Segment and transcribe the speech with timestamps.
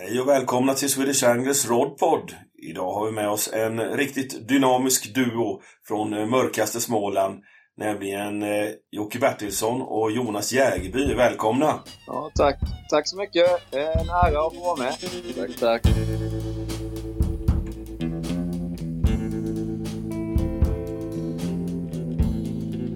[0.00, 2.34] Hej och välkomna till Swedish Anglers Rodpod.
[2.62, 7.42] Idag har vi med oss en riktigt dynamisk duo från eh, mörkaste Småland.
[7.76, 11.14] Nämligen eh, Jocke Bertilsson och Jonas Jägerby.
[11.14, 11.80] Välkomna!
[12.06, 12.58] Ja, tack.
[12.90, 13.74] Tack så mycket.
[13.74, 14.94] En ära att få vara med.
[15.36, 15.82] Tack, tack.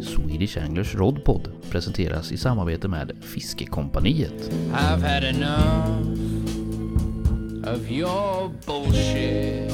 [0.03, 4.51] Swedish Anglers Rodpod presenteras i samarbete med Fiskekompaniet.
[4.73, 6.32] I've had enough
[7.65, 9.71] of your bullshit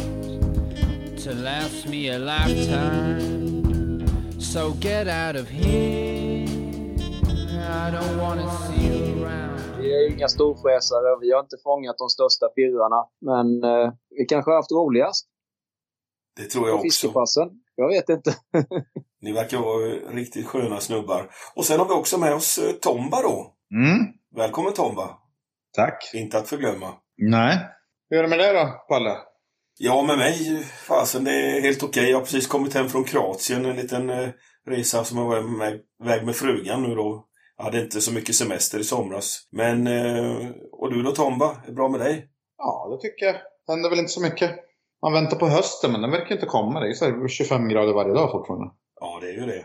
[1.25, 4.05] to last me a lifetime.
[4.41, 6.47] So get out of here.
[7.71, 9.61] I don't wanna see you around.
[9.81, 13.05] Vi är inga storfräsare och vi har inte fångat de största pirrarna.
[13.21, 15.27] Men eh, vi kanske har haft roligast
[16.37, 16.85] Det tror jag också.
[16.85, 17.49] fiskepassen.
[17.77, 18.35] Jag vet inte.
[19.21, 19.87] Ni verkar vara
[20.17, 21.31] riktigt sköna snubbar.
[21.55, 23.55] Och sen har vi också med oss eh, Tomba då.
[23.75, 25.19] Mm, Välkommen Tomba!
[25.73, 26.11] tack.
[26.15, 26.95] Inte att förglömma.
[27.17, 27.59] Nej.
[28.11, 29.17] Hur är det med dig då, Palle?
[29.79, 32.11] Ja, med mig, fasen det är helt okej.
[32.11, 33.65] Jag har precis kommit hem från Kroatien.
[33.65, 34.29] En liten eh,
[34.67, 37.25] resa som jag var med, väg med frugan nu då.
[37.57, 39.49] Jag hade inte så mycket semester i somras.
[39.51, 41.47] Men, eh, och du då Tomba?
[41.47, 42.29] Är det bra med dig?
[42.59, 43.35] Ja, det tycker jag.
[43.67, 44.51] Det händer väl inte så mycket.
[45.03, 46.81] Man väntar på hösten, men den verkar inte komma.
[46.81, 48.71] Det är så här 25 grader varje dag fortfarande.
[49.01, 49.65] Ja, det är ju det.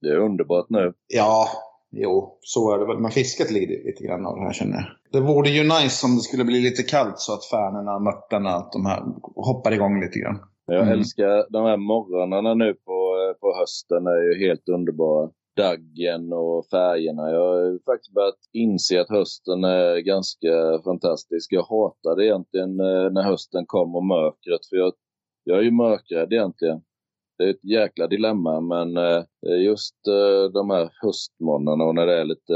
[0.00, 0.92] Det är underbart nu.
[1.06, 1.48] Ja,
[1.92, 2.98] jo, så är det väl.
[2.98, 4.86] Men fisket lider lite grann av det här känner jag.
[5.12, 8.72] Det vore ju nice om det skulle bli lite kallt så att färnorna, mörtarna, allt
[8.72, 9.00] de här
[9.36, 10.38] hoppar igång lite grann.
[10.66, 10.92] Jag Mm.
[10.92, 12.98] älskar de här morgnarna nu på,
[13.40, 14.06] på hösten.
[14.06, 15.30] är ju helt underbara.
[15.56, 17.30] Daggen och färgerna.
[17.30, 21.52] Jag har faktiskt börjat inse att hösten är ganska fantastisk.
[21.52, 24.66] Jag hatade egentligen eh, när hösten kom och mörkret.
[24.70, 24.92] För jag,
[25.44, 26.80] jag är ju mörkrädd egentligen.
[27.40, 29.22] Det är ett jäkla dilemma men eh,
[29.64, 32.54] just eh, de här höstmorgnarna och när det är lite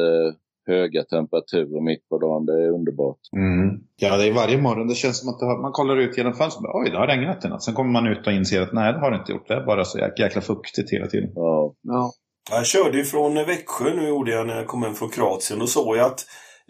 [0.67, 3.19] höga temperaturer mitt på dagen, det är underbart.
[3.37, 3.69] Mm.
[3.97, 4.89] Ja, det är varje morgon.
[4.89, 6.71] Det känns som att man kollar ut genom fönstret.
[6.75, 7.63] Oj, det har regnat i natt.
[7.63, 9.49] Sen kommer man ut och inser att nej, det har det inte gjort.
[9.49, 11.31] Det är bara så jäk- jäkla fuktigt hela tiden.
[11.35, 12.11] Ja, Ja.
[12.51, 15.59] Jag körde ju från Växjö nu gjorde jag när jag kom hem från Kroatien.
[15.59, 16.21] Då såg jag att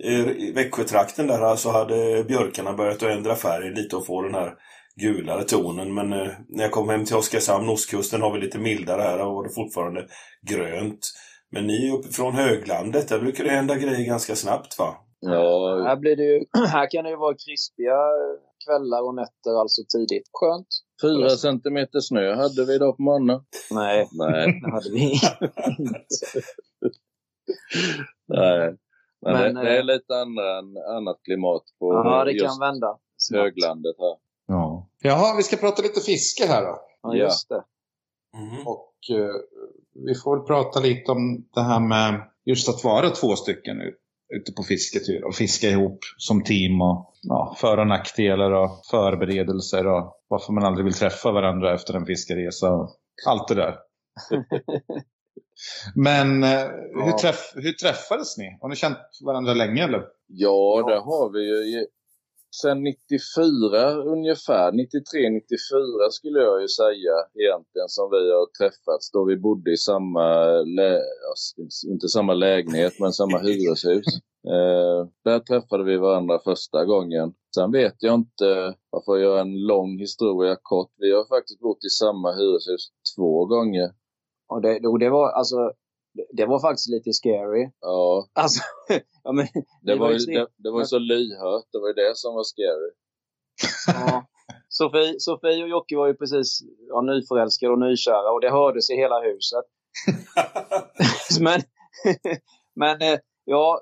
[0.05, 4.35] eh, i Växjötrakten där alltså hade björkarna börjat att ändra färg lite och få den
[4.35, 4.53] här
[5.01, 5.95] gulare tonen.
[5.95, 9.35] Men eh, när jag kom hem till Oskarshamn, ostkusten, har vi lite mildare här och
[9.35, 10.07] var det fortfarande
[10.51, 11.13] grönt.
[11.51, 14.97] Men ni är uppe från höglandet, där brukar det hända grejer ganska snabbt va?
[15.21, 17.97] ja Här, blir det ju, här kan det ju vara krispiga
[18.67, 20.31] kvällar och nätter alltså tidigt.
[20.33, 20.67] Skönt.
[21.03, 23.41] fyra centimeter snö hade vi idag på morgonen.
[23.71, 25.29] Nej, Nej, det hade vi inte.
[28.29, 28.77] nej.
[29.23, 30.59] Men, Men, det, det är eh, lite andra,
[30.97, 32.99] annat klimat på Ja, det just kan vända.
[33.17, 33.43] snabbt.
[33.43, 34.17] höglandet här.
[35.01, 35.11] Ja.
[35.11, 36.79] Jaha, vi ska prata lite fiske här då.
[37.03, 37.65] Ja, just det.
[38.39, 38.67] Mhm.
[38.67, 39.35] Och eh,
[40.07, 43.77] vi får väl prata lite om det här med just att vara två stycken
[44.35, 49.87] ute på fisketur och fiska ihop som team och ja, för och nackdelar och förberedelser
[49.87, 52.91] och varför man aldrig vill träffa varandra efter en fiskeresa och
[53.27, 53.77] allt det där.
[55.95, 56.61] Men eh,
[56.95, 57.19] hur, Ja.
[57.21, 58.59] träff, hur träffades ni?
[58.61, 60.03] Har ni känt varandra länge eller?
[60.27, 60.87] Ja, Ja.
[60.95, 61.87] det har vi ju.
[62.63, 69.37] Sen 94 ungefär, 93-94 skulle jag ju säga egentligen som vi har träffats då vi
[69.37, 70.27] bodde i samma,
[71.93, 74.07] inte samma lägenhet men samma hyreshus.
[74.47, 77.35] Eh, där träffade vi varandra första gången.
[77.55, 80.91] Sen vet jag inte, jag får göra en lång historia kort.
[80.97, 83.91] Vi har faktiskt bott i samma hyreshus två gånger.
[84.49, 85.73] Och det, och det var alltså
[86.33, 87.71] det, var faktiskt lite scary.
[87.81, 88.63] Ja, Alltså,
[89.25, 89.47] ja, men,
[89.83, 91.65] det var, ju det, det var ju så lyhört.
[91.73, 92.91] Det var ju det som var scary.
[93.87, 94.27] Ja.
[94.69, 98.97] Sofie, Sofie och Jocke var ju precis ja, nyförälskade och nykära och det hördes i
[98.97, 99.65] hela huset.
[101.41, 101.61] men,
[102.75, 103.81] men eh, ja,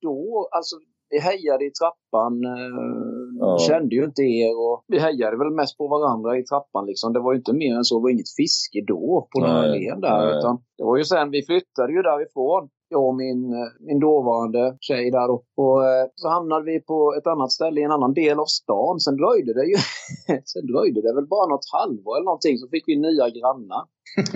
[0.00, 0.76] då, alltså
[1.10, 2.44] vi hejade i trappan.
[2.44, 3.11] Eh,
[3.42, 3.58] Ja.
[3.58, 7.12] Kände ju inte er och vi hejade väl mest på varandra i trappan liksom.
[7.12, 7.98] Det var ju inte mer än så.
[7.98, 10.26] Det var inget fiske då på Nej, len där.
[10.26, 10.38] nej.
[10.38, 12.68] Utan det var ju sen, vi flyttade ju därifrån.
[12.88, 13.40] Jag och min,
[13.88, 15.36] min dåvarande tjej där då.
[15.62, 19.00] Och eh, så hamnade vi på ett annat ställe i en annan del av stan.
[19.00, 19.76] Sen dröjde det ju
[20.52, 23.82] sen dröjde det väl bara något halvår eller någonting så fick vi nya grannar.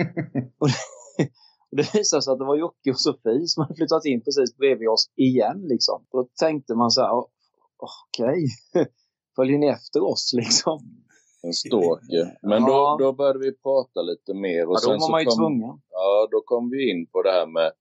[0.61, 0.79] och, det,
[1.69, 4.57] och det visade sig att det var Jocke och Sofie som hade flyttat in precis
[4.57, 5.97] bredvid oss igen liksom.
[6.11, 7.23] Och då tänkte man så här,
[7.79, 8.45] "Åh, okej,
[9.35, 10.79] följer ni efter oss liksom?
[11.43, 12.37] En stalker.
[12.41, 12.97] Men Ja.
[12.99, 14.65] då, då började vi prata lite mer.
[14.67, 15.81] Och Ja, då sen var man ju kom, tvungen.
[15.89, 17.71] Ja, då kom vi in på det här med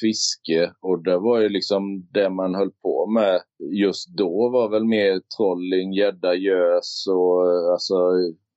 [0.00, 0.72] fiske.
[0.80, 3.42] Och det var ju liksom det man höll på med
[3.72, 7.94] just då var väl mer trolling, gädda, gös och eh, alltså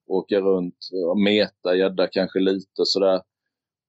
[0.07, 0.77] åka runt
[1.07, 3.21] och meta gädda kanske lite sådär.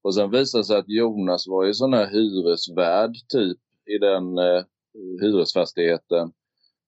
[0.03, 3.59] Och sen visade det sig att Jonas var ju sån här hyresvärd typ
[3.95, 4.65] i den eh,
[5.21, 6.33] hyresfastigheten.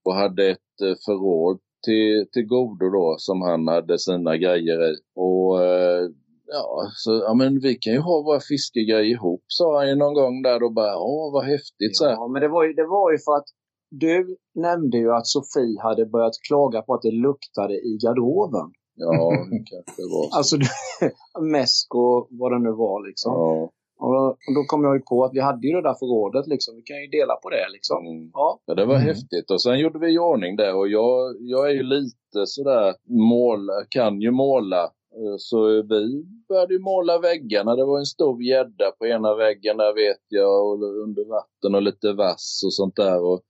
[0.04, 4.94] Och hade ett eh, förråd till, till godo då som han hade sina grejer i.
[5.14, 6.08] Och eh,
[6.46, 10.14] ja, så, ja men vi kan ju ha våra fiskegrejer ihop sa han ju någon
[10.14, 12.12] gång där och bara åh vad häftigt så här.
[12.12, 13.48] Ja, men det var, ju, det var ju för att
[13.90, 18.72] du nämnde ju att Sofie hade börjat klaga på att det luktade i garderoben.
[18.94, 20.36] Ja, det kanske var så.
[20.36, 20.56] Alltså
[21.40, 23.32] mäsk och vad det nu var liksom.
[23.32, 23.70] ja.
[24.02, 26.46] Och då, och då kom jag ju på att vi hade ju det där förrådet
[26.46, 26.76] liksom.
[26.76, 28.06] Vi kan ju dela på det liksom.
[28.06, 28.30] Mm.
[28.34, 28.60] Ja.
[28.66, 29.06] Ja, det var Mm.
[29.06, 29.50] häftigt.
[29.50, 33.60] Och sen gjorde vi i ordning det och jag, jag är ju lite sådär mål,
[33.88, 34.82] kan ju måla.
[35.18, 37.76] Eh, Så vi började ju måla väggarna.
[37.76, 41.82] Det var en stor gädda på ena väggen där vet jag och under vatten och
[41.82, 43.22] lite vass och sånt där.
[43.24, 43.40] Och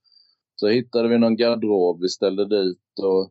[0.55, 3.29] så hittade vi någon garderob vi ställde dit och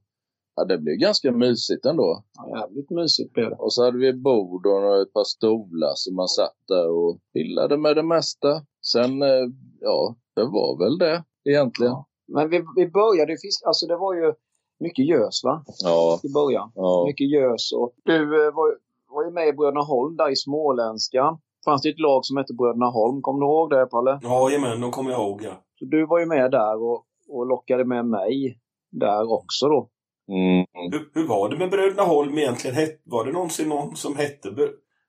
[0.56, 2.22] ja, det blev ganska mysigt ändå.
[2.36, 3.56] ja, jävligt mysigt blev det.
[3.56, 7.76] Och så hade vi bord och ett par stolar så man satt där och pillade
[7.76, 8.48] med det mesta.
[8.92, 9.46] Sen, eh,
[9.80, 11.92] ja, det var väl det egentligen.
[11.92, 12.06] Ja.
[12.28, 13.66] Men vi, vi började fiska.
[13.66, 14.34] Alltså det var ju
[14.80, 15.64] mycket gös va?
[15.82, 16.72] Ja, I början.
[16.74, 17.04] ja.
[17.06, 17.72] Mycket gös.
[17.72, 18.78] Och du eh, var, ju-
[19.08, 21.38] var ju med i Bröderna Holm där i Småländskan.
[21.64, 23.22] fanns det ett lag som hette Bröderna Holm.
[23.22, 24.20] Kommer du ihåg det Palle?
[24.22, 25.52] Jajamän, de kommer jag ihåg ja.
[25.78, 28.58] Så du var ju med där och, och lockade med mig
[28.90, 29.88] där också då.
[30.28, 30.66] Mm.
[30.92, 32.88] Hur, hur var det med Bröderna Holm egentligen?
[33.04, 34.48] Var det någonsin någon som hette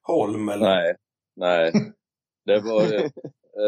[0.02, 0.50] Holm?
[0.50, 0.66] Eller?
[0.66, 0.96] Nej,
[1.36, 1.72] nej.
[2.46, 3.10] Det var eh,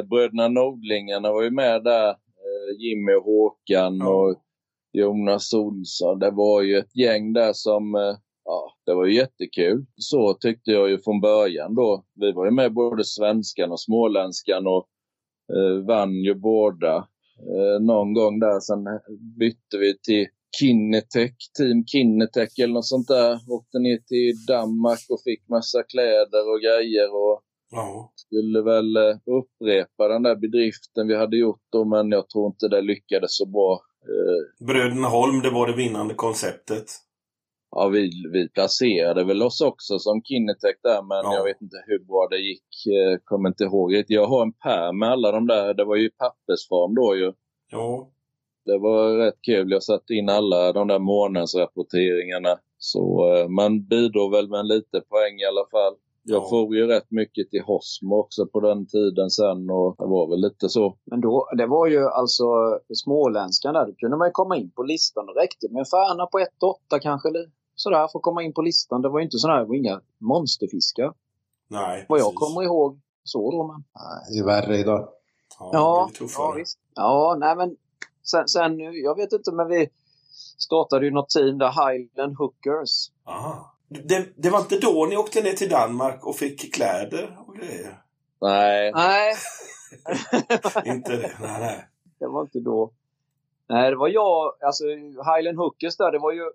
[0.10, 2.10] bröderna Nordlingarna var ju med där.
[2.10, 4.08] Eh, Jimmy och Håkan Ja.
[4.10, 4.36] och
[4.94, 6.20] Jonas Olsson.
[6.20, 8.16] Det var ju ett gäng där som, eh,
[8.46, 9.86] ja, det var ju jättekul.
[9.96, 12.04] Så tyckte jag ju från början då.
[12.16, 14.88] Vi var ju med både svenskan och småländskan och
[15.56, 16.96] eh, vann ju båda.
[17.40, 18.84] Eh, någon gång där sen
[19.40, 20.28] bytte vi till
[20.60, 23.32] Kinnetech, Team Kinnetech eller något sånt där.
[23.58, 27.42] Åkte ner till Danmark och fick massa kläder och grejer och
[27.72, 28.12] Ja.
[28.16, 32.68] skulle väl eh, upprepa den där bedriften vi hade gjort då, men jag tror inte
[32.68, 33.82] det lyckades så bra.
[34.12, 36.86] Eh, Bröderna Holm, det var det vinnande konceptet.
[37.72, 41.34] Ja, vi, vi placerade väl oss också som Kinnetech där, men Ja.
[41.38, 42.70] jag vet inte hur bra det gick.
[42.98, 44.04] Eh, kommer inte ihåg.
[44.08, 45.74] Jag har en pärm med alla de där.
[45.74, 47.34] Det var ju pappersform då ju.
[47.72, 48.12] Ja.
[48.66, 49.72] Det var rätt kul.
[49.72, 52.58] Jag satte in alla de där månadsrapporteringarna.
[52.78, 55.94] Så eh, man bidrog väl med en lite poäng i alla fall.
[56.28, 56.50] Jag Ja.
[56.50, 60.42] får ju rätt mycket till Hosmo också på den tiden sen och det var väl
[60.42, 60.98] lite så.
[61.06, 62.46] Men då, det var ju alltså
[62.94, 63.86] småländskan där.
[63.86, 65.26] Då kunde man ju komma in på listan.
[65.26, 67.30] Det räckte med en färna på 1-8 kanske.
[67.30, 67.46] Eller
[67.76, 69.02] sådär för att komma in på listan.
[69.02, 71.14] Det var ju inte sådär, det var inga monsterfiskar.
[71.70, 73.00] Nej, Vad jag kommer ihåg.
[73.24, 73.76] Så då men.
[73.96, 75.08] Nej, Det är värre idag.
[75.60, 76.46] Ja, Ja, det tuffare.
[76.48, 76.80] ja visst.
[76.96, 77.76] Ja, nej men
[78.26, 79.90] sen, sen, jag vet inte men vi
[80.58, 83.12] startade ju något team där, Highland Hookers.
[83.26, 83.72] Aha.
[83.90, 88.02] Det, det var inte då ni åkte ner till Danmark och fick kläder och grejer?
[88.42, 89.36] Nej, Nej,
[90.96, 91.32] inte det?
[91.42, 91.88] Nej, nej.
[92.20, 92.92] det var inte då.
[93.70, 94.84] Nej, det var jag, alltså
[95.36, 96.52] Highland Hookers där, det var ju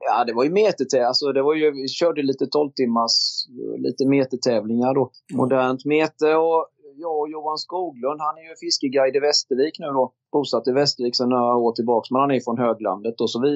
[0.00, 1.08] Ja, det var ju metertävlingar.
[1.08, 3.46] Alltså, det var ju, vi körde lite 12 timmars,
[3.78, 5.10] lite metertävlingar då.
[5.34, 6.66] Modernt mete och
[6.96, 10.12] jag och Johan Skoglund, han är ju fiskeguide i Västervik nu då.
[10.36, 13.20] Bosatt i Västervik sedan några år tillbaka, men han är från höglandet.
[13.20, 13.54] Och så vi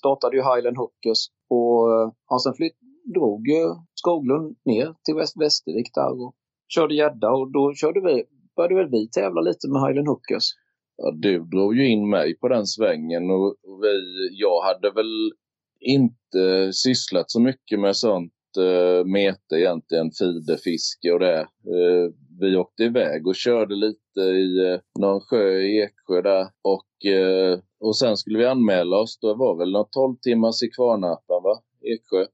[0.00, 1.20] startade ju Highland Hookers
[1.56, 2.78] och eh, ja, sen flytt,
[3.14, 3.62] drog ju
[3.94, 6.34] Skoglund ner till Väst, Västervik där och
[6.74, 8.24] körde gädda och då körde vi,
[8.56, 10.46] började väl vi tävla lite med Highland Hookers.
[10.96, 13.94] ja, du drog ju in mig på den svängen och vi,
[14.32, 15.32] jag hade väl
[15.80, 21.40] inte sysslat så mycket med sånt uh, mete egentligen, fiderfiske och det.
[21.40, 22.06] Eh,
[22.40, 27.58] vi åkte iväg och körde lite i uh, någon sjö i Eksjö där och, eh,
[27.80, 29.18] och sen skulle vi anmäla oss.
[29.20, 31.60] Det var väl något 12 timmars i Kvarnarpan va?
[31.80, 32.26] Eksjö.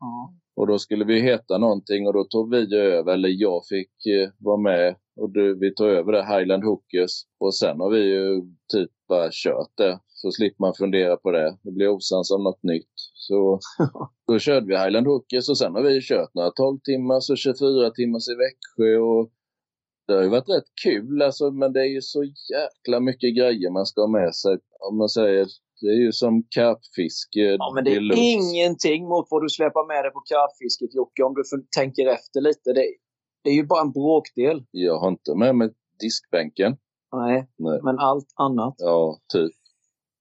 [0.00, 0.34] Ja.
[0.56, 4.30] Och då skulle vi heta någonting och då tog vi över, eller jag fick eh,
[4.38, 7.12] vara med och du, vi tog över det, Highland Hookers.
[7.38, 8.40] Och sen har vi ju
[8.72, 10.00] typ bara kört det.
[10.08, 11.56] Så slipper man fundera på det.
[11.62, 12.94] Det blir osams om något nytt.
[13.14, 13.60] Så
[14.26, 17.90] då körde vi Highland Hookers och sen har vi kört några 12 timmars och 24
[17.90, 18.98] timmars i Växjö.
[18.98, 19.30] Och
[20.06, 23.70] det har ju varit rätt kul alltså, men det är ju så jäkla mycket grejer
[23.70, 24.58] man ska ha med sig.
[24.90, 25.46] Om man säger,
[25.80, 27.40] det är ju som karpfiske.
[27.40, 28.20] Ja, men det är deluxe.
[28.20, 31.42] ingenting mot vad du släpper med dig på karpfisket Jocke, om du
[31.76, 32.72] tänker efter lite.
[32.72, 32.84] Det,
[33.44, 34.64] det är ju bara en bråkdel.
[34.70, 35.70] Jag har inte med mig
[36.00, 36.76] diskbänken.
[37.12, 37.80] Nej, Nej.
[37.82, 38.74] men allt annat.
[38.78, 39.52] Ja, typ.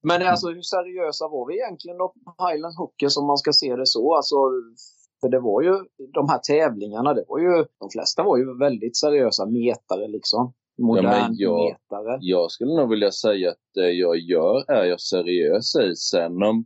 [0.04, 3.76] Men alltså hur seriösa var vi egentligen då på Highland Hookers om man ska se
[3.76, 4.16] det så?
[4.16, 4.36] Alltså,
[5.26, 5.74] för det var ju
[6.14, 10.54] de här tävlingarna, det var ju, de flesta var ju väldigt seriösa metare liksom.
[10.78, 12.18] Modern jag- metare.
[12.22, 15.96] Jag skulle nog vilja säga att det jag gör är jag seriös i.
[15.96, 16.66] Sen om,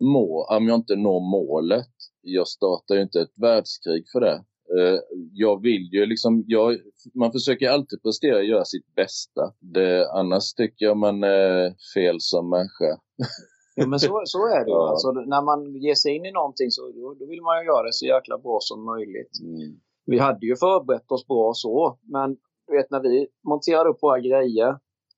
[0.00, 4.44] må, om jag inte når målet, jag startar ju inte ett världskrig för det.
[4.78, 4.98] Eh,
[5.32, 6.78] jag vill ju liksom, jag,
[7.14, 9.52] man försöker alltid prestera och göra sitt bästa.
[9.60, 13.00] Det, annars tycker jag man är fel som människa.
[13.78, 14.76] Ja, men så, så är det ju.
[14.80, 14.88] Ja.
[14.90, 17.82] Alltså, när man ger sig in i någonting så då, då vill man ju göra
[17.86, 19.34] det så jäkla bra som möjligt.
[19.42, 19.80] Mm.
[20.06, 22.28] Vi hade ju förberett oss bra så, men
[22.66, 24.70] du vet när vi monterade upp våra grejer.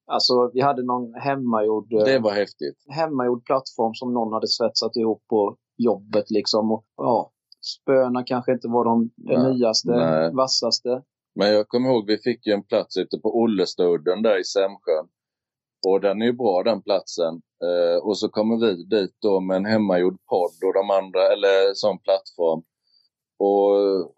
[0.07, 2.79] Alltså vi hade någon hemmagjord, eh, Det var häftigt.
[2.88, 6.73] hemmagjord plattform som någon hade svetsat ihop på jobbet liksom.
[6.73, 7.33] Och, ja,
[7.75, 10.31] spöna kanske inte var de Nej, nyaste, nej.
[10.35, 11.03] vassaste.
[11.35, 15.07] Men jag kommer ihåg vi fick ju en plats ute på Ollestudden där i Sämsjön.
[15.87, 17.35] Och den är ju bra den platsen.
[17.67, 21.75] Eh, och så kommer vi dit då med en hemmagjord podd och de andra, eller
[21.75, 22.63] sån plattform.
[23.39, 23.75] Och,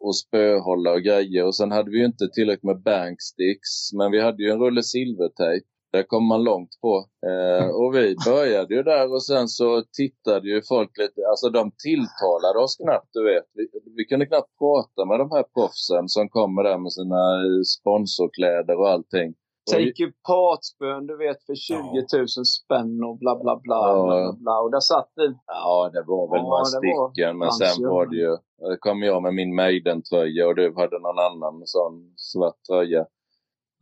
[0.06, 1.44] och spöhållare och grejer.
[1.44, 3.92] Och sen hade vi ju inte tillräckligt med banksticks.
[3.98, 5.66] Men vi hade ju en rulle silvertejp.
[5.92, 7.06] Det kom man långt på.
[7.26, 11.72] Eh, och vi började ju där och sen så tittade ju folk lite, alltså de
[11.84, 13.44] tilltalade oss knappt du vet.
[13.54, 17.22] Vi, vi kunde knappt prata med de här proffsen som kommer där med sina
[17.64, 19.34] sponsorkläder och allting.
[19.70, 21.76] Take partspön, du vet, för 20
[22.16, 23.76] 000 spänn och bla bla bla.
[23.76, 24.04] Ja.
[24.06, 24.60] bla, bla.
[24.60, 25.26] Och där satt vi.
[25.46, 27.38] Ja, det var väl Ja, några stycken.
[27.38, 27.88] Men sen ju.
[27.88, 28.36] var det ju...
[28.78, 33.06] Kom jag med min Maiden-tröja och du hade någon annan sån svart tröja.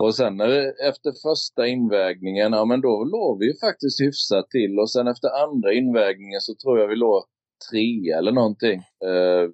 [0.02, 4.50] Och sen när det, efter första invägningen, ja men då låg vi ju faktiskt hyfsat
[4.50, 4.78] till.
[4.78, 7.22] Och sen efter andra invägningen så tror jag vi låg
[7.70, 8.78] tre eller någonting.
[9.08, 9.44] Eh,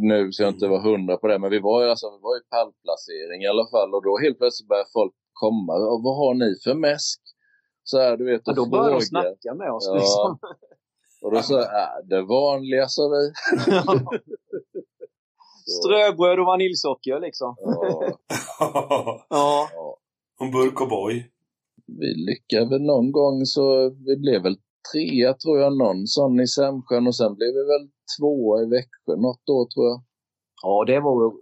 [0.00, 2.36] nu ska jag inte vara hundra på det, men vi var ju alltså, vi var
[2.36, 3.94] i pallplacering i alla fall.
[3.94, 5.72] Och då helt plötsligt började folk komma.
[5.92, 7.20] Och vad har ni för mäsk?
[7.84, 9.86] Så här, du vet, Ja, och då började de snacka med oss.
[9.86, 9.94] Ja.
[9.94, 10.38] Liksom.
[11.22, 13.32] Och då sa jag, äh, det vanliga sa vi.
[15.80, 17.54] Ströbröd och vaniljsocker liksom.
[17.58, 18.18] Ja,
[19.30, 19.68] Ja.
[19.74, 19.96] ja.
[20.40, 21.22] En burk O'boy.
[21.86, 24.56] Vi lyckades väl någon gång så vi blev väl
[24.92, 27.88] trea tror jag någon sån i Sämsjön och sen blev vi väl
[28.18, 30.02] tvåa i Växjö något år tror jag.
[30.62, 31.32] Ja, det var.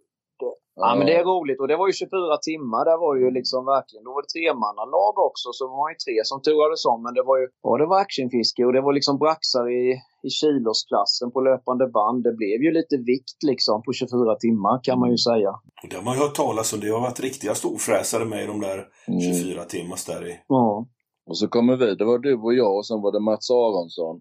[0.75, 1.61] Ja, men det är roligt.
[1.61, 2.83] Och det var ju 24 timmar.
[2.91, 5.47] Där var ju liksom verkligen, då var det tremannalag också.
[5.57, 6.99] Så det var ju tre som turades om.
[7.05, 9.85] Men det var ju, ja det var actionfiske och det var liksom braxar i,
[10.29, 12.19] i kilosklassen på löpande band.
[12.26, 15.50] Det blev ju lite vikt liksom på 24 timmar kan man ju säga.
[15.83, 16.81] Och Det har man ju hört talas om.
[16.81, 19.21] Det har varit riktiga storfräsare med i de där Mm.
[19.21, 20.35] 24 timmars där i.
[20.49, 20.87] Ja.
[21.29, 24.17] Och så kommer vi, det var du och jag och sen var det Mats Aronsson.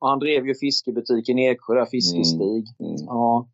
[0.00, 2.62] Och han drev ju fiskebutiken i Eksjö där, Fiskestig.
[2.84, 2.96] Mm.
[3.06, 3.48] Ja.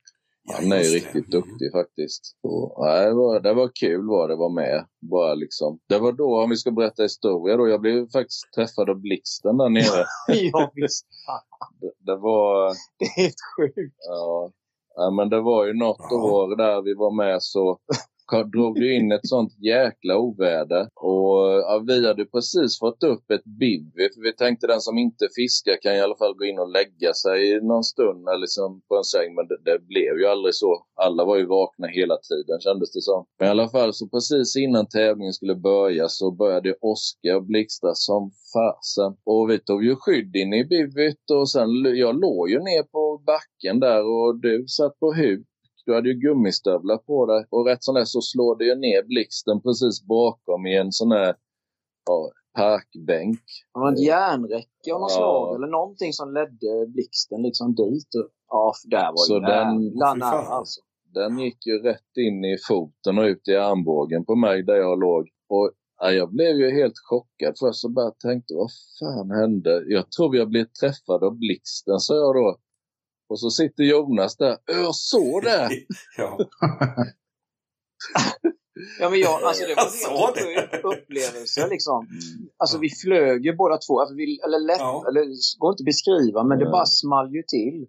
[0.54, 0.96] Han är ju det.
[0.96, 2.22] riktigt duktig faktiskt.
[2.42, 4.86] Och, nej, det, var, det var kul var det vara med.
[5.10, 5.78] Bara liksom.
[5.88, 9.56] Det var då, om vi ska berätta historia då, jag blev faktiskt träffad av blixten
[9.56, 10.04] där nere.
[10.52, 11.06] ja, visst.
[11.80, 12.68] det, det var...
[12.98, 13.96] Det är helt sjukt.
[14.08, 14.50] Ja.
[14.94, 16.16] ja, men det var ju något Ja.
[16.16, 17.78] år där vi var med så
[18.52, 20.88] drog det in ett sånt jäkla oväder.
[20.94, 25.28] Och ja, vi hade precis fått upp ett bivy för vi tänkte den som inte
[25.36, 28.96] fiskar kan i alla fall gå in och lägga sig någon stund eller liksom på
[28.96, 29.34] en säng.
[29.34, 30.86] Men det, det blev ju aldrig så.
[30.94, 33.26] Alla var ju vakna hela tiden kändes det som.
[33.38, 37.44] Men i alla fall så precis innan tävlingen skulle börja så började det åska och
[37.44, 39.16] blixtra som fasen.
[39.24, 43.22] Och vi tog ju skydd inne i bivyt och sen jag låg ju ner på
[43.26, 45.46] backen där och du satt på huk.
[45.86, 49.02] Du hade ju gummistövlar på dig och rätt som det så slår det ju ner
[49.02, 51.34] blixten precis bakom i en sån här
[52.06, 53.40] ja, parkbänk.
[53.74, 55.16] Det var ett järnräcke av något Ja.
[55.16, 58.14] slag eller någonting som ledde blixten liksom dit.
[58.14, 60.26] Och, ja, för där var Så ju den- nära
[60.58, 60.80] alltså.
[61.14, 65.00] Den gick ju rätt in i foten och ut i armbågen på mig där jag
[65.00, 65.28] låg.
[65.48, 69.84] Och ja, jag blev ju helt chockad först och bara tänkte vad fan hände?
[69.88, 72.56] Jag tror vi har blivit träffade av blixten, sa jag då.
[73.28, 74.58] Och så sitter Jonas där.
[74.66, 75.68] Jag såg det!
[76.16, 76.38] ja.
[79.00, 82.08] Ja, men jag, alltså det var Jag en sjuk upplevelse liksom.
[82.56, 84.00] Alltså vi flög ju båda två.
[84.00, 85.04] Alltså, vi, eller lätt, Ja.
[85.08, 87.86] eller det går inte att beskriva, men det bara small ju till.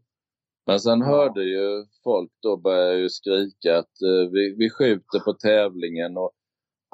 [0.68, 5.34] Men sen hörde ju folk då börja ju skrika att eh, vi, vi skjuter på
[5.34, 6.32] tävlingen och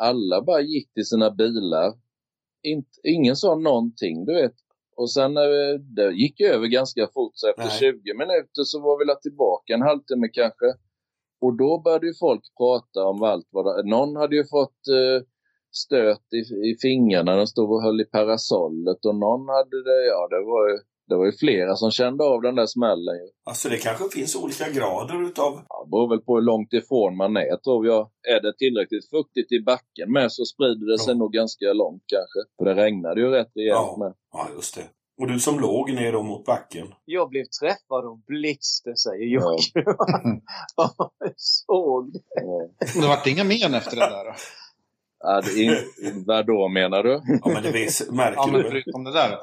[0.02, 1.94] alla bara gick till sina bilar.
[2.64, 4.54] Inte, ingen sa någonting, du vet.
[4.96, 7.80] Och sen eh, det gick ju över ganska fort, så efter Nej.
[7.80, 10.66] 20 minuter så var vi la tillbaka en halvtimme kanske.
[11.42, 15.26] Och då började ju folk prata om allt vad det, Någon hade ju fått eh,
[15.72, 20.28] stöt i, i fingrarna, den stod och höll i parasollet och någon hade det, ja
[20.30, 23.28] det var ju, det var ju flera som kände av den där smällen ju.
[23.46, 25.62] Alltså det kanske finns olika grader utav...
[25.70, 28.10] Ja, det beror väl på hur långt ifrån man är tror jag.
[28.36, 31.18] Är det tillräckligt fuktigt i backen med så sprider det sig Ja.
[31.18, 32.40] nog ganska långt kanske.
[32.58, 33.96] För det regnade ju rätt rejält Ja.
[34.00, 34.14] med.
[34.34, 34.84] Ja, just det.
[35.22, 36.88] Och du som låg ner då mot backen.
[37.06, 39.26] Jag blev träffad av blixten, säger.
[39.26, 39.84] Jocke.
[40.76, 42.20] Ja, jag såg det.
[42.36, 42.70] Ja.
[43.02, 44.36] Det vart inga men efter det där.
[45.26, 45.78] Ja, det är,
[46.26, 47.22] vad då menar du?
[47.44, 48.70] Ja, men det vis, Ja, märker men du.
[48.70, 49.38] förutom det där.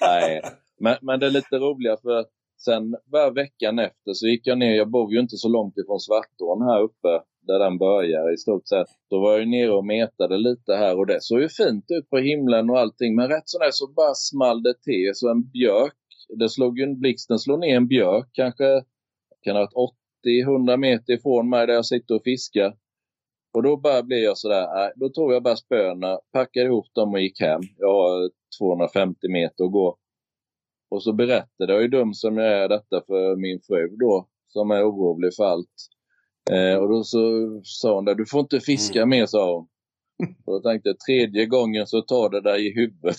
[0.00, 0.42] Nej,
[0.80, 2.24] men, men det är lite roligare för
[2.64, 6.00] Sen bara veckan efter så gick jag ner, jag bor ju inte så långt ifrån
[6.00, 7.08] Svartån här uppe,
[7.46, 8.86] där den börjar i stort sett.
[9.10, 12.18] Då var jag nere och metade lite här och det såg ju fint ut på
[12.18, 13.14] himlen och allting.
[13.14, 15.10] Men rätt så där så bara small det till.
[15.14, 15.94] Så en björk,
[16.38, 18.82] det slog ju en blixten slog ner en björk kanske,
[19.42, 19.94] kan ha varit
[20.26, 22.74] 80-100 meter ifrån mig där jag sitter och fiskar.
[23.58, 27.12] Och då bara blev jag sådär, äh, då tog jag bara spöna, packade ihop dem
[27.14, 27.60] och gick hem.
[27.78, 29.96] Jag har 250 meter att gå.
[30.90, 34.70] Och så berättade jag ju dum som jag är detta för min fru då, som
[34.70, 35.74] är orolig för allt.
[36.50, 37.20] Eh, och då så
[37.64, 39.08] sa hon där, du får inte fiska Mm.
[39.08, 39.68] mer, sa hon.
[40.46, 43.16] Och då tänkte jag, tredje gången så tar det där i huvudet.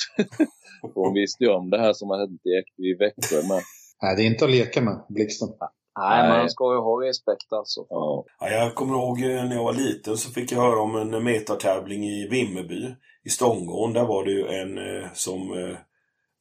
[0.84, 2.42] och hon visste ju om det här som har hänt
[2.78, 3.62] i Växjö med.
[4.02, 5.50] Nej, det är inte att leka med, blixten.
[5.98, 7.86] Nej, man ska ju ha respekt alltså.
[7.90, 8.26] Ja.
[8.40, 11.24] Ja, jag kommer ihåg eh, när jag var liten så fick jag höra om en
[11.24, 13.94] metartävling i Vimmerby i Stångån.
[13.94, 15.78] Där var det ju en eh, som, eh,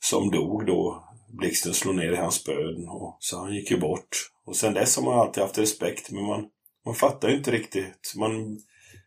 [0.01, 1.05] som dog då.
[1.29, 2.89] Blixten slog ner i hans spön.
[2.89, 4.09] Och, så han gick ju bort.
[4.47, 6.11] Och sen dess har man alltid haft respekt.
[6.11, 6.47] Men man,
[6.85, 8.13] man fattar ju inte riktigt.
[8.17, 8.59] Man,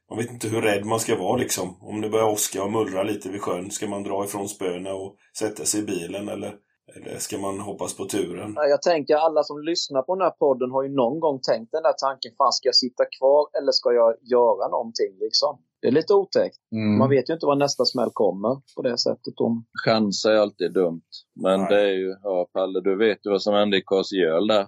[0.10, 1.78] man vet inte hur rädd man ska vara liksom.
[1.82, 3.72] Om det börjar åska och mullra lite vid sjön.
[3.72, 6.30] Ska man dra ifrån spöna och sätta sig i bilen?
[6.30, 6.56] Eller,
[6.96, 8.54] eller ska man hoppas på turen?
[8.56, 11.72] Ja, Jag tänker alla som lyssnar på den här podden har ju någon gång tänkt
[11.72, 15.62] den där tanken, fan ska jag sitta kvar eller ska jag göra någonting liksom?
[15.82, 16.58] Det är lite otäckt.
[16.72, 16.98] Mm.
[16.98, 19.34] Man vet ju inte var nästa smäll kommer på det sättet.
[19.38, 19.66] Om...
[19.86, 21.10] Chans är alltid dumt.
[21.44, 21.70] Men Nej.
[21.70, 24.68] det är ju, ja Palle, du vet ju vad som hände i Karlsgöl där.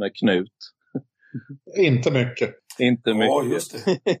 [0.00, 0.52] Med Knut.
[1.78, 2.54] Inte mycket.
[2.78, 3.28] Inte mycket.
[3.28, 3.98] Ja, just det.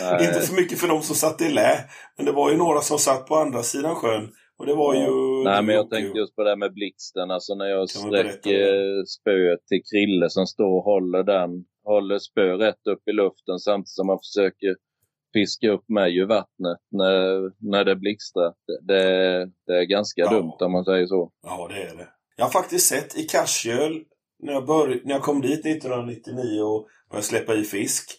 [0.00, 0.26] Nej.
[0.26, 1.84] Inte så mycket för de som satt i lä.
[2.16, 4.30] Men det var ju några som satt på andra sidan sjön.
[4.58, 5.10] Och det var ju...
[5.44, 7.30] Nej, men jag tänkte just på det här med blixten.
[7.30, 11.64] Alltså när jag sträcker spöet till Krille som står och håller den.
[11.84, 14.76] Håller spö rätt upp i luften samtidigt som man försöker
[15.32, 18.52] fiska upp mig ur vattnet när, när det blixtrar.
[18.82, 19.02] Det,
[19.66, 20.30] det, är ganska Ja.
[20.30, 21.32] dumt om man säger så.
[21.42, 22.08] Ja, det är det.
[22.36, 24.04] Jag har faktiskt sett i Karsjöl,
[24.38, 25.00] när jag, bör...
[25.04, 28.10] när jag kom dit 1999 och började släppa i fisk.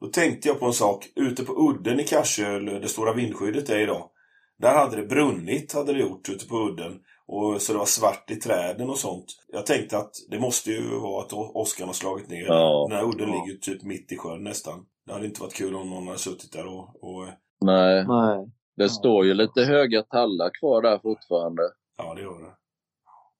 [0.00, 1.06] Då tänkte jag på en sak.
[1.16, 4.10] Ute på udden i Karsjöl, det stora vindskyddet är idag.
[4.60, 6.92] Där hade det brunnit, hade det gjort, ute på udden.
[7.26, 9.24] Och så det var svart i träden och sånt.
[9.52, 12.46] Jag tänkte att det måste ju vara att åskan har slagit ner.
[12.46, 12.86] Ja.
[12.88, 13.34] Den här udden Ja.
[13.46, 14.86] ligger typ mitt i sjön nästan.
[15.06, 16.84] Det hade inte varit kul om någon hade suttit där och...
[17.02, 17.26] och
[17.64, 18.46] Nej, Nej.
[18.76, 21.62] det står ju lite höga tallar kvar där fortfarande.
[21.98, 22.54] ja, det gör det.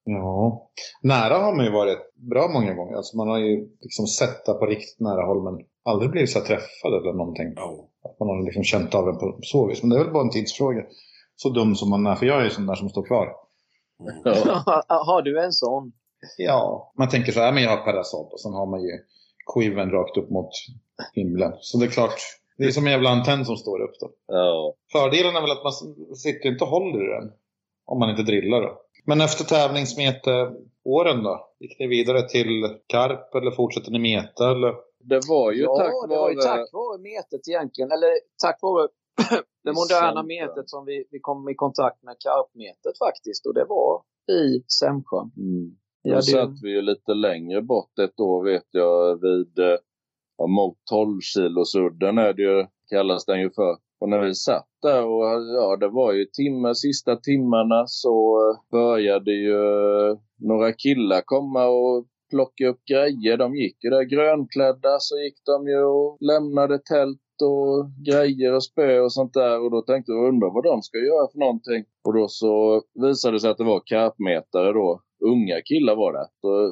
[0.05, 0.71] Ja.
[1.03, 1.99] Nära har man ju varit
[2.31, 2.97] bra många gånger.
[2.97, 6.41] Alltså man har ju liksom sett det på riktigt nära håll men aldrig blivit så
[6.41, 7.53] träffad eller någonting.
[7.57, 7.89] Ja.
[8.05, 9.83] Att man har liksom känt av den på så vis.
[9.83, 10.83] Men det är väl bara en tidsfråga.
[11.43, 13.27] Så dum som man är, för jag är ju sån där som står kvar.
[14.01, 14.23] Mm.
[14.47, 14.85] Ja.
[14.89, 15.93] har du en sån?
[16.37, 16.93] Ja.
[16.99, 18.91] Man tänker så här, men jag har parasoll och sen har man ju
[19.47, 20.51] skiven rakt upp mot
[21.15, 21.53] himlen.
[21.61, 22.15] Så det är klart,
[22.59, 24.11] det är som en jävla antenn som står upp då.
[24.27, 24.75] ja.
[24.93, 25.73] Fördelen är väl att man
[26.17, 27.33] sitter inte och håller i den.
[27.87, 28.81] Om man inte drillar då.
[29.05, 31.49] Men efter tävlingsmete-åren då?
[31.61, 34.51] Gick ni vidare till karp eller fortsätter ni meta?
[34.51, 34.75] Eller?
[35.01, 36.47] Det var ju ja, tack det var ju vare...
[36.47, 37.93] tack vare metet egentligen.
[37.93, 38.11] Eller
[38.43, 38.89] tack vare
[39.65, 43.47] det moderna metet som vi, vi kom i kontakt med karpmetet faktiskt.
[43.47, 44.03] Och det var
[44.39, 45.31] i Sämsjön.
[45.37, 45.77] Mm.
[46.03, 49.79] Ja, det- satt vi ju lite längre bort ett år vet jag vid eh,
[50.37, 53.77] ja, mot 12 kilosudden är det ju, kallas den ju för.
[54.01, 55.25] Och när vi satt där och
[55.57, 59.61] ja, det var ju timmar, sista timmarna så eh, började ju
[60.11, 63.37] eh, några killar komma och plocka upp grejer.
[63.37, 68.65] De gick ju där grönklädda så gick de ju och lämnade tält och grejer och
[68.65, 69.65] spö och sånt där.
[69.65, 71.85] Och då tänkte jag, undra vad de ska göra för någonting.
[72.05, 75.01] Och då så visade det sig att det var karpmetare då.
[75.33, 76.27] Unga killar var det.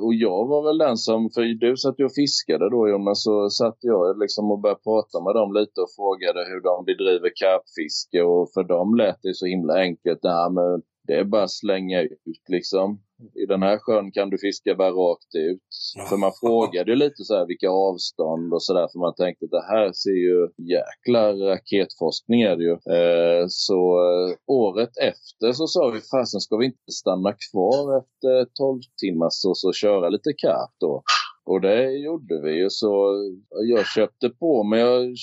[0.06, 3.50] Och jag var väl den som, för du satt ju och fiskade då Jonas, så
[3.50, 8.22] satt jag liksom och började prata med dem lite och frågade hur de bedriver karpfiske.
[8.22, 10.20] Och för dem lät det så himla enkelt.
[10.22, 13.00] Nej, men det är bara att slänga ut liksom.
[13.42, 15.68] I den här sjön kan du fiska bara rakt ut.
[16.08, 18.88] För man frågade ju lite så här vilka avstånd och sådär.
[18.92, 20.38] För man tänkte att det här ser ju
[20.74, 22.76] jäkla raketforskning är det ju.
[22.96, 28.34] Eh, så eh, året efter så sa vi fasen ska vi inte stanna kvar efter
[28.54, 31.02] 12 timmars och så köra lite karp då.
[31.50, 33.14] Och det gjorde vi ju så
[33.68, 35.16] jag köpte på mig, jag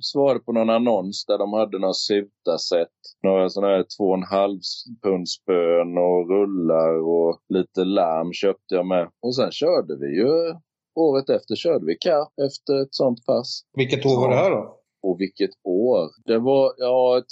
[0.00, 2.94] svarade på någon annons där de hade några sutaset.
[3.22, 4.60] Några sådana här två och en halv
[5.02, 9.10] pundspön och rullar och lite larm köpte jag med.
[9.22, 10.54] Och sen körde vi ju,
[10.94, 13.62] året efter körde vi karp efter ett sånt pass.
[13.76, 14.80] Vilket år var det här då?
[15.02, 16.10] Och vilket år?
[16.24, 17.22] Det var, ja,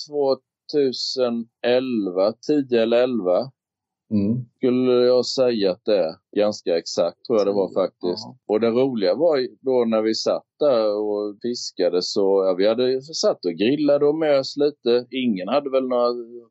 [1.63, 3.51] 2011, 10 eller 11.
[4.13, 4.45] Mm.
[4.57, 6.15] skulle jag säga att det är.
[6.37, 8.25] Ganska exakt tror jag det var faktiskt.
[8.27, 8.37] Ja.
[8.47, 13.03] Och det roliga var då när vi satt där och fiskade så, ja, vi hade
[13.03, 15.07] satt och grillade och mös lite.
[15.11, 16.11] Ingen hade väl några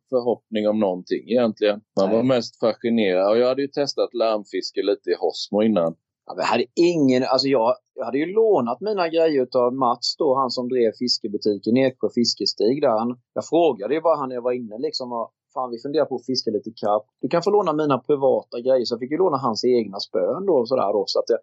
[0.10, 1.82] förhoppning om någonting egentligen.
[2.00, 2.16] Man Nej.
[2.18, 3.32] var mest fascinerad.
[3.32, 5.96] Och jag hade ju testat larmfiske lite i Hosmo innan.
[6.26, 10.36] Ja, jag hade ingen, alltså jag, jag hade ju lånat mina grejer av Mats då,
[10.36, 13.00] han som drev fiskebutiken Eksjö Fiskestig där.
[13.00, 15.10] Han, jag frågade ju bara han när jag var inne liksom,
[15.54, 17.04] fan vi funderar på att fiska lite karp.
[17.22, 18.86] Du kan få låna mina privata grejer.
[18.86, 21.04] Så jag fick ju låna hans egna spön då och sådär då.
[21.08, 21.40] Så att jag,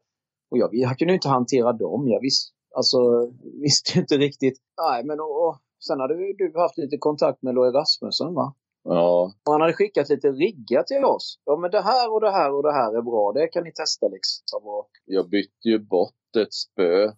[0.50, 2.08] och jag, jag kunde ju inte hantera dem.
[2.08, 2.22] Jag
[2.76, 2.98] alltså,
[3.62, 4.58] visste ju inte riktigt.
[4.88, 8.54] Nej, men och, och, sen hade du haft lite kontakt med Loe Rasmussen va?
[8.84, 11.40] Ja, Och han hade skickat lite riggar till oss.
[11.44, 13.32] Ja men det här och det här och det här är bra.
[13.32, 14.60] Det kan ni testa liksom.
[14.68, 17.12] Och, jag bytte ju bort ett spö,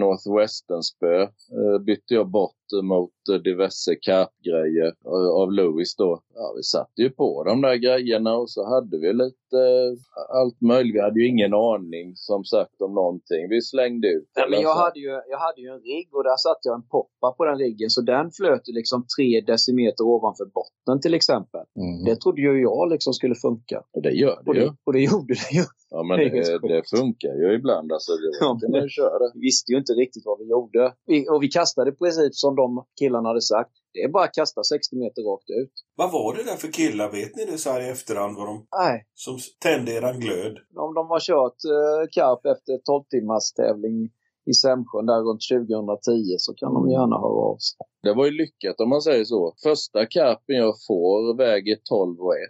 [0.00, 6.20] Northwestern-spö, eh, bytte jag bort mot eh, diverse karpgrejer av- av Lewis då.
[6.34, 10.60] Ja, vi satte ju på de där grejerna och så hade vi lite eh, allt
[10.60, 10.94] möjligt.
[10.94, 13.48] Vi hade ju ingen aning som sagt om någonting.
[13.50, 14.82] Vi slängde ut Nej, men det, jag, så.
[14.82, 17.58] hade ju, jag hade ju en rigg och där satte jag en poppa på den
[17.58, 17.90] riggen.
[17.90, 21.60] Så den flöt ju liksom tre decimeter ovanför botten till exempel.
[21.82, 22.04] Mm.
[22.04, 23.78] Det trodde ju jag liksom skulle funka.
[23.94, 24.66] Och det gör Och det ju.
[24.66, 25.64] det, och det gjorde det ju.
[25.90, 26.28] Ja, men det
[26.62, 27.92] det, det funkar ju ibland.
[27.92, 29.24] Alltså, det Ja, kan man ju köra.
[29.34, 30.92] Vi visste ju inte riktigt vad vi gjorde.
[31.06, 33.70] Vi, och vi kastade precis som de killarna hade sagt.
[33.92, 35.72] Det är bara att kasta 60 meter rakt ut.
[35.96, 37.10] Vad var det där för killar?
[37.12, 38.36] Vet ni det så här i efterhand?
[38.36, 40.54] Vad de, Nej, som tände eran glöd?
[40.76, 44.10] om de har kört eh, karp efter 12 timmars tävling
[44.50, 47.76] i Sämsjön där runt 2010 så kan de gärna höra av sig.
[48.02, 49.54] Det var ju lyckat om man säger så.
[49.62, 52.40] Första karpen jag får väger 12 och 1.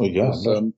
[0.00, 0.32] Åh Och jävlar.
[0.54, 0.72] sen,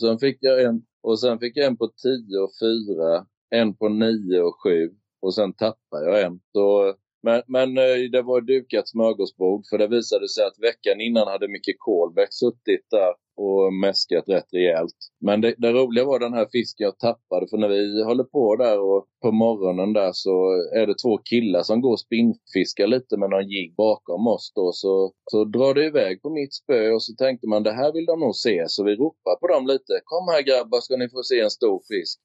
[0.00, 3.26] sen fick jag en, och sen fick jag en på 10 och 4,
[3.60, 4.90] en på 9 och 7
[5.22, 6.40] och sen tappade jag en.
[6.52, 6.94] Så,
[7.26, 11.48] men, men eh, det var dukat smörgåsbord för det visade sig att veckan innan hade
[11.48, 14.98] Micke Kolbäck suttit där och mäskat rätt rejält.
[15.20, 18.56] Men det, det roliga var den här fisken jag tappade för när vi håller på
[18.56, 23.16] där och på morgonen där så är det två killar som går och spinnfiskar lite
[23.16, 27.02] med någon jigg bakom oss då så, så drar det iväg på mitt spö och
[27.02, 29.92] så tänkte man det här vill de nog se så vi ropar på dem lite.
[30.04, 32.20] Kom här grabbar ska ni få se en stor fisk.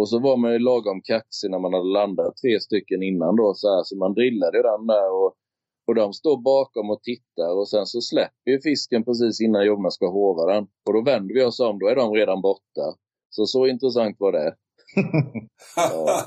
[0.00, 3.54] Och så var man ju lagom kaxig när man hade landat tre stycken innan då
[3.54, 5.34] så här så man drillade ju den där och
[5.86, 9.94] och de står bakom och tittar och sen så släpper ju fisken precis innan Jonas
[9.94, 10.64] ska hova den.
[10.86, 12.86] Och då vänder vi oss om, då är de redan borta.
[13.30, 14.54] Så så intressant var det.
[15.76, 16.22] Ja.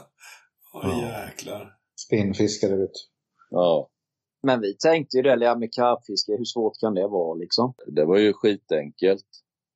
[0.73, 1.73] Åh jäklar.
[2.05, 2.99] Spinnfiskare vet du.
[3.49, 3.89] Ja,
[4.43, 7.73] Men vi tänkte ju det där med karpfiske, hur svårt kan det vara liksom?
[7.87, 9.27] det var ju skitenkelt.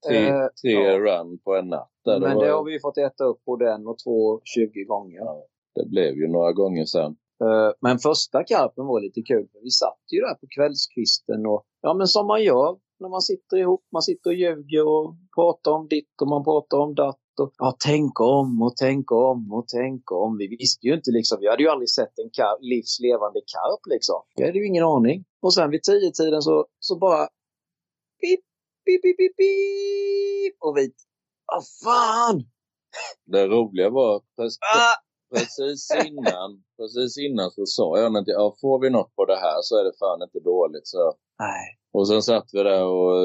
[0.08, 1.00] Tre, Eh, tre ja.
[1.00, 1.92] run på en natt.
[2.06, 2.20] Där.
[2.20, 4.84] Men det, var, det har vi ju fått äta upp både en och två 20
[4.84, 5.18] gånger.
[5.20, 5.46] Ja.
[5.76, 7.12] det blev ju några gånger sen.
[7.44, 9.48] Eh, Men första karpen var lite kul.
[9.64, 13.58] Vi satt ju där på kvällskvisten och ja men som man gör när man sitter
[13.58, 13.84] ihop.
[13.92, 17.20] Man sitter och ljuger och pratar om ditt och man pratar om datt.
[17.42, 20.38] Och, ja, tänk om och tänk om och tänk om.
[20.38, 21.38] Vi visste ju inte liksom.
[21.42, 24.20] Vi hade ju aldrig sett en karp, livslevande karp liksom.
[24.36, 25.26] Vi hade ju ingen aning.
[25.42, 27.28] Och sen vid tio tiden så, så bara
[28.22, 28.40] pip,
[28.88, 30.56] pip, pip, pip, pip.
[30.66, 30.84] Och vi,
[31.52, 32.38] vad fan!
[33.26, 34.96] Det roliga var precis, Ah!
[35.36, 39.58] precis innan precis innan så sa jag att ja, får vi något på det här
[39.62, 40.88] så är det fan inte dåligt.
[40.88, 41.14] Så.
[41.40, 41.66] Nej.
[41.98, 43.16] Och sen satt vi där och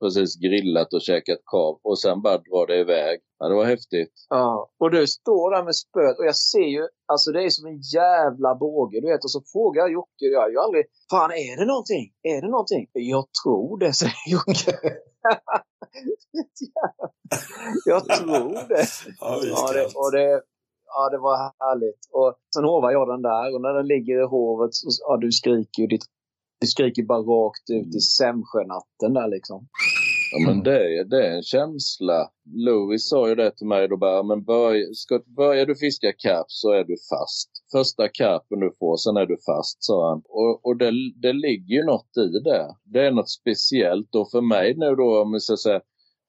[0.00, 3.20] precis grillat och käkat kav och sen bara drar det iväg.
[3.38, 4.12] Ja, det var häftigt.
[4.28, 7.66] Ja, och du står där med spöet och jag ser ju, alltså det är som
[7.66, 9.24] en jävla båge, du vet.
[9.24, 12.04] Och så frågar jag Jocke, jag har ju aldrig, fan är det någonting?
[12.22, 12.86] Är det någonting?
[12.92, 14.72] Jag tror det, säger Jocke.
[17.92, 18.86] jag tror det.
[19.20, 20.42] Ja, det, och det,
[20.94, 22.00] ja, det var härligt.
[22.12, 25.32] Och sen hovar jag den där och när den ligger i hovet så, ja, du
[25.32, 26.04] skriker ju ditt,
[26.60, 29.68] du skriker bara rakt ut i Sämsjönatten där liksom.
[30.32, 32.30] Ja, men det, är- det är en känsla.
[32.66, 36.46] Louis sa ju det till mig då bara, men börj, ska, börjar du fiska karp
[36.48, 37.50] så är du fast.
[37.72, 40.22] Första karpen du får, sen är du fast, sa han.
[40.28, 40.90] Och, och det,
[41.22, 42.66] det ligger ju något i det.
[42.84, 45.80] Det är något speciellt och för mig nu då, om vi ska säga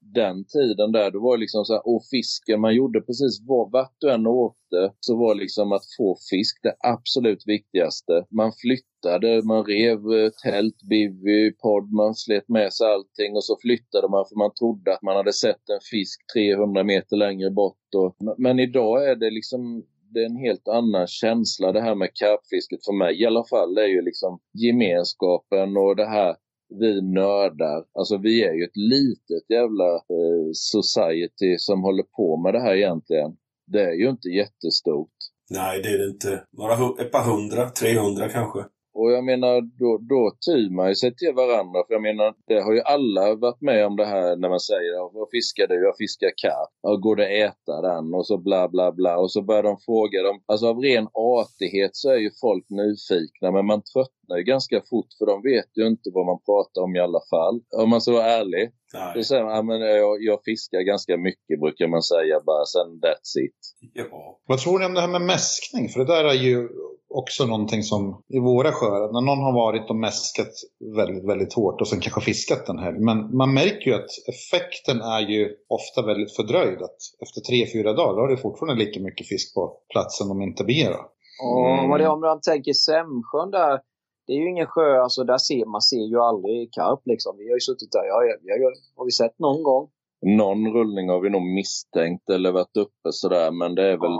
[0.01, 3.95] den tiden där, det var liksom så här, och fisken, man gjorde precis vad, vart
[3.97, 8.25] du än åkte, så var liksom att få fisk det absolut viktigaste.
[8.29, 13.57] Man flyttade, man rev eh, tält, bivy, podd, man slet med sig allting och så
[13.61, 17.95] flyttade man för man trodde att man hade sett en fisk 300 meter längre bort.
[17.95, 19.83] Och, men, men idag är det liksom
[20.13, 23.75] det är en helt annan känsla det här med karpfisket för mig i alla fall.
[23.75, 26.35] Det är ju liksom gemenskapen och det här
[26.69, 27.85] vi nördar.
[27.93, 32.75] Alltså vi är ju ett litet jävla eh, society som håller på med det här
[32.75, 33.37] egentligen.
[33.67, 35.17] Det är ju inte jättestort.
[35.49, 36.43] Nej, det är det inte.
[36.51, 38.59] Några, ett par hundra, 300 kanske.
[38.99, 41.83] Och jag menar, då, då tyr man ju sig till varandra.
[41.87, 45.13] För jag menar, det har ju alla varit med om det här när man säger
[45.19, 45.75] vad fiskar du?
[45.89, 46.71] Jag fiskar karp.
[46.81, 48.13] Ja, går det att äta den?
[48.13, 49.17] Och så bla bla bla.
[49.17, 50.37] Och så börjar de fråga dem.
[50.45, 53.51] Alltså av ren artighet så är ju folk nyfikna.
[53.51, 56.95] Men man tröttnar ju ganska fort för de vet ju inte vad man pratar om
[56.95, 57.61] i alla fall.
[57.83, 58.71] Om man ska vara ärlig.
[58.93, 59.11] Nej.
[59.15, 62.65] Då säger man, ja, men jag, jag fiskar ganska mycket brukar man säga bara.
[62.65, 63.59] Sen that's it.
[63.93, 64.39] Ja.
[64.45, 65.89] Vad tror ni om det här med mäskning?
[65.89, 66.69] För det där är ju
[67.09, 70.53] också någonting som i våra sjöar, när någon har varit och mäskat
[70.95, 72.99] väldigt, väldigt hårt och sen kanske fiskat en helg.
[72.99, 76.81] Men man märker ju att effekten är ju ofta väldigt fördröjd.
[76.81, 80.41] Att efter tre, fyra dagar då har det fortfarande lika mycket fisk på platsen om
[80.41, 80.89] inte mer.
[80.89, 81.01] då.
[81.47, 83.81] Och vad det är om man tänker Sämsjön där.
[84.27, 87.37] Det är ju ingen sjö, alltså där ser man ser ju aldrig karp liksom.
[87.37, 89.89] Vi har ju suttit där, ja, ja, ja, har vi sett någon gång?
[90.21, 93.51] Någon rullning har vi nog misstänkt eller varit uppe sådär.
[93.51, 94.17] Men det är väl...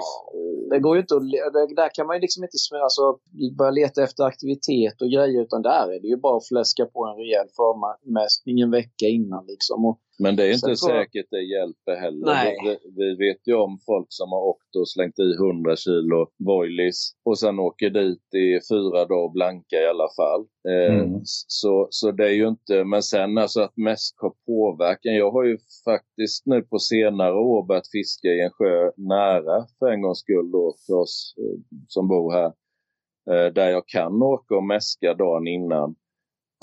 [0.70, 3.18] Det går ju inte att, där kan man ju liksom inte alltså,
[3.58, 7.06] börja leta efter aktivitet och grejer utan där är det ju bara att fläska på
[7.06, 9.86] en rejäl förmästning en vecka innan liksom.
[9.86, 12.26] Och, men det är inte jag- säkert det hjälper heller.
[12.64, 17.12] Vi, vi vet ju om folk som har åkt och slängt i 100 kilo boilies
[17.26, 20.42] och sen åker dit i fyra dagar blanka i alla fall.
[20.70, 21.22] Eh, Mm.
[21.26, 25.16] så, så det är ju inte, men sen alltså att mäsk har påverkan.
[25.16, 29.88] Jag har ju faktiskt nu på senare år börjat fiska i en sjö nära för
[29.92, 32.52] en gångs skull då för oss eh, som bor här.
[33.32, 35.96] Eh, där jag kan åka och mäska dagen innan.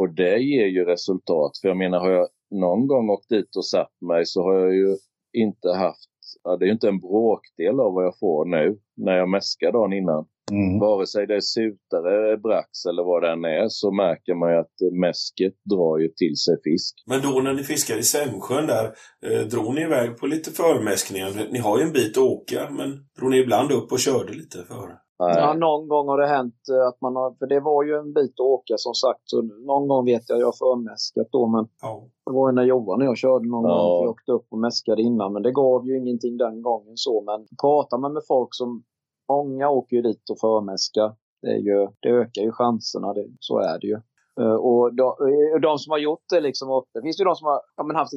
[0.02, 1.50] Och det ger ju resultat.
[1.60, 4.74] För jag menar, har jag någon gång åkt dit och satt mig så har jag
[4.74, 4.96] ju
[5.32, 6.10] inte haft,
[6.42, 9.72] ja, det är ju inte en bråkdel av vad jag får nu när jag mäskar
[9.72, 10.26] dagen innan.
[10.52, 10.78] Mm.
[10.78, 14.58] Vare sig det är sutare, brax eller vad det än är så märker man ju
[14.58, 16.94] att mäsket drar ju till sig fisk.
[17.06, 18.84] Men då när ni fiskar i Sämsjön där,
[19.26, 21.48] eh, drog ni iväg på lite förmäskningar?
[21.52, 24.58] Ni har ju en bit att åka, men drog ni ibland upp och körde lite
[24.58, 24.92] före?
[25.18, 25.34] Nej.
[25.38, 28.12] ja, någon gång har det hänt eh, att man har, för det var ju en
[28.12, 29.20] bit att åka som sagt.
[29.24, 32.02] Så någon gång vet jag, jag har förmäskat då men Ja.
[32.26, 33.76] det var ju när Johan och jag körde någon Ja.
[33.76, 34.02] gång.
[34.02, 37.22] Vi åkte upp och mäskade innan men det gav ju ingenting den gången så.
[37.22, 38.82] Men pratar man med folk som,
[39.28, 41.14] många åker ju dit och förmäskar.
[41.42, 43.98] Det, är ju, det ökar ju chanserna, det, så är det ju.
[44.40, 45.14] Eh, Och de,
[45.62, 48.14] de som har gjort det liksom, det finns ju de som har ja, haft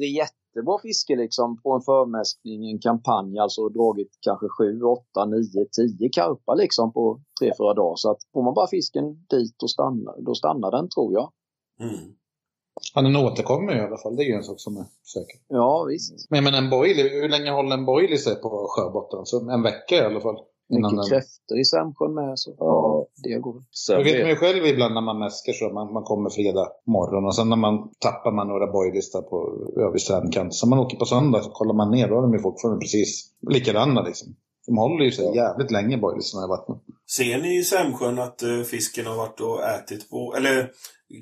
[0.50, 5.66] jättebra fiske liksom på en förmäskning, en kampanj, alltså dragit kanske 7, 8, 9,
[5.98, 7.96] 10 karpar liksom på 3-4 dagar.
[7.96, 11.32] Så att får man bara fisken dit och stanna, då stannar den tror jag.
[11.80, 12.14] Mm.
[12.94, 14.16] Ja, den återkommer i alla fall.
[14.16, 15.38] Det är ju en sak som är säker.
[15.48, 16.30] Ja visst.
[16.30, 19.20] Men, men en boilie, hur länge håller en boilie sig på sjöbotten?
[19.24, 20.36] Så en vecka i alla fall.
[20.70, 21.08] Mycket den...
[21.08, 22.38] kräftor i Sämsjön med.
[22.38, 22.66] Så, Ja.
[22.66, 23.06] ja.
[23.22, 23.62] det går.
[23.70, 25.64] Sen Det vet man ju själv ibland när man mäskar så.
[25.78, 29.36] Man, man kommer fredag morgon och sen när man tappar man några boilies där på,
[29.76, 30.52] ja, vid strandkanten.
[30.52, 32.08] Så man åker på söndag så kollar man ner.
[32.08, 34.28] Då är de ju fortfarande precis likadana liksom.
[34.66, 36.78] De håller ju sig jävligt länge boiliesarna i vattnet.
[37.16, 40.70] Ser ni i Sämsjön att eh, fisken har varit och ätit på, eller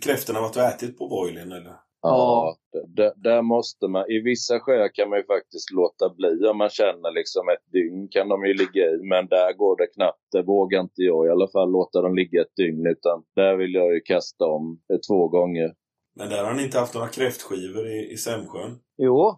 [0.05, 1.88] kräftorna har varit och ätit på boilen eller?
[2.03, 2.57] Ja,
[2.97, 6.69] där, där måste man, i vissa sjöar kan man ju faktiskt låta bli om man
[6.71, 8.99] känner liksom ett dygn kan de ju ligga i.
[9.03, 12.41] Men där går det knappt, det vågar inte jag i alla fall låta dem ligga
[12.41, 12.87] ett dygn.
[12.87, 15.73] Utan där vill jag ju kasta om eh, två gånger.
[16.17, 18.79] Men där har ni inte haft några kräftskivor i, i Sämsjön?
[18.99, 19.35] Jo,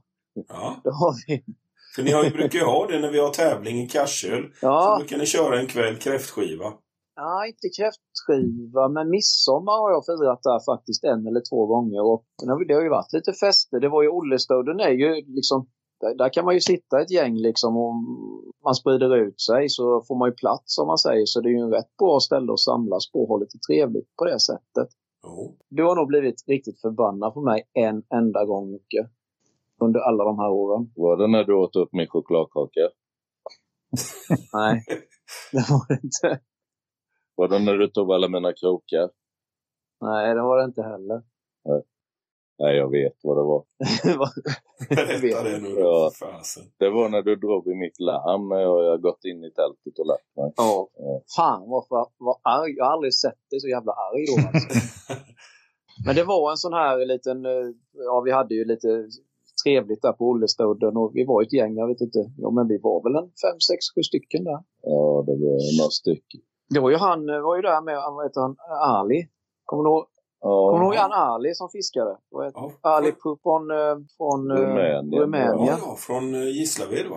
[0.48, 0.80] Ja.
[0.84, 1.44] det har vi.
[1.96, 4.42] För ni har ju, brukar ju ha det när vi har tävling i Karsöl.
[4.42, 6.72] Så Ja, brukar ni köra en kväll kräftskiva.
[7.20, 12.00] Ja, inte kräftskiva, men midsommar har jag firat där faktiskt en eller två gånger.
[12.12, 12.24] Och
[12.66, 13.80] det har- ju varit lite fester.
[13.80, 15.66] Det var ju Ollestodden är ju liksom
[16.00, 17.94] där, där kan man ju sitta ett gäng liksom och
[18.64, 21.26] man sprider ut sig så får man ju plats som man säger.
[21.26, 24.16] Så det är ju en rätt bra ställe att samlas på och ha lite trevligt
[24.18, 24.88] på det sättet.
[25.24, 25.56] Jo.
[25.68, 29.08] Du har nog blivit riktigt förbannad på mig en enda gång Jocke.
[29.82, 30.92] Under alla de här åren.
[30.96, 32.80] Var det när du åt upp min chokladkaka?
[34.52, 34.84] Nej,
[35.52, 36.40] det var det inte.
[37.40, 39.10] Var det när du tog alla mina krokar?
[40.00, 41.22] Nej, det var det inte heller.
[42.58, 43.64] Nej, jag vet vad det var.
[44.04, 44.34] Det var-
[44.88, 46.10] Berätta det nu Ja.
[46.78, 49.98] Det var när du drog i mitt larm när jag jag gått in i tältet
[49.98, 50.52] och lagt mig.
[50.56, 50.88] Ja.
[50.98, 51.22] Ja.
[51.36, 51.84] Fan vad,
[52.18, 52.74] vad, arg.
[52.76, 54.68] Jag har aldrig sett dig så jävla arg då alltså.
[56.06, 59.08] Men det var en sån här liten, eh, ja vi hade ju lite
[59.64, 62.78] trevligt där på Ollestodden och vi var ett gäng, jag vet inte, ja men vi
[62.78, 64.60] var väl en fem, sex, sju stycken där.
[64.82, 66.40] Ja, det var några stycken.
[66.74, 69.28] Det var ju han, eh, var ju där med, vad heter han, Ali.
[69.64, 70.04] Kommer du ihåg,
[70.40, 72.16] kommer du ihåg han Ali som fiskade?
[72.30, 75.12] Vad heter Ja, Ali från, eh, från eh, Rumänien.
[75.20, 75.66] Rumänien.
[75.66, 77.16] ja, ja, från Gislaved va?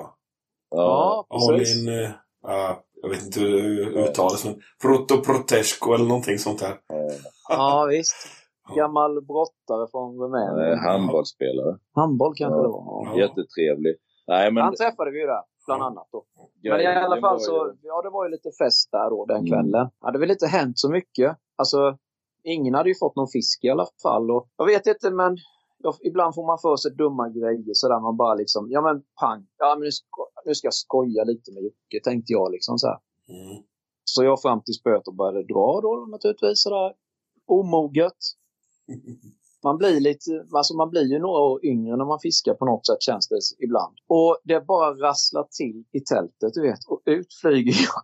[0.70, 1.26] ja.
[1.30, 1.88] Ja, precis.
[1.88, 2.12] Alin,
[2.44, 6.74] ja, jag vet inte hur det uttalas, men Proto Protesco eller någonting sånt här.
[7.50, 8.16] Ja, visst.
[8.70, 8.76] Ja.
[8.76, 10.80] Gammal brottare från Rumänien.
[10.80, 11.78] Handbollsspelare.
[11.96, 12.62] Handboll kanske Ja.
[12.62, 13.08] det var.
[13.14, 13.20] Ja.
[13.20, 13.96] Jättetrevlig.
[14.28, 16.08] Nej, men Han träffade vi ju där, bland annat.
[16.12, 16.26] Då.
[16.64, 19.50] Men i alla fall så, ja det var ju lite fest där då den Mm.
[19.50, 19.90] kvällen.
[20.00, 21.38] Hade väl inte hänt så mycket.
[21.56, 21.98] Alltså,
[22.44, 24.32] ingen hade ju fått någon fisk i alla fall.
[24.32, 25.38] Och jag vet inte, men
[25.78, 29.48] jag, ibland får man för sig dumma grejer sådär man bara liksom, ja men pang,
[29.58, 32.88] ja men nu ska, nu ska jag skoja lite med Jocke, tänkte jag liksom så
[32.88, 33.00] här.
[33.30, 33.64] Mm.
[34.04, 36.94] Så jag fram till spöet och började dra då naturligtvis sådär
[37.48, 38.18] omoget.
[39.64, 42.88] Man blir lite, alltså man blir ju några år yngre när man fiskar på något
[42.88, 43.98] sätt känns det ibland.
[44.08, 48.04] Och det bara rasslar till i tältet du vet och ut flyger jag.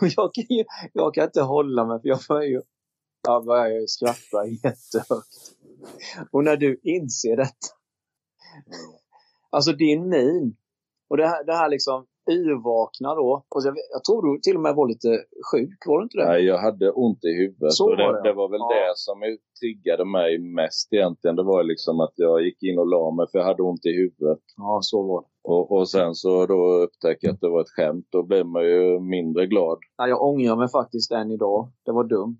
[0.00, 2.62] och jag kan, ju, jag kan inte hålla mig för jag börjar ju,
[3.26, 5.54] jag börjar ju skratta jättehögt.
[6.32, 7.68] Och när du inser detta.
[9.50, 10.56] Alltså din min.
[11.10, 13.30] Och det här, det här liksom yrvakna då.
[13.48, 15.08] Och jag, jag tror du till och med var lite
[15.52, 16.26] sjuk, var du inte det?
[16.28, 17.72] Nej, jag hade ont i huvudet.
[17.72, 18.22] Så och det, var det.
[18.28, 18.68] det var väl Ja.
[18.74, 19.18] det som
[19.60, 21.36] triggade mig mest egentligen.
[21.36, 23.92] Det var liksom att jag gick in och la mig för jag hade ont i
[23.92, 24.38] huvudet.
[24.56, 25.26] Ja, så var det.
[25.42, 28.06] Och, och sen så då upptäckte jag att det var ett skämt.
[28.10, 29.78] Då blev man ju mindre glad.
[29.98, 31.68] Nej, jag ångrar mig faktiskt än idag.
[31.84, 32.38] Det var dumt.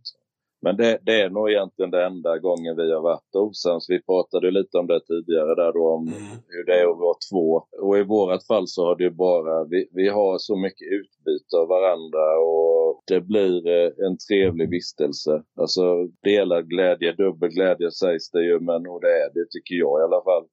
[0.62, 3.87] Men det, det är nog egentligen den enda gången vi har varit osams.
[3.90, 6.23] Vi pratade lite om det tidigare där då om Mm.
[6.49, 7.62] hur det är att vara två.
[7.87, 11.57] Och i vårat fall så har det ju bara, vi, vi har så mycket utbyte
[11.57, 15.42] av varandra och det blir eh, en trevlig vistelse.
[15.61, 15.83] Alltså
[16.23, 20.05] delad glädje, dubbel glädje sägs det ju, men och det är det tycker jag i
[20.05, 20.44] alla fall.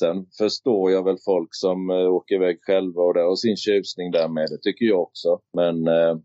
[0.00, 4.10] Sen förstår jag väl folk som eh, åker iväg själva och det har sin tjusning
[4.10, 5.40] där med, det tycker jag också.
[5.56, 5.82] Men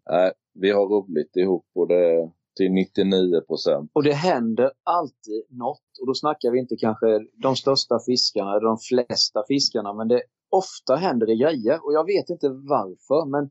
[0.10, 3.92] nej, vi har roligt ihop och det till 99 procent.
[3.94, 5.89] Och det händer alltid något.
[6.02, 10.22] Och då snackar vi inte kanske de största fiskarna eller de flesta fiskarna, men det,
[10.50, 11.86] ofta händer det grejer.
[11.86, 13.50] Och jag vet inte varför, men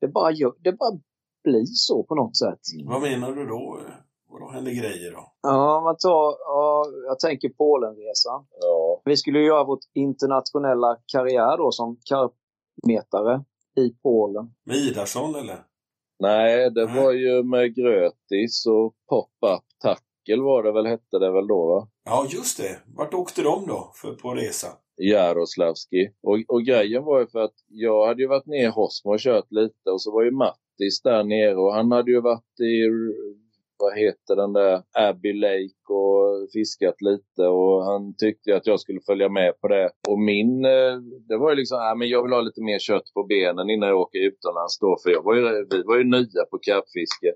[0.00, 1.00] det bara, gör, det bara
[1.44, 2.60] blir så på något sätt.
[2.86, 3.80] Vad menar du då?
[4.32, 5.32] Vadå händer grejer då?
[5.42, 8.46] Ja, man tar, ja, jag tänker Polenresan.
[8.60, 13.44] Ja, Vi skulle ju göra vårt internationella karriär då som karpmetare
[13.76, 14.54] i Polen.
[14.64, 15.58] Med Idarsson eller?
[16.22, 21.46] Nej, det var ju med Grötis och Pop-Up Tackle var det väl, hette det väl
[21.46, 21.88] då va?
[22.04, 22.78] Ja, just det.
[22.96, 24.66] Vart åkte de då för, på resa?
[24.96, 26.10] Jaroslavski.
[26.22, 29.20] Och, och grejen var ju för att jag hade ju varit nere i Hosmo och
[29.20, 32.74] kört lite och så var ju Mattis där nere och han hade ju varit i,
[33.82, 39.00] vad heter den där, Abbey Lake och fiskat lite och han tyckte att jag skulle
[39.10, 39.90] följa med på det.
[40.08, 40.94] Och min, eh,
[41.28, 43.88] det var ju liksom, äh, men jag vill ha lite mer kött på benen innan
[43.88, 47.30] jag åker utomlands då för jag var ju, vi var ju nya på karpfiske.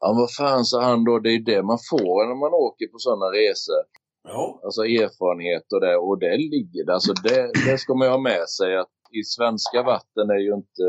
[0.00, 2.98] Ja, vad fan sa han då, det är det man får när man åker på
[2.98, 3.82] sådana resor.
[4.28, 4.60] Ja.
[4.64, 5.96] Alltså erfarenhet och det.
[5.96, 6.92] Och det ligger där.
[6.92, 10.54] Alltså det, det ska man ju ha med sig att i svenska vatten är ju
[10.54, 10.86] inte,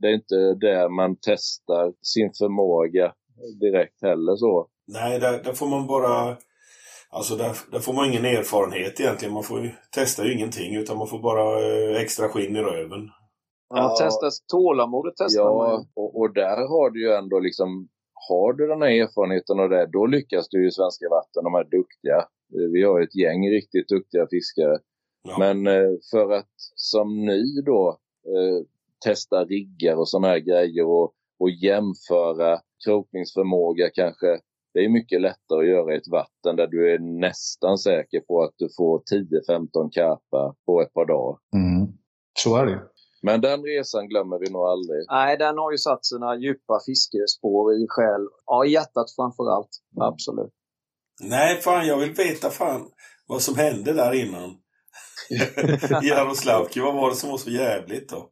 [0.00, 3.14] det är inte där man testar sin förmåga
[3.60, 4.68] direkt heller så.
[4.86, 6.36] Nej, där, där får man bara...
[7.12, 9.34] Alltså där, där får man ingen erfarenhet egentligen.
[9.34, 13.00] Man får ju, testar ju ingenting utan man får bara eh, extra skinn i röven.
[13.68, 14.04] Ja, Ja.
[14.04, 16.02] testas, tålamodet testar man Ja, ju.
[16.02, 17.88] och, och där har du ju ändå liksom,
[18.28, 21.44] har du den här erfarenheten och det, då lyckas du ju i svenska vatten.
[21.44, 22.16] De är duktiga.
[22.54, 24.78] Eh, Vi har ett gäng riktigt duktiga fiskare.
[25.28, 25.36] Ja.
[25.38, 28.64] Men eh, för att som ny då eh,
[29.04, 34.40] testa riggar och sådana här grejer och, och jämföra krokningsförmåga kanske.
[34.74, 38.42] Det är mycket lättare att göra i ett vatten där du är nästan säker på
[38.42, 41.38] att du får 10-15 karpar på ett par dagar.
[41.54, 41.92] Mm.
[42.38, 42.82] Så är det.
[43.22, 45.04] Men den resan glömmer vi nog aldrig.
[45.10, 48.28] Nej, den har ju satt sina djupa fiskespår i själ.
[48.46, 49.70] Ja, i hjärtat framför allt.
[50.00, 50.52] Absolut.
[51.22, 52.90] Nej, fan jag vill veta fan
[53.26, 54.56] vad som hände där innan.
[56.02, 58.30] Jaroslavki, vad var det som var så jävligt då?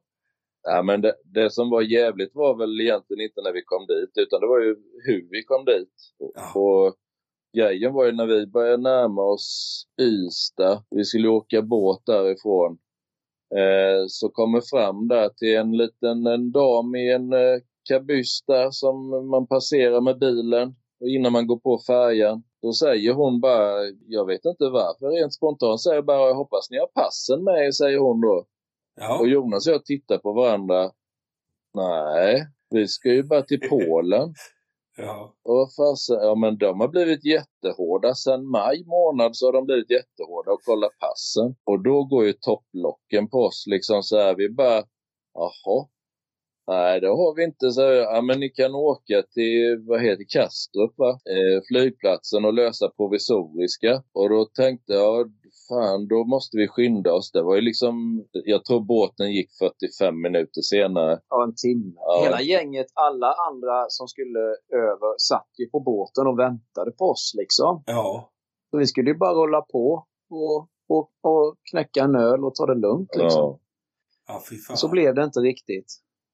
[0.62, 4.12] Ja, men det, det som var jävligt var väl egentligen inte när vi kom dit,
[4.14, 5.94] utan det var ju hur vi kom dit.
[6.18, 6.60] Ja.
[6.60, 6.94] och
[7.56, 12.78] grejen var ju när vi började närma oss Ystad, vi skulle åka båt därifrån,
[13.54, 18.70] eh, så kommer fram där till en liten en dam i en eh, kabyss där
[18.70, 22.42] som man passerar med bilen och innan man går på färjan.
[22.62, 26.78] Då säger hon bara, jag vet inte varför, rent spontant säger bara, jag hoppas ni
[26.78, 28.46] har passen med er, säger hon då.
[29.00, 30.90] Ja, Och Jonas och jag tittar på varandra.
[31.74, 34.34] Nej, vi ska ju bara till Polen.
[34.96, 35.34] ja.
[35.44, 38.14] Och vad fasen, ja men de har blivit jättehårda.
[38.14, 41.54] Sen maj månad så har de blivit jättehårda och kolla passen.
[41.64, 44.34] Och då går ju topplocken på oss liksom så här.
[44.36, 44.84] Vi bara,
[45.34, 45.86] jaha.
[46.66, 47.70] Nej, det har vi inte.
[47.72, 51.10] Så ja, men ni kan åka till, vad heter Kastrup, va?
[51.10, 54.02] Eh, flygplatsen och lösa provisoriska.
[54.12, 55.32] Och då tänkte jag,
[55.68, 57.32] fan, då måste vi skynda oss.
[57.32, 61.20] Det var ju liksom, jag tror båten gick 45 minuter senare.
[61.28, 61.94] Ja, en timme.
[61.96, 62.20] Ja.
[62.24, 64.40] Hela gänget, alla andra som skulle
[64.72, 67.82] över, satt ju på båten och väntade på oss liksom.
[67.86, 68.30] ja.
[68.70, 72.66] Så vi skulle ju bara rulla på och, och, och knäcka en öl och ta
[72.66, 73.42] det lugnt liksom.
[73.42, 73.58] Ja.
[74.28, 74.76] Ja, fy fan.
[74.76, 75.86] Så blev det inte riktigt.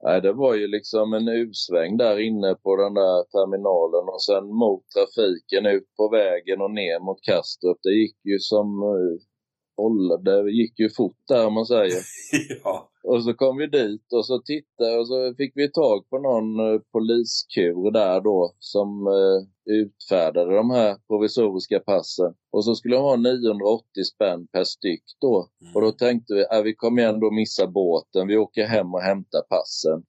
[0.04, 4.46] Nej, det var ju liksom en U-sväng där inne på den där terminalen och sen
[4.62, 7.78] mot trafiken ut på vägen och ner mot Kastrup.
[7.82, 8.66] Det gick ju som...
[8.82, 9.33] Eh,
[9.78, 12.00] eh, Det gick ju fort där om man säger.
[12.64, 12.90] ja.
[13.04, 16.60] Och så kom vi dit och så tittade och så fick vi tag på någon
[16.60, 22.34] eh, poliskur där då som eh, utfärdade de här provisoriska passen.
[22.52, 25.48] Och så skulle de ha 980 spänn per styck då.
[25.74, 29.42] Och då tänkte vi, äh, vi kommer ändå missa båten, vi åker hem och hämtar
[29.48, 30.02] passen.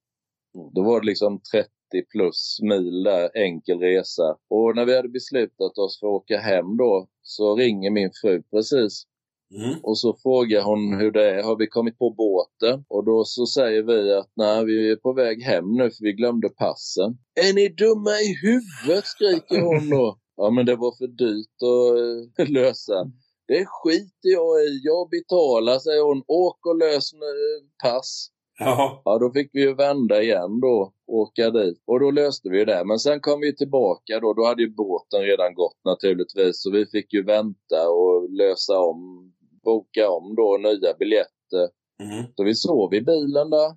[0.74, 1.70] Då var det liksom 30
[2.12, 4.36] plus mil där, enkel resa.
[4.50, 8.42] Och när vi hade beslutat oss för att åka hem då så ringer min fru
[8.42, 9.06] precis
[9.54, 9.78] Mm.
[9.82, 12.84] och så frågar hon hur det är, har vi kommit på båten?
[12.88, 16.12] Och då så säger vi att nej, vi är på väg hem nu för vi
[16.12, 17.18] glömde passen.
[17.34, 19.04] Är ni dumma i huvudet?
[19.04, 20.18] skriker hon då.
[20.36, 23.10] Ja, men det var för dyrt att eh, lösa.
[23.48, 26.22] Det skiter jag i, jag betalar, säger hon.
[26.26, 28.30] Åk och lös eh, pass.
[28.58, 29.02] Ja.
[29.04, 31.82] Ja, då fick vi ju vända igen då, åka dit.
[31.86, 32.84] Och då löste vi det.
[32.84, 36.62] Men sen kom vi tillbaka då, då hade ju båten redan gått naturligtvis.
[36.62, 39.32] Så vi fick ju vänta och lösa om,
[39.70, 41.66] boka om då nya biljetter.
[42.04, 42.24] Mm.
[42.36, 43.70] Så vi sov i bilen där.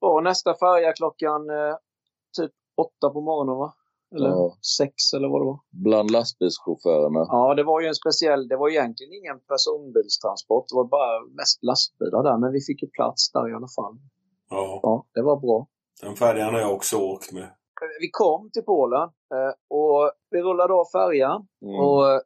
[0.00, 1.74] Och nästa färja klockan eh,
[2.38, 2.52] typ
[2.84, 3.74] åtta på morgonen va?
[4.16, 4.56] Eller Ja.
[4.78, 5.60] sex eller vad det var.
[5.70, 7.22] Bland lastbilschaufförerna.
[7.28, 10.64] Ja, det var ju en speciell, det var egentligen ingen personbilstransport.
[10.68, 12.38] Det var bara mest lastbilar där.
[12.38, 13.94] Men vi fick ju plats där i alla fall.
[14.50, 14.80] ja.
[14.82, 15.66] Ja, det var bra.
[16.02, 17.48] Den färjan har jag också åkt med.
[18.00, 19.02] Vi kom till Polen
[19.34, 21.46] eh, och vi rullade av färjan.
[21.62, 21.80] Mm.
[21.80, 22.20] Och eh,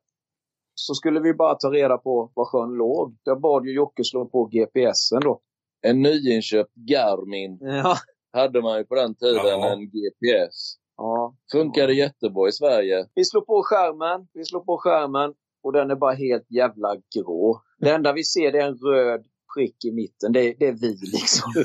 [0.87, 3.17] så skulle vi bara ta reda på var sjön låg.
[3.25, 5.41] Jag bad ju Jocke slå på GPSen då.
[5.87, 7.97] En nyinköpt Garmin Ja.
[8.33, 9.73] hade man ju på den tiden, Ja.
[9.73, 10.75] en GPS.
[10.97, 11.35] ja.
[11.53, 13.07] Funkade jättebra i Sverige.
[13.15, 17.63] Vi slår på skärmen, vi slår på skärmen och den är bara helt jävla grå.
[17.79, 19.25] Det enda vi ser det är en röd
[19.55, 20.33] prick i mitten.
[20.33, 21.53] Det, det är vi liksom.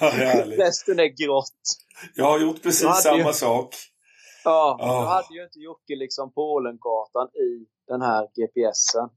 [0.00, 0.44] ja, är.
[0.46, 1.60] Resten är grått.
[2.14, 3.74] Jag har gjort precis samma ju- sak.
[4.46, 5.00] Ja, Ah.
[5.02, 9.08] då hade ju inte Jocke liksom Polenkartan i den här GPSen.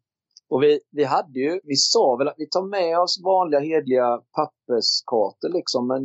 [0.49, 4.21] Och vi, vi hade ju, vi sa väl att vi tar med oss vanliga hedliga
[4.35, 6.03] papperskartor liksom, men...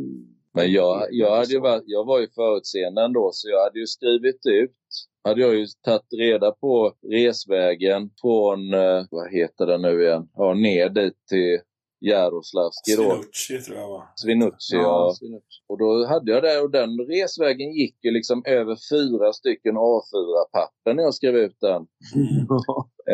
[0.53, 3.87] Men jag, jag, hade ju varit, jag var ju förutseende ändå, så jag hade ju
[3.87, 4.75] skrivit ut,
[5.23, 10.53] hade jag ju tagit reda på resvägen från, eh, vad heter det nu igen, ja,
[10.53, 11.59] ner dit till
[12.01, 13.03] Jaroslavski då.
[13.03, 14.03] Svinucci tror jag va?
[14.15, 15.13] Svinucci, ja.
[15.19, 15.57] Svinucci.
[15.67, 20.93] Och då hade jag det och den resvägen gick ju liksom över fyra stycken A4-papper
[20.93, 21.81] när jag skrev ut den.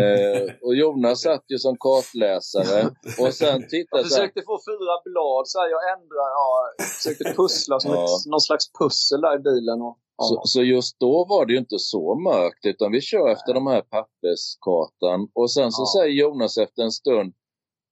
[0.01, 2.82] Eh, och Jonas satt ju som kartläsare
[3.19, 6.51] och sen tittade Jag försökte få fyra blad, så här, jag ändrade, ja,
[6.97, 8.03] försökte pussla som Ja.
[8.03, 9.82] ett, någon slags pussel där i bilen.
[9.82, 10.23] Och, ja.
[10.23, 13.67] Så, så just då var det ju inte så mörkt utan vi kör efter de
[13.67, 15.99] här papperskartan och sen så Ja.
[16.01, 17.34] säger Jonas efter en stund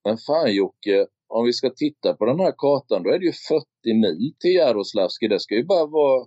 [0.05, 3.31] Men fan Jocke, om vi ska titta på den här kartan då är det ju
[3.31, 3.65] 40
[4.01, 5.27] mil till Jaroslavski.
[5.27, 6.25] Det ska ju bara vara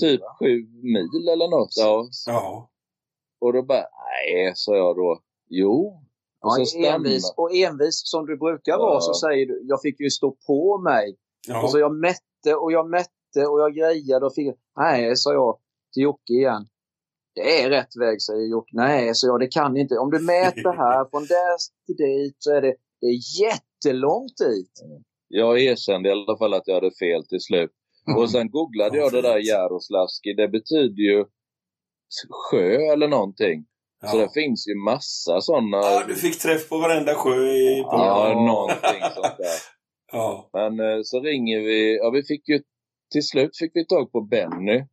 [0.00, 0.46] typ 7
[0.82, 1.72] mil eller något.
[1.76, 2.08] Ja.
[2.26, 2.70] Ja.
[3.40, 5.20] Och då bara, nej, sa jag då.
[5.48, 6.02] Jo.
[6.44, 9.00] Och så Ja, stannar envis, och envis som du brukar vara Ja.
[9.00, 11.16] så säger du, jag fick ju stå på mig.
[11.48, 11.62] Ja.
[11.62, 14.54] Och så jag mätte och jag mätte och jag grejade och fick...
[14.76, 15.58] Nej, sa jag
[15.92, 16.66] till Jocke igen.
[17.34, 18.70] Det är rätt väg, säger Jocke.
[18.72, 19.98] Nej, så jag, det kan inte.
[19.98, 21.56] Om du mäter här från där
[21.86, 24.72] till dit så är det, det är jättelångt dit.
[25.28, 27.70] Jag erkände i alla fall att jag hade fel till slut.
[28.16, 29.38] Och sen googlade Ja, jag det där.
[29.48, 30.32] Jaroslavski.
[30.34, 31.24] Det betyder ju
[32.50, 33.64] sjö eller någonting.
[34.10, 34.22] Så Ja.
[34.22, 35.76] det finns ju massa sådana.
[35.76, 38.06] ja, du fick träff på varenda sjö i Polen.
[38.06, 38.34] Ja, Ja.
[38.46, 39.58] någonting sånt där.
[40.12, 40.50] Ja.
[40.52, 41.96] Men eh, så ringer vi.
[41.96, 42.62] Ja, vi fick ju
[43.12, 44.84] till slut fick vi tag på Benny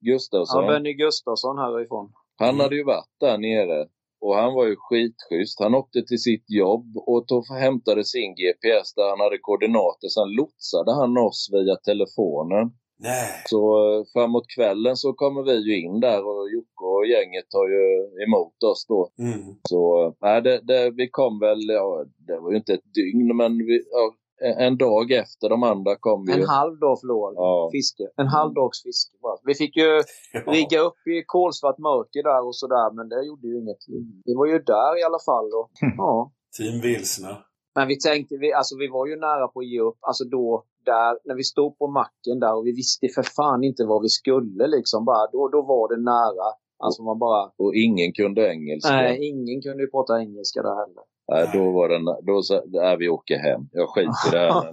[0.00, 0.64] Gustafsson.
[0.64, 2.12] Ja, Benny Gustafsson härifrån.
[2.36, 2.60] Han Mm.
[2.60, 3.86] hade ju varit där nere.
[4.20, 5.60] Och han var ju skitschysst.
[5.60, 10.08] Han åkte till sitt jobb och tog, hämtade sin GPS där han hade koordinater.
[10.08, 12.70] Sen lotsade han oss via telefonen.
[13.00, 13.28] Nej.
[13.46, 17.68] Så eh, framåt kvällen så kommer vi ju in där och Jocke och gänget tar
[17.74, 17.84] ju
[18.26, 19.10] emot oss då.
[19.18, 19.40] Mm.
[19.68, 23.36] Så eh, nej, det, det, vi kom väl, ja, det var ju inte ett dygn
[23.36, 26.32] men vi, ja, en- dag efter de andra kom vi.
[26.32, 26.40] ju.
[26.42, 27.68] En halv dag förlorade Ja.
[27.72, 28.04] fiske.
[28.16, 29.36] En halv dags fiske bara.
[29.44, 29.90] Vi fick ju
[30.32, 30.40] Ja.
[30.52, 33.82] rigga upp i kolsvart mörker där och sådär, men det gjorde ju inget.
[34.24, 35.44] Vi var ju där i alla fall.
[35.58, 36.32] Och, ja.
[36.58, 37.32] Team Vilsna.
[37.74, 39.98] Men vi tänkte, vi, alltså vi var ju nära på att ge upp.
[40.00, 43.84] Alltså då, där, när vi stod på macken där och vi visste för fan inte
[43.84, 45.04] vad vi skulle liksom.
[45.04, 46.48] Bara, då, då var det nära.
[46.84, 47.42] Alltså man bara...
[47.62, 48.92] Och ingen kunde engelska.
[48.92, 51.04] Nej, ingen kunde ju prata engelska där heller.
[51.28, 53.68] Nej, då var den, då sa nej, vi åker hem.
[53.72, 54.70] Jag skiter i det här.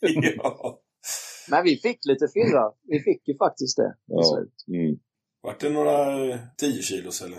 [0.36, 0.78] ja.
[1.50, 2.72] Men vi fick lite firra.
[2.82, 4.38] Vi fick ju faktiskt det Ja.
[4.68, 4.98] Mm.
[5.42, 7.38] Vart det några eh, 10 kilos eller?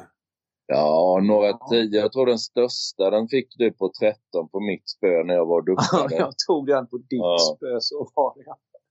[0.67, 2.01] Ja, några tio.
[2.01, 5.61] Jag tror den största den fick du på 13 på mitt spö när jag var
[6.05, 6.17] duktig.
[6.19, 7.37] jag tog den på ditt Ja.
[7.57, 8.43] spö, så var det.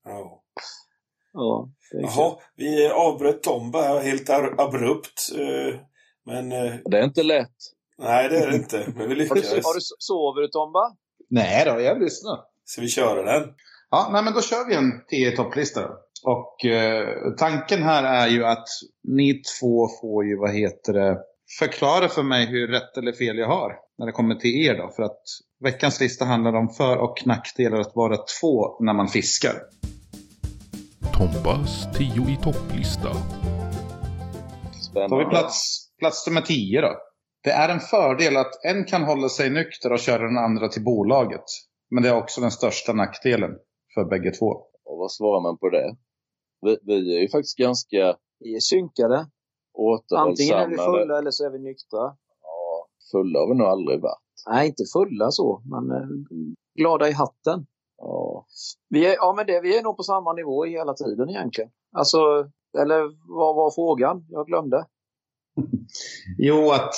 [0.05, 0.43] Ja.
[1.33, 2.01] Ja, det.
[2.01, 5.21] Jaha, vi avbröt Tomba helt abrupt.
[5.39, 5.81] eh,
[6.27, 7.57] Men eh, Det är inte lätt.
[7.99, 8.93] Nej, det är det inte.
[8.97, 9.51] Men vi Har du, lyckades.
[9.51, 10.97] har du, sover du Tomba?
[11.31, 12.39] Nej då, jag lyssnar.
[12.65, 13.49] Ska vi köra den?
[13.91, 15.91] Ja, nej, men då kör vi en 10 topplista.
[16.25, 18.69] Och eh, tanken här är ju att
[19.09, 21.19] ni två får ju, vad heter det,
[21.59, 24.89] förklara för mig hur rätt eller fel jag har när det kommer till er då.
[24.97, 25.23] För att
[25.65, 29.55] veckans lista handlar om för och nackdelar att vara två när man fiskar.
[31.19, 33.09] Tombas 10 i topplista.
[33.09, 35.25] Då har vi Spännande.
[35.25, 36.97] plats, plats nummer 10 då.
[37.45, 40.85] Det är en fördel att en kan hålla sig nykter och köra den andra till
[40.85, 41.45] bolaget.
[41.91, 43.51] Men det är också den största nackdelen
[43.95, 44.47] för bägge två.
[44.85, 45.97] Och vad svarar man på det?
[46.61, 49.27] Vi, vi är ju faktiskt ganska Vi är synkade.
[50.17, 52.17] Antingen är vi fulla eller så är vi nyktra.
[52.43, 54.19] Ja, fulla har vi nog aldrig varit.
[54.49, 56.09] Nej, inte fulla så, men eh,
[56.75, 57.67] glada i hatten.
[57.97, 58.47] Ja.
[58.89, 61.71] Vi är, ja, men det, vi är nog på samma nivå hela tiden egentligen.
[61.97, 62.19] Alltså,
[62.79, 63.01] eller
[63.37, 64.27] vad var frågan?
[64.29, 64.87] Jag glömde.
[66.39, 66.95] Jo, att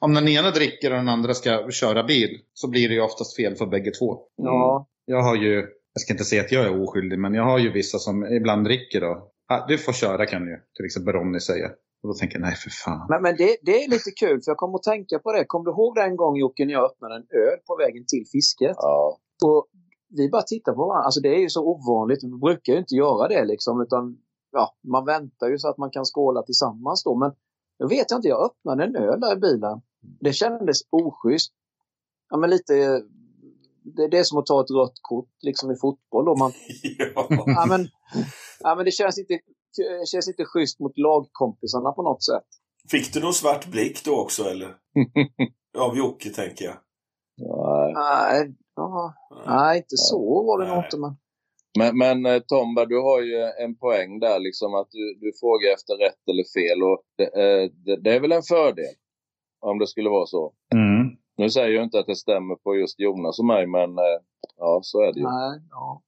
[0.00, 3.36] om den ena dricker och den andra ska köra bil så blir det ju oftast
[3.36, 4.18] fel för bägge två.
[4.36, 5.54] Ja, Jag har ju,
[5.92, 8.64] jag ska inte säga att jag är oskyldig, men jag har ju vissa som ibland
[8.64, 9.28] dricker då.
[9.48, 11.66] Ah, du får köra kan ju till exempel Ronny säga.
[12.02, 13.06] Och då tänker jag, nej för fan.
[13.08, 15.44] men, men det, det är lite kul för jag kommer att tänka på det.
[15.44, 18.76] Kommer du ihåg den gång Jocke när jag öppnade en öl på vägen till fisket?
[18.78, 19.18] ja.
[19.44, 19.66] Och
[20.16, 21.04] vi bara tittar på varandra.
[21.04, 22.24] Alltså det är ju så ovanligt.
[22.24, 23.80] Vi brukar ju inte göra det liksom.
[23.80, 24.18] Utan
[24.52, 27.14] ja, man väntar ju så att man kan skåla tillsammans då.
[27.16, 27.32] Men
[27.78, 29.80] jag vet jag inte, jag öppnade en öl där i bilen.
[30.20, 31.52] Det kändes oschysst.
[32.30, 33.02] Ja men lite...
[33.96, 36.36] Det, det är som att ta ett rött kort liksom i fotboll då.
[36.36, 36.52] Man,
[37.14, 37.26] Ja.
[37.30, 37.88] ja, men,
[38.60, 39.38] ja men det känns inte,
[39.76, 42.46] det känns inte schysst mot lagkompisarna på något sätt.
[42.90, 44.76] Fick du någon svart blick då också eller?
[45.78, 46.76] Av Jocke tänker jag.
[47.38, 47.92] Nej.
[47.94, 49.14] Nej, ja,
[49.46, 50.98] nej inte så var det nog inte.
[50.98, 51.16] Men...
[51.78, 55.74] Men, men eh, Tomba, du har ju en poäng där, liksom att du, du frågar
[55.74, 56.82] efter rätt eller fel.
[56.82, 58.94] Och det, eh, det, det är väl en fördel,
[59.60, 60.52] om det skulle vara så.
[60.74, 61.16] Mm.
[61.36, 64.18] Nu säger jag inte att det stämmer på just Jonas och mig, men eh,
[64.56, 65.26] ja, så är det ju.
[65.26, 66.02] Nej, ja.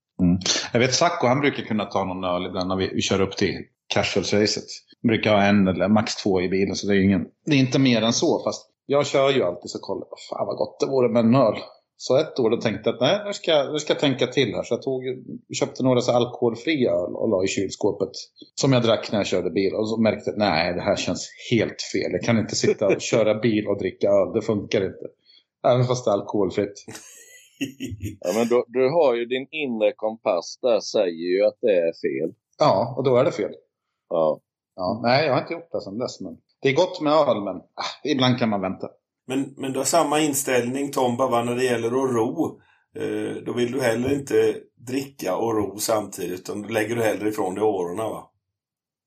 [0.73, 3.37] Jag vet Sacco, han brukar kunna ta någon öl ibland när vi, vi kör upp
[3.37, 3.65] till
[3.95, 4.65] casual-racet.
[5.09, 7.79] Brukar ha en eller max två i bilen, så det är, ingen, det är inte
[7.79, 8.43] mer än så.
[8.45, 11.35] Fast jag kör ju alltid så kollar jag, fan vad gott det vore med en
[11.35, 11.59] öl.
[12.01, 14.55] Så ett år då tänkte jag att nej, nu ska, nu ska jag tänka till
[14.55, 14.63] här.
[14.63, 15.03] Så jag tog,
[15.59, 18.11] köpte några så alkoholfria öl och la i kylskåpet.
[18.55, 19.75] Som jag drack när jag körde bil.
[19.75, 22.13] Och så märkte jag att nej, det här känns helt fel.
[22.13, 24.33] Jag kan inte sitta och köra bil och dricka öl.
[24.35, 25.07] Det funkar inte.
[25.67, 26.85] Även fast det är alkoholfritt.
[28.21, 31.93] Ja, men du, du har ju din inre kompass där, säger ju att det är
[31.93, 32.35] fel.
[32.59, 33.53] Ja, och då är det fel.
[34.09, 34.41] Ja.
[34.77, 36.21] Ja, nej, jag har inte gjort det sedan dess.
[36.21, 38.89] Men det är gott med öl, men ah, ibland kan man vänta.
[39.29, 42.61] Men, men du har samma inställning Tomba va, när det gäller att ro.
[42.97, 44.57] Eh, då vill du heller inte
[44.87, 46.41] dricka och ro samtidigt.
[46.41, 48.31] Utan då lägger du hellre ifrån dig årorna va?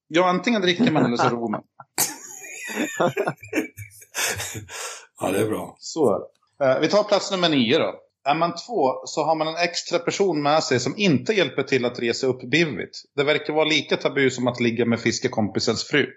[0.07, 1.63] Ja, antingen dricker man eller så ror man.
[5.19, 5.75] ja, det är bra.
[5.79, 6.25] Så är det.
[6.65, 7.95] Eh, vi tar plats nummer nio då.
[8.23, 11.85] Är man två så har man en extra person med sig som inte hjälper till
[11.85, 12.97] att resa upp bivvigt.
[13.15, 16.07] Det verkar vara lika tabu som att ligga med fiskekompisens fru.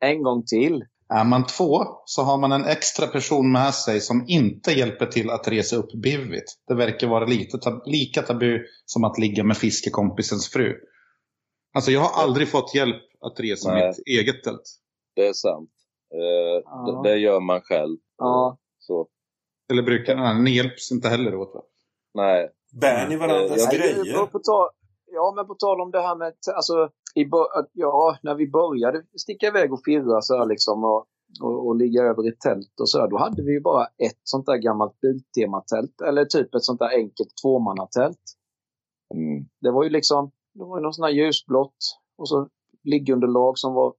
[0.00, 0.84] En gång till.
[1.08, 5.30] Är man två så har man en extra person med sig som inte hjälper till
[5.30, 6.52] att resa upp bivvigt.
[6.68, 10.74] Det verkar vara lite tab- lika tabu som att ligga med fiskekompisens fru.
[11.74, 13.88] Alltså jag har aldrig fått hjälp att resa Nej.
[13.88, 14.62] mitt eget tält.
[15.16, 15.70] Det är sant.
[16.14, 17.02] Eh, Ja.
[17.04, 17.96] det, det gör man själv.
[18.18, 18.58] Ja.
[18.78, 19.08] Så,
[19.70, 21.62] Eller brukar, nej, ni hjälps inte heller åt va?
[22.14, 22.50] nej.
[22.80, 24.28] Bär ni varandras Jag- Nej, grejer?
[25.14, 27.24] Ja, men på tal om det här med, alltså, i,
[27.72, 31.06] ja, när vi började sticka iväg och firra så här liksom och,
[31.42, 34.20] och, och ligga över i tält och så här, då hade vi ju bara ett
[34.22, 36.00] sånt där gammalt Biltema-tält.
[36.00, 38.24] Eller typ ett sånt där enkelt tvåmannatält.
[39.14, 39.44] Mm.
[39.60, 41.76] Det var ju liksom, det var ju någon sån här ljusblått
[42.18, 42.48] och så
[42.84, 43.94] liggunderlag som var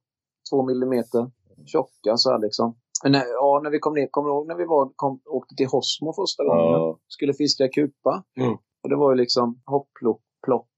[0.50, 1.30] två millimeter
[1.66, 2.76] tjocka så här liksom.
[3.02, 5.54] Men när, ja, när vi kom ner, kommer du ihåg när vi var, kom, åkte
[5.54, 6.72] till Hosmo första gången?
[6.72, 6.98] Ja.
[7.08, 8.24] Skulle fiska kupa.
[8.40, 8.52] Mm.
[8.82, 10.68] Och det var ju liksom hopplock, plock,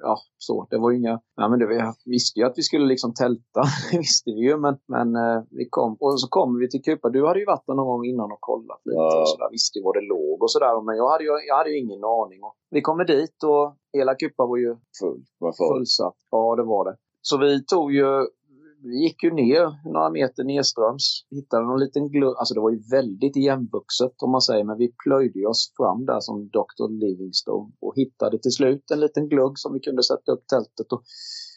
[0.00, 0.66] ja så.
[0.70, 3.62] Det var ju inga, ja men det, vi visste ju att vi skulle liksom tälta,
[3.92, 4.56] det visste vi ju.
[4.56, 7.08] Men, men eh, vi kom, och så kom vi till kupa.
[7.10, 9.20] Du hade ju varit där någon gång innan och kollat lite Ja.
[9.20, 9.48] och sådär.
[9.50, 10.82] Visste ju var det låg och sådär.
[10.86, 12.42] Men jag hade ju, jag hade ju ingen aning.
[12.42, 15.56] Och vi kommer dit och hela kupa var ju folk.
[15.56, 16.16] fullsatt.
[16.30, 16.96] Ja, det var det.
[17.22, 18.06] Så vi tog ju,
[18.82, 21.26] vi gick ju ner några meter nedströms.
[21.30, 24.92] Hittade någon liten glugg, alltså det var ju väldigt igenvuxet om man säger, men vi
[25.04, 26.88] plöjde oss fram där som Dr.
[27.02, 30.92] Livingstone och hittade till slut en liten glugg som vi kunde sätta upp tältet.
[30.92, 31.02] Och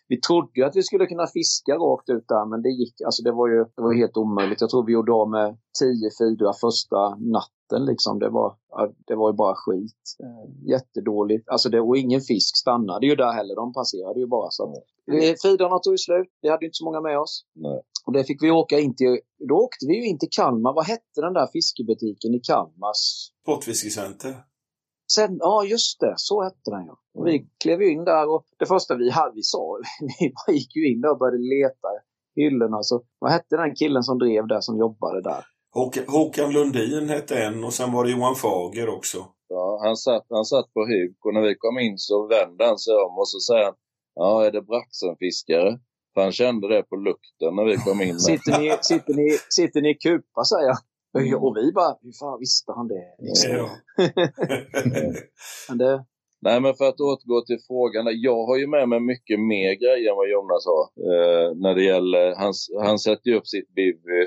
[0.08, 3.24] vi trodde ju att vi skulle kunna fiska rakt ut där, men det gick, alltså
[3.24, 4.62] det var ju det var helt omöjligt.
[4.62, 7.02] Jag tror vi gjorde av med tio fidrar första
[7.74, 8.20] natten liksom.
[8.20, 8.56] Det var,
[9.08, 10.04] det var ju bara skit.
[10.24, 11.50] Eh, jättedåligt.
[11.50, 13.56] Alltså det, och ingen fisk stannade ju där heller.
[13.56, 14.48] De passerade ju bara.
[14.50, 14.76] Så att,
[15.16, 16.28] eh, Fidrarna tog slut.
[16.42, 17.46] Vi hade ju inte så många med oss.
[17.56, 17.82] Nej.
[18.06, 19.20] Och det fick vi åka in till.
[19.50, 20.74] Då åkte vi ju in till Kalmar.
[20.74, 23.02] Vad hette den där fiskebutiken i Kalmars?
[23.44, 24.36] Sportfiskecenter.
[25.16, 26.14] Sen, ja, just det.
[26.18, 26.98] Så hette den ja.
[27.16, 29.80] Och vi klev ju in där och det första vi hade, vi sa,
[30.20, 31.88] vi bara gick ju in där och började leta
[32.36, 32.78] hyllorna.
[32.82, 35.44] Så, vad hette den killen som drev där, som jobbade där?
[35.74, 39.18] Håkan, Håkan Lundin hette en och sen var det Johan Fager också.
[39.50, 42.78] Ja, han, satt, han satt på huk och när vi kom in så vände han
[42.78, 43.74] sig om och så säger han
[44.16, 45.80] Ja, är det braxenfiskare?
[46.14, 48.20] För han kände det på lukten när vi kom in.
[48.30, 51.44] Sitter ni, sitter ni, sitter ni i kupa, säger jag.
[51.44, 53.08] Och vi bara, hur fan visste han det?
[53.20, 53.52] Liksom.
[53.52, 53.70] Ja.
[55.70, 56.06] Men det,
[56.46, 58.06] Nej, men för att återgå till frågan.
[58.30, 60.84] Jag har ju med mig mycket mer grejer än vad Jonas har.
[61.10, 62.54] Eh, när det gäller, han,
[62.86, 64.26] han sätter ju upp sitt bivy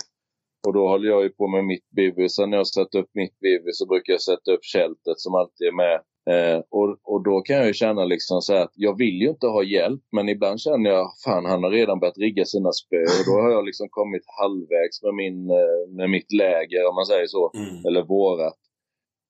[0.66, 2.28] och då håller jag ju på med mitt bivy.
[2.28, 5.66] Sen när jag sätter upp mitt bivy så brukar jag sätta upp kältet som alltid
[5.66, 6.00] är med.
[6.30, 9.28] Eh, och, och då kan jag ju känna liksom så här att jag vill ju
[9.28, 13.02] inte ha hjälp men ibland känner jag fan han har redan börjat rigga sina spö
[13.02, 17.06] och då har jag liksom kommit halvvägs med, min, eh, med mitt läger om man
[17.06, 17.52] säger så.
[17.54, 17.86] Mm.
[17.86, 18.58] Eller vårat.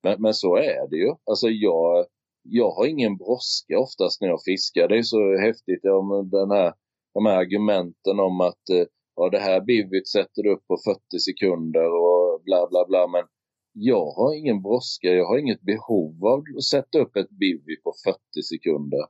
[0.02, 1.12] Men, men så är det ju.
[1.30, 2.06] Alltså jag,
[2.42, 4.88] jag har ingen brådska oftast när jag fiskar.
[4.88, 6.72] Det är så häftigt om den här,
[7.14, 8.86] de här argumenten om att eh,
[9.16, 13.06] ja, det här bivyt sätter du upp på 40 sekunder och bla bla bla.
[13.06, 13.24] Men
[13.72, 15.08] jag har ingen brådska.
[15.08, 18.18] Jag har inget behov av att sätta upp ett bivy på 40
[18.52, 19.04] sekunder.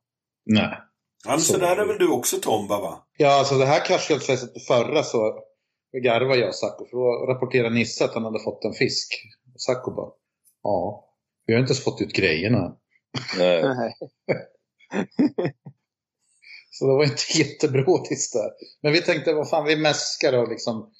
[0.47, 0.79] Nej.
[1.25, 3.07] Ja, men så där är väl du också Tomba va?
[3.17, 5.19] Ja, alltså det här kastskjutfästet på förra så
[6.05, 6.87] garvade jag Sacco.
[6.91, 9.09] För då rapporterade Nisse att han hade fått en fisk.
[9.57, 10.11] Sacco bara,
[10.63, 11.05] ja,
[11.47, 12.77] vi har inte ens fått ut grejerna.
[13.39, 13.63] Nej.
[16.79, 18.51] Så det var inte jättebrådigt där.
[18.83, 20.91] Men vi tänkte, vad fan, vi mäskar och liksom.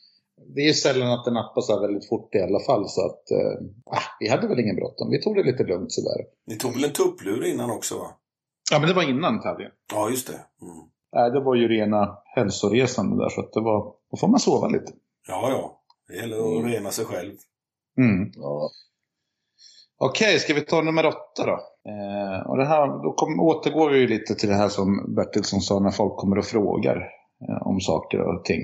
[0.55, 2.89] Det är ju sällan att det nappar så här väldigt fort i alla fall.
[2.89, 3.67] Så att, eh,
[3.97, 5.11] ah, vi hade väl ingen bråttom.
[5.11, 6.25] Vi tog det lite lugnt sådär.
[6.47, 8.07] Ni tog väl en tupplur innan också va?
[8.73, 9.73] Ja, men det var innan tävlingen.
[9.93, 10.33] Ja, just det.
[10.63, 10.77] Mm.
[11.13, 13.29] Nej, det var ju rena hälsoresan där.
[13.29, 14.93] Så att det var, då får man sova lite.
[15.29, 15.81] Ja, ja.
[16.09, 16.73] Det gäller att Mm.
[16.73, 17.33] rena sig själv.
[17.99, 18.33] Mm.
[18.37, 18.71] Ja.
[19.99, 21.53] Okej, ska vi ta nummer åtta då?
[21.91, 25.81] Eh, och det här, då kom, återgår vi lite till det här som Bertilsson sa
[25.81, 26.97] när folk kommer och frågar
[27.49, 28.61] eh, om saker och ting.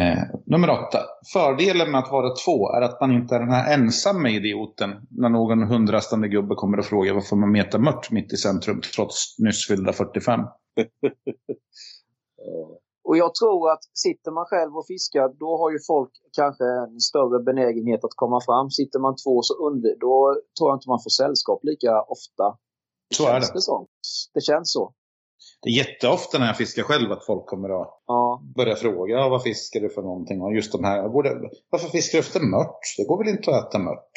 [0.00, 0.98] Eh, nummer åtta.
[1.32, 5.28] Fördelen med att vara två är att man inte är den här ensamma idioten när
[5.28, 9.66] någon hundrastande gubbe kommer och frågar varför man metar mört mitt i centrum trots nyss
[9.66, 10.40] fyllda 45.
[10.74, 10.84] Ja.
[13.04, 17.00] Och jag tror att sitter man själv och fiskar, då har ju folk kanske en
[17.00, 18.70] större benägenhet att komma fram.
[18.70, 20.14] Sitter man två så undvik, då
[20.56, 22.46] tror jag inte man får sällskap lika ofta.
[23.14, 23.50] Så är det.
[23.54, 23.86] Det, så?
[24.34, 24.94] det känns så.
[25.62, 28.42] Det är jätteofta när jag fiskar själv att folk kommer och Ja.
[28.56, 30.42] börjar fråga ja, vad fiskar du för någonting.
[30.42, 32.80] Och just de här, borde, varför fiskar du efter mört?
[32.96, 34.12] Det går väl inte att äta mört?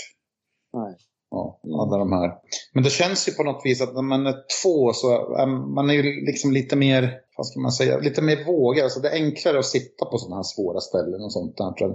[0.73, 0.95] Nej.
[1.31, 1.79] Ja, Mm.
[1.79, 2.31] alla de här.
[2.73, 5.89] Men det känns ju på något vis att när man är två så är man
[5.89, 8.83] är ju liksom lite mer, vad ska man säga, lite mer vågad.
[8.83, 11.85] Alltså det är enklare att sitta på sådana här svåra ställen och sånt där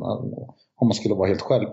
[0.81, 1.69] om man skulle vara helt själv.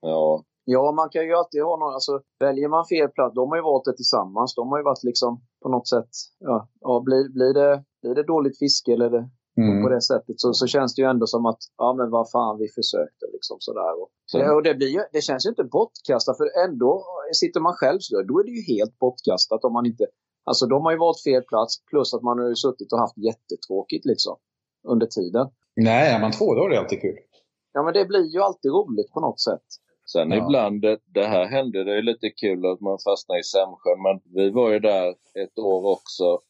[0.00, 0.44] Ja.
[0.68, 3.62] Ja, man kan ju alltid ha någon, alltså väljer man fel plats, de har ju
[3.62, 4.54] valt det tillsammans.
[4.54, 8.22] De har ju varit liksom på något sätt, ja, ja blir, blir, det, blir det
[8.22, 9.82] dåligt fiske eller det, Mm.
[9.82, 12.58] på det sättet så, så känns det ju ändå som att, ja men vad fan
[12.58, 14.02] vi försökte liksom sådär.
[14.02, 17.72] Och, Sen- och det, blir ju, det känns ju inte bortkastat för ändå sitter man
[17.74, 20.06] själv så då är det ju helt bortkastat om man inte,
[20.44, 23.18] alltså de har ju valt fel plats plus att man har ju suttit och haft
[23.18, 24.36] jättetråkigt liksom
[24.88, 25.46] under tiden.
[25.76, 27.16] Nej, är man två då är det alltid kul.
[27.72, 29.66] Ja men det blir ju alltid roligt på något sätt.
[30.12, 30.36] Sen Ja.
[30.44, 34.20] ibland, det, det här hände, det är lite kul att man fastnar i Sämsjön, men
[34.34, 35.08] vi var ju där
[35.44, 36.40] ett år också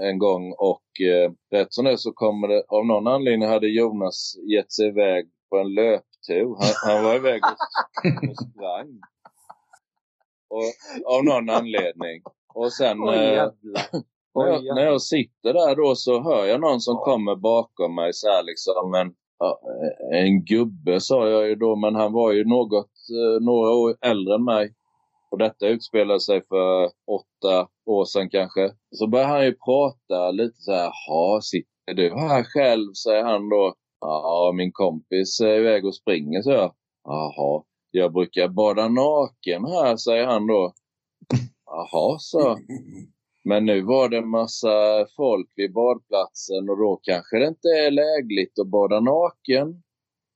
[0.00, 4.36] en gång och eh, rätt som det så kommer det, av någon anledning hade Jonas
[4.54, 6.56] gett sig iväg på en löptur.
[6.60, 9.00] Han, han var iväg och, och sprang.
[10.48, 12.22] Och, av någon anledning.
[12.54, 13.48] Och sen Oj, eh,
[14.34, 18.12] Oj, jag, när jag sitter där då så hör jag någon som kommer bakom mig
[18.12, 19.14] så här liksom en,
[20.12, 24.34] en gubbe sa jag ju då men han var ju något, eh, några år äldre
[24.34, 24.74] än mig.
[25.34, 28.70] Och detta utspelade sig för åtta år sedan kanske.
[28.90, 32.92] Så börjar han ju prata lite så här, ja sitter du här själv?
[32.92, 33.74] säger han då.
[34.00, 36.74] Ja, min kompis är iväg och springer så jag.
[37.04, 40.72] Jaha, jag brukar bada naken här säger han då.
[41.66, 42.58] Jaha, så.
[43.44, 47.90] Men nu var det en massa folk vid badplatsen och då kanske det inte är
[47.90, 49.82] lägligt att bada naken.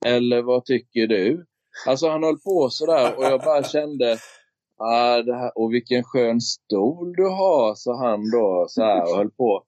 [0.07, 1.47] Eller vad tycker du?
[1.87, 4.19] Alltså han höll på sådär och jag bara kände
[4.79, 9.17] ah, det här, och vilken skön stol du har, sa han då så här och
[9.17, 9.65] höll på.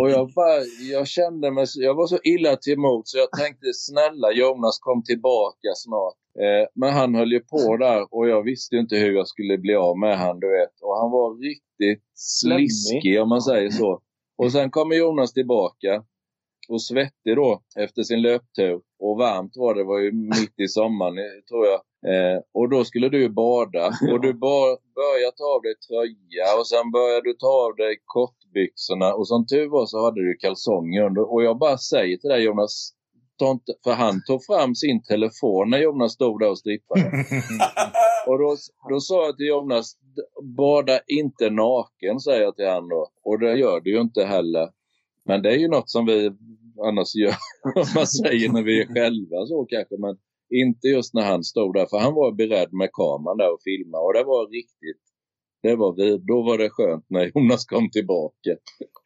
[0.00, 0.58] Och jag, bara,
[0.92, 5.02] jag kände mig, jag var så illa till mods så jag tänkte snälla Jonas kom
[5.04, 6.14] tillbaka snart.
[6.38, 9.74] Eh, men han höll ju på där och jag visste inte hur jag skulle bli
[9.74, 10.80] av med han du vet.
[10.82, 14.00] Och han var riktigt sliskig om man säger så.
[14.38, 16.04] Och sen kommer Jonas tillbaka
[16.68, 18.80] och svettig då efter sin löptur.
[18.98, 21.80] Och varmt var det, det var ju mitt i sommaren eh, tror jag.
[22.12, 26.90] Eh, och då skulle du bada och du började ta av dig tröja och sen
[26.90, 31.32] började du ta av dig kortbyxorna och som tur var så hade du kalsonger under.
[31.32, 32.92] Och jag bara säger till dig Jonas,
[33.84, 37.00] för han tog fram sin telefon när Jonas stod där och strippade.
[38.26, 38.56] Och då,
[38.90, 40.22] då sa jag till Jonas, "D-
[40.56, 43.08] bada inte naken, säger jag till han då.
[43.24, 44.68] Och det gör du ju inte heller.
[45.24, 46.30] Men det är ju något som vi
[46.88, 47.34] annars gör,
[47.76, 49.94] om man säger när vi är själva så kanske.
[49.98, 50.16] Men
[50.62, 53.98] inte just när han stod där, för han var beredd med kameran där och filma
[53.98, 55.02] och det var riktigt.
[55.62, 58.50] Det var vi, då var det skönt när Jonas kom tillbaka.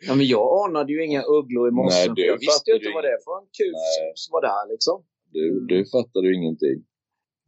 [0.06, 2.06] Ja, men jag anade ju inga ugglor i morse.
[2.30, 3.76] Jag visste ju inte du vad det för en kuf
[4.14, 4.96] som var där liksom.
[5.32, 6.78] Du, du fattade ju ingenting.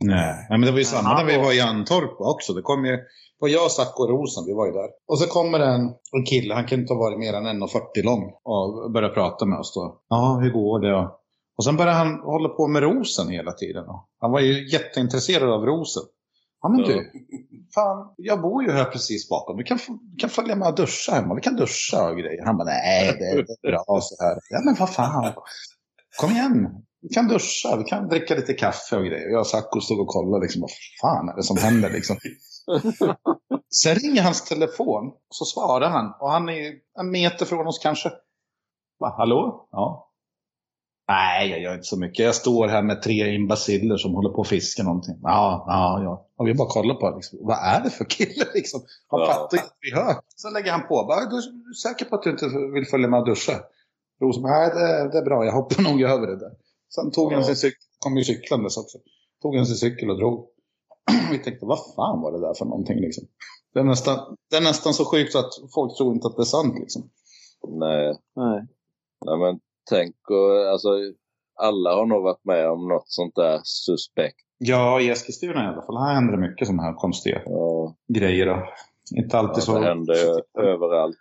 [0.05, 0.35] Nej.
[0.51, 2.53] Nej, men det var ju samma Ja, när vi och- var i Antorp också.
[2.53, 2.99] Det kom ju,
[3.41, 4.89] var jag, Zacko och Rosen, vi var ju där.
[5.09, 5.83] Och så kommer en,
[6.13, 9.59] en kille, han kunde inte ha varit mer än 1,40 lång och börjar prata med
[9.59, 10.01] oss då.
[10.09, 10.95] Ja, hur går det?
[10.97, 11.11] Och,
[11.57, 13.85] och sen började han hålla på med Rosen hela tiden.
[14.21, 16.03] Han var ju jätteintresserad av Rosen.
[16.63, 17.11] Ja men du,
[17.75, 19.57] fan, jag bor ju här precis bakom.
[19.57, 21.35] Du kan, du kan följa med och duscha hemma.
[21.35, 22.47] Vi kan duscha och grejer.
[22.47, 24.39] Han bara, nej det är, bra så här.
[24.51, 25.33] Ja men vad fan.
[26.21, 26.69] Kom igen.
[27.03, 29.29] Vi kan duscha, vi kan dricka lite kaffe och grejer.
[29.29, 30.71] Jag och Zacko stod och kollade liksom, vad
[31.01, 32.17] fan är det som händer liksom.
[33.71, 36.13] Sen ringer hans telefon, så svarar han.
[36.21, 38.13] Och han är en meter från oss kanske.
[39.01, 39.69] Va, hallå?
[39.73, 40.05] Ja.
[41.09, 42.25] Nej, jag gör inte så mycket.
[42.25, 45.15] Jag står här med tre imbaciller som håller på att fiska någonting.
[45.23, 46.27] Ja, ja, ja.
[46.37, 47.13] Och vi bara kollar på.
[47.17, 47.39] Liksom.
[47.43, 48.81] Vad är det för kille liksom?
[49.09, 49.27] Han Ja.
[49.27, 50.15] fattar att vi hör.
[50.37, 51.05] Så lägger han på.
[51.09, 53.53] Bara, du är säker på att du inte vill följa med och duscha?
[54.21, 55.45] Rosen, nej det, det är bra.
[55.45, 56.51] Jag hoppar nog över det där.
[56.95, 57.47] Sen tog han Ja.
[57.47, 57.79] sin cykel.
[57.99, 58.99] Kom ju cyklandes också.
[59.43, 60.47] Tog han sin cykel och drog.
[61.31, 63.25] vi tänkte, vad fan var det där för någonting liksom?
[63.75, 66.45] Det är, nästan, det är nästan så sjukt att folk tror inte att det är
[66.45, 67.11] sant liksom.
[67.69, 68.67] Nej, Nej.
[69.27, 70.89] nej men tänk och alltså
[71.61, 74.41] alla har nog varit med om något sånt där suspekt.
[74.59, 75.97] Ja, i Eskilstuna i alla fall.
[75.97, 78.47] Här händer det mycket sådana här konstiga Ja, grejer.
[78.47, 78.63] Då.
[79.17, 79.79] Inte alltid det så.
[79.79, 81.17] händer ju överallt.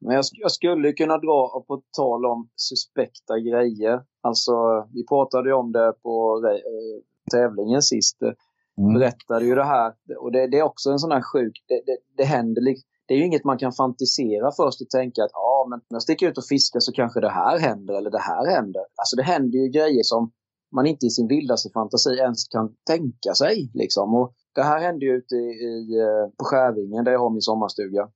[0.00, 4.00] Men jag, jag skulle kunna dra, på tal om suspekta grejer.
[4.22, 4.52] Alltså,
[4.92, 8.16] vi pratade ju om det på eh, tävlingen sist.
[8.78, 8.94] Mm.
[8.94, 9.92] Berättade ju det här.
[10.18, 11.64] Och det, det är också en sån här sjuk...
[11.68, 15.24] Det, det, det händer liksom Det är ju inget man kan fantisera först och tänka
[15.24, 18.10] att ja, men om jag sticker ut och fiskar så kanske det här händer eller
[18.10, 18.82] det här händer.
[19.00, 20.32] Alltså det händer ju grejer som
[20.76, 23.70] man inte i sin vildaste fantasi ens kan tänka sig.
[23.74, 24.14] Liksom.
[24.14, 27.40] Och det här hände ju ute i, i, eh, på Skärvingen där jag har min
[27.50, 28.08] sommarstuga.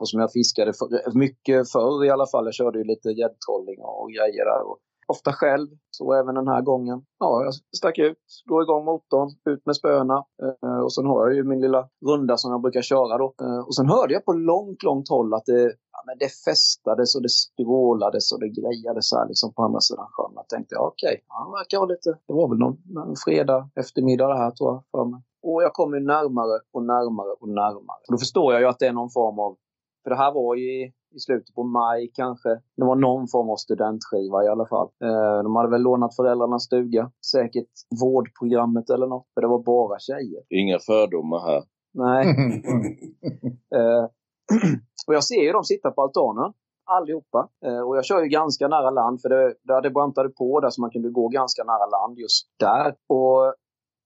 [0.00, 2.44] Och som jag fiskade för, mycket förr i alla fall.
[2.44, 4.62] Jag körde ju lite gäddtrolling och grejer där.
[4.68, 4.78] Och
[5.10, 7.02] ofta själv, så även den här gången.
[7.18, 10.24] Ja, jag stack ut, drog igång motorn, ut med spöna.
[10.42, 13.34] Eh, och sen har jag ju min lilla runda som jag brukar köra då.
[13.42, 15.62] Eh, och sen hörde jag på långt, långt håll att det,
[15.94, 19.80] ja, men det festades och det skrålades och det grejades så här liksom på andra
[19.80, 20.32] sidan sjön.
[20.34, 24.28] Jag tänkte, ja, okej, han verkar ha lite, det var väl någon, någon fredag eftermiddag
[24.28, 25.20] det här tror jag för mig.
[25.42, 28.00] Och jag kommer närmare och närmare och närmare.
[28.06, 29.56] Och då förstår jag ju att det är någon form av
[30.02, 32.48] för det här var ju i, slutet på maj kanske.
[32.48, 34.88] Det var någon form av studentskiva i alla fall.
[35.04, 37.10] Eh, de hade väl lånat föräldrarnas stuga.
[37.32, 37.70] Säkert
[38.02, 39.26] vårdprogrammet eller något.
[39.34, 40.42] För det var bara tjejer.
[40.48, 41.62] Inga fördomar här.
[41.94, 42.24] Nej.
[43.74, 44.04] Eh,
[45.06, 46.52] och jag ser ju dem sitta på altanen.
[46.84, 47.48] Allihopa.
[47.66, 50.70] Eh, och jag kör ju ganska nära land för det, där det brantade på där
[50.70, 52.94] så man kunde gå ganska nära land just där.
[53.08, 53.54] Och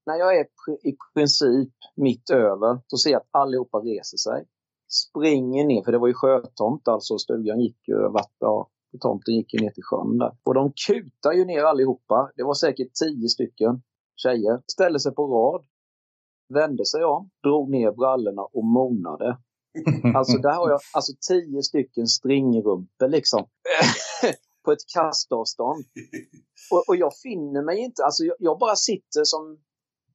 [0.06, 4.44] när jag är pr- i princip mitt över så ser jag att allihopa reser sig.
[4.94, 7.18] Springer ner, för det var ju sjötomt alltså.
[7.18, 8.70] Stugan gick ju, vatt, ja,
[9.00, 10.32] tomten gick ju ner till sjön där.
[10.44, 12.30] Och de kutar ju ner allihopa.
[12.36, 13.82] Det var säkert tio stycken
[14.16, 14.62] tjejer.
[14.66, 15.64] Ställde sig på rad.
[16.48, 19.38] Vände sig om, drog ner brallorna och monade.
[20.14, 23.46] Alltså där har jag alltså tio stycken stringrumpor liksom.
[24.64, 25.84] på ett kastavstånd.
[26.70, 29.58] Och, och jag finner mig inte, alltså jag, jag bara sitter som,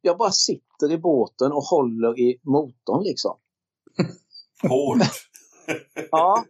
[0.02, 3.38] jag bara sitter i båten och håller i motorn liksom.
[4.64, 5.02] Hårt.
[6.12, 6.46] Ja.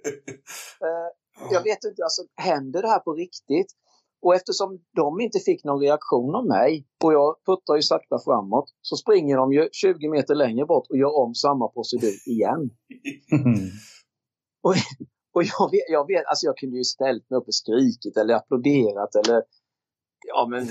[0.81, 1.09] Eh,
[1.51, 3.67] jag vet inte, alltså händer det här på riktigt?
[4.21, 8.65] Och eftersom de inte fick någon reaktion av mig och jag puttar ju sakta framåt
[8.81, 12.69] så springer de ju 20 meter längre bort och gör om samma procedur igen.
[14.61, 14.75] Och,
[15.33, 18.33] och jag, vet, jag vet, alltså jag kunde ju ställt mig upp och skrikit eller
[18.35, 19.43] applåderat eller
[20.27, 20.67] ja men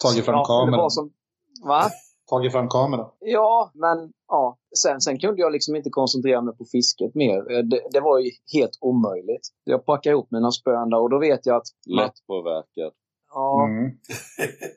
[0.00, 0.78] Tagit fram ja, kameran.
[0.78, 1.12] vad som,
[1.64, 1.90] Va?
[2.30, 3.10] Tagit fram kameran.
[3.20, 4.56] Ja, men ja.
[4.82, 7.38] Sen, sen kunde jag liksom inte koncentrera mig på fisket mer.
[7.52, 9.44] Eh, Det, det var ju helt omöjligt.
[9.64, 11.66] Jag packade ihop mina spön där och då vet jag att...
[11.98, 12.92] Lättpåverkad.
[13.34, 13.86] Ja, Mm.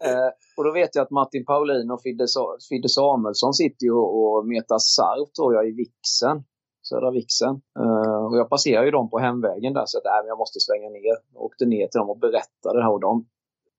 [0.10, 3.92] eh, och då vet jag att Martin Paulin och Fidde, Sa- Fidde Samuelsson sitter ju
[3.94, 6.44] och, och metar sarv tror jag i Vixen.
[6.90, 7.56] Södra Vixen.
[7.80, 10.90] Eh, och jag passerar ju dem på hemvägen där så att äh, jag måste svänga
[10.90, 11.16] ner.
[11.34, 13.26] Jag åkte ner till dem och berättade det här och de,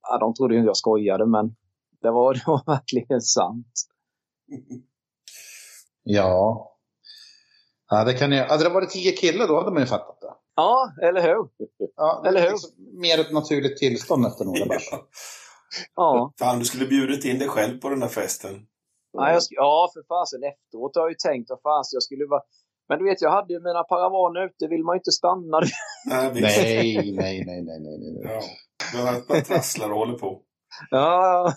[0.09, 1.55] ja, de trodde ju inte jag skojade men
[2.05, 3.75] det var, det var verkligen sant.
[6.03, 6.71] Ja.
[7.91, 10.35] ja det kan ju, hade det varit tio killar då hade man ju fattat det.
[10.57, 11.49] Ja, eller hur?
[11.97, 12.51] Ja, det Eller är hur?
[12.51, 14.89] liksom mer ett naturligt tillstånd efter några bärs.
[15.95, 16.33] Ja.
[16.39, 18.67] Fan, du skulle bjudit in dig själv på den där festen.
[19.13, 22.43] Ja, jag, ja, för fasen efteråt har jag ju tänkt vad fan jag skulle vara...
[22.89, 25.61] Men du vet, jag hade ju mina paravaner ute, vill man ju inte stanna.
[26.07, 26.31] Nej.
[26.35, 27.99] Nej, nej, nej, nej, nej.
[27.99, 28.23] nej.
[28.25, 28.41] Ja.
[28.93, 30.43] Du har bara trasslar och håller på.
[30.91, 31.53] Ja,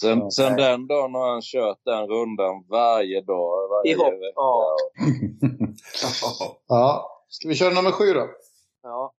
[0.00, 3.68] Sen, Ja, sen den dagen har han kört den rundan varje dag.
[3.68, 4.32] Varje I hopp, vecka.
[4.34, 4.76] ja.
[6.02, 6.56] Ja.
[6.68, 8.26] ja, ska vi köra nummer sju då?
[8.82, 9.12] ja.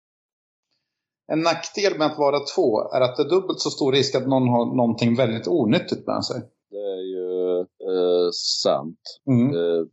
[1.31, 4.27] En nackdel med att vara två är att det är dubbelt så stor risk att
[4.27, 6.41] någon har någonting väldigt onyttigt med sig.
[6.69, 8.29] Det är ju eh,
[8.63, 8.99] sant.
[9.27, 9.55] Mm.
[9.55, 9.85] Eh,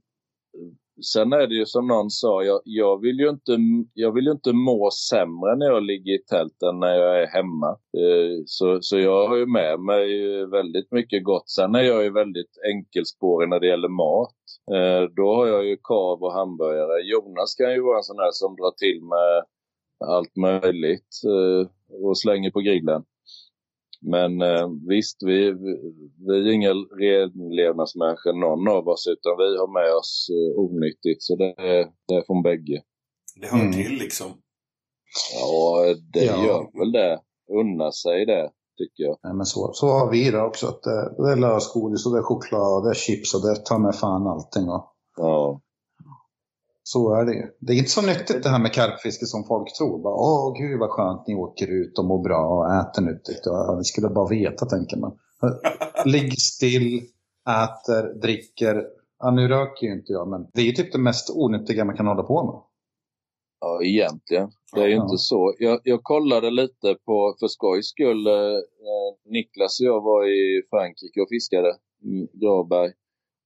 [1.03, 3.57] sen är det ju som någon sa, jag, jag, vill ju inte,
[3.95, 7.27] jag vill ju inte må sämre när jag ligger i tält än när jag är
[7.27, 7.69] hemma.
[7.71, 10.07] Eh, så, så jag har ju med mig
[10.47, 11.51] väldigt mycket gott.
[11.51, 14.35] Sen är jag ju väldigt enkelspårig när det gäller mat.
[14.75, 17.03] Eh, då har jag ju korv och hamburgare.
[17.03, 19.45] Jonas kan ju vara en sån här som drar till med
[20.09, 21.69] allt möjligt eh,
[22.07, 23.05] och slänger på grillen.
[24.11, 25.53] Men eh, visst, vi,
[26.27, 31.37] vi, är inga renlevnadsmänniskor någon av oss utan vi har med oss eh, onyttigt så
[31.37, 32.83] det är, det är från bägge.
[33.41, 33.73] Det hör Mm.
[33.73, 34.27] till liksom.
[35.35, 36.47] Ja, det Ja.
[36.47, 37.21] gör väl det.
[37.61, 39.17] Unna sig det, tycker jag.
[39.23, 40.67] Nej, men så, så har vi det också.
[40.67, 43.57] Att det, det är lösgodis och det är choklad och det är chips och det
[43.65, 44.69] tar med fan allting.
[44.69, 45.61] Och Ja.
[46.89, 47.47] Så är det ju.
[47.61, 50.03] Det är inte så nyttigt det här med karpfiske som folk tror.
[50.03, 53.43] Bara, Åh gud vad skönt ni åker ut och mår bra och äter nyttigt.
[53.79, 55.19] Vi skulle bara veta tänker man.
[56.05, 56.97] Ligg still,
[57.49, 58.85] äter, dricker.
[59.19, 61.97] Ja, nu röker ju inte jag men det är ju typ det mest onyttiga man
[61.97, 62.61] kan hålla på med.
[63.61, 64.51] Ja, egentligen.
[64.75, 65.03] Det är ju Ja.
[65.03, 65.55] inte så.
[65.59, 68.33] Jag, jag kollade lite på, för skojs skull, eh,
[69.31, 71.69] Niklas och jag var i Frankrike och fiskade
[72.03, 72.93] i Gravberg.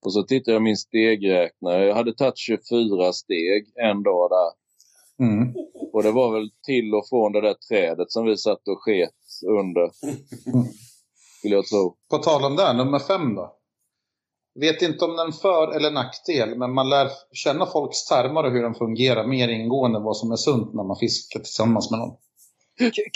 [0.05, 1.85] Och så tittade jag min stegräknare.
[1.85, 4.51] Jag hade tagit 24 steg en dag där.
[5.25, 5.55] Mm.
[5.93, 9.09] Och det var väl till och från det där trädet som vi satt och sket
[9.47, 9.91] under.
[11.37, 11.95] Skulle jag tro.
[12.09, 13.57] På tal om det, nummer fem då.
[14.59, 18.63] Vet inte om den för eller nackdel, men man lär känna folks tarmar och hur
[18.63, 22.15] de fungerar mer ingående än vad som är sunt när man fiskar tillsammans med någon.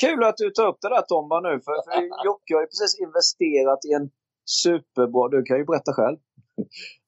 [0.02, 3.00] Kul att du tar upp det där Tomba nu, för, för Jocke har ju precis
[3.06, 4.10] investerat i en
[4.46, 5.30] superbra...
[5.30, 6.18] Du kan ju berätta själv.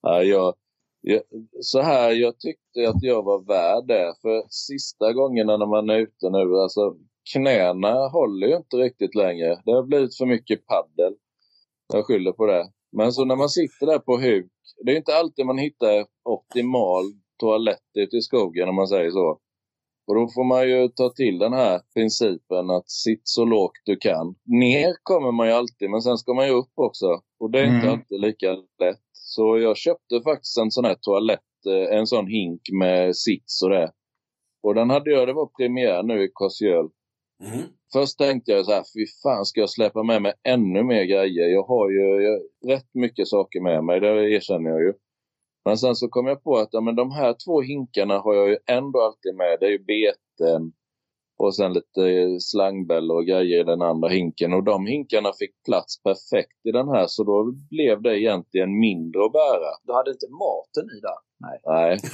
[0.02, 0.54] Ja, jag,
[1.02, 1.22] jag,
[1.62, 4.14] så här, jag tyckte att jag var värd det.
[4.22, 6.95] För sista gångerna när man är ute nu, alltså
[7.34, 9.62] knäna håller ju inte riktigt längre.
[9.66, 11.14] Det har blivit för mycket paddel.
[11.93, 12.72] Jag skyller på det.
[12.91, 14.52] Men så när man sitter där på huk,
[14.86, 17.04] det är inte alltid man hittar optimal
[17.39, 19.39] toalett ute i skogen om man säger så.
[20.08, 23.95] Och då får man ju ta till den här principen att sitt så lågt du
[23.98, 24.36] kan.
[24.45, 27.06] Ner kommer man ju alltid, men sen ska man ju upp också.
[27.39, 27.89] Och det är inte Mm.
[27.89, 29.07] alltid lika lätt.
[29.38, 33.70] Så jag köpte faktiskt en sån här toalett, eh, en sån hink med sits och
[33.70, 33.92] det.
[34.64, 36.90] Och den hade jag, det var premiär nu i Korsjöl.
[37.44, 37.66] Mm.
[37.94, 41.48] Först tänkte jag så här, fy fan ska jag släppa med mig ännu mer grejer?
[41.48, 42.42] Jag har ju jag,
[42.74, 44.94] rätt mycket saker med mig, det erkänner jag ju.
[45.66, 48.50] Men sen så kom jag på att ja, men de här två hinkarna har jag
[48.50, 49.58] ju ändå alltid med.
[49.60, 50.72] Det är ju beten
[51.38, 52.02] och sen lite
[52.40, 54.54] slangbällor och grejer i den andra hinken.
[54.54, 59.26] Och de hinkarna fick plats perfekt i den här så då blev det egentligen mindre
[59.26, 59.70] att bära.
[59.84, 61.20] Du hade inte maten i där?
[61.40, 61.60] Nej.
[61.66, 61.98] Nej.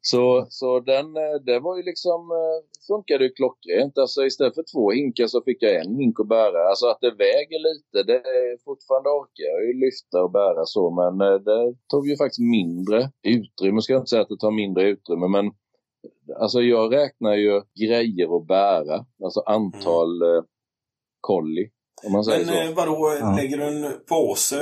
[0.00, 3.98] Så, så den, eh, det var ju liksom, eh, funkade ju klockrent.
[3.98, 6.68] Alltså istället för två hinkar så fick jag en hink att bära.
[6.68, 10.84] Alltså att det väger lite, det är fortfarande orkar jag ju lyfta och bära så.
[11.00, 12.98] Men eh, det tog ju faktiskt mindre
[13.36, 13.80] utrymme.
[13.80, 15.46] Ska jag inte säga att det tar mindre utrymme, men
[16.40, 19.06] alltså jag räknar ju grejer att bära.
[19.24, 20.42] Alltså antal eh,
[21.20, 21.70] kolli.
[22.06, 22.60] Om man säger Men så.
[22.60, 23.36] eh, vadå, Ja.
[23.36, 24.60] lägger du en påse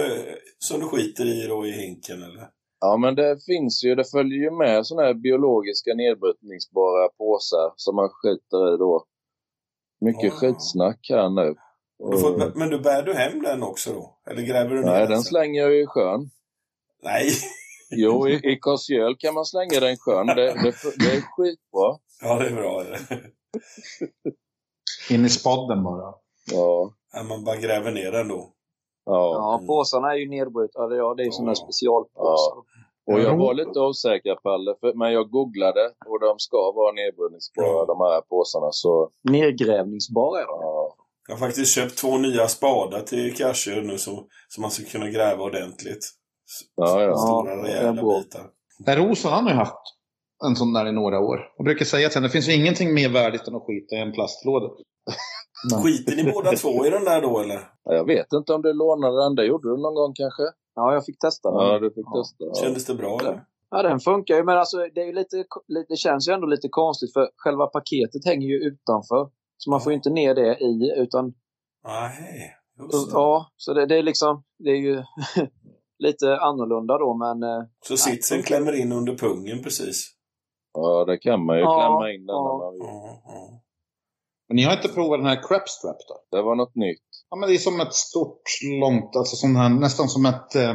[0.59, 2.49] som du skiter i då i hinken eller?
[2.81, 7.97] Ja, men det finns ju, det följer ju med sådana här biologiska nedbrytningsbara påsar som
[7.97, 9.05] man skiter i då.
[10.01, 10.31] Mycket Ja.
[10.31, 11.55] skitsnack här nu.
[12.11, 14.19] Du får, men du bär du hem den också då?
[14.31, 15.23] Eller gräver du ner Nej, den sen?
[15.23, 16.31] slänger jag ju i sjön.
[17.03, 17.29] Nej.
[17.97, 20.27] Jo, i, i Korsjöl kan man slänga den sjön.
[20.27, 21.99] Det, det, det är skitbra.
[22.23, 22.85] Ja, det är bra.
[25.11, 26.15] In i spodden bara.
[26.53, 26.93] Ja.
[27.13, 28.51] Ja, Man bara gräver ner den då.
[29.05, 29.33] Ja.
[29.61, 30.95] Ja, påsarna är ju nedbrutna.
[30.97, 32.57] Ja, det är ju sådana här specialpåsar.
[33.07, 37.67] Och jag var lite osäker Palle, för, men jag googlade och de ska vara nedbrytningsbara
[37.67, 37.85] Ja.
[37.87, 38.69] de här påsarna.
[38.71, 40.59] Så Nedgrävningsbara är de.
[40.61, 40.97] ja,
[41.29, 45.09] Jag har faktiskt köpt två nya spadar till Cashew nu som, som man ska kunna
[45.11, 46.05] gräva ordentligt.
[46.77, 47.17] Ja, ja.
[47.17, 49.01] Stora Ja, bitar.
[49.09, 49.83] Olsson han har ju haft
[50.45, 51.39] en sån där i några år.
[51.57, 53.99] Jag brukar säga till henne, det finns ju ingenting mer värdigt än att skita i
[53.99, 54.69] en plastlåda.
[55.85, 57.61] Skiter ni båda två i den där då eller?
[57.85, 59.35] Ja, jag vet inte om du lånade den.
[59.35, 60.43] Det gjorde du någon gång kanske?
[60.75, 61.67] Ja, jag fick testa den.
[61.67, 62.23] Ja, du fick Ja.
[62.23, 62.45] testa.
[62.45, 62.55] Ja.
[62.55, 63.45] Kändes det bra eller?
[63.71, 64.45] Ja, den funkar ju.
[64.45, 65.37] Men alltså, det, är ju lite,
[65.69, 69.29] lite, det känns ju ändå lite konstigt för själva paketet hänger ju utanför.
[69.57, 71.35] Så man får ju inte ner det i, utan...
[71.85, 72.51] Nej,
[72.93, 73.13] just det.
[73.13, 74.43] Ja, så det, det är liksom...
[74.59, 74.95] Det är ju
[75.99, 77.43] lite annorlunda då, men...
[77.43, 80.11] eh, Så sitsen klämmer in under pungen precis.
[80.75, 82.59] Ja, det kan man ju Ja, klämma in den ja.
[82.59, 82.83] man vill.
[82.83, 83.61] Ja, ja.
[84.49, 86.37] Men ni har inte provat den här crap strap då?
[86.37, 87.03] Det var något nytt.
[87.31, 88.43] Ja, men det är som ett stort,
[88.81, 90.75] långt, alltså sån här, nästan som ett eh,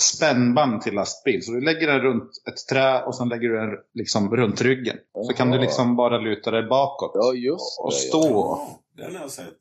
[0.00, 1.42] spännband till lastbil.
[1.44, 4.96] Så du lägger den runt ett trä och sen lägger du den liksom runt ryggen.
[5.26, 7.10] Så kan du liksom bara luta dig bakåt.
[7.14, 7.96] Ja, just och det.
[7.96, 8.28] stå.
[8.28, 9.58] Ja, den har jag sett.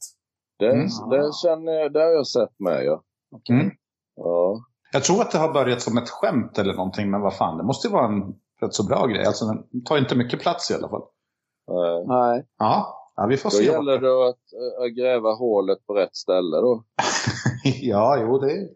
[0.60, 0.88] Det, Mm.
[1.10, 3.04] det, känner jag, det har jag sett med, ja.
[3.50, 3.72] Mm.
[4.16, 4.60] Ja,
[4.98, 7.64] Jag tror att det har börjat som ett skämt eller någonting, men vad fan, det
[7.64, 9.26] måste ju vara en rätt så bra grej.
[9.26, 11.02] Alltså den tar inte mycket plats i alla fall.
[11.68, 12.06] nej.
[12.08, 12.46] nej.
[12.60, 13.64] Ja, ja vi får Då se.
[13.64, 16.84] gäller det att, att gräva hålet på rätt ställe då.
[17.64, 18.68] ja, jo, det är,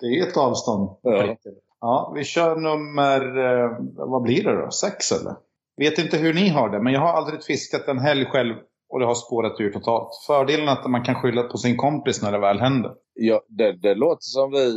[0.00, 0.90] det är ett avstånd.
[1.02, 1.36] Ja.
[1.80, 4.70] Ja, vi kör nummer, eh, vad blir det då?
[4.70, 5.36] Sex eller?
[5.76, 8.54] Vet inte hur ni har det, men jag har aldrig fiskat en helg själv
[8.88, 10.08] och det har spårat ur totalt.
[10.26, 12.94] Fördelen är att man kan skylla på sin kompis när det väl händer.
[13.14, 14.72] Ja, det, det låter som vi...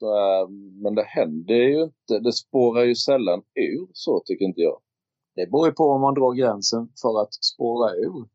[0.00, 0.46] så här,
[0.82, 2.18] men det händer ju inte.
[2.18, 4.78] Det spårar ju sällan ur, så tycker inte jag.
[5.36, 8.28] Det beror ju på om man drar gränsen för att spåra ur.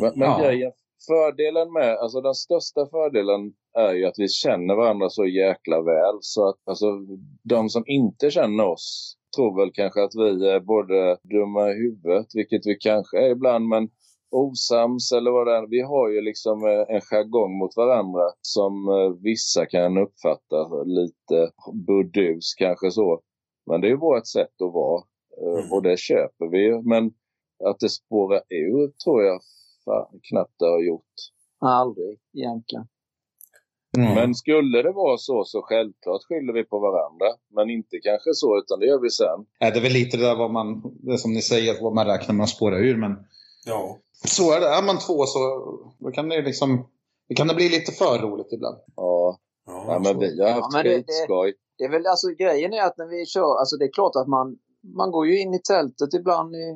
[0.00, 0.38] Men, men Ja.
[0.42, 0.72] grejen,
[1.06, 6.18] fördelen med, alltså den största fördelen är ju att vi känner varandra så jäkla väl.
[6.20, 6.86] Så att alltså,
[7.42, 12.26] de som inte känner oss tror väl kanske att vi är både dumma i huvudet,
[12.34, 13.88] vilket vi kanske är ibland, men
[14.30, 15.66] osams eller vad det är.
[15.66, 21.50] Vi har ju liksom eh, en jargong mot varandra som eh, vissa kan uppfatta lite
[21.86, 23.20] burdus kanske så.
[23.66, 25.02] Men det är ju vårt sätt att vara
[25.42, 25.72] eh, Mm.
[25.72, 26.82] och det köper vi ju.
[26.82, 27.04] Men
[27.64, 29.40] att det spårar ur tror jag
[29.84, 31.14] fan, knappt det har gjort.
[31.60, 32.86] Aldrig, egentligen.
[33.98, 34.14] Mm.
[34.14, 37.26] Men skulle det vara så så självklart skyller vi på varandra.
[37.54, 39.38] Men inte kanske så utan det gör vi sen.
[39.58, 42.06] Ja, det är väl lite det där vad man, det som ni säger, vad man
[42.06, 42.96] räknar med att spåra ur.
[42.96, 43.16] Men
[43.66, 43.98] Ja.
[44.26, 44.66] så är det.
[44.68, 45.38] Är man två så
[45.98, 46.86] då kan det, liksom,
[47.28, 48.76] det kan det bli lite för roligt ibland.
[48.96, 51.54] Ja, ja, ja men vi har Ja, haft men det- skitskoj.
[51.78, 54.28] Det är väl alltså grejen är att när vi kör, alltså det är klart att
[54.28, 54.58] man,
[54.96, 56.68] man går ju in i tältet ibland i,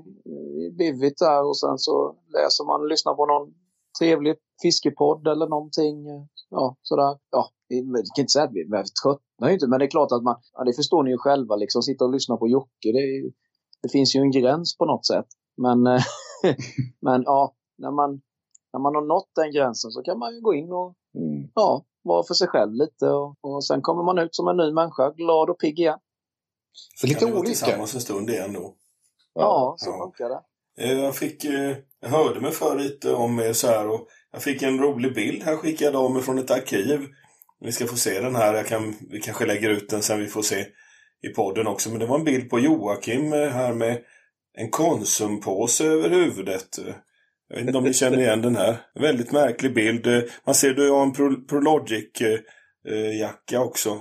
[0.64, 3.54] i bivit där och sen så läser man, lyssnar på någon
[3.98, 5.96] trevlig fiskepodd eller någonting.
[6.51, 7.18] Ja, sådär.
[7.30, 7.80] Ja, vi
[8.14, 10.36] kan inte säga att vi, vi tröttnar ju inte, men det är klart att man,
[10.53, 13.32] ja det förstår ni ju själva, liksom sitta och lyssna på Jocke, det, är
[13.82, 15.26] det finns ju en gräns på något sätt.
[15.57, 16.03] Men, eh,
[17.01, 18.20] men ja, när man,
[18.72, 21.49] när man har nått den gränsen så kan man ju gå in och Mm.
[21.55, 24.72] ja, vara för sig själv lite och, och sen kommer man ut som en ny
[24.72, 25.99] människa, glad och pigg igen.
[27.01, 27.42] Så lite olika.
[27.47, 28.74] tillsammans en stund igen då.
[29.34, 29.99] Ja, så ja.
[30.05, 30.40] funkar det.
[30.84, 34.07] Eh, Jag fick, eh, jag hörde mig för lite om er så här och
[34.37, 37.07] jag fick en rolig bild här skickad av mig från ett arkiv.
[37.61, 40.26] Ni ska få se den här, jag kan, vi kanske lägger ut den sen vi
[40.26, 40.61] får se
[41.22, 41.91] i podden också.
[41.91, 43.99] Men det var en bild på Joakim eh, här med
[44.59, 46.78] en Konsumpåse över huvudet.
[46.78, 46.95] Eh,
[47.49, 48.76] Jag vet inte om ni känner igen den här.
[48.95, 50.07] En väldigt märklig bild.
[50.07, 54.01] Eh, Man ser du har en Pro- Prologic-jacka också.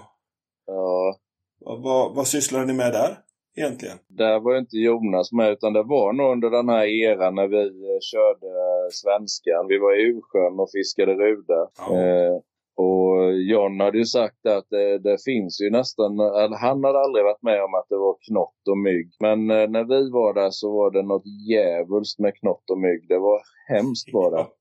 [0.67, 1.17] Ja,
[1.59, 3.17] Vad, vad, vad sysslar ni med där
[3.57, 3.97] egentligen?
[4.09, 7.47] där var ju inte Jonas med utan det var nog under den här eran när
[7.47, 9.67] vi eh, körde eh, svenskan.
[9.67, 11.69] Vi var i Ursjön och fiskade ruda.
[11.77, 11.99] Ja.
[11.99, 12.35] Eh,
[12.77, 17.25] och John hade ju sagt att det, det finns ju nästan, eller han hade aldrig
[17.25, 19.09] varit med om att det var knott och mygg.
[19.19, 23.07] Men eh, när vi var där så var det något djävulskt med knott och mygg.
[23.07, 24.45] Det var hemskt var det.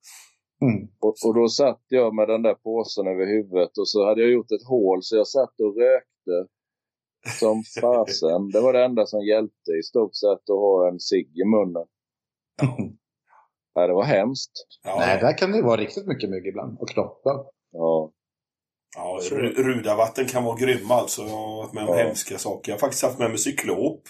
[0.62, 0.88] Mm.
[1.00, 4.30] Och, och då satt jag med den där påsen över huvudet och så hade jag
[4.30, 6.52] gjort ett hål så jag satt och rökte
[7.40, 8.50] som fasen.
[8.50, 11.86] Det var det enda som hjälpte i stort sett att ha en cigg i munnen.
[13.74, 14.50] Ja, det var hemskt.
[14.84, 16.78] Ja, Nej, där kan det vara riktigt mycket mygg ibland.
[16.80, 17.44] Och knoppar.
[17.72, 18.10] Ja.
[18.96, 21.22] Ja, ru- Rudavatten kan vara grymma alltså.
[21.22, 22.04] Jag har varit med om Ja.
[22.04, 22.72] hemska saker.
[22.72, 24.02] Jag har faktiskt haft med mig cyklop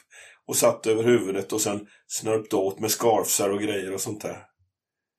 [0.47, 4.37] och satt över huvudet och sen snörpt åt med scarfsar och grejer och sånt där.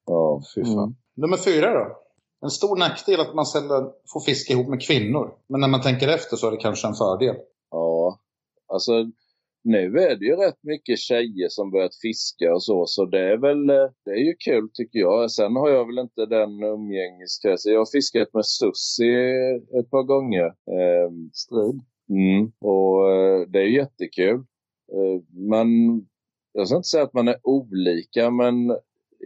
[0.06, 0.41] ja.
[0.56, 0.74] Fy fan.
[0.74, 0.96] Mm.
[1.18, 2.02] Nummer fyra då.
[2.41, 5.32] En stor nackdel att man sällan får fiska ihop med kvinnor.
[5.50, 7.36] Men när man tänker efter så är det kanske en fördel.
[7.72, 8.20] Ja,
[8.68, 8.91] alltså
[9.66, 13.38] nu är det ju rätt mycket tjejer som börjat fiska och så, så det är
[13.38, 15.32] väl eh, det är ju kul tycker jag.
[15.32, 17.72] Sen har jag väl inte den umgängeskretsen.
[17.72, 19.11] Jag har fiskat med Sussi
[19.80, 20.45] ett par gånger.
[20.45, 21.82] Eh, Strid.
[22.09, 24.39] Mm, och eh, det är jättekul.
[24.95, 25.68] Eh, man,
[26.53, 28.72] jag ska inte säga att man är olika, men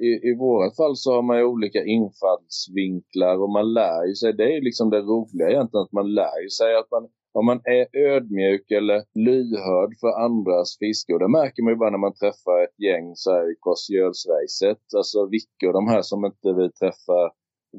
[0.01, 4.33] i, i vårat fall så har man ju olika infallsvinklar och man lär ju sig.
[4.33, 7.45] Det är ju liksom det roliga egentligen, att man lär ju sig att man om
[7.45, 11.13] man är ödmjuk eller lyhörd för andras fiske.
[11.13, 14.83] Och det märker man ju bara när man träffar ett gäng så här i Korsgölsracet.
[14.97, 17.31] Alltså Vicke och de här som inte vi träffar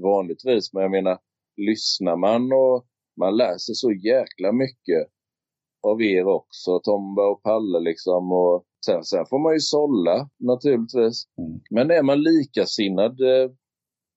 [0.03, 0.73] vanligtvis.
[0.73, 1.19] Men jag menar,
[1.57, 2.87] lyssnar man och
[3.21, 5.03] man lär sig så jäkla mycket
[5.83, 6.81] av er också.
[6.81, 8.33] Tomba och Palle liksom.
[8.33, 11.25] Och sen, sen får man ju sålla naturligtvis.
[11.39, 11.61] Mm.
[11.71, 13.51] Men är man likasinnad eh,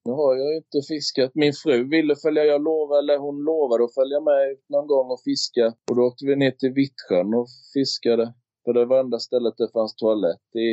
[0.05, 1.31] nu har jag inte fiskat.
[1.33, 5.07] Min fru ville följa, jag lovade, eller hon lovade att följa med ut någon gång
[5.11, 5.65] och fiska.
[5.89, 8.33] Och då åkte vi ner till Vittsjön och fiskade.
[8.65, 10.69] För det var enda stället det fanns toalett i,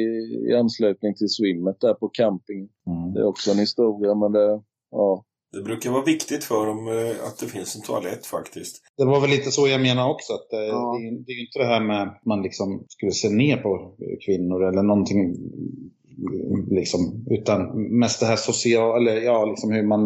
[0.51, 2.69] i anslutning till swimmet där på campingen.
[2.87, 3.13] Mm.
[3.15, 5.25] Det är också en historia men det, ja.
[5.53, 8.75] Det brukar vara viktigt för dem eh, att det finns en toalett faktiskt.
[8.97, 10.33] Det var väl lite så jag menar också.
[10.33, 10.97] Att det, Ja.
[10.99, 13.57] det, är- det är ju inte det här med att man liksom skulle se ner
[13.57, 15.37] på kvinnor eller någonting.
[16.71, 20.05] Liksom, utan mest det här sociala, eller ja, liksom hur man...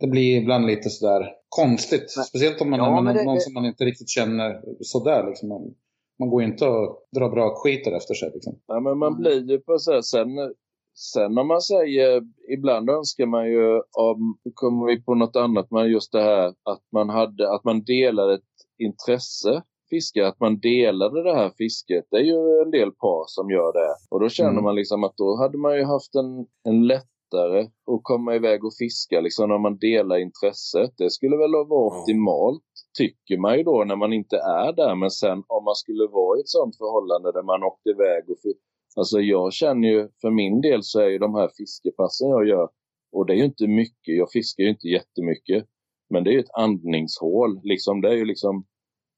[0.00, 2.14] Det blir ibland lite sådär konstigt.
[2.16, 5.26] Men- Speciellt om man Ja, är det- någon det- som man inte riktigt känner sådär.
[5.26, 5.48] Liksom.
[5.48, 5.74] Man,
[6.18, 8.30] man går ju inte och drar bra skiter efter sig.
[8.34, 8.58] Liksom.
[8.66, 9.20] ja men man Mm.
[9.22, 10.28] blir ju på så här, sen,
[10.94, 15.90] sen om man säger, ibland önskar man ju, om, kommer vi på något annat, men
[15.90, 18.40] just det här att man hade, att man delade ett
[18.78, 22.04] intresse fiske, att man delade det här fisket.
[22.10, 23.94] Det är ju en del par som gör det.
[24.10, 24.64] Och då känner Mm.
[24.64, 28.72] man liksom att då hade man ju haft en, en lättare att komma iväg och
[28.78, 30.90] fiska liksom när man delar intresset.
[30.96, 32.00] Det skulle väl vara Ja.
[32.00, 32.62] optimalt,
[32.98, 34.94] tycker man ju då när man inte är där.
[34.94, 38.38] Men sen om man skulle vara i ett sånt förhållande där man åkte iväg och
[38.42, 38.58] fi-
[38.96, 42.68] Alltså jag känner ju, för min del så är ju de här fiskepassen jag gör,
[43.12, 45.64] och det är ju inte mycket, jag fiskar ju inte jättemycket.
[46.10, 48.00] Men det är ju ett andningshål, liksom.
[48.00, 48.64] Det är ju liksom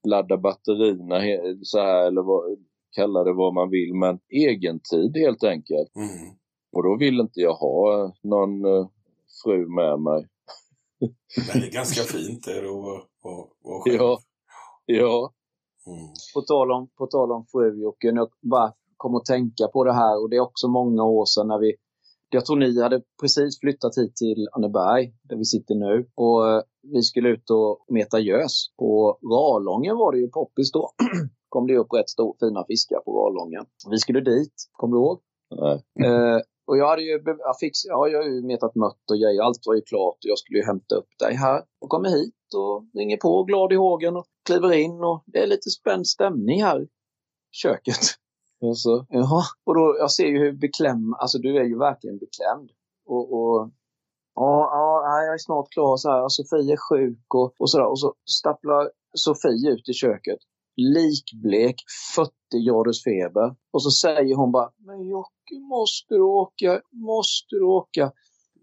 [0.07, 1.19] ladda batterierna
[1.63, 2.57] så här eller vad,
[2.95, 3.93] kalla det vad man vill.
[3.95, 5.95] Men egen tid helt enkelt.
[5.95, 6.35] Mm.
[6.71, 8.87] Och då vill inte jag ha någon eh,
[9.43, 10.27] fru med mig.
[11.53, 13.95] Men det är ganska fint det vara- vara vara själv.
[13.95, 14.19] Ja,
[14.85, 15.31] ja,
[15.87, 16.07] Mm.
[16.33, 19.93] På tal om, på tal om fru Jocke, jag bara kom att tänka på det
[19.93, 21.75] här och det är också många år sedan när vi
[22.33, 26.07] jag tror ni hade precis flyttat hit till Anneberg, där vi sitter nu.
[26.15, 28.53] Och eh, vi skulle ut och meta gös.
[28.79, 30.91] På Ralången var det ju poppis då.
[31.49, 33.65] kom det upp rätt stor, fina fiskar på Ralången.
[33.89, 35.19] Vi skulle dit, kommer du ihåg?
[35.55, 35.83] nej.
[36.05, 39.41] Eh, och jag hade ju, jag, fix, ja, jag har ju metat mött och grejer.
[39.41, 41.63] Allt var ju klart och jag skulle ju hämta upp dig här.
[41.81, 45.47] Och kommer hit och ringer på glad i hågen och kliver in och det är
[45.47, 46.87] lite spänd stämning här i
[47.51, 47.95] köket.
[48.61, 49.43] Och så, Jaha.
[49.65, 52.69] Och då, jag ser ju hur beklämd, alltså du är ju verkligen beklämd.
[53.05, 53.69] Och, och
[54.35, 56.23] ja, ja, jag är snart klar så här.
[56.23, 57.85] Och Sofie är sjuk och, och sådär.
[57.85, 60.39] Och så stapplar Sofie ut i köket.
[60.77, 61.75] Likblek,
[62.15, 62.31] 40
[62.67, 63.55] graders feber.
[63.73, 66.81] Och så säger hon bara, men Jocke, måste du åka?
[66.91, 68.11] Måste du åka?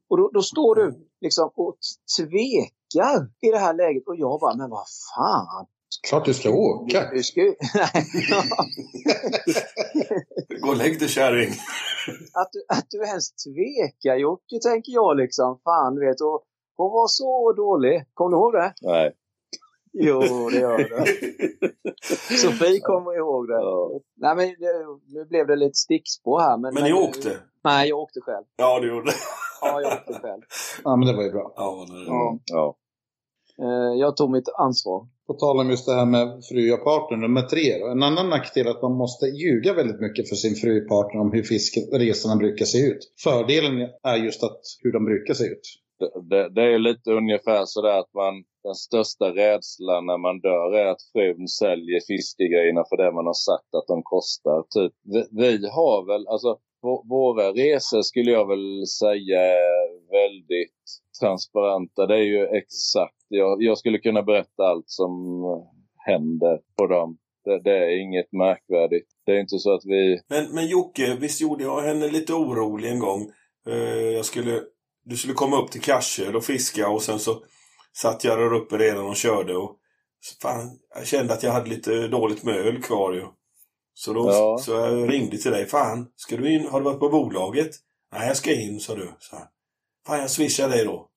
[0.08, 1.76] Och då, då står du liksom och
[2.18, 4.02] tvekar i det här läget.
[4.06, 5.66] Och jag bara, men vad fan?
[6.08, 7.10] Klart du ska åka.
[7.10, 7.54] Du ska ju...
[7.74, 8.04] Nej,
[10.60, 11.50] Gå och lägg dig kärring!
[12.34, 15.60] att, du, att du ens tvekar Jocke, tänker jag liksom.
[15.64, 16.20] Fan, du vet.
[16.20, 16.44] Och
[16.76, 18.04] hon var så dålig.
[18.14, 18.72] Kommer du ihåg det?
[18.82, 19.14] nej.
[19.92, 22.36] Jo, det gör det.
[22.38, 23.54] Sofie kommer ihåg det.
[23.54, 23.90] Ja.
[24.16, 26.58] Nej, men det, nu blev det lite stickspår här.
[26.58, 27.36] Men, Men ni åkte?
[27.64, 28.44] Nej, jag åkte själv.
[28.56, 29.12] Ja, det gjorde
[29.60, 30.42] Ja, jag åkte själv.
[30.84, 31.52] Ja, men det var ju bra.
[31.56, 32.38] Ja, det, Ja.
[32.46, 32.76] Ja.
[33.62, 35.06] Eh, jag tog mitt ansvar.
[35.28, 37.78] På tal om just det här med fru och partner, nummer tre.
[37.78, 37.86] Då.
[37.86, 41.20] En annan nackdel är att man måste ljuga väldigt mycket för sin fru och partner
[41.20, 43.02] om hur fiskresorna brukar se ut.
[43.24, 45.66] Fördelen är just att hur de brukar se ut.
[46.00, 50.72] Det, det, det är lite ungefär sådär att man, den största rädslan när man dör
[50.80, 54.58] är att frun säljer fiskegrejerna för det man har sagt att de kostar.
[54.74, 56.58] Typ, vi, vi har väl, alltså
[57.08, 59.88] våra resor skulle jag väl säga är
[60.20, 60.84] väldigt
[61.18, 62.06] transparenta.
[62.06, 65.12] Det är ju exakt, jag, jag skulle kunna berätta allt som
[66.06, 67.18] händer på dem.
[67.44, 69.08] Det, det är inget märkvärdigt.
[69.26, 70.20] Det är inte så att vi...
[70.28, 73.30] Men, men Jocke, visst gjorde jag henne lite orolig en gång?
[73.68, 74.60] Eh, jag skulle,
[75.04, 77.42] du skulle komma upp till Karsel och fiska och sen så
[77.92, 79.76] satt jag där uppe redan och körde och
[80.42, 83.26] fan, jag kände att jag hade lite dåligt med öl kvar ju.
[83.94, 84.58] Så då Ja.
[84.58, 85.66] så jag ringde till dig.
[85.66, 86.66] Fan, ska du in?
[86.66, 87.70] Har du varit på bolaget?
[88.12, 89.12] Nej, jag ska in, sa du.
[89.18, 89.46] Så här.
[90.06, 91.08] Fan, jag swishar dig då.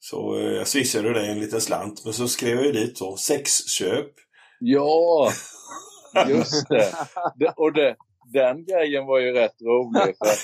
[0.00, 2.04] Så eh, jag swishade dig en liten slant.
[2.04, 3.16] Men så skrev jag dit så.
[3.16, 4.12] Sexköp.
[4.60, 5.30] Ja!
[6.28, 6.92] just det.
[7.36, 7.96] det och det,
[8.32, 10.14] den grejen var ju rätt rolig.
[10.18, 10.34] För,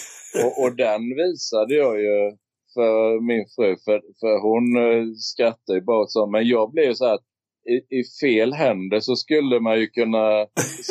[0.44, 2.36] och, och den visade jag ju
[2.74, 3.76] för min fru.
[3.84, 6.26] För, för hon uh, skrattar ju bara så.
[6.26, 7.26] Men jag blev ju så här att
[7.68, 10.46] i, i fel händer så skulle man ju kunna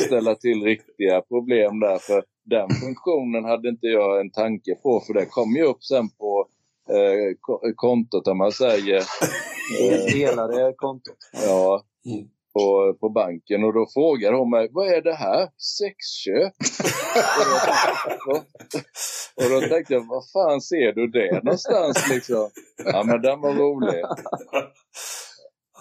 [0.05, 1.97] ställa till riktiga problem där.
[1.97, 5.03] För den funktionen hade inte jag en tanke på.
[5.07, 6.47] För det kom ju upp sen på
[6.97, 9.03] eh, kontot om man säger.
[9.81, 11.17] Eh, delade kontot.
[11.45, 11.83] Ja.
[12.05, 12.27] Mm.
[12.53, 15.49] På, på banken och då frågade hon mig, vad är det här?
[15.57, 16.53] Sexköp?
[18.27, 18.39] och, då,
[19.35, 22.49] och då tänkte jag, vad fan ser du det någonstans liksom?
[22.85, 24.03] Ja men den var rolig.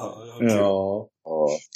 [0.01, 1.07] Ja, ja, Ja.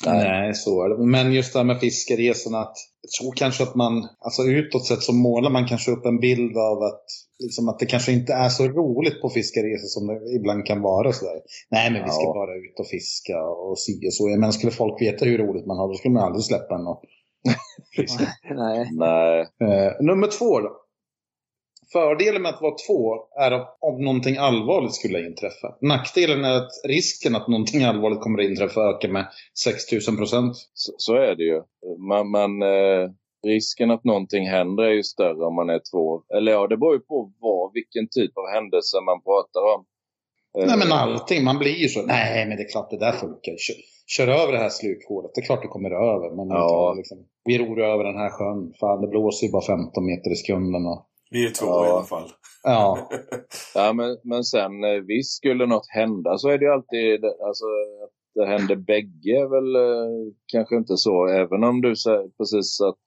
[0.04, 1.06] Ja, Nej, så är det.
[1.06, 5.02] Men just det här med fiskeresorna, att jag tror kanske att man, alltså utåt sett
[5.02, 7.04] så målar man kanske upp en bild av att,
[7.38, 11.12] liksom att det kanske inte är så roligt på fiskeresor som det ibland kan vara.
[11.12, 11.40] Sådär.
[11.70, 12.34] Nej, men vi ska Ja.
[12.34, 14.26] bara ut och fiska och si och så.
[14.28, 17.02] Men skulle folk veta hur roligt man har, då skulle man aldrig släppa en och
[17.96, 18.28] fiska.
[18.54, 18.88] Nej.
[18.92, 19.40] nej.
[19.40, 20.70] Eh, nummer två då.
[21.94, 25.68] Fördelen med att vara två är att om någonting allvarligt skulle inträffa.
[25.80, 29.26] Nackdelen är att risken att någonting allvarligt kommer att inträffa ökar med
[29.64, 30.52] 6000 procent.
[30.74, 31.62] Så, så är det ju.
[32.08, 33.04] Man, man, eh,
[33.46, 36.22] risken att någonting händer är ju större om man är två.
[36.36, 39.80] Eller ja, det beror ju på vad, vilken typ av händelse man pratar om.
[40.58, 42.02] Eh, Nej men allting, man blir ju så.
[42.02, 43.54] Nej men det är klart det där funkar.
[43.66, 43.76] Kör,
[44.06, 46.36] kör över det här slukhålet, det är klart det kommer över.
[46.36, 46.94] Men Ja.
[46.96, 50.36] liksom, vi ror över den här sjön, fan det blåser ju bara 15 meter i
[50.36, 50.86] sekunden.
[50.86, 51.86] Och, Vi är två Ja.
[51.86, 52.28] i alla fall.
[52.62, 53.08] ja,
[53.74, 57.64] Ja, men, men sen eh, visst, skulle något hända så är det ju alltid, alltså
[58.04, 61.26] att det händer bägge är väl eh, kanske inte så.
[61.26, 62.98] Även om du säger precis att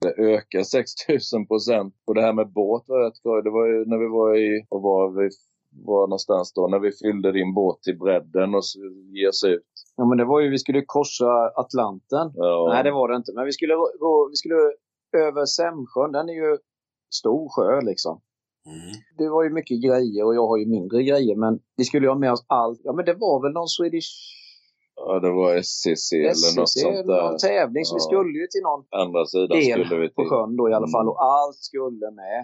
[0.00, 1.94] det ökar 6000 procent.
[2.06, 3.42] Och det här med båt var rätt skoj.
[3.42, 5.28] Det var ju när vi var i, och var vi
[5.86, 8.78] var någonstans då, när vi fyllde din båt till bredden och så
[9.12, 9.62] ge oss ut.
[9.96, 12.32] Ja, men det var ju, vi skulle korsa Atlanten.
[12.34, 13.32] Ja, Nej, det var det inte.
[13.34, 14.56] Men vi skulle gå, vi skulle
[15.26, 16.12] över Sämsjön.
[16.12, 16.58] Den är ju
[17.20, 18.20] stor sjö liksom.
[18.66, 18.92] Mm.
[19.18, 21.36] Det var ju mycket grejer och jag har ju mindre grejer.
[21.36, 22.80] Men vi skulle ju ha med oss allt.
[22.84, 24.10] Ja, men det var väl någon Swedish
[24.96, 27.38] ja, det var SCC eller något sånt någon där.
[27.48, 27.84] tävling.
[27.84, 28.08] Så vi Ja.
[28.10, 30.30] skulle ju till någon Andra sidan del skulle vi på till.
[30.30, 31.04] sjön då i alla fall.
[31.06, 31.12] Mm.
[31.12, 32.40] Och allt skulle med.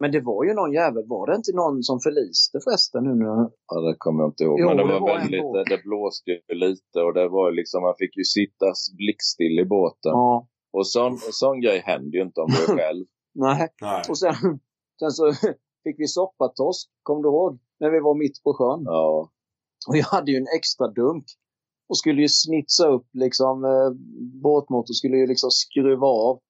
[0.00, 1.04] Men det var ju någon jävel.
[1.14, 3.14] Var det inte någon som förliste förresten nu?
[3.24, 4.60] när- Ja, det kommer jag inte ihåg.
[4.60, 7.78] Jo, men det det var, var väldigt, det blåste ju lite och det var liksom,
[7.82, 8.66] man fick ju sitta
[9.00, 10.12] blickstill i båten.
[10.22, 10.46] Ja.
[10.76, 11.12] Och sån,
[11.42, 13.04] sån grej händer ju inte om du är själv.
[13.38, 13.68] Nej.
[13.80, 14.02] Nej.
[14.08, 14.34] Och sen,
[14.98, 15.32] sen så
[15.84, 16.90] fick vi soppatorsk.
[17.02, 17.58] Kom du ihåg?
[17.80, 18.82] När vi var mitt på sjön.
[18.84, 19.30] Ja,
[19.88, 21.24] Och jag hade ju en extra dunk.
[21.88, 23.64] Och skulle ju snitsa upp liksom.
[23.64, 23.90] Eh,
[24.42, 26.40] båtmotorn skulle ju liksom skruva av.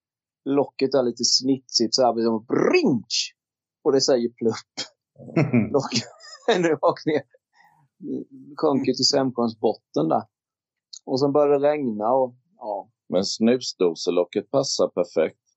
[0.45, 2.15] Locket är lite snitsigt så här.
[2.15, 3.35] Liksom, brinch!
[3.85, 4.75] Och det säger plupp.
[5.73, 6.05] Locket
[6.83, 7.23] rakt ner.
[8.57, 10.23] Sjönk ju till Sämsjöns botten där.
[11.05, 12.91] Och sen började det regna och ja.
[13.09, 15.48] men snusdoselocket passar perfekt.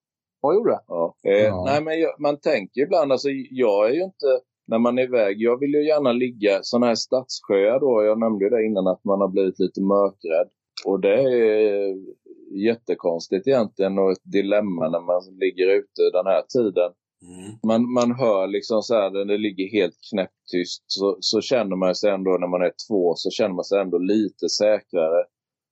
[0.41, 0.79] Vad gjorde det?
[0.87, 1.15] Ja.
[1.23, 1.63] Eh, Ja.
[1.65, 5.41] Nej, men jag, man tänker ibland, alltså jag är ju inte, när man är iväg,
[5.41, 8.03] jag vill ju gärna ligga sådana här stadssjöar då.
[8.03, 10.49] Jag nämnde ju det innan att man har blivit lite mörkrädd.
[10.85, 11.95] Och det är
[12.67, 16.91] jättekonstigt egentligen och ett dilemma när man ligger ute den här tiden.
[17.23, 17.51] Mm.
[17.67, 21.95] Man, man hör liksom så här, när det ligger helt knäpptyst så, så känner man
[21.95, 25.23] sig ändå, när man är två, så känner man sig ändå lite säkrare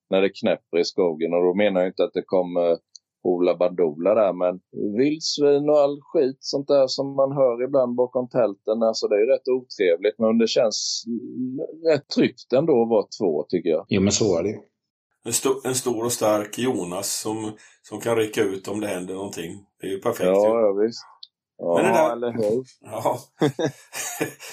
[0.10, 1.34] när det knäpper i skogen.
[1.34, 2.78] Och då menar jag inte att det kommer
[3.24, 4.60] Ola Badola där, men
[4.98, 9.20] vildsvin och all skit sånt där som man hör ibland bakom tälten, alltså det är
[9.20, 10.20] ju rätt otrevligt.
[10.20, 11.04] Men det känns
[11.92, 13.86] rätt tryggt ändå att vara två tycker jag.
[13.90, 14.60] Jo men så är det.
[15.26, 17.52] En, sto- en stor och stark Jonas som,
[17.82, 19.66] som kan rycka ut om det händer någonting.
[19.82, 20.28] Det är ju perfekt.
[20.28, 20.66] Ja, ju.
[20.66, 21.06] ja visst.
[21.62, 22.64] Ja, Men där- eller hur?
[22.92, 23.20] Ja.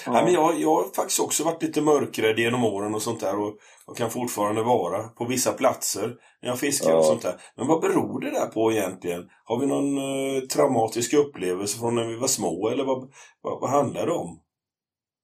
[0.05, 0.11] ja.
[0.23, 3.53] men jag, jag har faktiskt också varit lite mörkrädd genom åren och sånt där och,
[3.87, 6.97] och kan fortfarande vara på vissa platser när jag fiskar Ja.
[6.97, 7.35] och sånt där.
[7.57, 9.29] Men vad beror det där på egentligen?
[9.43, 13.09] Har vi någon eh, traumatisk upplevelse från när vi var små eller vad,
[13.41, 14.39] vad, vad handlar det om?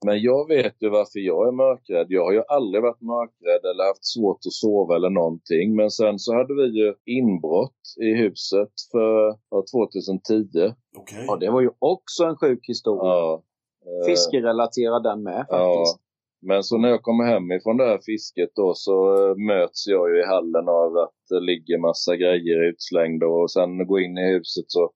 [0.05, 2.07] Men jag vet ju varför jag är mörkrädd.
[2.09, 5.75] Jag har ju aldrig varit mörkrädd eller haft svårt att sova eller någonting.
[5.75, 10.73] Men sen så hade vi ju inbrott i huset för ja, 2010.
[10.97, 11.23] Okej.
[11.27, 13.03] Ja, det var ju också en sjuk historia.
[13.03, 13.43] Ja.
[13.85, 15.99] Eh, Fiskerelaterad den med faktiskt.
[16.45, 20.09] Men så när jag kommer hem ifrån det här fisket då så eh, möts jag
[20.09, 24.33] ju i hallen av att det ligger massa grejer utslängda och sen gå in i
[24.33, 24.91] huset så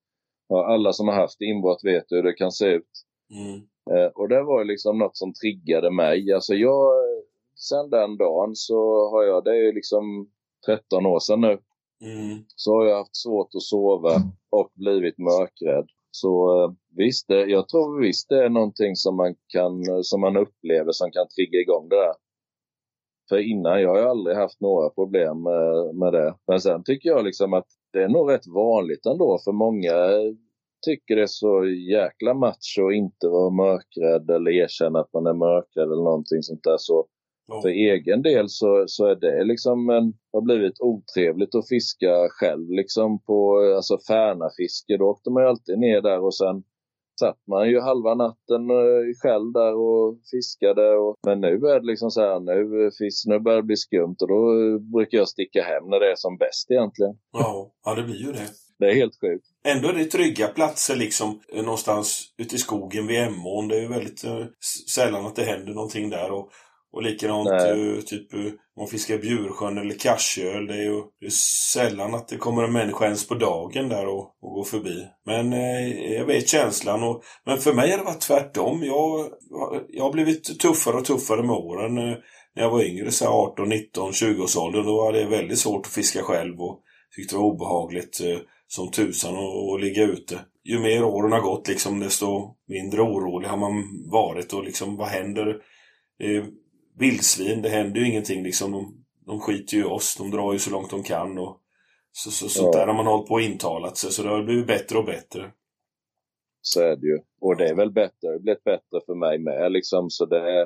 [0.48, 2.92] ja, alla som har haft inbrott vet hur det kan se ut.
[3.32, 3.68] Mm.
[3.92, 6.34] Eh, och det var liksom något som triggade mig.
[6.34, 6.94] Alltså jag,
[7.56, 10.30] sen den dagen så har jag, det är liksom
[10.66, 11.58] 13 år sedan nu,
[12.02, 12.44] Mm.
[12.56, 14.12] så har jag haft svårt att sova
[14.50, 15.88] och blivit mörkrädd.
[16.12, 20.38] Så eh, visst, det, jag tror visst det är någonting som man kan, som man
[20.38, 22.14] upplever som kan trigga igång det där.
[23.30, 26.36] För innan, jag har aldrig haft några problem med, med det.
[26.48, 29.94] Men sen tycker jag liksom att det är nog rätt vanligt ändå för många
[30.90, 31.54] tycker det är så
[31.98, 36.64] jäkla macho att inte vara mörkrädd eller erkänna att man är mörkrädd eller någonting sånt
[36.64, 36.78] där.
[36.78, 37.06] Så
[37.50, 37.62] Ja.
[37.62, 42.70] för egen del så, så är det liksom en, har blivit otrevligt att fiska själv
[42.70, 44.98] liksom på alltså Färnafiske.
[44.98, 46.64] Då åkte man ju alltid ner där och sen
[47.20, 50.96] satt man ju halva natten eh, själv där och fiskade.
[50.98, 54.16] Och, men nu är det liksom så här, nu, fisk, nu börjar det bli skumt
[54.22, 54.40] och då
[54.80, 57.18] brukar jag sticka hem när det är som bäst egentligen.
[57.32, 58.48] Ja, ja, det blir ju det.
[58.80, 59.46] Det är helt sjukt.
[59.68, 63.68] Ändå är det trygga platser liksom eh, någonstans ute i skogen vid Emån.
[63.68, 66.32] Det är ju väldigt s- sällan att det händer någonting där.
[66.32, 66.50] Och,
[66.94, 68.52] och likadant eh, typ om
[68.82, 70.68] man fiskar Bjursjön eller Karsjöl.
[70.68, 71.30] Det är ju det är
[71.74, 75.06] sällan att det kommer en människa ens på dagen där och, och går förbi.
[75.26, 77.04] Men eh, jag vet känslan.
[77.04, 78.84] Och, men för mig har det varit tvärtom.
[78.84, 79.28] Jag,
[79.90, 81.98] jag har blivit tuffare och tuffare med åren.
[81.98, 82.18] Eh,
[82.56, 85.94] när jag var yngre, så här 18, 19, 20-årsåldern, då var det väldigt svårt att
[85.94, 86.80] fiska själv och
[87.16, 88.38] tyckte det var obehagligt eh,
[88.68, 90.40] som tusan att, att ligga ute.
[90.64, 93.74] Ju mer åren har gått, liksom, desto mindre orolig har man
[94.12, 94.54] varit.
[94.54, 95.48] Och liksom, vad händer?
[96.24, 96.46] Eh,
[97.00, 98.44] vildsvin, det händer ju ingenting.
[98.44, 101.38] Liksom, de, de skiter ju i oss, de drar ju så långt de kan.
[101.38, 101.62] Och,
[102.12, 102.80] så, så, sånt Ja.
[102.80, 105.52] där har man hållit på och intalat sig, så det har blivit bättre och bättre.
[106.62, 107.20] Så är det ju.
[107.42, 108.18] Och det är väl bättre.
[108.22, 109.72] Det har blivit bättre för mig med.
[109.72, 110.62] Liksom, så det är,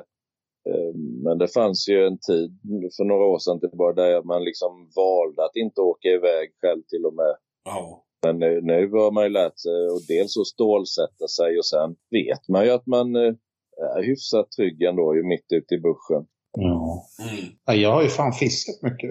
[0.68, 2.50] eh, men det fanns ju en tid
[2.96, 7.06] för några år sedan tillbaka där man liksom valde att inte åka iväg själv till
[7.06, 7.34] och med.
[7.64, 11.66] Ja, Men nu, nu har man ju lärt sig att dels att stålsätta sig och
[11.66, 13.34] sen vet man ju att man eh,
[13.96, 16.26] är hyfsat trygg ändå ju mitt ute i buschen.
[16.58, 17.04] Ja.
[17.22, 17.44] mm.
[17.66, 19.10] Ja, jag har ju fan fiskat mycket.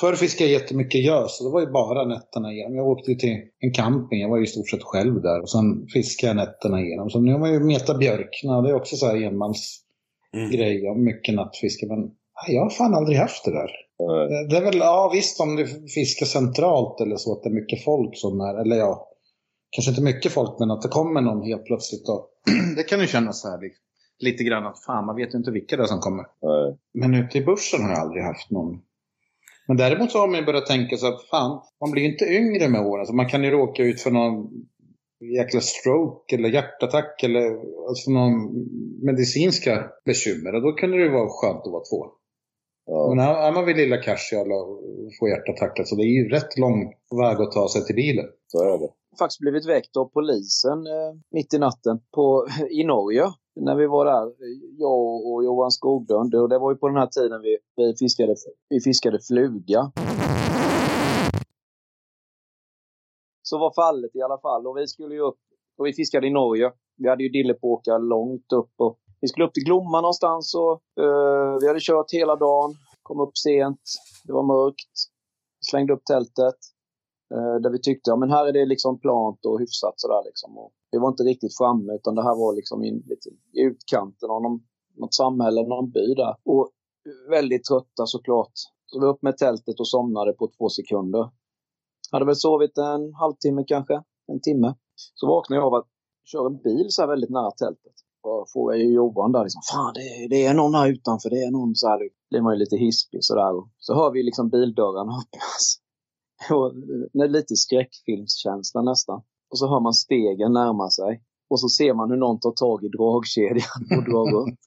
[0.00, 2.76] Förr fiskade jag jättemycket gös, så det var ju bara nätterna igenom.
[2.76, 5.40] Jag åkte till en camping, jag var ju i stort sett själv där.
[5.42, 7.10] Och sen fiskade jag nätterna igenom.
[7.10, 10.92] Så nu har man ju meta björkna, det är också så här enmansgrej Mm.
[10.92, 11.86] om mycket nattfiske.
[11.86, 12.10] Men
[12.48, 13.70] jag har fan aldrig haft det där.
[14.02, 17.52] Eh, Det- är väl, ja visst om du fiskar centralt eller så, att det är
[17.60, 19.08] mycket folk som är, eller ja,
[19.70, 22.08] kanske inte mycket folk, men att det kommer någon helt plötsligt.
[22.08, 22.28] Och,
[22.76, 23.74] det kan ju kännas så här li-
[24.30, 26.22] lite grann att fan, man vet ju inte vilka det är som kommer.
[26.22, 28.78] eh, Men ute i börsen har jag aldrig haft någon.
[29.68, 32.24] Men däremot så har man ju börjat tänka så att fan, man blir ju inte
[32.24, 33.06] yngre med åren.
[33.06, 34.48] Så man kan ju råka ut för någon
[35.36, 37.44] jäkla stroke eller hjärtattack eller
[37.88, 38.32] alltså någon
[39.04, 40.54] medicinska bekymmer.
[40.54, 42.06] Och då kan det ju vara skönt att vara två.
[42.86, 43.14] Ja.
[43.14, 44.80] Men är man vid lilla Karsjala och
[45.18, 46.78] får hjärtattack, så det är ju rätt lång
[47.22, 48.26] väg att ta sig till bilen.
[48.46, 48.88] Så är det.
[49.18, 53.26] faktiskt blivit väckt av polisen eh, mitt i natten på, i Norge.
[53.60, 54.32] När vi var där,
[54.78, 56.34] jag och Johan Skoglund.
[56.34, 58.34] Och det var ju på den här tiden vi, vi, fiskade,
[58.68, 59.92] vi fiskade fluga.
[63.42, 64.66] Så var fallet i alla fall.
[64.66, 65.38] Och vi skulle ju upp
[65.78, 66.72] och vi fiskade i Norge.
[66.96, 68.72] Vi hade ju dillepåkar långt upp.
[68.76, 72.74] Och vi skulle upp till Glomma någonstans och eh, vi hade kört hela dagen.
[73.02, 73.80] Kom upp sent.
[74.24, 74.94] Det var mörkt.
[75.70, 76.58] Slängde upp tältet.
[77.34, 80.58] Eh, där vi tyckte, ja men här är det liksom plant och hyfsat sådär liksom.
[80.58, 84.30] Och vi var inte riktigt framme utan det här var liksom i, lite, i utkanten
[84.30, 84.60] av någon,
[84.96, 86.36] något samhälle, någon by där.
[86.44, 86.70] Och
[87.30, 88.52] väldigt trötta såklart.
[88.86, 91.30] Så vi upp med tältet och somnade på två sekunder.
[92.12, 94.74] Hade väl sovit en halvtimme kanske, en timme.
[95.14, 95.88] Så vaknade jag av att
[96.24, 97.92] köra en bil så här väldigt nära tältet.
[98.26, 101.42] Och frågade ju Johan där liksom, fan det, är- det är någon här utanför, det
[101.46, 101.98] är någon så här.
[101.98, 103.52] Då blir man ju lite hispig sådär.
[103.78, 105.64] Så hör vi liksom bildörrarna öppnas.
[106.56, 106.66] Och
[107.24, 109.18] är lite skräckfilmskänsla nästan.
[109.50, 111.22] Och så hör man stegen närma sig.
[111.50, 114.58] Och så ser man hur någon tar tag i dragkedjan och drar upp.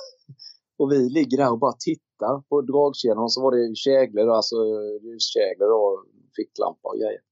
[0.78, 3.18] och vi ligger där och bara tittar på dragkedjan.
[3.24, 4.56] Och så var det käglor, alltså
[5.04, 5.94] ljuskäglor och
[6.36, 7.22] ficklampa och grejer.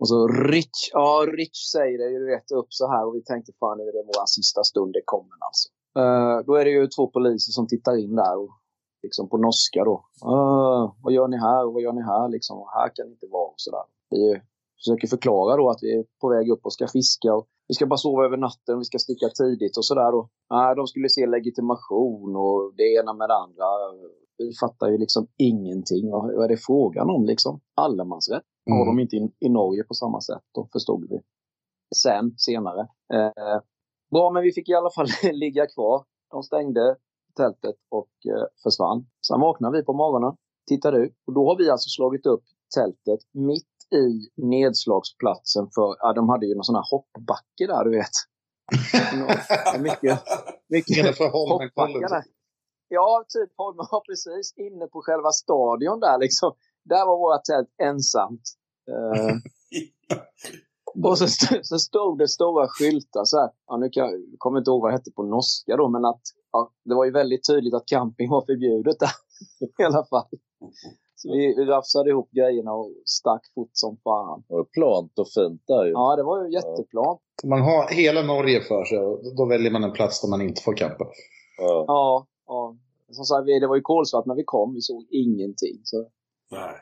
[0.00, 3.52] Och så Rich, ja Rich säger det ju rätt upp så här och vi tänkte
[3.60, 5.68] fan nu är det vår sista stund, det kommer alltså.
[6.00, 8.50] Uh, då är det ju två poliser som tittar in där och
[9.02, 9.96] liksom på norska då.
[10.32, 12.58] Uh, vad gör ni här och vad gör ni här liksom?
[12.58, 13.84] Och här kan det inte vara och sådär.
[14.10, 14.40] Vi
[14.78, 17.86] försöker förklara då att vi är på väg upp och ska fiska och vi ska
[17.86, 20.14] bara sova över natten och vi ska sticka tidigt och sådär.
[20.14, 23.66] Och, nej, de skulle se legitimation och det ena med det andra.
[24.38, 26.10] Vi fattar ju liksom ingenting.
[26.10, 27.60] Vad är det frågan om liksom?
[27.74, 31.20] Allemansrätt har de inte i, i Norge på samma sätt då, förstod vi.
[31.96, 32.80] Sen, senare.
[33.14, 33.60] Eh,
[34.10, 36.04] bra, men vi fick i alla fall ligga kvar.
[36.30, 36.96] De stängde
[37.36, 39.06] tältet och eh, försvann.
[39.26, 40.36] Sen vaknade vi på morgonen,
[40.68, 42.44] tittade ut och då har vi alltså slagit upp
[42.74, 47.90] tältet mitt i nedslagsplatsen för, ja de hade ju någon sån här hoppbacke där du
[47.90, 48.16] vet.
[49.80, 50.20] Mycket,
[50.68, 52.24] mycket hoppbackar där.
[52.92, 54.54] Ja, typ Holmen, precis.
[54.56, 56.52] Inne på själva stadion där liksom.
[56.84, 58.42] Där var våra tält ensamt.
[58.90, 59.36] Eh,
[61.10, 61.26] och så,
[61.62, 63.50] så stod det stora skyltar så här.
[63.66, 66.20] Ja, nu kan, jag kommer inte ihåg vad det hette på norska då, men att
[66.52, 69.10] ja, det var ju väldigt tydligt att camping var förbjudet där
[69.78, 70.28] i alla fall.
[71.16, 74.42] Så vi, vi rafsade ihop grejerna och stack fort som fan.
[74.48, 75.90] Det var plant och fint där ju.
[75.90, 77.20] Ja, det var ju jätteplant.
[77.44, 80.62] Man har hela Norge för sig och då väljer man en plats där man inte
[80.62, 81.04] får campa.
[81.58, 81.84] Ja.
[81.86, 82.76] Ja, ja.
[83.12, 84.74] Som sagt, vi- det var ju kolsvart när vi kom.
[84.74, 85.80] Vi såg ingenting.
[85.84, 86.06] Så.
[86.50, 86.74] Nej.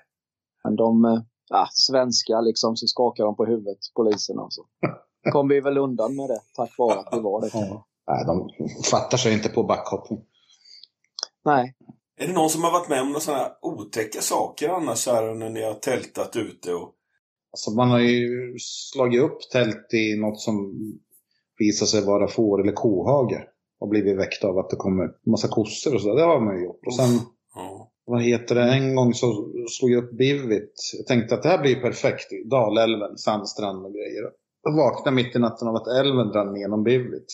[0.64, 4.62] Men de, ja, svenskar liksom, så skakar de på huvudet, poliserna och så.
[5.33, 7.51] Kom vi väl undan med det, tack vare att vi var det.
[7.53, 7.85] Ja.
[8.07, 8.51] Nej, de
[8.91, 10.20] fattar sig inte på backhoppning.
[11.45, 11.75] Nej,
[12.20, 15.35] Är det någon som har varit med om några sådana här otäcka saker annars här
[15.35, 16.75] när ni har tältat ute?
[16.75, 16.93] Och...
[17.53, 20.75] Alltså man har ju slagit upp tält i något som
[21.59, 23.47] visar sig vara får eller kohage.
[23.81, 26.15] Och blivit väckt av att det kommer massa kossor och så.
[26.15, 26.87] Det har man ju gjort.
[26.87, 27.20] Och sen.
[28.09, 29.26] vad heter det, en gång så
[29.68, 30.74] slog jag upp Bivit.
[30.98, 32.28] Jag tänkte att det här blir perfekt.
[32.51, 34.22] Dalälven, sandstrand och grejer.
[34.62, 37.26] Jag vaknade mitt i natten av att älven rann igenom Bivit.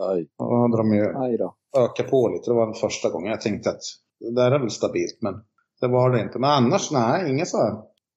[0.00, 0.28] Aj.
[0.38, 1.54] Och då hade de ju aj då.
[1.76, 2.50] ökat på lite.
[2.50, 3.82] Det var den första gången jag tänkte att
[4.20, 5.18] det där är väl stabilt.
[5.20, 5.34] Men
[5.80, 6.38] det var det inte.
[6.38, 7.74] Men annars, nej, inget så här.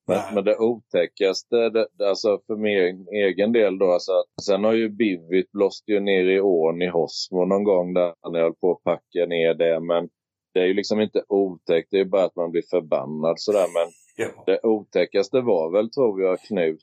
[0.07, 4.63] Men, men det otäckaste, det, det, alltså för min egen del då, alltså att, sen
[4.63, 8.45] har ju Bivit blåst ju ner i ån i Hosmo någon gång där när jag
[8.45, 9.79] höll på att packa ner det.
[9.79, 10.09] Men
[10.55, 13.67] det är ju liksom inte otäckt, det är bara att man blir förbannad sådär.
[13.73, 14.43] Men Ja.
[14.45, 16.81] det otäckaste var väl, tror jag, Knut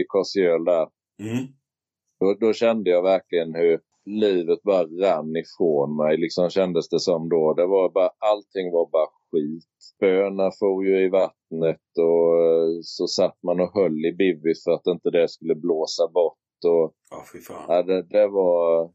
[0.00, 0.88] i Korsjöl där.
[1.22, 1.46] Mm.
[2.20, 6.16] Då, då kände jag verkligen hur livet bara rann ifrån mig.
[6.16, 7.54] Liksom kändes det som då.
[7.54, 9.64] Det var bara, allting var bara skit.
[9.78, 14.70] Spöna for ju i vattnet och eh, så satt man och höll i bivvis för
[14.70, 16.38] att inte det skulle blåsa bort.
[16.66, 16.94] Och,
[17.48, 17.64] fan.
[17.68, 18.90] ja, det, det var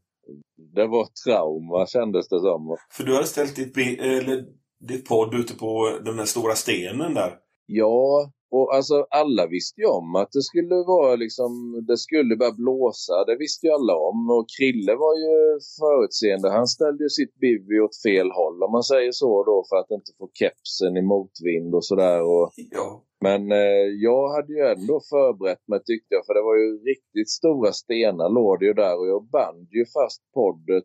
[0.74, 2.76] det var trauma kändes det som.
[2.90, 4.44] För du hade ställt ditt, eller,
[4.88, 7.32] ditt podd ute på den där stora stenen där.
[7.66, 11.50] Ja, och alltså alla visste ju om att det skulle vara liksom,
[11.88, 13.24] det skulle börja blåsa.
[13.24, 14.30] Det visste ju alla om.
[14.30, 15.34] Och Krille var ju
[15.80, 16.50] förutseende.
[16.50, 19.90] Han ställde ju sitt bivy åt fel håll om man säger så då för att
[19.90, 22.22] inte få kepsen i motvind och sådär.
[22.22, 23.02] Och, Ja.
[23.20, 26.26] men eh, jag hade ju ändå förberett mig tyckte jag.
[26.26, 28.98] För det var ju riktigt stora stenar låg det ju där.
[29.00, 30.84] Och jag band ju fast poddet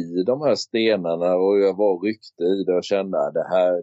[0.00, 3.74] i de här stenarna och jag var ryckte i det och kände att det här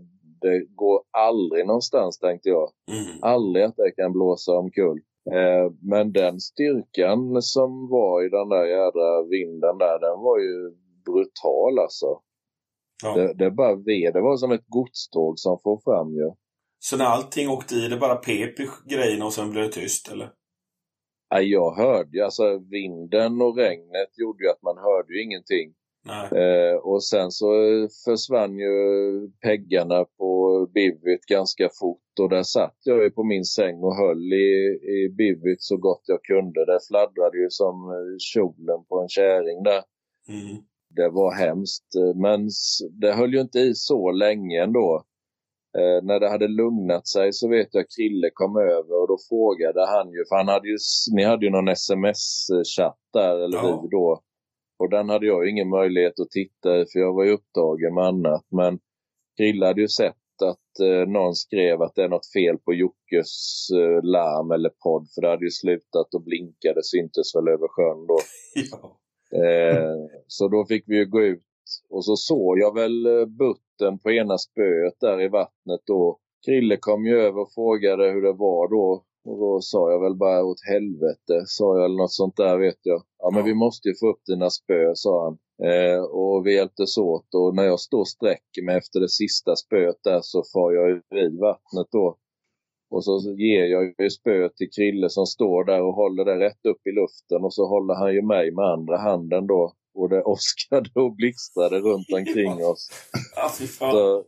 [0.43, 2.69] det går aldrig någonstans tänkte jag.
[2.91, 3.19] Mm.
[3.21, 4.99] Aldrig att det kan blåsa omkull.
[5.31, 10.57] Eh, men den styrkan som var i den där jädra vinden där, den var ju
[11.05, 12.19] brutal alltså.
[13.03, 13.15] Ja.
[13.15, 14.13] Det, det bara ved.
[14.13, 16.31] Det var som ett godståg som får fram ju.
[16.79, 20.11] Så när allting åkte i, det bara pep i grejerna och sen blev det tyst,
[20.11, 20.29] eller?
[21.33, 25.73] Nej, jag hörde ju, alltså vinden och regnet gjorde ju att man hörde ju ingenting.
[26.37, 27.47] Eh, och sen så
[28.05, 28.71] försvann ju
[29.41, 34.33] peggarna på bivit ganska fort och där satt jag ju på min säng och höll
[34.33, 36.65] i, i bivit så gott jag kunde.
[36.65, 37.75] Det fladdrade ju som
[38.19, 39.83] kjolen på en käring där.
[40.29, 40.63] Mm.
[40.95, 42.49] Det var hemskt, men
[43.01, 45.03] det höll ju inte i så länge ändå.
[45.77, 49.85] Eh, när det hade lugnat sig så vet jag Krille kom över och då frågade
[49.85, 50.77] han ju, för han hade ju,
[51.15, 53.81] ni hade ju någon sms-chatt där, eller Ja.
[53.83, 54.21] vi då.
[54.77, 58.03] Och den hade jag ingen möjlighet att titta i för jag var ju upptagen med
[58.03, 58.45] annat.
[58.51, 58.79] Men
[59.37, 63.69] Krille hade ju sett att eh, någon skrev att det är något fel på Jockes
[63.71, 65.07] eh, larm eller podd.
[65.15, 68.19] För det hade ju slutat och blinka, det syntes väl över sjön då.
[68.71, 68.99] Ja.
[69.39, 69.95] Eh,
[70.27, 71.43] så då fick vi ju gå ut
[71.89, 76.19] och så såg jag väl eh, butten på ena spöet där i vattnet då.
[76.45, 79.03] Krille kom ju över och frågade hur det var då.
[79.25, 82.79] Och då sa jag väl bara åt helvete, sa jag eller något sånt där vet
[82.83, 83.01] jag.
[83.19, 83.45] Ja men Ja.
[83.45, 85.37] vi måste ju få upp dina spö, sa han.
[85.69, 89.55] Eh, och vi hjälptes åt och när jag står och sträcker mig efter det sista
[89.55, 90.91] spöet där så far jag
[91.25, 92.17] i vattnet då.
[92.91, 96.65] Och så ger jag ju spöet till Krille som står där och håller det rätt
[96.65, 99.73] upp i luften och så håller han ju mig med andra handen då.
[99.95, 102.89] Och det åskade och blixtrade runt omkring oss.
[103.79, 104.23] Ja,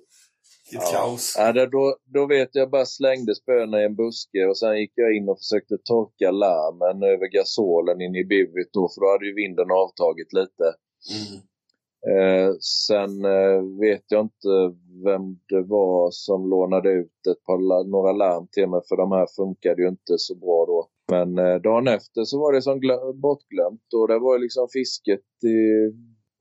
[0.67, 1.35] Så, Vilket kaos.
[1.37, 5.15] ja, då, då vet jag bara slängde spöna i en buske och sen gick jag
[5.15, 9.33] in och försökte torka larmen över gasolen in i bivit då för då hade ju
[9.33, 10.67] vinden avtagit lite.
[11.15, 11.35] Mm.
[12.11, 14.53] Eh, sen eh, vet jag inte
[15.05, 19.27] vem det var som lånade ut ett par, några larm till mig för de här
[19.35, 20.89] funkade ju inte så bra då.
[21.11, 24.67] Men eh, dagen efter så var det som glö- bortglömt och det var ju liksom
[24.73, 25.59] fisket i,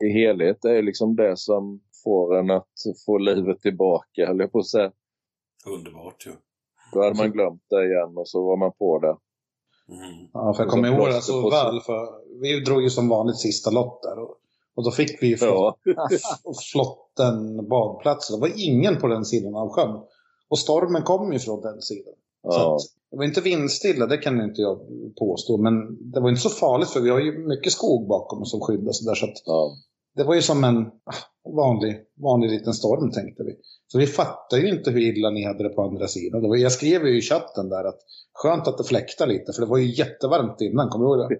[0.07, 0.59] i helhet.
[0.63, 2.69] Det är liksom det som får en att
[3.07, 4.93] få livet tillbaka, höll jag på att säga.
[5.67, 6.33] Underbart ju.
[6.93, 9.17] Då hade man glömt det igen och så var man på det.
[9.89, 10.29] Mm.
[10.33, 11.65] Ja, för jag kommer så ihåg det så sig.
[11.65, 11.81] väl.
[11.81, 12.09] För
[12.41, 14.19] vi drog ju som vanligt sista lott där.
[14.19, 14.37] Och,
[14.75, 15.77] och då fick vi ju Ja.
[16.73, 18.35] flotten badplats.
[18.35, 20.01] Det var ingen på den sidan av sjön.
[20.49, 22.15] Och stormen kom ju från den sidan.
[22.43, 22.77] Så ja.
[22.77, 24.79] att, det var inte vindstilla, det kan inte jag
[25.19, 25.57] påstå.
[25.57, 25.75] Men
[26.13, 28.93] det var inte så farligt för vi har ju mycket skog bakom oss som skyddar.
[28.93, 29.71] Så där, så att ja.
[30.17, 30.91] det var ju som en
[31.57, 33.57] vanlig, vanlig liten storm tänkte vi.
[33.87, 36.43] Så vi fattade ju inte hur illa ni hade det på andra sidan.
[36.43, 37.99] Det var, jag skrev ju i chatten där att
[38.33, 41.39] skönt att det fläktar lite, för det var ju jättevarmt innan, kommer du ihåg det?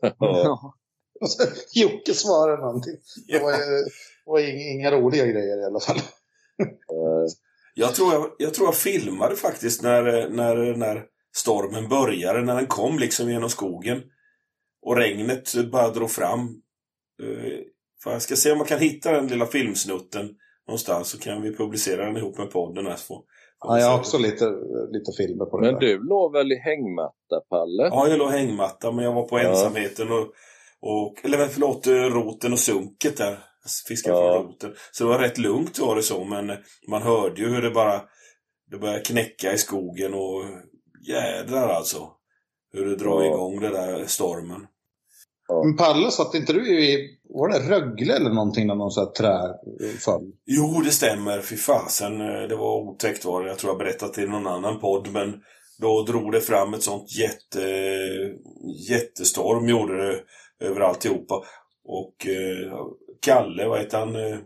[0.00, 0.14] ja.
[0.18, 0.74] Ja.
[1.20, 1.42] Och så
[1.74, 2.96] Jocke svarade någonting.
[3.28, 3.84] Det var, det
[4.26, 5.96] var inga, inga roliga grejer i alla fall.
[6.58, 7.26] eh,
[7.74, 11.04] Jag tror jag, jag tror jag filmade faktiskt när, när, när
[11.36, 14.02] stormen började, när den kom liksom genom skogen.
[14.82, 16.62] Och regnet bara drog fram.
[18.04, 20.30] För jag ska se om man kan hitta den lilla filmsnutten
[20.68, 22.96] någonstans så kan vi publicera den ihop med podden här.
[22.96, 23.24] Så får, får
[23.64, 24.44] Ja, jag har också lite,
[24.90, 25.80] lite filmer på det Men där.
[25.80, 27.82] du låg väl i hängmatta, Palle?
[27.82, 29.48] Ja, jag låg hängmatta men jag var på Ja.
[29.48, 30.26] ensamheten och,
[30.80, 33.38] och eller förlåt, eh, roten och sunket där.
[33.88, 34.32] Fiskade Ja.
[34.32, 34.74] från roten.
[34.92, 36.52] Så det var rätt lugnt var det så, men
[36.88, 38.02] man hörde ju hur det bara
[38.70, 40.42] det började knäcka i skogen och
[41.08, 42.08] jädrar alltså.
[42.72, 43.26] Hur det drar Ja.
[43.34, 44.66] igång det där stormen.
[45.64, 49.10] Men Palle, satt inte du i, var det Rögle eller någonting när någon sån här
[49.12, 49.54] trä
[49.98, 50.32] föll?
[50.46, 51.40] Jo, det stämmer.
[51.40, 52.20] Fy fasen.
[52.20, 53.48] eh, Det var otäckt var det.
[53.48, 55.34] Jag tror jag berättat i någon annan podd, men
[55.78, 57.62] då drog det fram ett sånt jätte,
[58.90, 60.20] jättestorm gjorde det
[60.66, 61.34] över alltihopa.
[61.84, 62.72] Och eh,
[63.22, 64.38] Kalle, vad heter han, eh,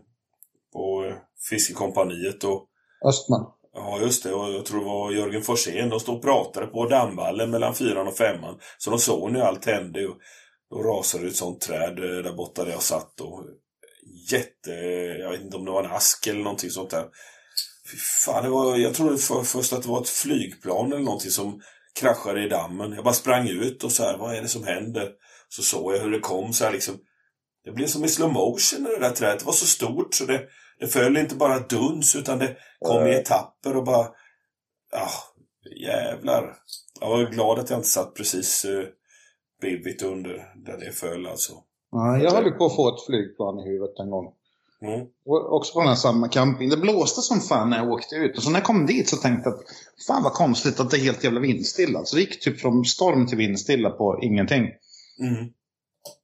[0.73, 1.13] på
[1.49, 2.65] Fiskekompaniet och
[3.07, 3.45] Östman?
[3.73, 4.33] Ja, just det.
[4.33, 5.89] Och jag tror det var Jörgen Forsén.
[5.89, 8.59] De stod och pratade på dammvallen mellan fyran och femman.
[8.77, 9.99] Så de såg nu allt hände.
[10.69, 13.21] Och då rasade ett sånt träd eh, där borta där jag satt.
[13.21, 13.43] Och
[14.31, 14.71] jätte...
[15.19, 17.05] Jag vet inte om det var en ask eller någonting sånt där.
[17.91, 21.31] Fy fan, det var, jag trodde för, först att det var ett flygplan eller någonting
[21.31, 21.61] som
[21.99, 22.93] kraschade i dammen.
[22.93, 25.11] Jag bara sprang ut och så här, vad är det som händer?
[25.49, 26.95] Så såg jag hur det kom så här liksom.
[27.63, 29.39] Det blev som i slow motion när det där trädet.
[29.39, 30.43] Det var så stort så det,
[30.79, 34.07] det föll inte bara duns utan det kom i etapper och bara...
[34.91, 35.09] Ja,
[35.81, 36.55] jävlar.
[36.99, 38.65] Jag var glad att jag inte satt precis
[39.61, 41.53] bredvid under där det föll alltså.
[41.91, 44.33] Ja, jag höll på att få ett flygplan i huvudet en gång.
[44.81, 45.07] Mm.
[45.25, 46.69] Och Också på den här samma camping.
[46.69, 48.37] Det blåste som fan när jag åkte ut.
[48.37, 49.63] Och så när jag kom dit så tänkte jag att
[50.07, 52.05] fan vad konstigt att det är helt jävla vindstilla.
[52.05, 54.63] Så det gick typ från storm till vindstilla på ingenting.
[55.19, 55.49] Mm.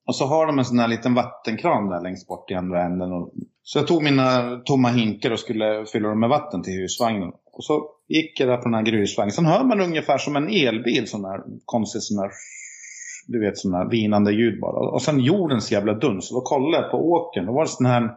[0.07, 3.11] Och så har de en sån här liten vattenkran där längst bort i andra änden.
[3.11, 3.33] Och...
[3.63, 7.31] Så jag tog mina tomma hinkar och skulle fylla dem med vatten till husvagnen.
[7.53, 9.31] Och så gick jag där på den här grusvagnen.
[9.31, 12.31] Sen hör man ungefär som en elbil, sån här konstigt sån här,
[13.27, 14.89] du vet här vinande ljud bara.
[14.89, 16.31] Och sen jordens jävla duns.
[16.31, 17.45] Och då kollade jag på åkern.
[17.45, 18.11] Då var det sån här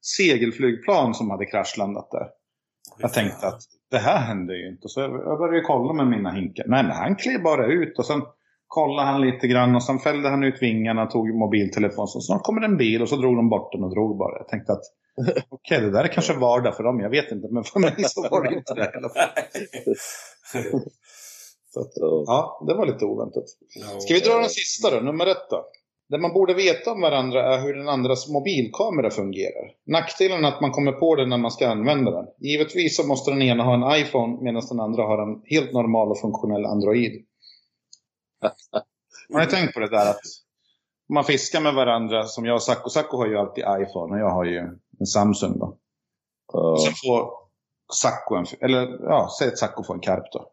[0.00, 2.26] segelflygplan som hade kraschlandat där.
[2.98, 3.60] Jag tänkte att
[3.90, 4.88] det här hände ju inte.
[4.88, 6.64] Så jag började kolla med mina hinkar.
[6.68, 8.22] Nej, men han klev bara ut och sen
[8.66, 12.08] kollade han lite grann och sen fällde han ut vingarna och tog mobiltelefon.
[12.08, 14.38] Så snart kommer en bil och så drog de bort den och drog bara.
[14.38, 14.82] Jag tänkte att
[15.48, 17.00] okej, det där är kanske vardag för dem.
[17.00, 19.28] Jag vet inte, men för mig så var det inte det i alla fall.
[21.78, 22.64] Så att, Ja.
[22.66, 23.44] det var lite oväntat.
[24.00, 25.66] Ska vi dra den sista då, nummer ett då?
[26.08, 29.72] Det man borde veta om varandra är hur den andras mobilkamera fungerar.
[29.86, 32.26] Nackdelen är att man kommer på det när man ska använda den.
[32.38, 36.10] Givetvis så måste den ena ha en iPhone medan den andra har en helt normal
[36.10, 37.12] och funktionell Android.
[39.32, 40.20] Har ni tänkt på det där att
[41.08, 42.88] man fiskar med varandra, som jag och Sacco.
[42.88, 44.58] Sacco har ju alltid iPhone och jag har ju
[45.00, 45.76] en Samsung då.
[46.52, 47.30] Och sen får
[47.92, 50.50] Sacco en, eller ja, säg att Sacco får en karp då.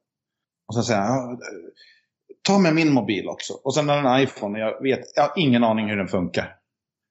[0.68, 1.38] Och sen säger han, "Ja,
[2.48, 3.54] ta med min mobil också.
[3.64, 6.08] Och sen har den en iPhone och jag vet, jag har ingen aning hur den
[6.08, 6.56] funkar.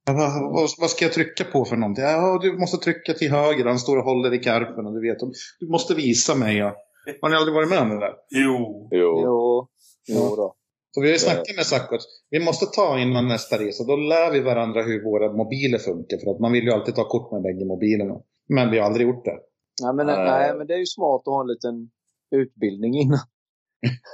[0.07, 0.17] Bara,
[0.53, 2.05] vad, vad ska jag trycka på för någonting?
[2.05, 5.19] Ja, du måste trycka till höger, han står och håller i karpen och du vet.
[5.61, 6.57] Du måste visa mig.
[6.57, 6.77] Ja.
[7.23, 8.15] Har ni aldrig varit med om det där?
[8.31, 8.89] Jo.
[8.91, 9.21] Jo.
[9.25, 9.69] Jo,
[10.09, 10.55] jo då.
[10.91, 12.01] Så vi har ju snackat med Sacco att
[12.31, 13.85] vi måste ta innan nästa resa.
[13.85, 16.17] Då lär vi varandra hur våra mobiler funkar.
[16.25, 18.15] För att man vill ju alltid ta kort med bägge mobilerna.
[18.49, 19.39] Men vi har aldrig gjort det.
[19.83, 21.91] Nej men, nej, men det är ju smart att ha en liten
[22.31, 23.19] utbildning innan.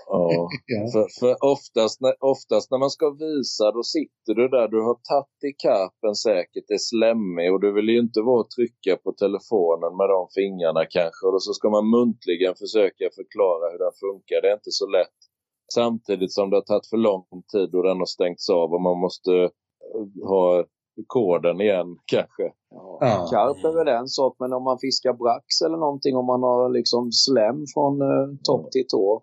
[0.06, 0.48] Ja.
[0.66, 0.82] Ja.
[0.92, 4.96] För, för oftast, när, oftast när man ska visa, då sitter du där, du har
[5.10, 9.10] tagit i karpen säkert, är slemmig och du vill ju inte vara och trycka på
[9.12, 11.24] telefonen med de fingrarna kanske.
[11.26, 14.38] Och så ska man muntligen försöka förklara hur den funkar.
[14.42, 15.18] Det är inte så lätt.
[15.78, 18.98] Samtidigt som det har tagit för lång tid och den har stängts av och man
[18.98, 19.32] måste
[19.94, 20.64] eh, ha
[21.06, 22.46] koden igen kanske.
[22.70, 22.98] Ja.
[23.00, 23.28] Ja.
[23.30, 26.70] Karp är väl en sak, men om man fiskar brax eller någonting, om man har
[26.70, 29.22] liksom slem från eh, topp till tå.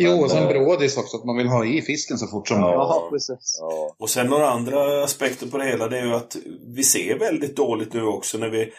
[0.00, 1.16] Jo, Men, och sen eh, brådis också.
[1.16, 2.62] Att man vill ha i fisken så fort som Ja.
[2.62, 2.78] möjligt.
[2.78, 3.58] Ja, precis.
[3.60, 3.96] Ja.
[3.98, 6.36] Och sen några andra aspekter på det hela, det är ju att
[6.76, 8.72] vi ser väldigt dåligt nu också när vi...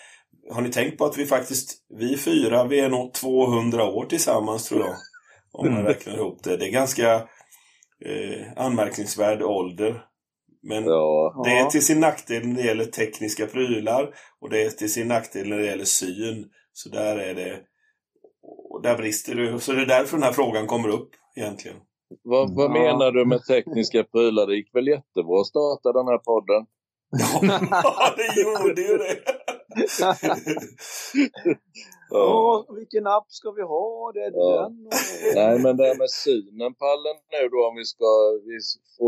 [0.52, 4.70] Har ni tänkt på att vi faktiskt, vi fyra, vi är nog 200 år tillsammans
[4.70, 4.96] tror jag.
[5.52, 6.58] Om man räknar ihop det.
[6.58, 7.14] Det är ganska
[8.06, 10.02] eh, anmärkningsvärd ålder.
[10.64, 11.42] Men Ja.
[11.46, 14.10] det är till sin nackdel när det gäller tekniska prylar
[14.42, 16.46] och det är till sin nackdel när det gäller syn.
[16.74, 17.60] Så där är det...
[18.80, 19.60] Och där brister det.
[19.60, 21.78] Så det är därför den här frågan kommer upp egentligen.
[22.24, 22.74] Vad, vad Ja.
[22.74, 24.48] menar du med tekniska prylar?
[24.48, 26.66] Det gick väl jättebra att starta den här podden?
[27.12, 29.16] Ja, det gjorde ju det.
[32.12, 34.12] Åh, vilken app ska vi ha?
[34.14, 34.62] Det är Ja.
[34.62, 34.90] den.
[35.36, 38.06] Nej, men det här med synen pallen nu då om vi ska
[38.48, 38.56] vi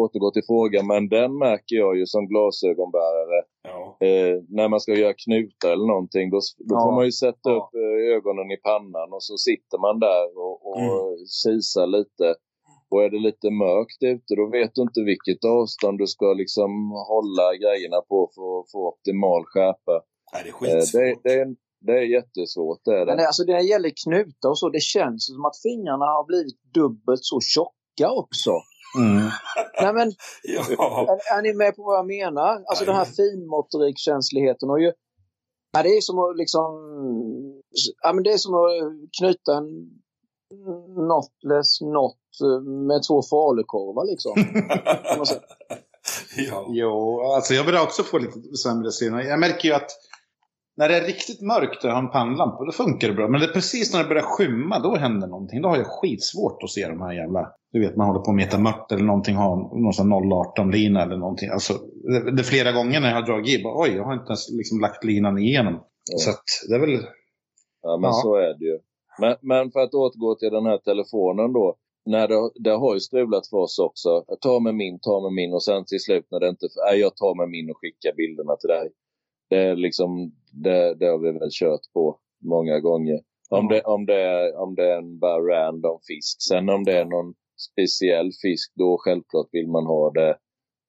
[0.02, 0.88] återgå till frågan.
[0.88, 3.40] Men den märker jag ju som glasögonbärare.
[3.64, 3.98] Ja.
[4.08, 6.30] Eh, när man ska göra knutar eller någonting.
[6.30, 6.84] Då, då Ja.
[6.86, 7.56] får man ju sätta Ja.
[7.58, 11.18] upp eh, ögonen i pannan och så sitter man där och, och Mm.
[11.44, 12.36] kisar lite.
[12.92, 16.72] Och är det lite mörkt ute då vet du inte vilket avstånd du ska liksom
[16.92, 19.96] hålla grejerna på för att få optimal skärpa.
[20.34, 21.02] Nej, det är Eh, skitsvårt.
[21.24, 21.48] det, det, är,
[21.86, 22.82] det är jättesvårt.
[22.86, 23.06] Det är det.
[23.06, 24.70] Men det, alltså, det gäller knutar och så.
[24.70, 28.52] Det känns som att fingrarna har blivit dubbelt så tjocka också.
[28.98, 29.30] Mm.
[29.82, 30.12] Nej, men,
[30.78, 31.08] Ja.
[31.08, 32.64] är, är ni med på vad jag menar?
[32.66, 34.92] Alltså den här finmotorikkänsligheten och ju...
[35.74, 36.72] Ja, det är som att liksom...
[38.04, 38.72] Ja, men det är som att
[39.20, 39.68] knyta en
[40.96, 42.18] knotless knot
[42.88, 44.34] med två falukorvar liksom.
[46.38, 46.66] Ja.
[46.70, 49.14] Jo, alltså jag börjar också få lite sämre syn.
[49.14, 49.92] Jag märker ju att
[50.78, 53.28] när det är riktigt mörkt och jag har en pannlampa, då funkar det bra.
[53.28, 55.62] Men det är precis när det börjar skymma, då händer någonting.
[55.62, 57.52] Då har jag skitsvårt att se de här jävla...
[57.72, 61.50] Du vet, man håller på meta mört eller någonting, har någon sån 018-lina eller någonting.
[61.50, 61.74] Alltså,
[62.12, 64.32] det, det är flera gånger när jag har dragit i, bara, oj, jag har inte
[64.34, 65.74] ens liksom lagt linan igenom.
[66.12, 66.18] Ja.
[66.18, 67.06] Så att det är väl...
[67.82, 68.14] Ja, men Ja.
[68.14, 68.80] så är det ju.
[69.22, 71.76] Men, men för att återgå till den här telefonen då.
[72.06, 74.10] När det, det har ju strulat för oss också.
[74.28, 76.68] Jag tar med min, tar med min och sen till slut när det inte...
[76.86, 78.86] Nej, jag tar med min och skickar bilderna till dig.
[79.52, 80.32] Det är liksom...
[80.52, 83.20] Det, det har vi väl kört på många gånger.
[83.50, 86.38] Om, det, om, det, är, om det är en bara random fisk.
[86.50, 87.34] Sen om det är någon
[87.70, 90.38] speciell fisk då självklart vill man ha det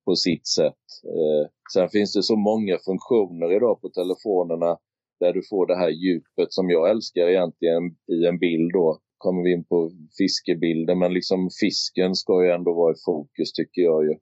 [0.05, 0.85] på sitt sätt.
[1.05, 4.79] Eh, sen finns det så många funktioner idag på telefonerna
[5.21, 7.85] där du får det här djupet som jag älskar egentligen
[8.15, 9.01] i en bild då.
[9.19, 13.83] Kommer vi in på fiskebilder, men liksom fisken ska ju ändå vara i fokus tycker
[13.83, 14.15] jag ju.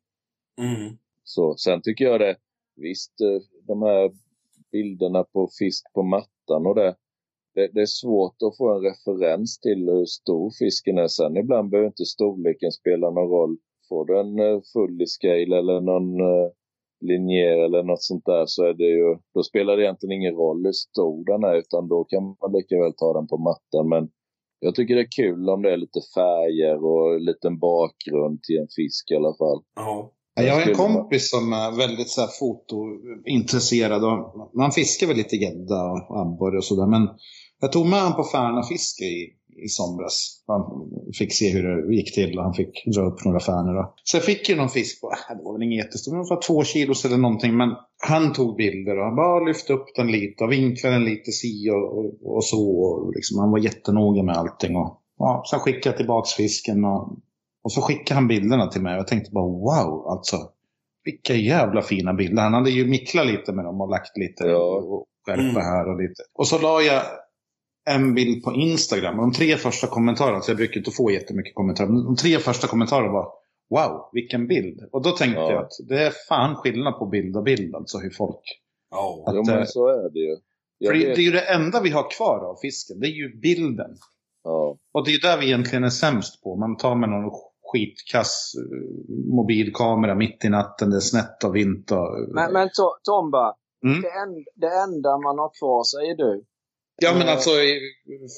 [0.66, 0.96] Mm.
[1.24, 2.36] Så, sen tycker jag det,
[2.76, 4.10] visst eh, de här
[4.72, 6.94] bilderna på fisk på mattan och det,
[7.54, 11.08] det, det är svårt att få en referens till hur stor fisken är.
[11.08, 13.56] Sen ibland behöver inte storleken spela någon roll.
[13.88, 16.48] Får du en eh, full i scale eller någon eh,
[17.00, 20.64] linjer eller något sånt där så är det ju, då spelar det egentligen ingen roll
[20.64, 23.88] hur stor den är utan då kan man lika väl ta den på mattan.
[23.88, 24.10] Men
[24.60, 28.58] jag tycker det är kul om det är lite färger och en liten bakgrund till
[28.58, 29.62] en fisk i alla fall.
[29.74, 30.12] Ja.
[30.46, 34.04] Jag har en kompis som är väldigt så här fotointresserad.
[34.04, 36.86] Och man fiskar väl lite gädda och abborre och sådär.
[36.86, 37.08] Men
[37.60, 39.34] jag tog med honom på Färnafiske i,
[39.64, 40.42] i somras.
[40.46, 40.62] Han
[41.18, 43.86] fick se hur det gick till och han fick dra upp några färnor.
[44.04, 46.42] Så jag fick ju någon fisk på, äh, det var väl inget jättestort, det var
[46.42, 47.56] två kilos eller någonting.
[47.56, 51.32] Men han tog bilder och han bara lyfte upp den lite och vinklade den lite
[51.32, 52.80] si och, och, och så.
[52.80, 54.76] Och liksom, han var jättenoga med allting.
[54.76, 57.16] Och, ja, sen skickade jag tillbaks fisken och
[57.64, 60.36] och så skickade han bilderna till mig och jag tänkte bara wow, alltså.
[61.04, 62.42] Vilka jävla fina bilder.
[62.42, 64.58] Han hade ju micklat lite med dem och lagt lite Ja.
[64.76, 65.54] och skärpa Mm.
[65.56, 66.22] här och lite.
[66.34, 67.02] Och så la jag
[67.90, 69.18] en bild på Instagram.
[69.18, 72.38] Och de tre första kommentarerna, så jag brukar inte få jättemycket kommentarer, men de tre
[72.38, 73.28] första kommentarerna var
[73.70, 74.80] wow, vilken bild.
[74.92, 75.52] Och då tänkte Ja.
[75.52, 78.40] jag att det är fan skillnad på bild och bild, alltså hur folk...
[78.90, 79.24] Ja.
[79.26, 80.36] Att, eh, men så är det ju.
[80.78, 83.10] Jag För det, det är ju det enda vi har kvar av fisken, det är
[83.12, 83.90] ju bilden.
[84.44, 84.76] ja.
[84.92, 86.56] Och det är ju där vi egentligen är sämst på.
[86.56, 87.24] Man tar med någon
[87.72, 92.08] skitkass eh, mobilkamera mitt i natten, det är snett och vint och...
[92.34, 94.00] Men, men To- Tomba, Mm.
[94.02, 94.32] det, en,
[94.62, 96.44] det enda man har kvar, säger du.
[97.04, 97.70] Ja, men eh, alltså i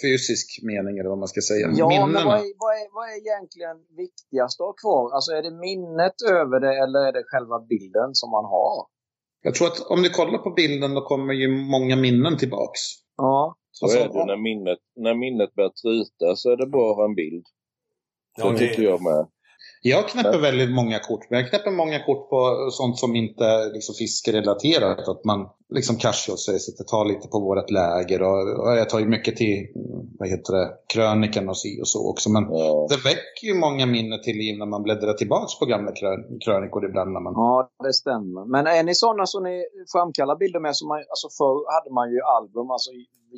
[0.05, 1.67] fysisk mening eller vad man ska säga.
[1.81, 2.25] Ja, men Minnena.
[2.31, 5.05] vad är, vad, är, vad är egentligen viktigast att ha kvar?
[5.15, 8.75] Alltså är det minnet över det eller är det själva bilden som man har?
[9.47, 12.81] Jag tror att om du kollar på bilden då kommer ju många minnen tillbaks.
[13.17, 13.57] Ja.
[13.71, 14.25] Så Alltså, är det ju.
[14.33, 17.47] När minnet, när minnet börjar tryta så är det bra att ha en bild.
[18.37, 19.27] Ja, det tycker jag med.
[19.85, 23.95] Jag knäpper väldigt många kort, men jag knäpper många kort på sånt som inte liksom
[23.95, 25.09] fiskerelaterat.
[25.09, 28.23] Att man liksom säger sig att ta lite på vårt läger.
[28.23, 29.67] Och, och jag tar ju mycket till,
[30.19, 32.31] vad heter det, krönikan och si och så också.
[32.31, 32.87] Men Ja.
[32.91, 36.85] det väcker ju många minnen till liv när man bläddrar tillbaks på gamla krön- krönikor
[36.89, 37.13] ibland.
[37.13, 37.33] När man...
[37.37, 38.45] ja, det stämmer.
[38.55, 40.77] Men är ni sådana som ni framkallar bilder med?
[40.77, 42.91] Som man, alltså förr hade man ju album, alltså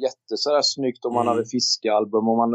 [0.06, 1.32] jätte sådär snyggt om man Mm.
[1.32, 2.28] hade fiskealbum.
[2.28, 2.50] Och man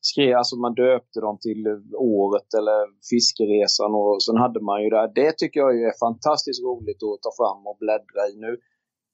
[0.00, 1.62] skrev, alltså man döpte dem till
[1.96, 2.78] året eller
[3.10, 5.12] fiskeresan och sen hade man ju det.
[5.14, 8.52] Det tycker jag ju är fantastiskt roligt att ta fram och bläddra i nu.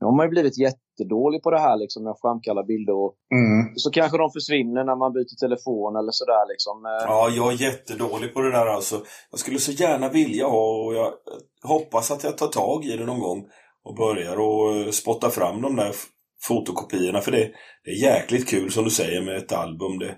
[0.01, 3.15] Nu har man ju blivit jättedålig på det här liksom med att framkalla bilder och
[3.35, 3.75] Mm.
[3.77, 6.77] så kanske de försvinner när man byter telefon eller sådär liksom.
[6.87, 8.97] Eh, Ja, jag är jättedålig på det där alltså.
[9.31, 11.13] Jag skulle så gärna vilja ha och jag
[11.65, 13.41] hoppas att jag tar tag i det någon gång
[13.85, 16.07] och börjar och eh, spotta fram de där f-
[16.49, 17.21] fotokopiorna.
[17.21, 17.51] För det,
[17.85, 19.99] det är jäkligt kul som du säger med ett album.
[19.99, 20.15] Det,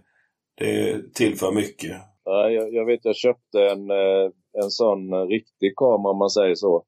[0.59, 1.97] det tillför mycket.
[2.25, 4.31] Jag, jag vet, jag köpte en, eh,
[4.63, 6.85] en sån riktig kamera om man säger så.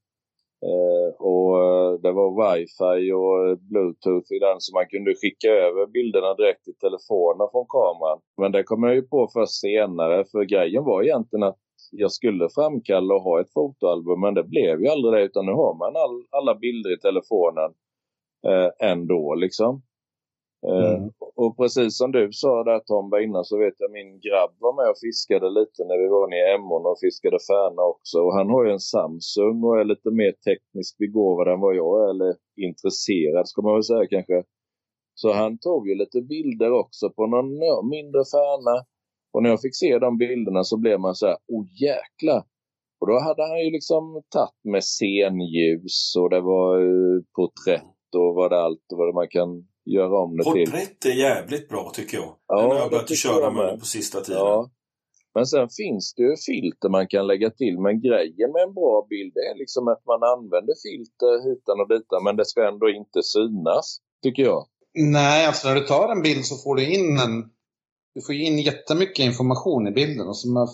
[0.69, 5.87] Eh, och eh, det var wifi och bluetooth i den så man kunde skicka över
[5.87, 8.21] bilderna direkt till telefonen från kameran.
[8.41, 11.59] Men det kom jag ju på först senare för grejen var egentligen att
[11.91, 15.53] jag skulle framkalla och ha ett fotoalbum men det blev ju aldrig det utan nu
[15.53, 17.71] har man all, alla bilder i telefonen
[18.49, 19.83] eh, ändå liksom.
[20.69, 21.11] Eh, Mm.
[21.37, 24.75] och precis som du sa där Tom var innan så vet jag min grabb var
[24.81, 28.19] med och fiskade lite när vi var nere i Emån och fiskade färna också.
[28.25, 31.95] Och han har ju en Samsung och är lite mer tekniskt begåvad än vad jag
[32.05, 34.43] är, eller intresserad ska man väl säga kanske.
[35.15, 37.49] Så han tog ju lite bilder också på någon
[37.95, 38.85] mindre färna.
[39.33, 42.45] Och när jag fick se de bilderna så blev man så här, oh jäkla.
[43.01, 48.35] Och då hade han ju liksom tagit med scenljus och det var eh, porträtt och
[48.35, 50.67] vad det allt vad man kan göra om det till.
[50.67, 52.37] Porträtt är jävligt bra tycker jag.
[52.47, 53.81] Ja, Den har jag börjat köra jag med med.
[53.81, 54.41] på sista tiden.
[54.41, 54.71] Ja.
[55.35, 57.79] Men sen finns det ju filter man kan lägga till.
[57.81, 62.25] Men grejen med en bra bild är liksom att man använder filter hitan och ditan
[62.25, 64.67] men det ska ändå inte synas, tycker jag.
[64.95, 67.51] Nej, alltså när du tar en bild så får du in en...
[68.15, 70.29] Du får in jättemycket information i bilden.
[70.29, 70.69] Och så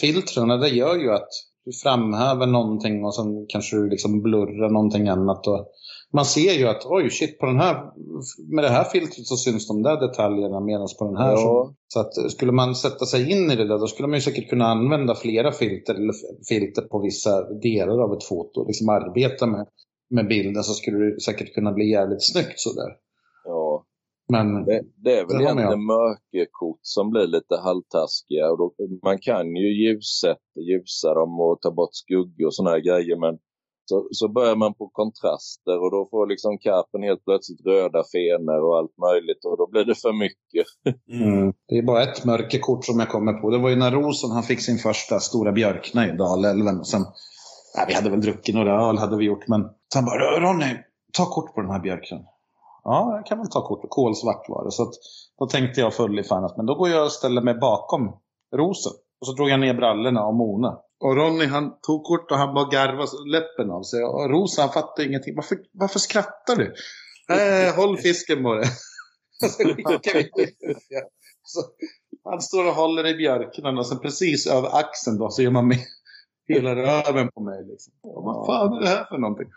[0.00, 1.28] filtren, det gör ju att
[1.64, 5.46] du framhäver någonting och sen kanske du liksom blurrar någonting annat.
[5.46, 5.66] Och
[6.12, 7.92] man ser ju att oj shit, på den här,
[8.54, 11.36] med det här filtret så syns de där detaljerna medan på den här Ja.
[11.36, 14.20] så, så att skulle man sätta sig in i det där då skulle man ju
[14.20, 16.14] säkert kunna använda flera filter eller
[16.48, 18.66] filter på vissa delar av ett foto.
[18.66, 19.66] Liksom arbeta med,
[20.10, 22.90] med bilden så skulle det säkert kunna bli jävligt snyggt sådär.
[23.44, 23.84] Ja,
[24.28, 28.50] Men det, det är väl egentligen mörkerkort som blir lite halvtaskiga.
[28.50, 28.74] Och då,
[29.04, 33.38] man kan ju ljussätta, ljusa dem och ta bort skuggor och här grejer men
[33.90, 38.60] så, så börjar man på kontraster och då får liksom karpen helt plötsligt röda fenor
[38.66, 40.66] och allt möjligt och då blir det för mycket.
[41.12, 41.32] Mm.
[41.32, 41.52] Mm.
[41.68, 43.50] Det är bara ett mörkerkort som jag kommer på.
[43.50, 46.78] Det var ju när Rosen han fick sin första stora björkna i Dalälven.
[46.80, 47.04] Och sen,
[47.76, 49.48] nej, vi hade väl druckit några öl hade vi gjort.
[49.48, 49.60] Men
[49.92, 50.72] sen bara, Ronny,
[51.18, 52.18] ta kort på den här björken.
[52.84, 53.80] Ja, jag kan väl ta kort.
[53.88, 54.70] Kolsvart var det.
[54.70, 54.94] Så att,
[55.38, 58.02] då tänkte jag full i fan att men då går jag och ställer mig bakom
[58.56, 58.92] Rosen.
[59.20, 60.78] Och så drog jag ner brallorna och Mona.
[61.00, 64.04] Och Ronny han tog kort och han bara garvade läppen av sig.
[64.04, 65.34] Och Rosa han fattade ingenting.
[65.36, 66.74] Varför, varför skrattar du?
[67.34, 68.68] Äh, håll fisken på det.
[71.42, 71.60] så
[72.24, 75.78] Han står och håller i björknarna och sen precis över axeln då gör man med
[76.48, 77.64] hela röven på mig.
[77.64, 77.92] Liksom.
[78.02, 79.48] Och Vad fan är det här för någonting?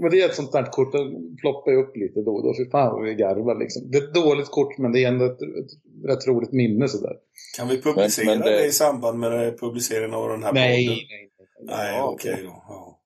[0.00, 2.54] Men det är ett sånt där kort, den ploppar upp lite då och då.
[2.58, 3.90] Fy fan vad vi garvar liksom.
[3.90, 5.72] Det är ett dåligt kort men det är ändå ett, ett
[6.10, 7.16] rätt roligt minne sådär.
[7.56, 8.66] Kan vi publicera Men- men det- det...
[8.66, 10.98] i samband med publiceringen av den här Nej, podden?
[11.10, 11.76] nej, nej.
[11.76, 12.48] Nej, Ja, okej då.
[12.68, 12.96] Ja.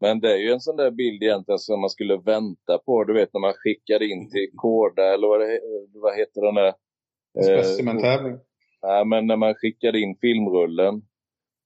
[0.00, 3.04] Men det är ju en sån där bild egentligen som man skulle vänta på.
[3.04, 5.60] Du vet när man skickar in till Koda eller vad, det,
[5.94, 6.72] vad heter den där?
[7.38, 8.36] Eh, Specimentävling.
[8.82, 11.02] Nej, men när man skickade in filmrullen,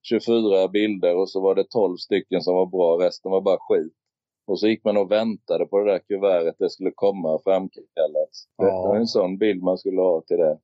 [0.08, 3.92] 24 bilder och så var det 12 stycken som var bra, resten var bara skit.
[4.48, 8.32] Och så gick man och väntade på det där kuvertet det skulle komma framkallat.
[8.58, 8.82] Det Ja.
[8.82, 10.58] var en sån bild man skulle ha till det.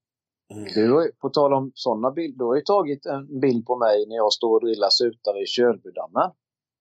[0.54, 0.64] Mm.
[0.74, 4.16] Du, på tal om sådana bilder, du har ju tagit en bild på mig när
[4.16, 6.30] jag står och drillar sutar i Kölbydammen.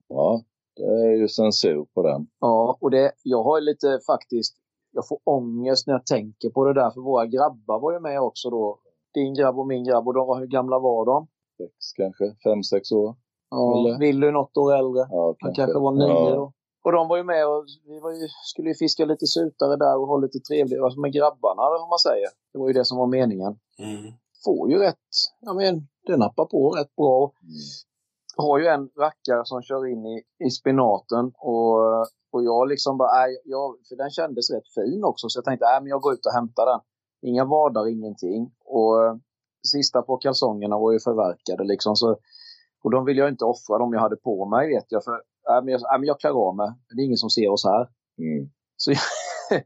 [0.08, 0.42] Ja,
[0.76, 2.28] det är ju censur på den.
[2.40, 4.56] Ja, och det, jag har lite faktiskt,
[4.92, 8.22] jag får ångest när jag tänker på det där, för våra grabbar var ju med
[8.22, 8.80] också då.
[9.14, 11.28] Din grabb och min grabb, och var, hur gamla var de?
[11.58, 13.16] Sex kanske, fem, sex år.
[13.50, 13.98] Ja?
[14.00, 15.08] Willy något år äldre.
[15.10, 16.36] Ja, Han kanske var nio ja.
[16.36, 16.54] då.
[16.84, 20.08] Och de var ju med och vi ju, skulle ju fiska lite sutare där och
[20.08, 22.30] ha lite trevligt alltså med grabbarna, om man säger.
[22.54, 23.60] Det var ju det som var meningen.
[23.80, 24.14] Mm.
[24.46, 27.32] Får ju rätt, ja men det nappar på rätt bra.
[27.42, 27.54] Mm.
[28.38, 32.02] har ju en rackare som kör in i, i spinaten och,
[32.32, 35.66] och jag liksom bara, nej, jag, för den kändes rätt fin också så jag tänkte,
[35.66, 36.80] nej men jag går ut och hämtar den.
[37.30, 38.52] Inga vadar, ingenting.
[38.66, 39.16] Och eh,
[39.68, 42.18] sista på kalsongerna var ju förverkade liksom så
[42.84, 45.62] och de vill jag inte offra de jag hade på mig vet jag för, nej
[45.64, 46.72] men jag, nej, men jag klär av mig.
[46.90, 47.90] Det är ingen som ser oss här.
[48.18, 48.50] Mm.
[48.78, 49.02] Så jag,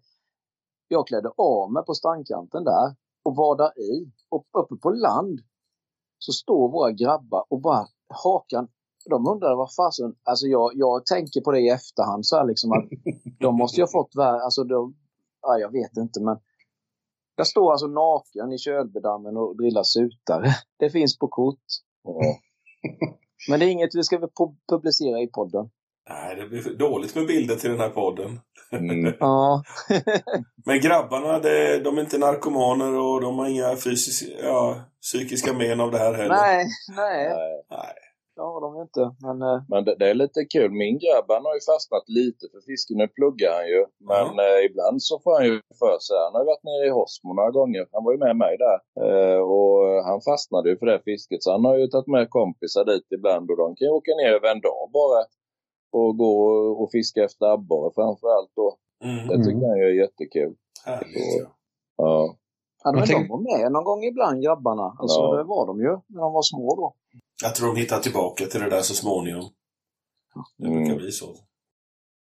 [0.87, 2.95] jag klädde av mig på strandkanten där
[3.25, 4.11] och vadar i.
[4.29, 5.39] Och uppe på land
[6.19, 7.87] så står våra grabbar och bara
[8.23, 8.67] hakan.
[9.09, 12.71] De undrar vad fasen, alltså jag, jag tänker på det i efterhand så här liksom
[12.71, 12.85] att
[13.39, 14.95] de måste ju ha fått värre, alltså de,
[15.41, 16.37] ja, jag vet inte men
[17.35, 20.49] jag står alltså naken i Kölbydammen och drillar sutare.
[20.79, 21.65] Det finns på kort.
[22.03, 22.21] Ja.
[23.49, 25.69] Men det är inget vi ska pu- publicera i podden.
[26.09, 28.39] Nej, det blir dåligt med bilder till den här podden.
[28.71, 29.13] Mm.
[29.19, 29.63] Ja.
[30.65, 35.81] Men grabbarna, det, de är inte narkomaner och de har inga fysiska, ja, psykiska men
[35.81, 36.35] av det här heller.
[36.35, 36.65] nej,
[36.95, 37.63] nej, Nej.
[37.69, 37.93] Nej.
[38.41, 39.03] Har de ju inte.
[39.25, 40.71] Men eh, Men det, det är lite kul.
[40.83, 42.97] Min grabb han har ju fastnat lite för fisken.
[43.01, 43.81] Nu pluggar han ju.
[44.11, 46.17] Men eh, ibland så får han ju för sig.
[46.25, 47.83] Han har ju varit nere i Hosmo några gånger.
[47.93, 48.77] Han var ju med mig där.
[49.05, 49.77] Eh, och
[50.09, 51.43] han fastnade ju för det fisket.
[51.43, 53.45] Så han har ju tagit med kompisar dit ibland.
[53.51, 55.21] Och de kan ju åka ner över en dag bara.
[55.99, 56.33] och gå
[56.81, 58.67] och fiska efter abborre framförallt då.
[59.03, 59.27] Mm.
[59.27, 60.53] Det tycker jag är jättekul.
[60.85, 61.41] Härligt.
[61.41, 61.47] Ja.
[61.97, 62.35] Ja.
[62.83, 64.95] Ja, men de var med någon gång ibland, grabbarna.
[64.99, 65.35] Alltså, Ja.
[65.37, 66.93] det var de ju när de var små då.
[67.43, 69.49] Jag tror de hittar tillbaka till det där så småningom.
[70.57, 70.97] Det brukar Mm.
[70.97, 71.35] bli så.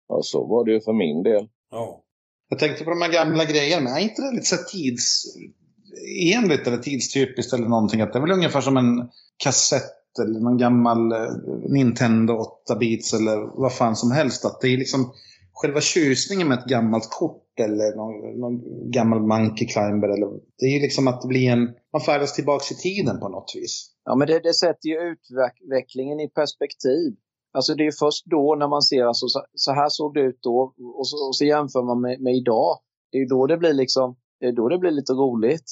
[0.09, 1.49] ja, så var det ju för min del.
[1.71, 2.03] Ja.
[2.49, 6.79] Jag tänkte på de här gamla grejerna, men är inte det lite så tidsenligt eller
[6.79, 8.01] tidstypiskt eller någonting?
[8.01, 11.29] Att det är väl ungefär som en kassett eller någon gammal eh,
[11.69, 12.35] Nintendo
[12.69, 14.45] 8-bits eller vad fan som helst.
[14.45, 15.13] Att det är liksom
[15.53, 20.09] själva tjusningen med ett gammalt kort eller någon, någon gammal Monkey Climber.
[20.09, 20.27] Eller,
[20.59, 21.69] det är ju liksom att det blir en...
[21.93, 23.93] Man färdas tillbaks i tiden på något vis.
[24.07, 27.17] Ja, men det, det sätter ju utvecklingen i perspektiv.
[27.53, 30.75] Alltså det är först då när man ser alltså, så, här såg det ut då
[30.99, 32.79] och så, och så jämför man med, med idag.
[33.13, 35.69] Det är då det blir liksom, det då det blir lite roligt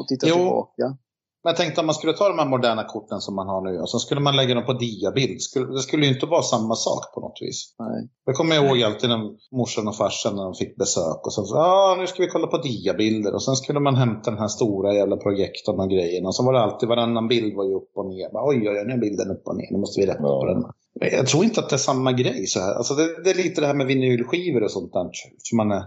[0.00, 0.34] att titta Jo.
[0.34, 0.98] tillbaka.
[1.44, 3.80] Men jag tänkte om man skulle ta de här moderna korten som man har nu
[3.80, 5.38] och så skulle man lägga dem på diabild.
[5.74, 7.74] Det skulle ju inte vara samma sak på något vis.
[7.78, 8.08] Nej.
[8.26, 9.20] Jag kommer ihåg alltid när
[9.56, 12.46] morsan och farsan när de fick besök och så sa ah, nu ska vi kolla
[12.46, 16.34] på diabilder och sen skulle man hämta den här stora jävla projektorn och grejen och
[16.34, 18.32] så var det alltid varannan bild var ju upp och ner.
[18.32, 20.40] Bara, oj, oj, oj, nu är bilden upp och ner, nu måste vi rätta Ja.
[20.40, 20.64] på den.
[21.12, 22.74] Jag tror inte att det är samma grej så här.
[22.74, 25.82] Alltså det, det är lite det här med vinylskivor och sånt där som man är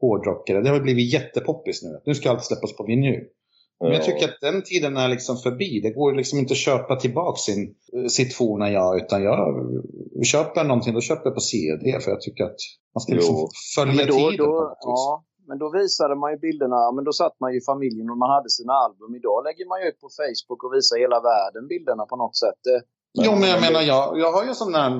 [0.00, 0.62] hårdrockare.
[0.62, 2.00] Det har blivit jättepoppis nu.
[2.04, 3.20] Nu ska allt släppas på vinyl.
[3.80, 5.80] Men jag tycker att den tiden är liksom förbi.
[5.80, 7.74] Det går liksom inte att köpa tillbaka sin,
[8.08, 8.96] sitt forna jag.
[9.00, 9.38] Utan jag
[10.32, 12.00] köper någonting, då köper jag på CD.
[12.00, 12.60] För jag tycker att
[12.94, 15.04] man ska liksom följa Men då, tiden på då, något vis.
[15.06, 18.18] ja, men då visade man ju bilderna, men då satt man ju i familjen och
[18.24, 19.10] man hade sina album.
[19.20, 22.60] Idag lägger man ju ut på Facebook och visar hela världen bilderna på något sätt.
[22.68, 22.78] Det,
[23.26, 24.90] Jo, men jag menar, jag, jag har ju sån där,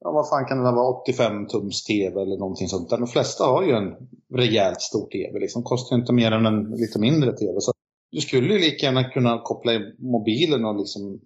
[0.00, 2.98] ja, vad fan kan det vara, 85 tums TV eller någonting sånt där.
[2.98, 3.90] De flesta har ju en
[4.34, 5.62] rejält stor TV, liksom.
[5.62, 7.60] Kostar inte mer än en lite mindre TV.
[7.60, 7.72] Så
[8.14, 11.20] du skulle ju lika gärna kunna koppla i mobilen och liksom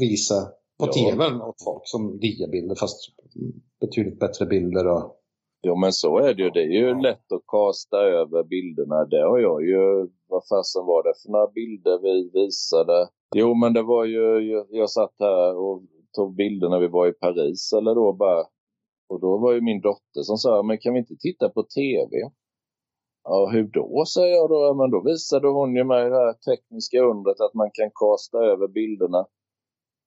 [0.00, 0.38] visa
[0.78, 0.92] på Ja.
[0.92, 2.98] TV åt folk som diabilder, fast
[3.80, 5.14] betydligt bättre bilder och
[5.62, 6.50] Jo, men så är det ju.
[6.50, 9.04] Det är ju lätt att kasta över bilderna.
[9.04, 10.08] Det har jag ju...
[10.28, 13.08] Vad fasen var det för några bilder vi visade?
[13.34, 14.50] Jo, men det var ju...
[14.52, 15.82] Jag, jag satt här och
[16.16, 18.44] tog bilder när vi var i Paris eller då bara.
[19.08, 22.10] Och då var ju min dotter som sa, men kan vi inte titta på TV?
[23.30, 24.58] Ja, hur då, säger jag då.
[24.66, 28.38] Ja, Men då visade hon ju mig det här tekniska undret att man kan kasta
[28.38, 29.26] över bilderna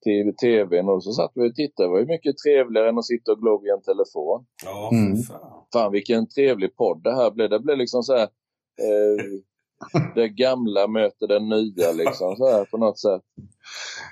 [0.04, 0.90] till tvn.
[0.90, 1.88] Och så satt vi och tittade.
[1.88, 5.18] Det var ju mycket trevligare än att sitta och glo i en telefon Ja, Mm.
[5.18, 5.64] för fan.
[5.74, 7.50] fan vilken trevlig podd det här blev.
[7.50, 8.28] Det blev liksom så här.
[8.86, 9.18] Eh,
[10.16, 13.22] det gamla möter det nya liksom så här på något sätt.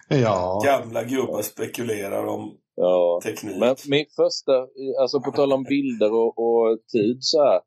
[0.09, 0.61] Ja.
[0.65, 3.19] Gamla gubbar spekulerar om Ja.
[3.23, 3.57] teknik.
[3.59, 4.67] Men min första,
[5.01, 7.61] alltså på tal om bilder och, och tid så här.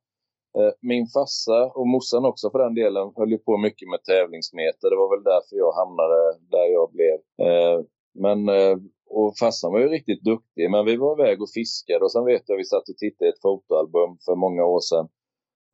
[0.59, 4.91] Eh, min farsa och morsan också för den delen höll ju på mycket med tävlingsmeter.
[4.91, 7.17] Det var väl därför jag hamnade där jag blev.
[7.47, 7.79] Eh,
[8.15, 8.77] men, eh,
[9.07, 10.71] och farsan var ju riktigt duktig.
[10.71, 13.33] Men vi var iväg och fiskade och sen vet jag vi satt och tittade i
[13.33, 15.09] ett fotoalbum för många år sedan.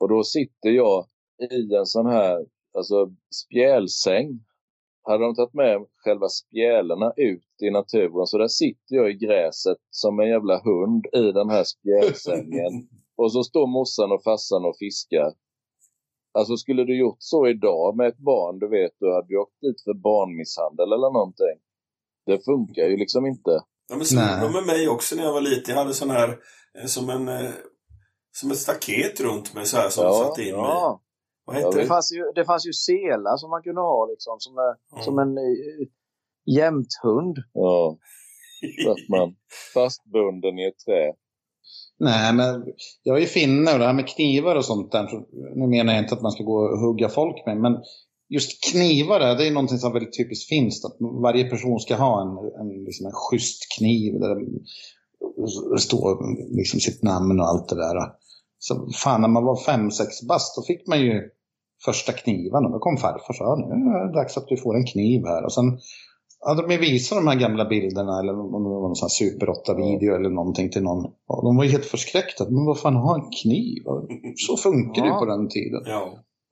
[0.01, 1.07] Och då sitter jag
[1.51, 4.41] i en sån här alltså spjälsäng.
[5.03, 9.79] Hade de tagit med själva spjälerna ut i naturen så där sitter jag i gräset
[9.91, 12.89] som en jävla hund i den här spjälsängen.
[13.19, 15.33] Och så står morsan och farsan och fiskar.
[16.39, 19.61] Alltså skulle du gjort så idag med ett barn, du vet, du hade ju åkt
[19.61, 21.57] dit för barnmisshandel eller någonting.
[22.27, 23.51] Det funkar ju liksom inte.
[23.91, 25.75] Ja, men så gjorde de med mig också när jag var liten.
[25.75, 26.29] Jag hade sån här,
[26.79, 27.51] eh, som en, eh,
[28.33, 30.65] som ett staket runt mig så här som Ja, satte in mig.
[30.65, 31.03] ja.
[31.45, 31.89] Vad Jag hette Det det?
[31.89, 35.05] fanns, ju, det fanns ju selar som man kunde ha liksom, som, är, Mm.
[35.05, 35.35] som en
[36.57, 37.37] jämthund.
[37.53, 37.99] Ja,
[38.85, 39.37] så att man
[39.75, 41.13] fastbunden i ett trä.
[42.01, 42.65] Nej, men
[43.03, 45.07] jag är ju finne och det här med knivar och sånt där.
[45.07, 47.73] så Nu menar jag inte att man ska gå och hugga folk med, men
[48.29, 50.85] just knivar det är någonting som är väldigt typiskt finskt.
[50.85, 52.29] Att varje person ska ha en,
[52.61, 54.35] en, liksom en schysst kniv där
[55.75, 56.09] det står
[56.57, 57.97] liksom sitt namn och allt det där.
[58.59, 61.23] Så fan, när man var fem, sex bast, då fick man ju
[61.85, 62.69] första knivarna.
[62.69, 65.45] Då kom farfar och sa, nu är det dags att du får en kniv här.
[65.45, 65.79] Och sen
[66.47, 69.47] hade de visat de här gamla bilderna, eller om det var någon sån här Super
[69.47, 71.05] 8-video eller någonting till någon.
[71.27, 72.45] Och de var ju helt förskräckta.
[72.51, 73.83] Men vad fan, ha en kniv?
[74.47, 75.19] Så funkar det ju Ja.
[75.19, 75.83] på den tiden.
[75.87, 76.03] Ja.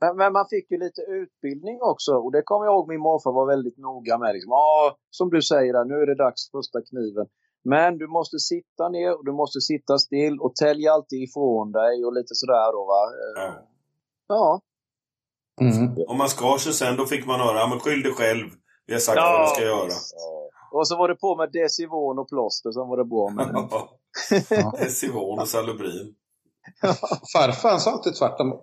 [0.00, 2.12] Men, men man fick ju lite utbildning också.
[2.12, 4.30] Och det kommer jag ihåg min morfar var väldigt noga med.
[4.34, 7.26] Liksom, ah, som du säger, där, nu är det dags för första kniven.
[7.64, 12.04] Men du måste sitta ner och du måste sitta still och tälja alltid ifrån dig
[12.04, 13.02] och lite sådär då va.
[13.36, 13.50] Ja.
[14.28, 14.60] Ja,
[15.60, 15.96] Mm.
[16.08, 18.46] Om man skar sig sen, då fick man höra, ja men skyll dig själv.
[18.86, 19.32] Vi har sagt Ja.
[19.38, 19.88] vad du ska göra.
[20.16, 20.78] Ja.
[20.78, 23.46] och så var det på med Decivon och plåster, sen var det bra med
[24.80, 24.90] det.
[24.90, 26.14] Sivon och Salubrin.
[27.32, 28.60] Farfar han sa alltid tvärtom.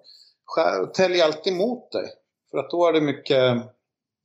[0.96, 2.06] Tälj alltid mot dig.
[2.52, 3.62] För att då är det mycket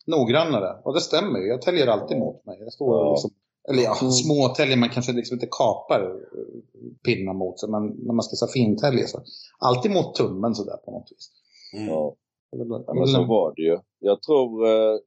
[0.06, 0.80] noggrannare.
[0.84, 1.46] Och det stämmer ju.
[1.46, 2.58] Jag täljer alltid mot mig.
[2.60, 3.10] Jag står Ja.
[3.10, 3.30] liksom
[3.70, 4.12] Eller ja, Mm.
[4.12, 8.46] småtäljer, man kanske liksom inte kapar eh, pinnar mot sig, men när man ska så
[8.46, 9.20] fintälja så.
[9.58, 11.30] Alltid mot tummen sådär på något vis.
[11.74, 11.88] Mm.
[11.88, 12.14] Ja.
[12.94, 13.78] Men så var det ju.
[13.98, 14.98] Jag tror eh,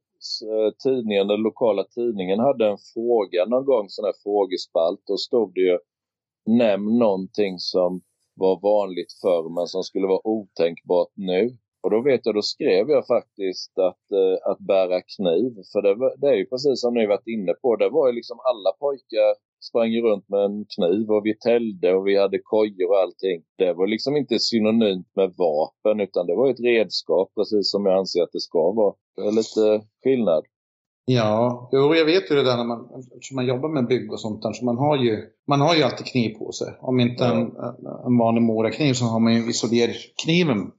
[0.51, 5.01] Eh, tidningen, den lokala tidningen hade en fråga någon gång, sån här frågespalt.
[5.07, 5.77] Då stod det ju
[6.45, 8.01] nämn någonting som
[8.35, 11.57] var vanligt förr men som skulle vara otänkbart nu.
[11.83, 15.51] Och då vet jag, då skrev jag faktiskt att, eh, att bära kniv.
[15.71, 18.13] För det, var- det är ju precis som ni varit inne på, det var ju
[18.13, 19.35] liksom alla pojkar
[19.69, 23.43] sprang ju runt med en kniv och vi täljde och vi hade kojor och allting.
[23.57, 27.97] Det var liksom inte synonymt med vapen utan det var ett redskap precis som jag
[27.99, 28.95] anser att det ska vara.
[29.15, 30.43] Det är lite skillnad.
[31.05, 32.79] Ja, jo, jag vet ju det där när man,
[33.15, 35.83] eftersom man jobbar med bygg och sånt där, så man har ju, man har ju
[35.83, 36.67] alltid kniv på sig.
[36.81, 37.51] Om inte en,
[38.05, 40.71] en vanlig morakniv så har man ju isolerkniven.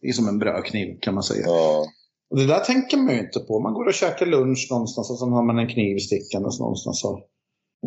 [0.00, 1.42] Det är som en brödkniv kan man säga.
[1.46, 1.84] Ja,
[2.30, 3.60] Och det där tänker man ju inte på.
[3.60, 7.00] Man går och käkar lunch någonstans och så har man en kniv stickandes någonstans.
[7.00, 7.20] Så.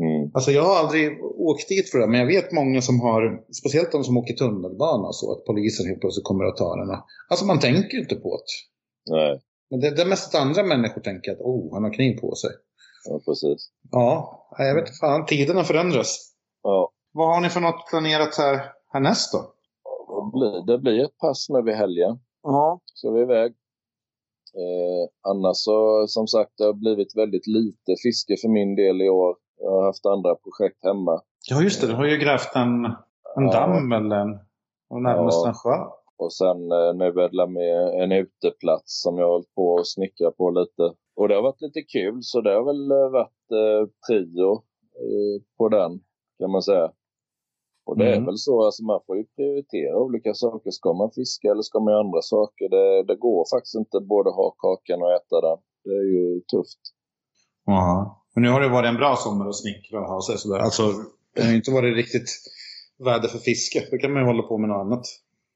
[0.01, 3.21] mm, Alltså jag har aldrig åkt dit för det, men jag vet många som har,
[3.61, 6.89] speciellt de som åker tunnelbana och så, att polisen helt plötsligt kommer att ta den.
[7.29, 9.11] Alltså man tänker ju inte på det.
[9.15, 12.35] nej, Men det, det är mest andra människor tänker att oh, han har kniv på
[12.35, 12.49] sig.
[13.09, 13.69] ja, precis.
[13.91, 16.17] Ja, jag vet fan, tiderna förändras.
[16.63, 19.39] Ja, Vad har ni för något planerat här härnäst då?
[20.07, 22.19] det blir, det blir ett pass nu vid helgen.
[22.43, 23.51] Ja, Så vi är iväg.
[24.63, 29.09] Eh, annars så, som sagt, det har blivit väldigt lite fiske för min del i
[29.09, 29.35] år.
[29.57, 31.21] Jag har haft andra projekt hemma.
[31.49, 31.87] Ja, just det.
[31.87, 33.51] Du har ju grävt en, en Ja.
[33.51, 34.39] damm eller en,
[34.89, 35.47] och närmast Ja.
[35.47, 35.77] en sjö.
[36.17, 39.87] Och sen eh, nu är det med en uteplats som jag har hållit på och
[39.87, 40.93] snickra på lite.
[41.15, 44.51] Och det har varit lite kul, så det har väl eh, varit eh, prio
[45.03, 45.91] eh, på den,
[46.39, 46.91] kan man säga.
[47.85, 48.21] Och det Mm.
[48.21, 50.71] är väl så, alltså man får ju prioritera olika saker.
[50.71, 52.69] Ska man fiska eller ska man göra andra saker?
[52.69, 55.57] Det, det går faktiskt inte både ha kakan och äta den.
[55.83, 56.79] Det är ju tufft.
[57.65, 58.21] Ja.
[58.33, 60.59] Men nu har det varit en bra sommar att snickra och ha sig sådär.
[60.59, 60.83] Alltså,
[61.35, 62.29] det har ju inte varit riktigt
[63.05, 63.79] väder för fiske.
[63.91, 65.05] Då kan man ju hålla på med något annat.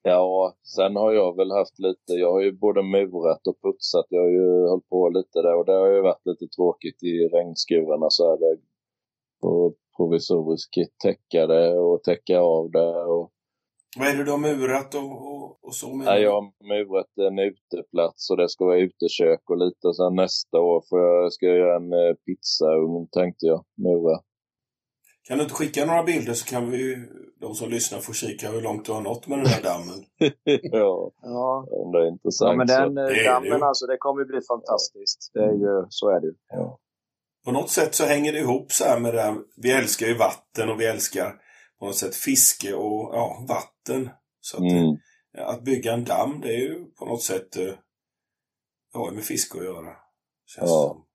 [0.02, 4.06] Ja, sen har jag väl haft lite, jag har ju både murat och putsat.
[4.10, 7.28] Jag har ju hållit på lite där och det har ju varit lite tråkigt i
[7.28, 8.58] regnskurarna så är det
[9.42, 10.74] och provisoriskt
[11.04, 13.04] täcka det och täcka av det.
[13.04, 13.32] Och,
[14.00, 15.96] Vad är det du har murat och, och, och så?
[15.96, 16.08] Med?
[16.08, 19.88] ja, jag har murat en uteplats och det ska vara utekök och lite.
[19.88, 24.20] Och sen nästa år får jag, ska jag göra en eh, pizzaugn tänkte jag mura.
[25.30, 27.08] Kan du inte skicka några bilder så kan vi,
[27.42, 30.06] de som lyssnar få kika hur långt du har nått med den här dammen.
[30.62, 31.68] ja, ja.
[31.72, 32.50] om det är intressant.
[32.52, 35.32] ja men den eh, Det dammen alltså, det kommer ju bli fantastiskt.
[35.34, 36.34] Det är ju, så är det ju.
[37.46, 39.36] På något sätt så hänger det ihop så här med det här.
[39.58, 41.36] Vi älskar ju vatten och vi älskar
[41.80, 44.10] på något sätt fiske och ja, vatten.
[44.42, 44.96] Så att, Mm.
[45.38, 47.64] eh, att bygga en damm, det är ju på något sätt eh,
[48.94, 49.94] det har ju med fiske att göra.
[50.46, 50.88] Känns Ja.
[50.88, 51.06] som.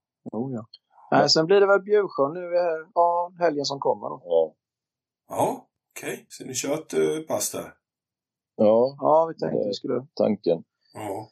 [0.41, 0.67] Oh, ja.
[1.11, 2.89] Nej, sen blir det väl Bjursjön nu eh,
[3.39, 4.09] ja, helgen som kommer.
[4.09, 4.23] Då.
[4.25, 4.55] Ja.
[5.29, 6.27] Ja, okej.
[6.29, 7.75] Så ni kör ett eh, pass där?
[8.57, 10.07] ja, Ja, vi tänkte vi skulle...
[10.15, 10.65] tanken.
[10.95, 11.29] Ja.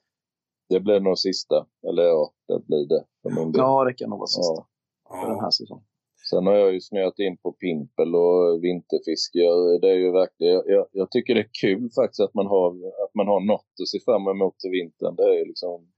[0.68, 1.66] Det blir nog sista.
[1.88, 3.58] Eller ja, det blir det för min del.
[3.60, 4.62] Ja, det kan nog vara sista
[5.08, 5.20] Ja.
[5.20, 5.84] för den här säsongen.
[6.30, 9.38] Sen har jag ju snöat in på pimpel och vinterfiske.
[9.38, 12.46] Jag- Det är ju verkligen, jag- jag, jag tycker det är kul faktiskt att man
[12.46, 12.68] har,
[13.04, 15.16] att man har något att se fram emot till vintern.
[15.16, 15.92] Det är ju liksom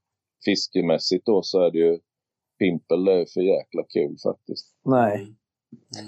[0.44, 1.98] fiskemässigt då så är det ju
[2.58, 4.74] pimpel, det är för jäkla kul faktiskt.
[4.84, 5.34] Nej.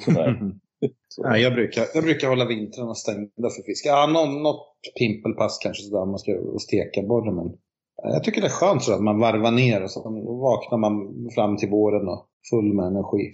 [0.08, 0.60] Mm.
[1.18, 1.42] Nej.
[1.42, 3.88] Jag, brukar, jag brukar hålla vintrarna stängda för fiske.
[3.88, 4.66] Ja, någon, något
[4.98, 7.52] pimpelpass kanske sådär om man ska steka både, men
[8.02, 10.00] jag tycker det är skönt så att man varvar ner och så
[10.40, 10.92] vaknar man
[11.34, 13.30] fram till våren och full med energi.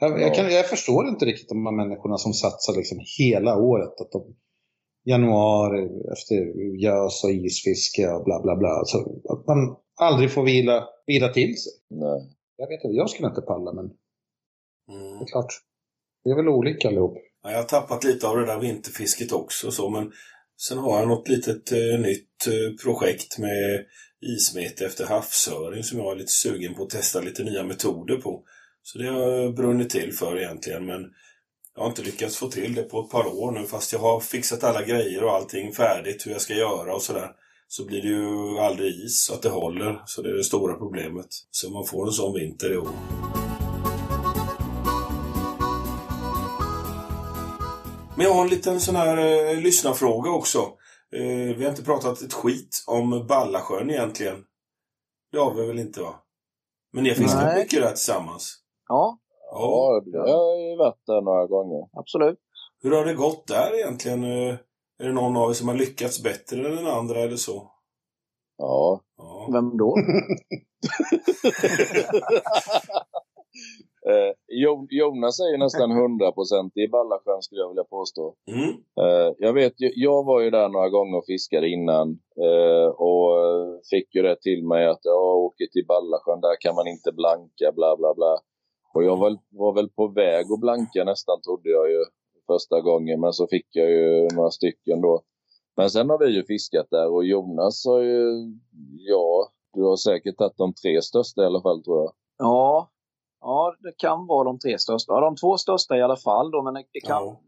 [0.00, 4.00] Jag, jag, kan, jag förstår inte riktigt de här människorna som satsar liksom hela året.
[4.00, 4.22] Att de,
[5.04, 6.36] januari efter
[6.82, 8.82] gös och isfiske och bla bla bla.
[8.84, 8.98] Så
[9.28, 11.72] att man aldrig får vila, vila till sig.
[11.90, 12.34] nej.
[12.56, 13.90] Jag vet inte, jag skulle inte palla men
[14.88, 15.18] Mm.
[15.18, 15.60] det är klart.
[16.24, 17.14] Vi är väl olika allihop.
[17.42, 20.12] Ja, jag har tappat lite av det där vinterfisket också så, men
[20.56, 23.84] sen har jag något litet eh, nytt eh, projekt med
[24.20, 28.42] ismete efter havsöring som jag är lite sugen på att testa lite nya metoder på.
[28.82, 31.00] Så det har jag brunnit till för egentligen, men
[31.74, 34.20] jag har inte lyckats få till det på ett par år nu fast jag har
[34.20, 37.30] fixat alla grejer och allting färdigt hur jag ska göra och sådär.
[37.68, 40.74] Så blir det ju aldrig is så att det håller, så det är det stora
[40.74, 41.26] problemet.
[41.50, 42.88] Så man får en sån vinter i år.
[48.18, 50.58] Men jag har en liten sån här eh, lyssnarfråga också.
[51.12, 54.44] Eh, vi har inte pratat ett skit om Ballasjön egentligen.
[55.32, 56.14] Det har vi väl inte va?
[56.92, 57.58] Men ni har fiskat Nej.
[57.62, 58.56] mycket där tillsammans?
[58.88, 59.18] Ja,
[59.50, 61.88] Ja, jag har ju varit där några gånger.
[61.92, 62.38] absolut.
[62.82, 64.24] Hur har det gått där egentligen?
[64.24, 64.54] Eh,
[64.98, 67.70] Är det någon av er som har lyckats bättre än den andra eller så?
[68.56, 69.00] Ja.
[69.16, 69.48] Ja.
[69.52, 69.96] Vem då?
[74.10, 78.34] Eh, Jo- Jonas är ju nästan 100% i Ballasjön skulle jag vilja påstå.
[78.50, 78.70] Mm.
[79.00, 82.08] Eh, jag vet jag var ju där några gånger och fiskade innan
[82.46, 83.30] eh, och
[83.90, 87.72] fick ju det till mig att jag åker till Ballasjön, där kan man inte blanka,
[87.74, 88.38] bla bla bla.
[88.94, 92.04] Och jag var, var väl på väg att blanka nästan, trodde jag ju
[92.46, 95.22] första gången, men så fick jag ju några stycken då.
[95.76, 98.22] Men sen har vi ju fiskat där och Jonas har ju,
[98.98, 102.12] ja, du har säkert tagit de tre största i alla fall tror jag.
[102.38, 102.90] Ja,
[103.40, 105.12] ja, det kan vara de tre största.
[105.12, 107.40] Ja, de två största i alla fall då, men det det kan, Ja.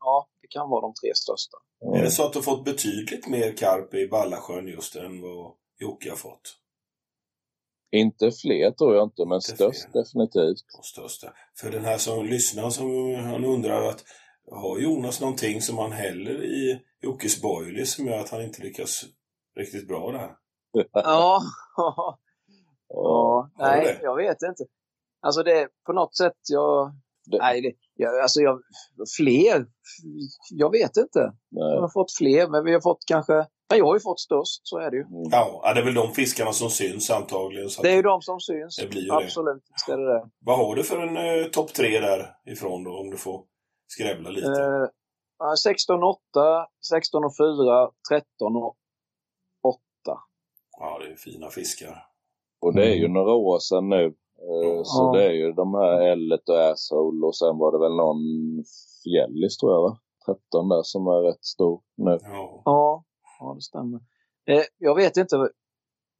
[0.00, 0.28] ja.
[0.42, 1.56] det kan vara de tre största.
[1.98, 6.10] Är det så att du fått betydligt mer karp i Ballasjön just än vad Jocke
[6.10, 6.58] har fått?
[7.92, 10.02] Inte fler tror jag inte, men Inte störst fler.
[10.02, 10.62] definitivt.
[10.76, 11.32] De största.
[11.60, 14.04] För den här som lyssnar som han undrar att
[14.50, 19.04] har Jonas någonting som han häller i Jockes boilie som gör att han inte lyckas
[19.56, 20.30] riktigt bra där?
[20.92, 21.40] Ja,
[21.76, 22.18] ja,
[22.88, 23.50] Ja.
[23.58, 24.00] Nej, det?
[24.02, 24.64] jag vet inte.
[25.26, 26.92] Alltså det på något sätt, jag...
[27.30, 28.60] Det- Nej, det, jag, alltså jag...
[29.16, 29.66] Fler?
[30.50, 31.18] Jag vet inte.
[31.50, 31.80] Jag Nej.
[31.80, 33.34] har fått fler, men vi har fått kanske...
[33.70, 35.02] Nej, jag har ju fått störst, så är det ju.
[35.02, 35.28] Mm.
[35.30, 37.68] Ja, ja, det är väl de fiskarna som syns antagligen.
[37.82, 38.76] Det är ju de som syns.
[38.76, 39.14] Det blir ju det.
[39.14, 40.30] Absolut, visst är det det.
[40.40, 43.44] Vad har du för en eh, topp tre där ifrån då, om du får
[43.86, 44.50] skrävla lite?
[44.50, 44.86] Eh,
[45.38, 46.20] ja, 16 8,
[46.90, 48.76] 16 och 4, 13 och
[49.62, 49.78] 8.
[50.78, 52.02] Ja, det är fina fiskar.
[52.60, 54.14] Och det är ju några år sedan nu.
[54.38, 55.18] Eh, Så Ja.
[55.18, 58.20] det är ju de här Ellet och Asshole och sen var det väl någon
[59.04, 59.98] Fjällis tror jag va?
[60.26, 62.18] 13 där som är rätt stor nu.
[62.22, 62.62] Ja.
[62.64, 63.04] Ja,
[63.40, 64.00] ja det stämmer.
[64.46, 65.48] Eh, jag vet inte.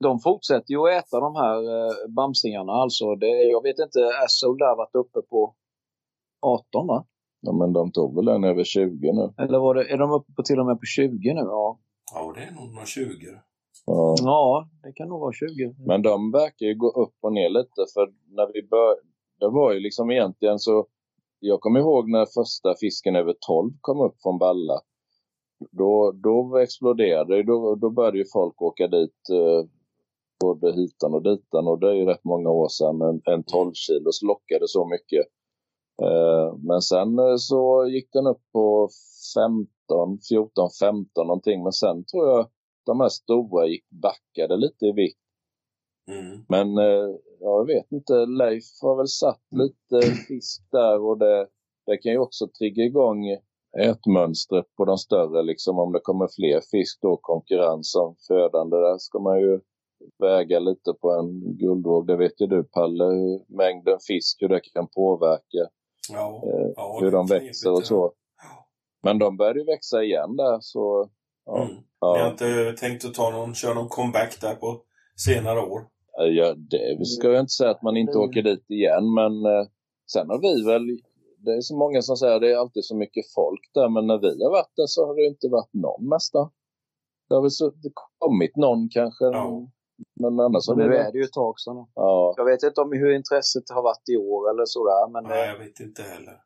[0.05, 2.73] De fortsätter ju att äta de här eh, bamsingarna.
[2.73, 5.55] Alltså, det, jag vet inte, Asshole där varit uppe på
[6.41, 7.07] 18 va?
[7.41, 9.35] Ja, men de tog väl en över 20 nu.
[9.45, 11.41] Eller var det, är de uppe på till och med på 20 nu?
[11.41, 11.79] Ja.
[12.15, 13.07] ja, det är nog några 20.
[13.87, 14.15] Ja.
[14.19, 15.75] ja, det kan nog vara 20.
[15.87, 19.01] Men de verkar ju gå upp och ner lite för när vi började,
[19.41, 20.87] det var ju liksom egentligen så,
[21.41, 24.81] jag kommer ihåg när första fisken över 12 kom upp från Balla.
[25.71, 29.69] Då, då exploderade det, då, då började ju folk åka dit eh,
[30.41, 33.73] både hitan och ditan och det är ju rätt många år sedan en, en 12
[33.75, 35.27] kilos lockade så mycket.
[36.03, 38.89] Eh, men sen eh, så gick den upp på
[39.89, 42.47] 15, 14, 15 någonting men sen tror jag
[42.87, 45.19] de här stora gick backade lite i vikt.
[46.11, 46.45] Mm.
[46.49, 47.09] Men eh,
[47.41, 51.49] ja, jag vet inte, Leif har väl satt lite fisk där och det,
[51.87, 53.25] det kan ju också trigga igång
[53.79, 58.77] ätmönstret på de större liksom om det kommer fler fisk då, konkurrens om födande.
[58.77, 59.61] Där ska man ju
[60.19, 62.07] väga lite på en guldvåg.
[62.07, 65.69] Det vet ju du Palle, hur mängden fisk, hur det kan påverka
[66.09, 68.13] Ja, eh, ja, hur de växer och så.
[69.03, 71.11] Men de började ju växa igen där så
[71.47, 71.63] ja.
[71.63, 71.75] Mm.
[71.75, 72.31] Ni har ja.
[72.31, 74.83] inte tänkt att ta någon, köra någon comeback där på
[75.17, 75.81] senare år?
[76.19, 78.29] Ja, det ska jag inte säga att man inte Mm.
[78.29, 79.67] åker dit igen, men eh,
[80.13, 80.83] sen har vi väl,
[81.39, 84.07] det är så många som säger att det är alltid så mycket folk där, men
[84.07, 86.51] när vi har varit där så har det inte varit någon nästan.
[87.29, 89.69] Det har väl så, det kommit någon kanske, Ja.
[90.21, 91.87] men annars har Så det nu är det ju ett tag sedan.
[91.95, 95.43] ja, Jag vet inte om hur intresset har varit i år eller sådär, men Nej,
[95.45, 96.37] eh, jag vet inte heller.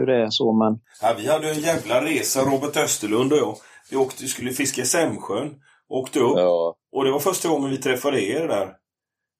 [0.00, 0.52] Hur det är så.
[0.52, 3.56] Men Ja, vi hade en jävla resa, Robert Österlund och jag.
[3.90, 5.54] Vi åkte, skulle fiska i Sämsjön.
[5.88, 6.36] Åkte upp.
[6.38, 8.66] ja, Och det var första gången vi träffade er där.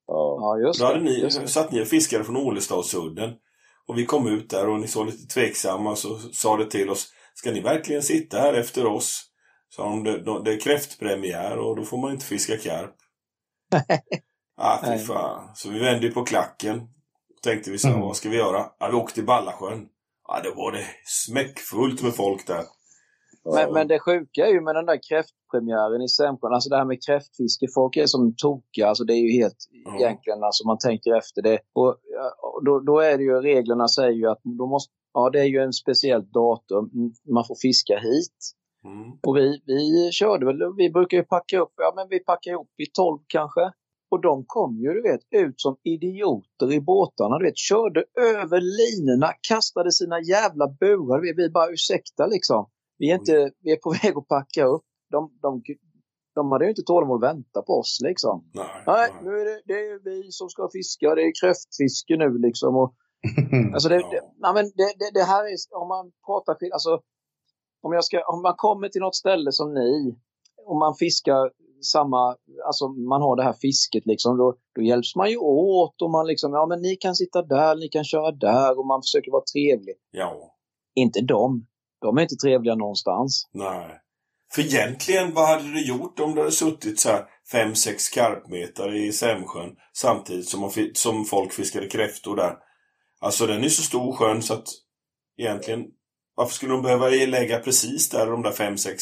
[0.07, 1.03] ja, ja, just Då hade det.
[1.05, 1.47] ni, Just det.
[1.47, 3.33] satt ni och fiskade från Ålestadsudden.
[3.87, 7.07] Och vi kom ut där och ni såg lite tveksamma så sa det till oss.
[7.35, 9.25] Ska ni verkligen sitta här efter oss?
[9.69, 12.95] Sa de, det, de, det är kräftpremiär och då får man inte fiska karp.
[14.57, 14.99] ah, fy Nej.
[14.99, 15.51] fan.
[15.55, 16.81] Så vi vände på klacken.
[17.43, 18.07] Tänkte vi så, här, Mm.
[18.07, 18.65] vad ska vi göra?
[18.79, 19.85] Ja, vi åkte till Ballasjön.
[20.31, 22.63] Ja, det var det smäckfullt med folk där.
[23.55, 26.85] Men, men det sjuka är ju med den där kräftpremiären i Sämsjön, alltså det här
[26.85, 29.95] med kräftfiske, folk är som tokiga, alltså det är ju helt Ja.
[29.99, 31.59] egentligen, alltså man tänker efter det.
[31.73, 31.89] Och,
[32.55, 35.49] och då, då är det ju, reglerna säger ju att då måste, ja det är
[35.55, 38.39] ju en speciellt datum, Mm, man får fiska hit.
[38.85, 39.11] Mm.
[39.27, 42.69] Och vi, vi körde väl, vi brukar ju packa upp, ja men vi packar ihop
[42.77, 43.61] i 12 kanske.
[44.11, 48.03] Och de kom ju, du vet, ut som idioter i båtarna, du vet, körde
[48.35, 51.21] över linorna, kastade sina jävla burar.
[51.21, 52.69] Vi, vi bara, ursäkta liksom.
[52.97, 54.85] Vi är, inte, vi är på väg att packa upp.
[55.11, 55.61] De, de,
[56.35, 58.49] de hade ju inte tålamod att vänta på oss liksom.
[58.53, 59.23] Nej, Nej, nej.
[59.23, 62.75] nu är det, det är vi som ska fiska, det är kräftfiske nu liksom.
[62.75, 62.93] Och,
[63.73, 64.09] alltså det, Ja.
[64.11, 67.01] det, nej, men det, det, det här är, om man pratar alltså
[67.81, 70.15] om, jag ska, om man kommer till något ställe som ni,
[70.65, 72.35] och man fiskar samma,
[72.67, 76.27] alltså man har det här fisket liksom, då, då hjälps man ju åt och man
[76.27, 79.43] liksom, ja men ni kan sitta där, ni kan köra där och man försöker vara
[79.53, 79.95] trevlig.
[80.11, 80.55] Ja,
[80.95, 81.65] Inte de.
[82.01, 83.49] De är inte trevliga någonstans.
[83.53, 84.01] nej.
[84.51, 89.11] För egentligen, vad hade du gjort om du hade suttit så här 5-6 karpmeter i
[89.11, 92.55] Sämsjön samtidigt som, man, som folk fiskade kräftor där?
[93.19, 94.67] Alltså den är så stor sjön så att
[95.37, 95.85] egentligen
[96.35, 98.97] varför skulle de behöva lägga precis där de där 5-6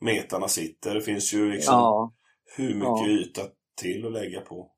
[0.00, 0.94] metarna sitter?
[0.94, 2.12] Det finns ju liksom Ja,
[2.56, 3.08] hur mycket Ja.
[3.08, 3.42] yta
[3.82, 4.70] till att lägga på.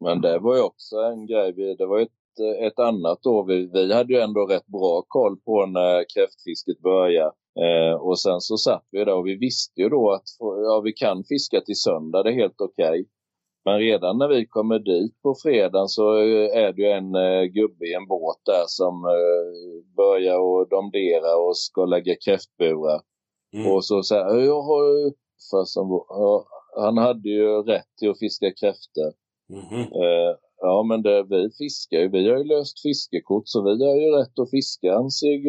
[0.00, 1.52] Men det var ju också en grej.
[1.52, 3.42] Vi- Det var ju ett, ett annat då.
[3.42, 7.32] Vi, vi hade ju ändå rätt bra koll på när kräftfisket började.
[7.60, 10.92] Eh, och sen så satt vi där och vi visste ju då att ja, vi
[10.92, 13.06] kan fiska till söndag, det är helt okej.
[13.64, 17.42] Men redan när vi kommer dit på fredagen så eh, är det ju en eh,
[17.44, 23.00] gubbe i en båt där som eh, börjar och domdera och ska lägga kräftburar.
[23.54, 23.72] Mm.
[23.72, 25.12] Och så säger jag har ju...
[25.50, 25.76] Fast
[26.76, 29.12] han, ja, hade ju rätt till att fiska kräftor.
[29.48, 29.80] Mhm.
[29.80, 32.08] Eh, ja, men det, vi fiskar ju.
[32.08, 35.40] Vi har ju löst fiskekort så vi har ju rätt att fiska ansåg,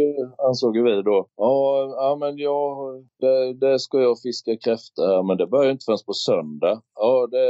[0.47, 1.27] ansåg vi då.
[1.35, 2.77] Ja, ja men jag,
[3.19, 6.81] det, det ska jag fiska kräftor här men det börjar ju inte förrän på söndag.
[6.95, 7.47] Ja, det,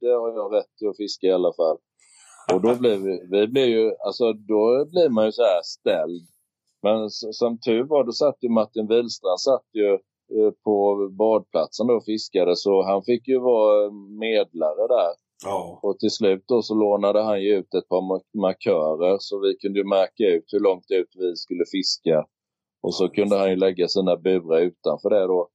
[0.00, 1.76] det har jag rätt till att fiska i alla fall.
[2.52, 6.26] Och då blir vi, vi blir ju, alltså då blir man ju så här ställd.
[6.82, 9.98] Men som tur var, då satt ju Martin Wihlstrand satt ju
[10.64, 13.90] på badplatsen då och fiskade så han fick ju vara
[14.20, 15.12] medlare där.
[15.44, 15.80] Ja.
[15.82, 19.56] Och till slut då så lånade han ju ut ett par ma- markörer så vi
[19.56, 22.26] kunde ju märka ut hur långt ut vi skulle fiska.
[22.82, 25.48] Och så kunde han ju lägga sina burar utanför det då.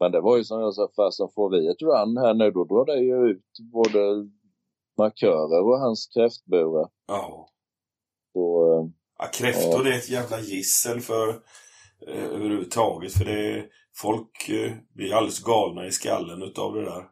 [0.00, 2.64] Men det var ju som jag sa, fasen får vi ett run här nu då
[2.64, 3.98] drar det ju ut både
[4.98, 6.88] markörer och hans kräftburar.
[7.08, 7.48] ja.
[8.32, 8.86] Så, eh,
[9.18, 11.28] Ja, kräftor det är ett jävla gissel för
[12.08, 13.12] eh, överhuvudtaget.
[13.12, 13.64] För det
[13.96, 17.04] folk eh, blir alldeles galna i skallen utav det där.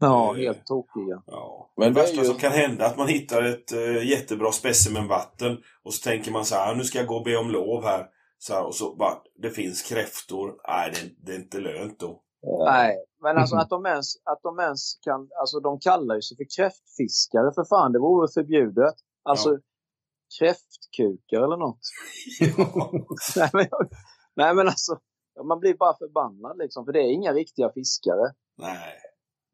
[0.00, 1.22] ja Eh, helt tokiga.
[1.26, 1.72] Ja.
[1.76, 4.08] Men det det är värsta ju- som kan hända är att man hittar ett eh,
[4.10, 7.36] jättebra specimen vatten och så tänker man så här, nu ska jag gå och be
[7.36, 8.06] om lov här.
[8.38, 10.54] Så här och så bara, det finns kräftor.
[10.68, 12.22] Nej, det, det är inte lönt då.
[12.64, 16.36] Nej, men alltså att de ens, att de ens kan, alltså de kallar ju sig
[16.36, 18.94] för kräftfiskare för fan, det vore förbjudet.
[19.24, 19.58] Alltså Ja.
[20.38, 21.80] kräftkukar eller något.
[23.36, 23.66] nej, men,
[24.36, 24.98] nej men alltså,
[25.44, 28.32] man blir bara förbannad liksom, för det är inga riktiga fiskare.
[28.58, 28.94] Nej.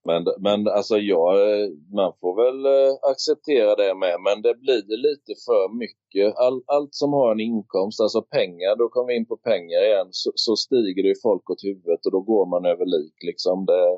[0.04, 4.20] Men, men alltså jag, eh, man får väl eh, acceptera det med.
[4.20, 6.36] Men det blir lite för mycket.
[6.36, 10.09] All, allt som har en inkomst, alltså pengar, då kommer vi in på pengar igen.
[10.10, 13.14] Så, så stiger det ju folk åt huvudet och då går man över lik.
[13.22, 13.66] Liksom.
[13.66, 13.88] Det,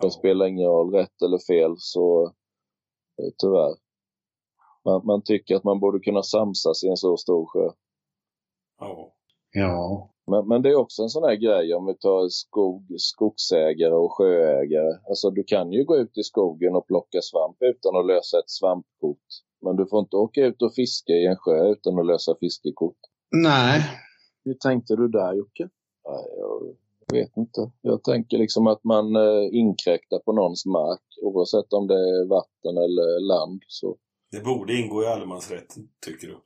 [0.00, 0.10] det Ja.
[0.10, 2.24] spelar ingen roll, rätt eller fel, så
[3.22, 3.74] eh, tyvärr.
[4.84, 7.70] Man, man tycker att man borde kunna samsas i en så stor sjö.
[8.80, 9.12] Ja.
[9.52, 10.10] Ja.
[10.30, 14.12] Men, men det är också en sån här grej om vi tar skog, skogsägare och
[14.12, 14.92] sjöägare.
[15.08, 18.50] Alltså du kan ju gå ut i skogen och plocka svamp utan att lösa ett
[18.50, 19.28] svampkort.
[19.62, 23.00] Men du får inte åka ut och fiska i en sjö utan att lösa fiskekort.
[23.30, 23.80] Nej.
[24.44, 25.68] Hur tänkte du där Jocke?
[26.08, 27.70] Nej, jag vet inte.
[27.80, 32.76] Jag tänker liksom att man eh, inkräktar på någons mark oavsett om det är vatten
[32.76, 33.62] eller land.
[33.66, 33.96] Så.
[34.32, 36.36] Det borde ingå i allemansrätten, tycker du?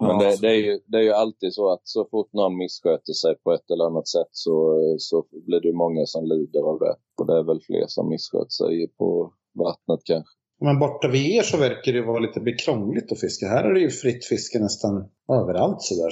[0.00, 2.32] Men Ja, det, så- det, är ju, det är ju alltid så att så fort
[2.32, 4.54] någon missköter sig på ett eller annat sätt så,
[4.98, 6.94] så blir det många som lider av det.
[7.18, 9.32] Och det är väl fler som missköter sig på
[9.64, 10.32] vattnet kanske.
[10.60, 13.46] Men borta vid er så verkar det vara lite krångligt att fiska.
[13.46, 14.94] Här är det ju fritt fiske nästan
[15.40, 16.10] överallt sådär,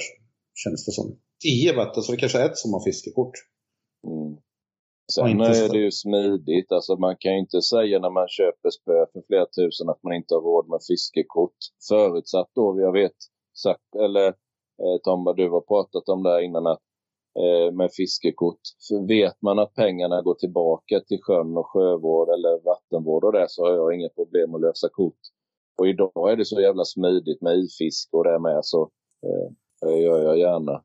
[0.63, 1.17] känns det som.
[1.43, 3.35] Tio vatten, så det kanske är ett som har fiskekort.
[4.07, 4.37] Mm.
[5.15, 6.71] Sen är det ju smidigt.
[6.71, 10.13] Alltså man kan ju inte säga när man köper spö för flera tusen att man
[10.13, 11.57] inte har råd med fiskekort.
[11.89, 13.17] Förutsatt då, jag vet,
[13.63, 16.79] sagt, eller eh, Tom, vad du har pratat om där innan, att
[17.39, 18.59] eh, med fiskekort.
[18.87, 23.45] För vet man att pengarna går tillbaka till sjön och sjövård eller vattenvård och det
[23.49, 25.19] så har jag inga problem att lösa kort.
[25.77, 28.81] Och idag är det så jävla smidigt med ifiske och det med så
[29.25, 29.51] eh,
[29.81, 30.83] det gör jag gärna.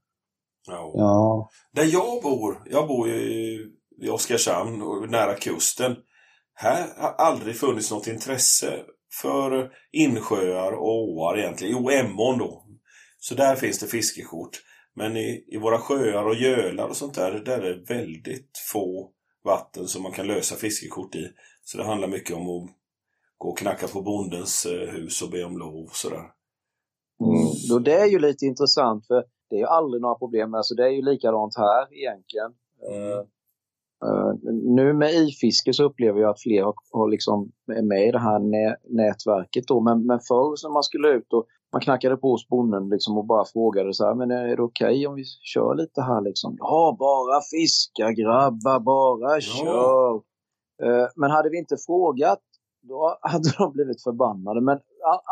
[0.69, 0.93] Ja.
[0.95, 1.49] Ja.
[1.73, 5.97] Där jag bor, jag bor ju i- i Oskarshamn, och nära kusten.
[6.55, 8.85] Här har aldrig funnits något intresse
[9.23, 11.77] för insjöar och åar egentligen.
[11.77, 12.67] Jo, Emån då.
[13.19, 14.63] Så där finns det fiskekort.
[14.95, 19.11] Men i, i våra sjöar och gölar och sånt där, där är det väldigt få
[19.45, 21.33] vatten som man kan lösa fiskekort i.
[21.65, 22.71] Så det handlar mycket om att
[23.39, 26.25] gå och knacka på bondens eh, hus och be om lov och sådär.
[27.21, 27.49] Mm.
[27.69, 30.55] Då det är ju lite intressant för det är ju aldrig några problem.
[30.55, 32.53] Alltså det är ju likadant här egentligen.
[32.93, 33.27] Mm.
[34.05, 34.33] Eh,
[34.77, 38.19] nu med ifiske så upplever jag att fler har, har liksom är med i det
[38.19, 39.65] här nä, nätverket.
[39.67, 39.81] Då.
[39.81, 43.27] Men, men förr när man skulle ut och man knackade på hos bonden liksom och
[43.27, 46.57] bara frågade så här, men är det okej om vi kör lite här liksom?
[46.59, 50.15] Ja, bara fiska grabbar, bara kör.
[50.83, 52.41] Eh, men hade vi inte frågat
[52.83, 54.61] då hade de blivit förbannade.
[54.61, 54.79] Men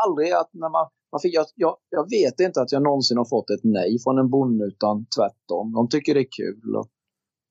[0.07, 3.25] aldrig att när man, man fick, jag, jag, jag vet inte att jag någonsin har
[3.25, 5.73] fått ett nej från en bonde utan tvärtom.
[5.73, 6.89] De tycker det är kul och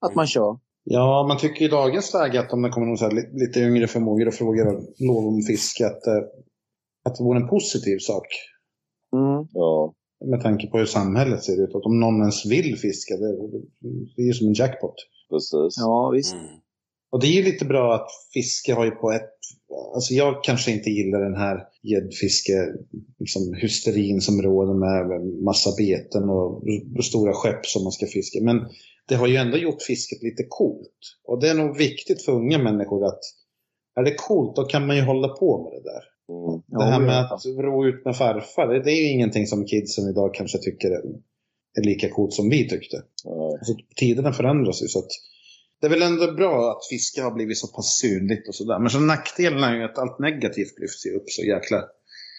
[0.06, 0.60] att man kör.
[0.90, 3.60] Ja, man tycker i dagens läge att om det kommer någon så här li- lite
[3.60, 4.66] yngre förmågor och frågar
[5.08, 6.24] lov om fiske, att, eh,
[7.06, 8.28] att det vore en positiv sak.
[9.16, 9.48] Mm.
[9.54, 9.94] Ja.
[10.26, 11.76] Med tanke på hur samhället ser ut.
[11.76, 13.28] Att om någon ens vill fiska, det,
[14.16, 14.96] det är ju som en jackpot.
[15.30, 15.78] Precis.
[15.78, 16.34] Ja, visst.
[16.34, 16.46] Mm.
[17.12, 19.30] Och det är ju lite bra att fiske har ju på ett...
[19.96, 22.54] Alltså jag kanske inte gillar den här gäddfiske,
[23.20, 26.64] liksom hysterin som råder med massa beten och
[27.04, 28.40] stora skepp som man ska fiska.
[28.44, 28.58] Men
[29.08, 31.00] det har ju ändå gjort fisket lite coolt.
[31.24, 33.20] Och det är nog viktigt för unga människor att
[34.00, 36.04] är det coolt då kan man ju hålla på med det där.
[36.30, 36.62] Mm.
[36.68, 40.10] Det här med att ro ut med farfar, det det är ju ingenting som kidsen
[40.10, 41.02] idag kanske tycker är,
[41.80, 42.98] är lika coolt som vi tyckte.
[43.26, 43.54] Nej.
[43.60, 45.12] Alltså, tiderna förändras ju så att
[45.82, 48.80] det är väl ändå bra att fiske har blivit så pass synligt och sådär.
[48.80, 51.78] Men så nackdelen är ju att allt negativt lyfts ju upp så jäkla...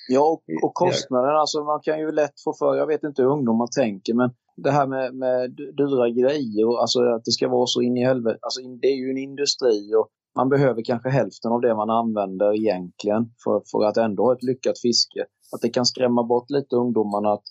[0.09, 1.36] Ja, och, och kostnaden.
[1.36, 4.70] Alltså man kan ju lätt få för, jag vet inte hur ungdomar tänker, men det
[4.70, 8.39] här med, med dyra grejer, och alltså att det ska vara så in i helvete.
[8.43, 12.56] Alltså det är ju en industri och man behöver kanske hälften av det man använder
[12.56, 15.20] egentligen för, för att ändå ha ett lyckat fiske.
[15.55, 17.44] Att det kan skrämma bort lite ungdomarna att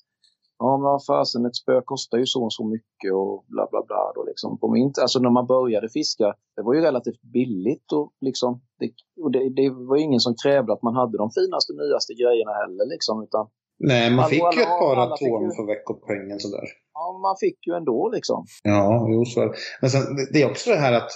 [0.60, 3.82] ja men vad fasen ett spö kostar ju så och så mycket och bla bla
[3.88, 4.12] bla.
[4.16, 4.60] Då liksom.
[4.60, 8.90] På min, alltså när man började fiska, det var ju relativt billigt och liksom det,
[9.24, 12.52] och det, det var ju ingen som krävde att man hade de finaste nyaste grejerna
[12.62, 13.48] heller liksom utan
[13.80, 16.68] Nej, man Alla- fick ju ett par atom ju- för veckopengen sådär.
[16.94, 18.46] ja, man fick ju ändå liksom.
[18.64, 19.54] Ja, jo så är det.
[19.82, 20.02] Men sen,
[20.34, 21.12] det är också det här att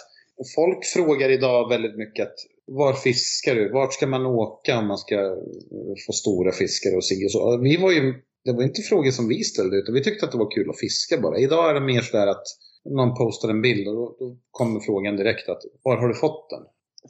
[0.56, 2.36] folk frågar idag väldigt mycket att
[2.66, 3.72] var fiskar du?
[3.74, 7.58] Vart ska man åka om man ska eh, få stora fiskar och si och så?
[7.58, 8.14] Vi var ju,
[8.46, 10.80] det var inte frågor som vi ställde utan vi tyckte att det var kul att
[10.80, 11.38] fiska bara.
[11.38, 12.44] Idag är det mer sådär att
[12.86, 16.50] någon postar en bild och då, då kommer frågan direkt att var har du fått
[16.50, 16.64] den?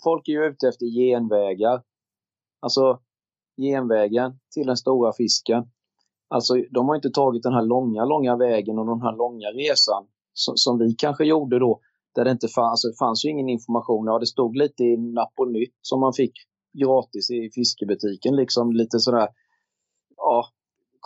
[0.04, 1.84] Folk är ju ute efter genvägar.
[2.60, 3.00] Alltså
[3.58, 5.64] genvägen till den stora fisken.
[6.28, 10.08] Alltså de har inte tagit den här långa, långa vägen och den här långa resan
[10.34, 11.80] som, som vi kanske gjorde då.
[12.16, 14.06] Där det inte fanns, alltså det fanns ju ingen information.
[14.06, 16.34] Ja, det stod lite i Napp och Nytt som man fick
[16.74, 18.36] gratis i fiskebutiken.
[18.36, 19.28] Liksom lite sådär,
[20.18, 20.46] ja,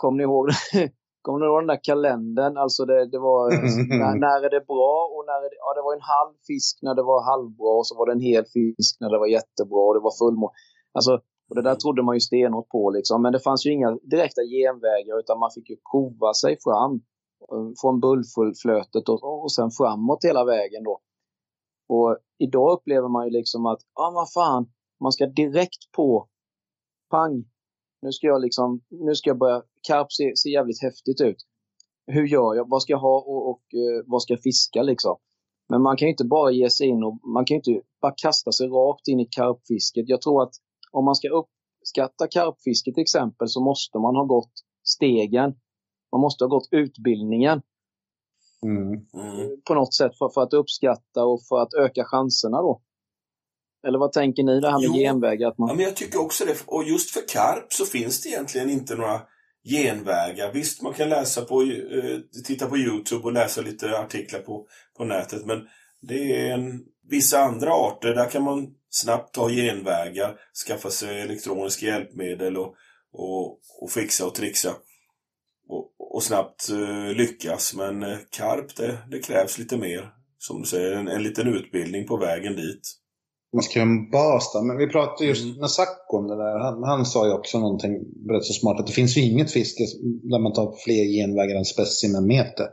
[0.00, 0.46] kommer ni ihåg
[1.24, 2.56] Kommer ni ihåg den där kalendern?
[2.56, 3.42] Alltså det, det var
[4.00, 6.74] när, när är det bra och när är det, ja, det var en halv fisk
[6.82, 9.82] när det var halvbra och så var det en hel fisk när det var jättebra
[9.88, 10.54] och det var fullmåne.
[10.96, 11.12] Alltså,
[11.48, 13.22] och det där trodde man ju stenhårt på liksom.
[13.22, 16.92] Men det fanns ju inga direkta genvägar utan man fick ju kova sig fram
[17.52, 20.94] eh, från bullfullflötet och, och sen framåt hela vägen då.
[21.94, 24.62] Och idag upplever man ju liksom att, ja ah, vad fan,
[25.00, 26.28] man ska direkt på,
[27.10, 27.44] pang,
[28.02, 31.36] nu ska jag liksom, nu ska jag börja, karp ser, ser jävligt häftigt ut.
[32.06, 32.68] Hur gör jag?
[32.68, 35.16] Vad ska jag ha och, och uh, vad ska jag fiska liksom?
[35.68, 38.14] Men man kan ju inte bara ge sig in och man kan ju inte bara
[38.16, 40.04] kasta sig rakt in i karpfisket.
[40.08, 40.52] Jag tror att
[40.92, 44.52] om man ska uppskatta karpfisket till exempel så måste man ha gått
[44.84, 45.54] stegen.
[46.12, 47.60] Man måste ha gått utbildningen
[48.62, 48.86] Mm.
[48.92, 49.60] Mm.
[49.68, 52.82] på något sätt för, för att uppskatta och för att öka chanserna då.
[53.86, 54.94] Eller vad tänker ni det här med Jo.
[54.94, 55.48] genvägar?
[55.48, 55.76] Att Ja, man...
[55.76, 56.56] men jag tycker också det.
[56.66, 59.20] Och just för karp så finns det egentligen inte några
[59.66, 60.52] genvägar.
[60.52, 64.66] Visst, man kan läsa på, eh, titta på Youtube och läsa lite artiklar på,
[64.96, 65.46] på nätet.
[65.46, 65.68] Men
[66.02, 70.36] det är en, vissa andra arter, där kan man snabbt ta genvägar,
[70.66, 72.74] skaffa sig elektroniska hjälpmedel och,
[73.12, 74.74] och, och fixa och trixa.
[75.68, 77.74] Och, och snabbt eh, lyckas.
[77.74, 80.12] Men eh, karp, det, det krävs lite mer.
[80.38, 82.92] Som du säger, en, en liten utbildning på vägen dit.
[83.52, 84.62] Man ska ha en bas där.
[84.62, 85.56] Men vi pratade just Mm.
[85.60, 86.58] med Sacco om det där.
[86.58, 87.92] Han, han sa ju också någonting
[88.30, 88.80] rätt så smart.
[88.80, 89.84] Att det finns ju inget fiske
[90.22, 92.66] där man tar fler genvägar än specimenmeter.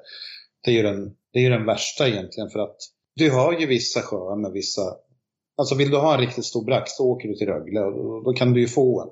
[0.64, 2.50] Det är ju den, det är ju den värsta egentligen.
[2.50, 2.78] För att
[3.16, 4.82] du har ju vissa sjöar med vissa...
[5.58, 8.22] Alltså vill du ha en riktigt stor brax så åker du till Rögle och då,
[8.26, 9.10] då kan du ju få en.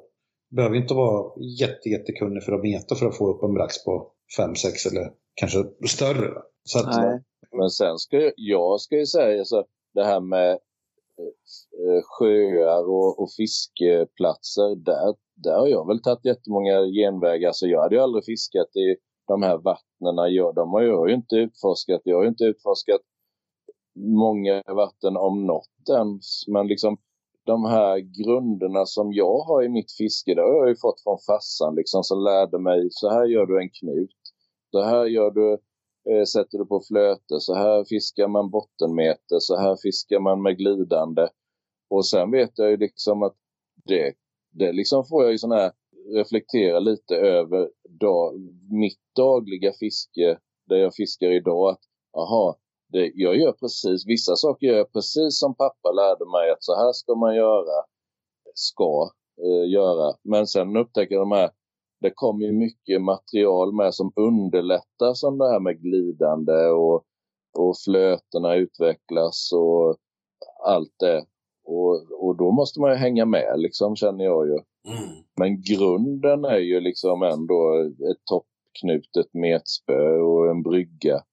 [0.50, 3.84] Du behöver inte vara jätte, jättekunnig för att meta för att få upp en brax
[3.86, 6.32] på 5, 6 eller kanske större.
[6.76, 7.22] att.
[7.58, 10.60] Men sen ska jag, jag ska ju säga så det här med
[11.82, 14.76] Eh, sjöar och, och fiskeplatser.
[14.76, 17.48] Där, där har jag väl tagit jättemånga genvägar.
[17.48, 18.96] Alltså jag hade ju aldrig fiskat i
[19.28, 20.34] de här vattnen.
[20.36, 22.02] Jag, de har jag ju inte utforskat.
[22.04, 23.02] Jag har ju inte utforskat
[23.96, 26.48] många vatten om något ens.
[26.48, 26.98] Men liksom
[27.46, 31.18] de här grunderna som jag har i mitt fiske, det har jag ju fått från
[31.28, 34.22] farsan liksom, som lärde mig så här gör du en knut.
[34.72, 35.58] Så här gör du,
[36.10, 40.58] Eh, sätter du på flöte, så här fiskar man bottenmeter, så här fiskar man med
[40.58, 41.28] glidande.
[41.90, 43.36] Och sen vet jag ju liksom att
[43.86, 44.14] det,
[44.52, 45.72] det liksom får jag ju sån här
[46.16, 47.70] reflektera lite över
[48.00, 48.34] dag,
[48.72, 50.38] mitt dagliga fiske,
[50.68, 51.70] där jag fiskar idag.
[51.70, 51.80] att
[52.18, 52.58] Aha,
[52.92, 56.76] det, jag gör precis, vissa saker gör jag precis som pappa lärde mig att så
[56.76, 57.86] här ska man göra,
[58.54, 59.12] ska
[59.46, 60.16] eh, göra.
[60.24, 61.50] Men sen upptäcker jag de här,
[62.02, 67.04] det kommer ju mycket material med som underlättar som det här med glidande och,
[67.58, 69.98] och flötena utvecklas och
[70.66, 71.26] allt det.
[71.64, 74.54] Och, och då måste man ju hänga med liksom känner jag ju.
[74.54, 75.24] Mm.
[75.40, 81.24] Men grunden är ju liksom ändå ett toppknutet metspö och en brygga.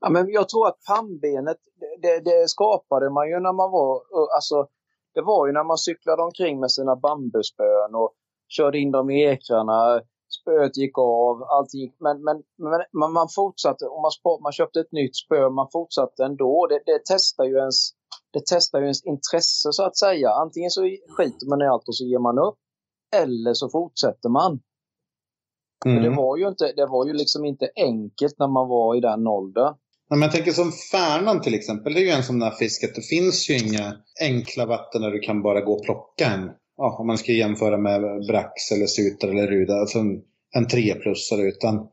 [0.00, 1.56] Ja, men jag tror att pannbenet,
[2.02, 4.02] det, det skapade man ju när man var,
[4.36, 4.68] alltså,
[5.14, 8.14] det var ju när man cyklade omkring med sina bambuspön och
[8.48, 10.00] körde in dem i ekrarna,
[10.40, 12.42] spöet gick av, allting gick, men, men,
[12.92, 16.66] men man fortsatte, och man, man köpte ett nytt spö, man fortsatte ändå.
[16.66, 17.98] Det, det testar ju ens
[18.32, 20.30] det testar ju ens intresse så att säga.
[20.30, 20.80] Antingen så
[21.16, 22.58] skiter man i allt och så ger man upp.
[23.16, 24.60] Eller så fortsätter man.
[25.86, 26.02] Mm.
[26.02, 29.26] det var ju inte, det var ju liksom inte enkelt när man var i den
[29.26, 29.74] åldern.
[30.10, 32.94] men jag tänker som Färnan till exempel, det är ju en sån där fisk att
[32.94, 36.50] det finns ju inga enkla vatten där du kan bara gå och plocka en.
[36.78, 40.22] Ja, om man ska jämföra med brax eller suter eller ruda, alltså en,
[40.56, 41.42] en treplussare.
[41.42, 41.88] Utan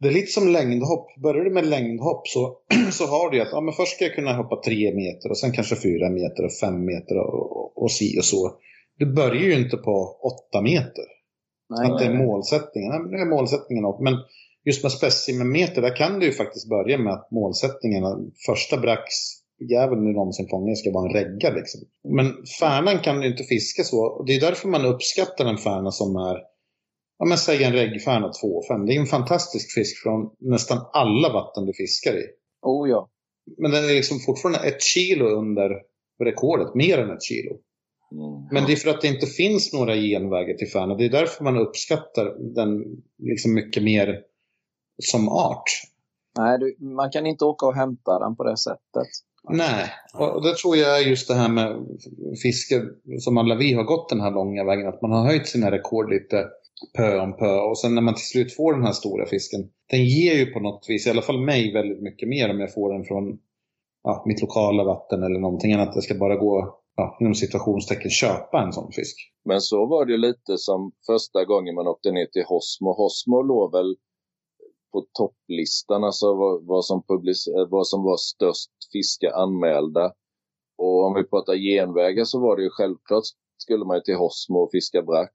[0.00, 1.06] det är lite som längdhopp.
[1.22, 2.58] Börjar du med längdhopp så,
[2.92, 5.52] så har du att ja, men först ska jag kunna hoppa tre meter och sen
[5.52, 8.52] kanske fyra meter och fem meter och, och, och si och så.
[8.98, 11.04] Du börjar ju inte på åtta meter.
[11.70, 12.90] Nej, att det är målsättningen.
[12.90, 14.00] Nej, nu är målsättningen något.
[14.00, 14.14] Men
[14.64, 18.02] just med specimenmeter, där kan du ju faktiskt börja med att målsättningen,
[18.46, 19.04] första brax
[19.60, 21.50] jäveln du någonsin fångar ska vara en regga.
[21.50, 21.80] Liksom.
[22.08, 24.22] Men färnan kan du inte fiska så.
[24.22, 26.38] Det är därför man uppskattar en färna som är
[27.18, 28.86] ja, men säg en reggfärna 2,5.
[28.86, 32.24] Det är en fantastisk fisk från nästan alla vatten du fiskar i.
[32.62, 33.08] Oh ja.
[33.58, 35.70] Men den är liksom fortfarande ett kilo under
[36.24, 37.56] rekordet, mer än ett kilo.
[38.12, 38.48] Mm.
[38.50, 40.94] Men det är för att det inte finns några genvägar till färna.
[40.94, 42.84] Det är därför man uppskattar den
[43.18, 44.22] liksom mycket mer
[45.02, 45.70] som art.
[46.38, 49.08] Nej, du, man kan inte åka och hämta den på det sättet.
[49.50, 51.76] Nej, och det tror jag är just det här med
[52.42, 52.82] fiske
[53.18, 54.88] som alla vi har gått den här långa vägen.
[54.88, 56.46] Att man har höjt sina rekord lite
[56.96, 57.60] pö om pö.
[57.60, 59.60] Och sen när man till slut får den här stora fisken,
[59.90, 62.74] den ger ju på något vis, i alla fall mig, väldigt mycket mer om jag
[62.74, 63.38] får den från
[64.02, 68.10] ja, mitt lokala vatten eller någonting än att det ska bara gå ja, inom situationstecken
[68.10, 69.16] köpa en sån fisk.
[69.44, 72.92] Men så var det ju lite som första gången man åkte ner till Hosmo.
[72.92, 73.96] Hosmo låg väl
[74.92, 77.02] på topplistan, alltså vad, vad, som
[77.70, 80.12] vad som var störst fiske anmälda.
[80.78, 83.24] Och om vi pratar genvägar så var det ju självklart
[83.58, 85.32] skulle man ju till Hosmo och fiska brax.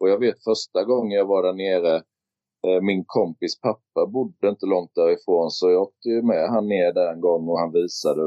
[0.00, 1.96] Och jag vet första gången jag var där nere,
[2.66, 6.92] eh, min kompis pappa bodde inte långt därifrån så jag åkte ju med han ner
[6.92, 8.22] där en gång och han visade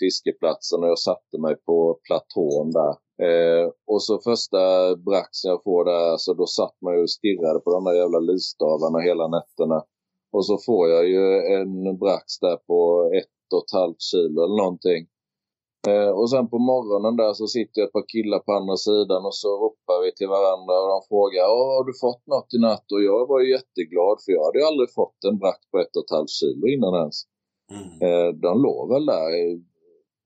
[0.00, 2.94] fiskeplatsen och jag satte mig på platån där.
[3.26, 4.60] Eh, och så första
[4.96, 8.18] braxen jag får där, så då satt man ju och stirrade på de där jävla
[8.18, 9.84] lysstavarna hela nätterna.
[10.32, 11.24] Och så får jag ju
[11.56, 15.02] en brax där på ett och ett halvt kilo eller någonting.
[15.90, 19.36] Eh, och sen på morgonen där så sitter ett par killar på andra sidan och
[19.42, 21.44] så ropar vi till varandra och de frågar
[21.76, 22.86] har du fått något i natt?
[22.94, 25.96] Och jag var ju jätteglad för jag hade ju aldrig fått en brack på ett
[25.96, 27.16] och ett halvt kilo innan ens.
[27.74, 27.88] Mm.
[28.04, 29.30] Eh, de låg väl där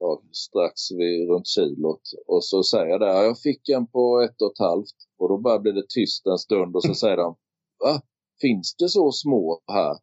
[0.01, 2.02] ja, strax vid, runt kilot.
[2.26, 4.98] Och så säger jag där, jag fick en på ett och ett halvt.
[5.18, 7.36] Och då bara blir det tyst en stund och så säger de,
[7.84, 8.01] va?
[8.40, 9.96] Finns det så små här?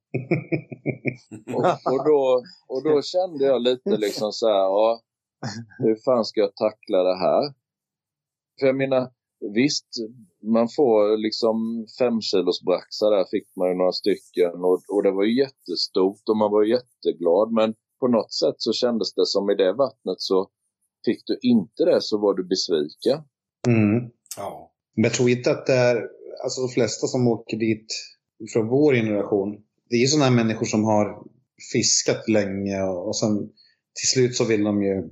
[1.55, 5.01] och, och, då, och då kände jag lite liksom så här, ja,
[5.77, 7.53] hur fan ska jag tackla det här?
[8.59, 9.11] För jag menar,
[9.53, 9.87] visst,
[10.43, 15.11] man får liksom fem kilos braxar där fick man ju några stycken och, och det
[15.11, 19.49] var ju jättestort och man var jätteglad men på något sätt så kändes det som
[19.49, 20.49] i det vattnet så
[21.05, 23.19] fick du inte det så var du besviken.
[23.67, 24.11] Mm.
[24.37, 24.71] Ja.
[24.95, 25.97] Men jag tror inte att det är,
[26.43, 27.87] alltså de flesta som åker dit
[28.53, 29.57] från vår generation,
[29.89, 31.23] det är sådana här människor som har
[31.73, 33.37] fiskat länge och, och sen
[33.99, 35.03] till slut så vill de ju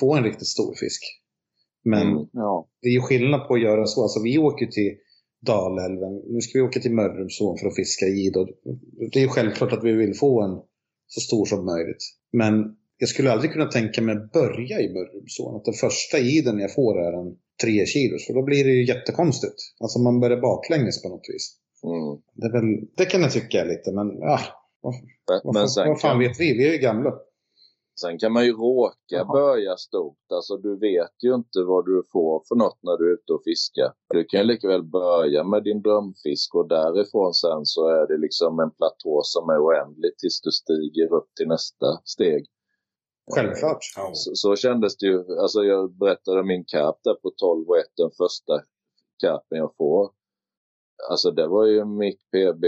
[0.00, 1.02] få en riktigt stor fisk.
[1.84, 2.68] Men mm, ja.
[2.82, 4.02] det är ju skillnad på att göra så.
[4.02, 4.96] Alltså vi åker till
[5.46, 6.22] Dalälven.
[6.28, 8.34] Nu ska vi åka till Mörrumsån för att fiska id.
[9.12, 10.60] Det är ju självklart att vi vill få en
[11.06, 12.04] så stor som möjligt.
[12.32, 15.56] Men jag skulle aldrig kunna tänka mig att börja i Mörrumsån.
[15.56, 18.26] Att den första iden jag får är en 3 kilos.
[18.26, 19.56] För då blir det ju jättekonstigt.
[19.80, 21.58] Alltså man börjar baklänges på något vis.
[21.84, 22.22] Mm.
[22.32, 22.64] Det, väl,
[22.96, 24.38] det, kan jag tycka lite, men ja.
[24.80, 26.18] Vad, men, vad, vad fan kan...
[26.18, 26.58] vet vi?
[26.58, 27.12] Vi är ju gamla.
[28.00, 29.32] Sen kan man ju råka Aha.
[29.32, 30.32] börja stort.
[30.32, 33.44] Alltså du vet ju inte vad du får för något när du är ute och
[33.44, 33.92] fiskar.
[34.08, 38.18] Du kan ju lika väl börja med din drömfisk och därifrån sen så är det
[38.18, 42.46] liksom en platå som är oändlig tills du stiger upp till nästa steg.
[43.34, 43.78] Självklart.
[44.12, 45.38] Så, så kändes det ju.
[45.38, 48.54] Alltså jag berättade min karp där på 12 och 1 den första
[49.20, 50.10] karpen jag får.
[51.10, 52.64] Alltså det var ju mitt PB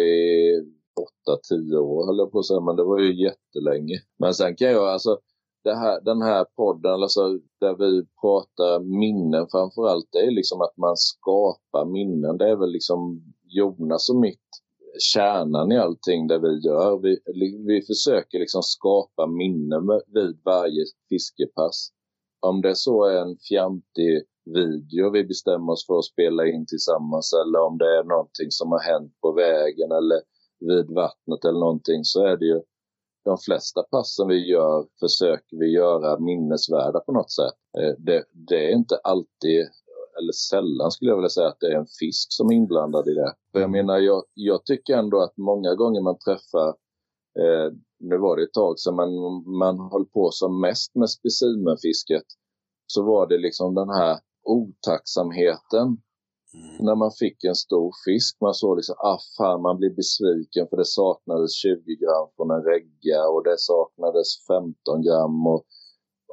[1.51, 4.01] 8-10 år höll jag på att säga, men det var ju jättelänge.
[4.19, 5.19] Men sen kan jag alltså,
[5.65, 10.97] här, den här podden, alltså, där vi pratar minnen framförallt, det är liksom att man
[10.97, 12.39] skapar minnen.
[12.39, 14.41] Det är väl liksom Jonas och mitt
[14.99, 16.99] kärnan i allting det vi gör.
[16.99, 17.19] Vi,
[17.67, 21.89] vi försöker liksom skapa minnen vid varje fiskepass.
[22.41, 27.33] om det så är en fjantig video vi bestämmer oss för att spela in tillsammans
[27.33, 30.21] eller om det är någonting som har hänt på vägen eller
[30.61, 32.61] vid vattnet eller någonting så är det ju
[33.25, 37.55] de flesta passen vi gör försöker vi göra minnesvärda på något sätt.
[37.79, 39.61] Eh, det, det, är inte alltid,
[40.19, 43.15] eller sällan skulle jag vilja säga att det är en fisk som är inblandad i
[43.15, 43.35] det.
[43.53, 46.69] För jag menar, jag, jag tycker ändå att många gånger man träffar,
[47.39, 49.11] eh, nu var det ett tag sedan man,
[49.59, 52.27] man höll på som mest med specimenfisket,
[52.87, 56.03] så var det liksom den här otacksamheten
[56.55, 56.77] Mm.
[56.87, 60.77] När man fick en stor fisk, man såg liksom, ah fan, man blir besviken för
[60.77, 65.47] det saknades 20 gram från en regga och det saknades 15 gram.
[65.47, 65.63] Och,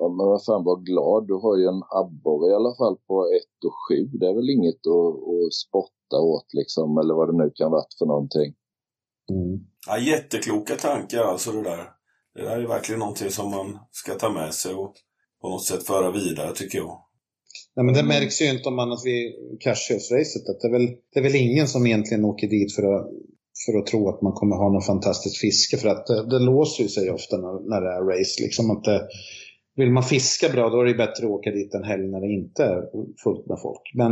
[0.01, 3.15] och men vad fan, var glad, du har ju en abborre i alla fall på
[3.35, 4.17] 1 och 7.
[4.19, 7.85] Det är väl inget att, att spotta åt liksom, eller vad det nu kan vara
[7.99, 8.49] för någonting.
[9.33, 9.55] Mm.
[9.87, 11.83] Ja, jättekloka tankar alltså det där.
[12.35, 14.93] Det där är verkligen någonting som man ska ta med sig och
[15.41, 17.10] på något sätt föra vidare tycker jag.
[17.75, 18.07] Nej, men det mm.
[18.07, 20.45] märks ju inte om man att vi Cashews-racet.
[20.61, 23.07] Det, är väl, det är väl ingen som egentligen åker dit för att,
[23.65, 25.77] för att tro att man kommer ha något fantastiskt fiske.
[25.77, 28.43] För att det, det låser ju sig ofta när, när det är race.
[28.43, 29.07] Liksom att det,
[29.75, 32.33] vill man fiska bra då är det bättre att åka dit en helg när det
[32.33, 32.81] inte är
[33.23, 33.91] fullt med folk.
[33.95, 34.11] Men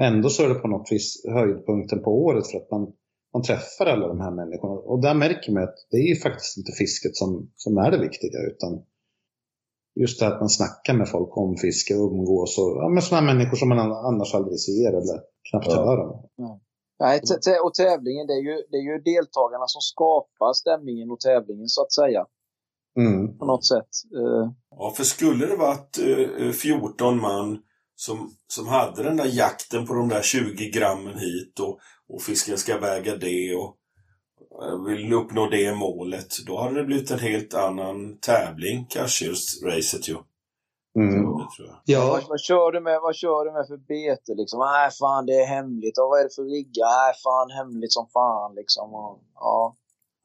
[0.00, 2.92] ändå så är det på något vis höjdpunkten på året för att man,
[3.32, 4.74] man träffar alla de här människorna.
[4.74, 7.98] Och där märker man att det är ju faktiskt inte fisket som, som är det
[7.98, 8.82] viktiga utan
[10.00, 12.58] just det att man snackar med folk om fiske och umgås.
[12.58, 15.84] Och, ja, med sådana människor som man annars aldrig ser eller knappt ja.
[15.84, 16.28] hör om.
[16.36, 16.60] Ja.
[16.98, 17.20] Nej,
[17.64, 21.82] och tävlingen, det är, ju, det är ju deltagarna som skapar stämningen och tävlingen så
[21.82, 22.26] att säga.
[22.96, 23.38] Mm.
[23.38, 23.88] På något sätt.
[24.16, 24.50] Uh...
[24.70, 25.98] Ja, för skulle det varit
[26.38, 27.58] uh, 14 man
[27.96, 32.58] som, som hade den där jakten på de där 20 grammen hit och, och fisken
[32.58, 33.76] ska väga det och
[34.86, 40.16] vill uppnå det målet, då hade det blivit en helt annan tävling, Cashews-racet ju.
[40.98, 41.24] Mm.
[41.84, 42.08] Ja.
[42.10, 44.58] Vad, vad, kör du med, vad kör du med för bete liksom?
[44.58, 45.98] Nej, fan det är hemligt.
[45.98, 46.84] Och vad är det för rigga?
[46.84, 48.94] Nej, fan hemligt som fan liksom.
[48.94, 49.74] Och, ja.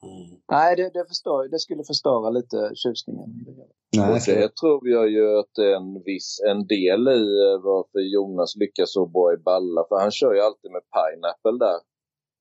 [0.02, 0.40] Mm.
[0.50, 3.28] Nej, det, det, förstör, det skulle förstöra lite tjusningen.
[3.96, 8.56] Nej, och det tror jag ju att en viss en del i eh, varför Jonas
[8.56, 9.84] lyckas så bra i Balla.
[9.88, 11.80] För han kör ju alltid med pineapple där.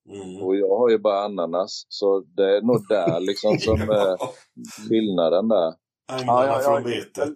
[0.09, 0.43] Mm.
[0.43, 4.17] Och jag har ju bara ananas, så det är nog där liksom som är
[4.87, 5.73] skillnaden där.
[6.11, 7.33] Agnarna ja, ja, från vetet.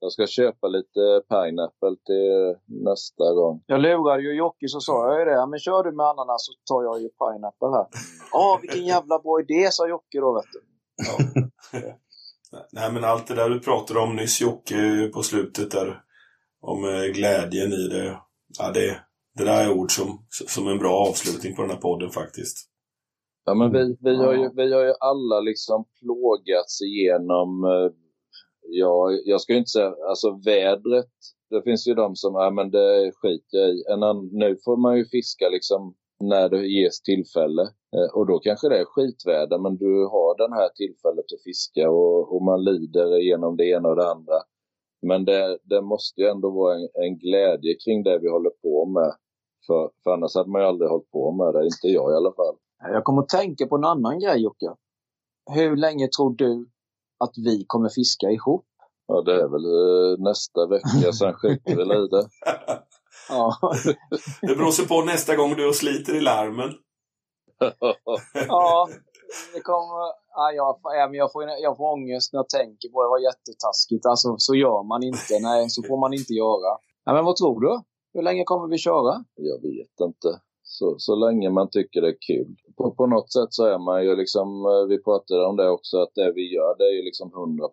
[0.00, 3.62] Jag ska köpa lite pineapple till nästa gång.
[3.66, 5.46] Jag lurade ju Jocke så sa jag ju det.
[5.46, 7.86] Men kör du med ananas så tar jag ju pineapple här.
[8.32, 10.60] Ja, vilken jävla bra idé sa Jocke då vet du.
[11.06, 11.42] Ja.
[12.72, 16.02] Nej men allt det där du pratade om nyss Jocke på slutet där.
[16.60, 18.18] Om eh, glädjen i det.
[18.58, 19.00] Ja, det,
[19.38, 22.56] det där är ord som, som en bra avslutning på den här podden faktiskt.
[23.44, 27.90] Ja, men vi, vi, har, ju, vi har ju alla liksom plågats igenom, eh,
[28.62, 31.14] ja, jag ska ju inte säga, alltså vädret.
[31.50, 33.84] Det finns ju de som, ja men det skiter jag i.
[33.92, 37.62] En annan, nu får man ju fiska liksom när det ges tillfälle.
[37.96, 41.90] Eh, och då kanske det är skitväder, men du har det här tillfället att fiska
[41.90, 44.38] och, och man lider genom det ena och det andra.
[45.02, 48.86] Men det, det måste ju ändå vara en, en, glädje kring det vi håller på
[48.86, 49.12] med.
[49.66, 52.32] För, för annars hade man ju aldrig hållit på med det, inte jag i alla
[52.32, 52.56] fall.
[52.78, 54.66] Jag kommer att tänka på en annan grej Jocke.
[55.50, 56.68] Hur länge tror du
[57.18, 58.66] att vi kommer fiska ihop?
[59.06, 62.28] Ja, det är väl eh, nästa vecka, sen skiter vi i det.
[63.28, 63.56] ja.
[64.40, 66.70] det beror sig på nästa gång du sliter i larmen.
[68.48, 68.88] ja,
[69.54, 70.28] det kommer...
[70.34, 73.06] Ja, jag, ja, jag, får, jag får ångest när jag tänker på det.
[73.06, 74.06] Det var jättetaskigt.
[74.06, 75.38] Alltså, så gör man inte.
[75.40, 76.78] Nej, så får man inte göra.
[77.04, 77.82] Ja, men vad tror du?
[78.14, 79.24] Hur länge kommer vi köra?
[79.34, 80.40] Jag vet inte.
[80.62, 82.56] Så, så länge man tycker det är kul.
[82.76, 85.98] På, på något sätt så är man ju liksom, eh, vi pratade om det också,
[85.98, 87.68] att det vi gör det är ju liksom 100%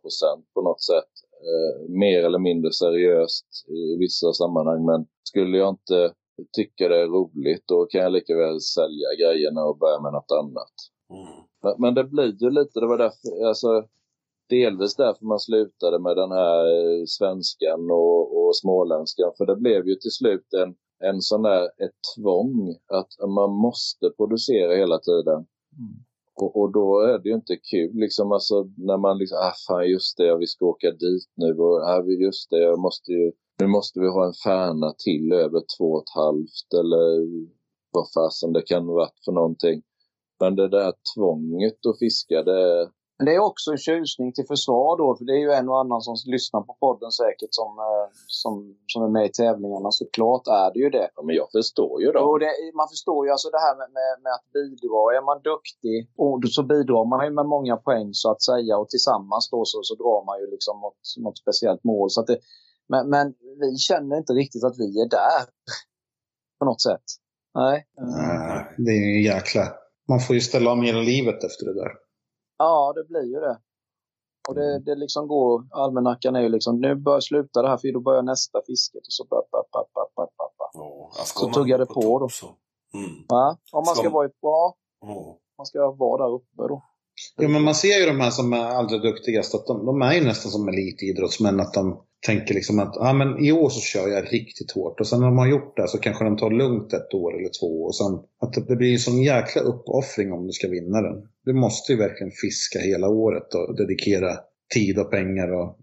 [0.54, 1.14] på något sätt.
[1.50, 4.86] Eh, mer eller mindre seriöst i vissa sammanhang.
[4.86, 6.14] Men skulle jag inte
[6.52, 10.32] tycka det är roligt, då kan jag lika väl sälja grejerna och börja med något
[10.32, 10.76] annat.
[11.10, 11.44] Mm.
[11.64, 13.84] Men, men, det blir ju lite, det var därför, alltså
[14.50, 19.32] delvis därför man slutade med den här eh, svenskan och, och småländskan.
[19.38, 20.76] För det blev ju till slut en,
[21.10, 25.40] en sån där, ett tvång att man måste producera hela tiden.
[25.80, 25.96] Mm.
[26.42, 29.90] Och, och, då är det ju inte kul liksom, alltså när man liksom, ah fan
[29.90, 33.68] just det, vi ska åka dit nu och ah, just det, jag måste ju, nu
[33.68, 37.06] måste vi ha en färna till över två och ett halvt eller
[37.92, 39.82] vad fasen det kan vara för någonting.
[40.40, 44.98] Men det där tvånget att fiska, det, men det är också en tjusning till försvar
[44.98, 48.08] då, för det är ju en och annan som lyssnar på podden säkert som, eh,
[48.42, 48.54] som,
[48.92, 49.92] som är med i tävlingarna.
[49.92, 51.10] Såklart är det ju det.
[51.16, 52.08] Ja, men jag förstår ju.
[52.30, 55.02] Och det, man förstår ju alltså det här med, med, med, att bidra.
[55.18, 58.90] Är man duktig och så bidrar man ju med många poäng så att säga och
[58.90, 62.10] tillsammans då så, så drar man ju liksom mot något speciellt mål.
[62.10, 62.40] Så att det,
[62.94, 63.26] Men, men
[63.60, 65.46] vi känner inte riktigt att vi är där.
[66.60, 67.08] På något sätt.
[67.54, 67.88] Nej.
[67.98, 69.64] Nej, det är ju jäkla...
[70.08, 72.05] Man får ju ställa om hela livet efter det där.
[72.58, 73.58] Ja, det blir ju det.
[74.48, 77.94] Och det, det liksom går, almanackan är ju liksom, nu börjar sluta det här för
[77.94, 80.70] då börjar nästa fisket och så bara, bara, bara, bara, bara, bara.
[80.74, 82.30] Ja, alltså, Så tuggar det på på då.
[82.30, 82.46] Så.
[82.94, 83.10] Mm.
[83.30, 83.58] Va?
[83.72, 85.38] Om man Ska ska vara i, ja, Ja.
[85.58, 86.84] man ska vara där uppe då.
[87.36, 90.14] Ja, men man ser ju de här som är allra duktigast, att de, de är
[90.14, 91.60] ju nästan som elitidrottsmän.
[91.60, 95.00] Att de tänker liksom att ah, men i år så kör jag riktigt hårt.
[95.00, 97.84] Och sen när har gjort det så kanske de tar lugnt ett år eller två.
[97.84, 101.28] Och sen, att det, blir en sån jäkla uppoffring om du ska vinna den.
[101.46, 104.38] Du måste ju verkligen fiska hela året och dedikera
[104.74, 105.78] tid och pengar och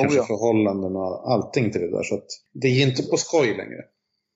[0.00, 0.24] kanske ja.
[0.24, 2.02] förhållanden och allting till det där.
[2.02, 3.84] Så att det är inte på skoj längre.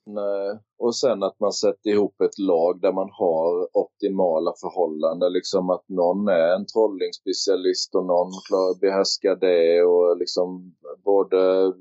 [0.06, 0.58] Nej.
[0.78, 5.32] Och sen att man sätter ihop ett lag där man har optimala förhållanden.
[5.32, 8.30] Liksom att någon är en trollingspecialist och någon
[8.80, 9.82] behärskar det.
[9.82, 10.74] Och liksom
[11.04, 11.72] både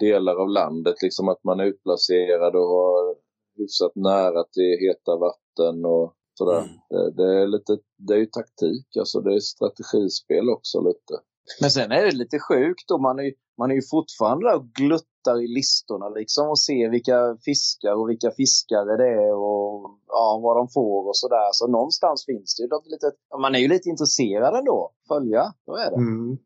[0.00, 3.16] delar av landet, liksom att man är utplacerad och har
[3.56, 6.58] hyfsat nära till heta vatten och sådär.
[6.58, 6.70] Mm.
[6.88, 11.14] Det, det, är lite, det är ju taktik, alltså det är strategispel också lite.
[11.60, 12.98] Men sen är det lite sjukt då.
[12.98, 17.18] Man är, ju- man är ju fortfarande och gluttar i listorna liksom och ser vilka
[17.44, 21.48] fiskar och vilka fiskare det är och ja, vad de får och sådär.
[21.52, 24.92] Så någonstans finns det ju något litet, man är ju lite intresserad ändå.
[25.08, 25.96] Följa, då är det.
[25.96, 26.36] Mm.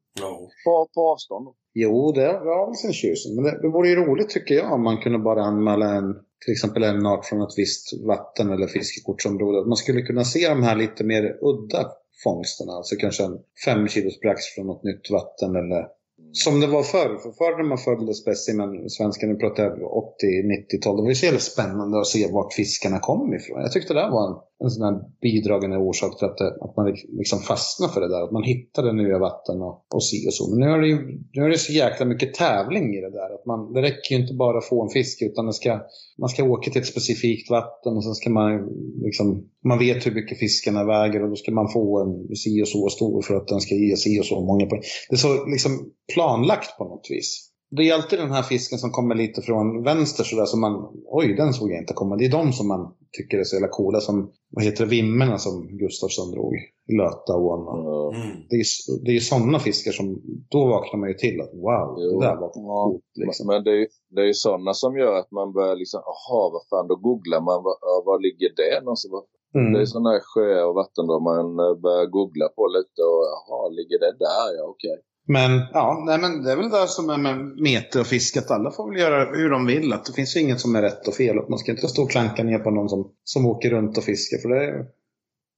[0.64, 1.48] På, på avstånd.
[1.74, 3.34] Jo, det har väl sin tjusning.
[3.36, 6.14] Men det, det vore ju roligt tycker jag om man kunde bara anmäla en,
[6.44, 9.68] till exempel en art från ett visst vatten eller fiskekortsområde.
[9.68, 11.90] Man skulle kunna se de här lite mer udda
[12.24, 12.72] fångsterna.
[12.72, 15.86] Alltså kanske en fem kilos brax från något nytt vatten eller
[16.32, 17.18] som det var förr.
[17.22, 22.00] För förr när man följde specimen, svenskarna pratade 80-90-tal, det var ju så jävla spännande
[22.00, 23.60] att se vart fiskarna kom ifrån.
[23.60, 26.76] Jag tyckte det där var en, en sån här bidragande orsak till att, det, att
[26.76, 28.22] man liksom-, liksom fastnade för det där.
[28.22, 30.50] Att man hittade nya vatten och, och si och så.
[30.50, 30.98] Men nu är, det ju,
[31.32, 33.34] nu är det så jäkla mycket tävling i det där.
[33.34, 35.80] Att man, det räcker ju inte bara att få en fisk utan det ska,
[36.18, 38.68] man ska åka till ett specifikt vatten och sen ska man
[39.02, 42.68] liksom, man vet hur mycket fiskarna väger och då ska man få en si och
[42.68, 44.82] så stor för att den ska ge si och så många poäng.
[45.08, 47.46] Det är så liksom planlagt på något vis.
[47.76, 50.74] Det är alltid den här fisken som kommer lite från vänster sådär som man,
[51.06, 52.16] oj den såg jag inte komma.
[52.16, 52.82] Det är de som man
[53.16, 54.16] tycker är så jävla coola som,
[54.56, 56.54] vad heter det, vimmerna som Gustafsson drog
[56.90, 57.60] i Lötaån.
[57.68, 58.14] och-.
[58.14, 58.36] Mm.
[58.48, 58.68] Det är ju
[59.04, 60.06] det är ju sådana fiskar som,
[60.54, 62.20] då vaknar man ju till att wow, Jo.
[62.20, 62.84] det där var Ja.
[62.84, 63.46] coolt liksom.
[63.46, 66.42] Men det är, ju- det är ju sådana som gör att man börjar liksom, jaha
[66.54, 69.24] vad fan, då googlar man, vad, ja, var ligger det någonstans?
[69.58, 69.72] Mm.
[69.72, 73.60] Det är sådana här sjöar och vattendrag man eh, börjar googla på lite och jaha,
[73.78, 74.46] ligger det där?
[74.58, 74.96] Ja, okej.
[75.32, 78.50] Men ja, nej, men det är väl det som är med mete och fiske, att
[78.50, 79.92] alla får väl göra hur de vill.
[79.92, 81.38] Att det finns ju inget som är rätt och fel.
[81.38, 84.04] Att man ska inte stå och klanka ner på någon som, som åker runt och
[84.04, 84.38] fiskar.
[84.38, 84.72] För det är,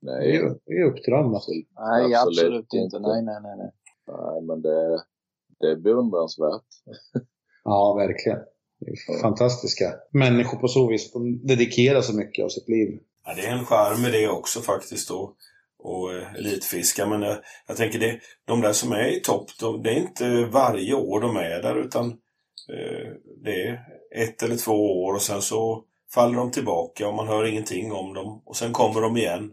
[0.02, 1.34] det är, Nej, ju- det är upp till dem.
[1.34, 1.50] Alltså.
[1.50, 2.76] Nej, Absolut absolut, inte.
[2.76, 2.98] inte.
[2.98, 3.56] Nej, nej, nej.
[3.58, 3.70] nej.
[4.08, 5.02] nej, men det,
[5.60, 6.62] det är beundransvärt.
[7.64, 8.38] Ja, verkligen.
[9.22, 11.12] Fantastiska människor på så vis.
[11.12, 12.98] De dedikerar så mycket av sitt liv.
[13.24, 15.10] Ja, det är en charm med det också faktiskt.
[15.10, 15.36] Och,
[15.82, 17.06] och eh, elitfiska.
[17.06, 17.36] Men jag,
[17.66, 21.20] jag tänker det, de där som är i topp, de, det är inte varje år
[21.20, 22.06] de är där utan
[22.72, 23.12] eh,
[23.44, 23.80] det är
[24.16, 28.14] ett eller två år och sen så faller de tillbaka och man hör ingenting om
[28.14, 28.42] dem.
[28.44, 29.50] Och sen kommer de igen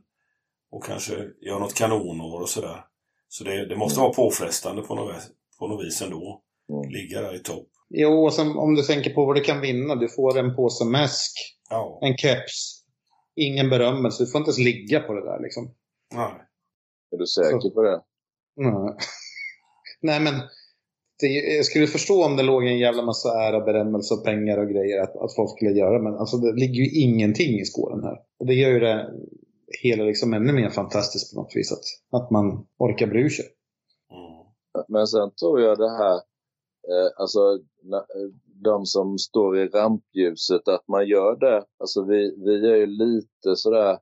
[0.72, 2.86] och kanske gör något kanonår och sådär.
[3.28, 5.16] Så det, det måste vara påfrestande på något,
[5.60, 6.42] på något vis ändå.
[6.70, 6.90] Mm.
[6.90, 7.68] Ligga där i topp.
[7.90, 9.96] Jo, och sen om du tänker på vad du kan vinna.
[9.96, 11.32] Du får en påse mäsk,
[11.70, 12.84] Ja, en keps,
[13.36, 14.24] ingen berömmelse.
[14.24, 15.76] Du får inte ens ligga på det där liksom.
[16.14, 16.34] Nej.
[17.12, 17.72] Är du säker Så.
[17.72, 18.02] på det?
[18.56, 18.96] Nej,
[20.02, 20.34] Nej men
[21.20, 24.70] det, jag skulle förstå om det låg en jävla massa ära, berömmelse och pengar och
[24.70, 26.02] grejer att, att folk skulle göra.
[26.02, 28.18] Men alltså det ligger ju ingenting i skålen här.
[28.40, 29.10] Och det gör ju det
[29.84, 31.72] hela liksom ännu mer fantastiskt på något vis.
[31.72, 33.46] Att, att man orkar bry sig.
[34.12, 34.86] Mm.
[34.88, 36.16] Men sen tror jag det här,
[36.92, 37.40] eh, alltså
[37.94, 38.30] eh,
[38.64, 41.66] de som står i rampljuset, att man gör det.
[41.80, 43.98] Alltså vi, vi är ju lite sådär,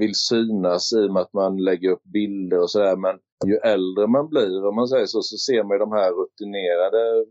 [0.00, 2.96] vill synas i och med att man lägger upp bilder och sådär.
[2.96, 3.14] Men
[3.50, 7.26] ju äldre man blir, om man säger så, så ser man ju de här rutinerade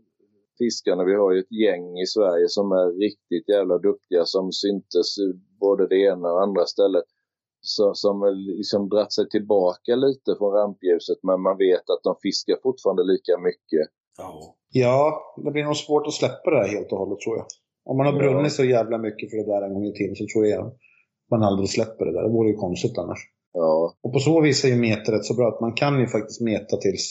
[0.58, 1.04] fiskarna.
[1.04, 5.08] Vi har ju ett gäng i Sverige som är riktigt jävla duktiga som syntes
[5.60, 7.04] både det ena och andra stället.
[7.66, 8.16] Så, som
[8.60, 13.38] liksom dratt sig tillbaka lite från rampljuset men man vet att de fiskar fortfarande lika
[13.48, 13.86] mycket.
[14.18, 14.56] Ja.
[14.72, 15.00] Ja,
[15.44, 17.46] det blir nog svårt att släppa det här helt och hållet tror jag.
[17.84, 18.18] Om man har Ja.
[18.18, 20.72] brunnit så jävla mycket för det där en gång i tiden så tror jag
[21.34, 22.22] man aldrig släpper det där.
[22.22, 23.18] Det vore ju konstigt annars.
[23.52, 26.06] Ja, Och på så vis är ju meta rätt så bra att man kan ju
[26.06, 27.04] faktiskt meta tills...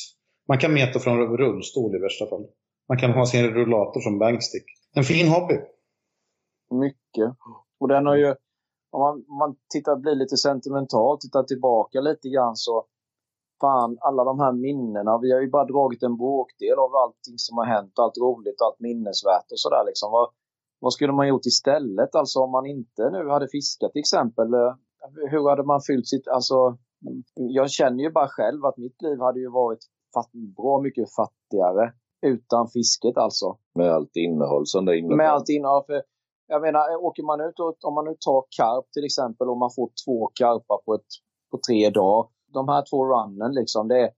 [0.48, 2.46] Man kan meta från rullstol i värsta fall.
[2.90, 4.66] Man kan ha sin rullator som bankstick.
[4.96, 5.58] En fin hobby.
[6.86, 7.30] Mycket.
[7.80, 8.30] Och den har ju,
[8.92, 12.86] om man, om man tittar, blir lite sentimental, tittar tillbaka lite grann så
[13.62, 15.12] fan, alla de här minnena.
[15.24, 18.80] Vi har ju bara dragit en bråkdel av allting som har hänt, allt roligt, allt
[18.80, 20.12] minnesvärt och sådär liksom.
[20.12, 20.28] Vad,
[20.84, 22.16] vad skulle man gjort istället?
[22.16, 24.54] Alltså om man inte nu hade fiskat till exempel.
[24.54, 24.74] eh,
[25.32, 26.78] Hur hade man fyllt sitt, alltså
[27.36, 29.80] jag känner ju bara själv att mitt liv hade ju varit
[30.14, 33.58] fatt, bra mycket fattigare utan fisket alltså.
[33.76, 35.16] Med allt innehåll som det innebär.
[35.16, 35.84] Med allt innehåll.
[35.88, 36.02] För
[36.48, 39.72] jag menar, åker man ut och, om man nu tar karp till exempel och man
[39.76, 41.12] får två karpar på, ett,
[41.52, 42.30] på tre dagar.
[42.54, 44.10] De här två runnen liksom, det är,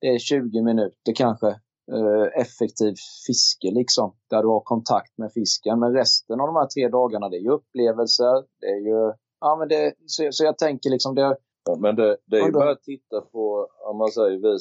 [0.00, 1.60] det är 20 minuter kanske
[1.94, 2.94] eh, effektiv
[3.26, 4.16] fiske liksom.
[4.30, 5.80] Där du har kontakt med fisken.
[5.80, 8.44] Men resten av de här tre dagarna det är ju upplevelser.
[8.60, 12.16] Det är ju, ja men det, så, så jag tänker liksom det, Ja, men det,
[12.26, 14.48] det är ju bara att titta på, om man säger vi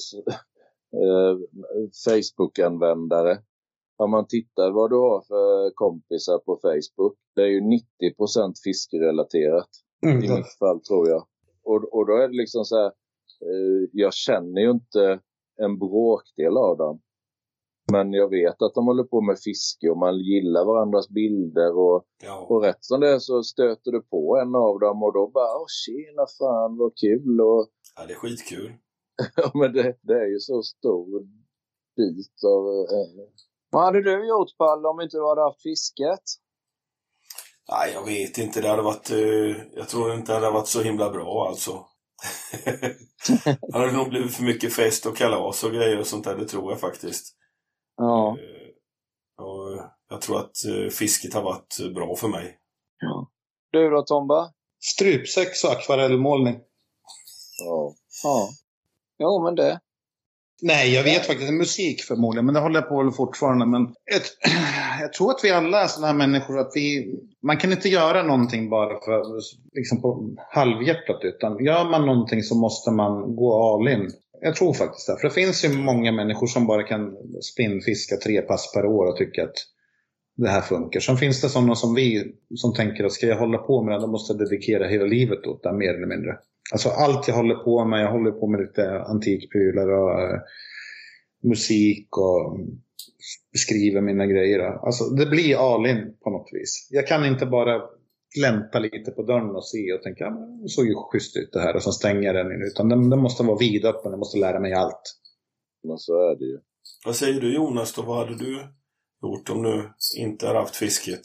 [1.01, 1.37] eh,
[2.05, 3.37] Facebook-användare.
[3.97, 7.17] Om man tittar vad du har för kompisar på Facebook.
[7.35, 7.85] Det är ju 90
[8.63, 9.69] fiskerelaterat.
[10.05, 10.23] Mm.
[10.23, 11.27] I mitt fall tror jag.
[11.63, 12.91] Och, och då är det liksom så här.
[13.47, 15.19] Eh, jag känner ju inte
[15.57, 17.01] en bråkdel av dem.
[17.91, 22.05] Men jag vet att de håller på med fiske och man gillar varandras bilder och
[22.23, 22.45] Ja.
[22.49, 25.57] och rätt som det är så stöter du på en av dem och då bara
[25.57, 28.71] Åh, tjena fan vad kul och ja, det är skitkul.
[29.35, 31.23] ja, men det, det är ju så stor
[31.95, 33.27] bit av eh,
[33.71, 36.19] vad hade du gjort Palle om inte du hade haft fisket?
[37.71, 38.61] Nej, jag vet inte.
[38.61, 39.11] Det hade varit...
[39.11, 41.85] eh, jag tror inte det hade varit så himla bra alltså.
[43.61, 46.35] det hade nog blivit för mycket fest och kalas och grejer och sånt där.
[46.37, 47.35] Det tror jag faktiskt.
[47.97, 48.37] Ja.
[48.39, 52.59] Eh, och jag tror att eh, fisket har varit bra för mig.
[53.71, 54.51] Du då Tomba?
[54.79, 56.55] Strypsex och akvarellmålning.
[57.65, 57.93] ja.
[58.23, 58.49] Ja.
[59.19, 59.79] Jo men det.
[60.61, 61.53] Nej, jag vet faktiskt.
[61.53, 63.65] Musik förmodligen, men det håller jag på med fortfarande.
[63.65, 64.21] Men jag,
[65.01, 67.15] jag tror att vi alla är sådana här människor att vi...
[67.43, 69.23] Man kan inte göra någonting bara för,
[69.73, 71.19] liksom på halvhjärtat.
[71.23, 74.11] Utan gör man någonting så måste man gå all in.
[74.45, 75.17] Jag tror faktiskt det.
[75.21, 77.17] För det finns ju många människor som bara kan
[77.53, 79.55] spinnfiska tre pass per år och tycka att
[80.37, 80.99] det här funkar.
[80.99, 84.01] Sen finns det sådana som vi som tänker att ska jag hålla på med det,
[84.01, 86.37] då måste jag dedikera hela livet åt det, mer eller mindre.
[86.71, 90.39] Alltså allt jag håller på med, jag håller på med lite antikprylar och eh,
[91.43, 92.59] musik och
[93.57, 94.59] skriver mina grejer.
[94.59, 96.87] Alltså det blir all in på något vis.
[96.91, 97.81] Jag kan inte bara
[98.35, 100.31] glänta lite på dörren och se och tänka, ja,
[100.61, 102.51] det såg ju schysst ut det här och så stänger jag den.
[102.51, 102.61] in.
[102.61, 105.05] Utan den, den måste vara vidöppen, jag måste lära mig allt.
[105.83, 106.59] Men så är det ju.
[107.05, 108.01] Vad säger du Jonas då?
[108.01, 108.51] Vad hade du
[109.21, 111.21] gjort om du inte hade haft fisket?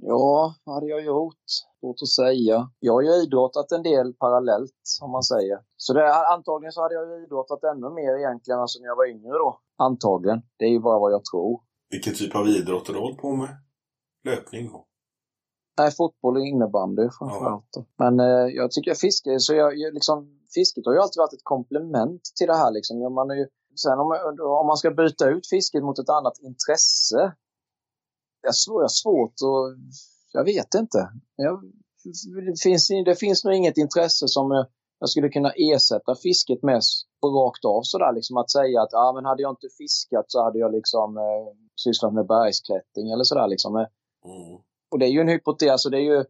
[0.00, 1.44] Ja, vad hade jag gjort?
[1.80, 2.70] Svårt att säga.
[2.78, 5.58] Jag har ju idrottat en del parallellt, om man säger.
[5.76, 9.10] Så det, antagligen så hade jag ju idrottat ännu mer egentligen än när jag var
[9.10, 9.60] yngre då.
[9.76, 10.42] Antagligen.
[10.58, 11.60] Det är ju bara vad jag tror.
[11.90, 13.48] Vilken typ av idrott har du hållit på med?
[14.24, 14.86] Löpning då?
[15.82, 17.68] Nej, fotboll och innebandy framförallt.
[17.74, 17.84] då.
[18.02, 20.16] Men eh, jag tycker fiske, så jag, liksom,
[20.54, 22.70] fisket har ju alltid varit ett komplement till det här.
[22.70, 23.00] Liksom.
[23.02, 23.46] Ja, Man är ju,
[23.84, 24.08] sen om,
[24.60, 27.20] om man ska byta ut fisket mot ett annat intresse.
[28.42, 28.52] Jag
[28.82, 29.78] har svårt att...
[30.32, 30.98] Jag vet inte.
[31.36, 31.62] Jag,
[32.46, 34.66] det, finns, det finns nog inget intresse som jag,
[35.00, 36.80] jag skulle kunna ersätta fisket med
[37.24, 38.12] rakt av sådär.
[38.14, 41.46] Liksom att säga att ah, men hade jag inte fiskat så hade jag liksom eh,
[41.84, 43.48] sysslat med bergsklättring eller sådär.
[43.48, 43.76] Liksom.
[43.76, 43.86] Eh,
[44.24, 44.62] Mm.
[44.92, 46.24] Och det är ju en hypotes, alltså det är ju,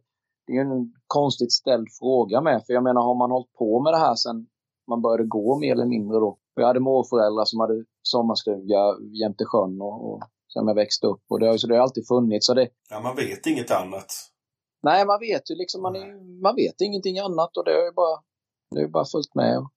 [0.47, 2.65] det är en konstigt ställd fråga med.
[2.65, 4.47] För jag menar, har man hållit på med det här sen
[4.87, 6.37] man började gå mer eller mindre då.
[6.55, 8.79] Jag hade morföräldrar som hade sommarstuga
[9.21, 10.19] jämte sjön och, och
[10.53, 11.21] sen jag växte upp.
[11.29, 12.45] Och det, har- så det har alltid funnits.
[12.47, 14.05] Så det, Ja, man vet inget annat.
[14.83, 17.91] nej, man vet ju liksom, man, är, man vet ingenting annat och det är ju
[17.91, 18.17] bara,
[18.71, 19.67] det är ju bara fullt med.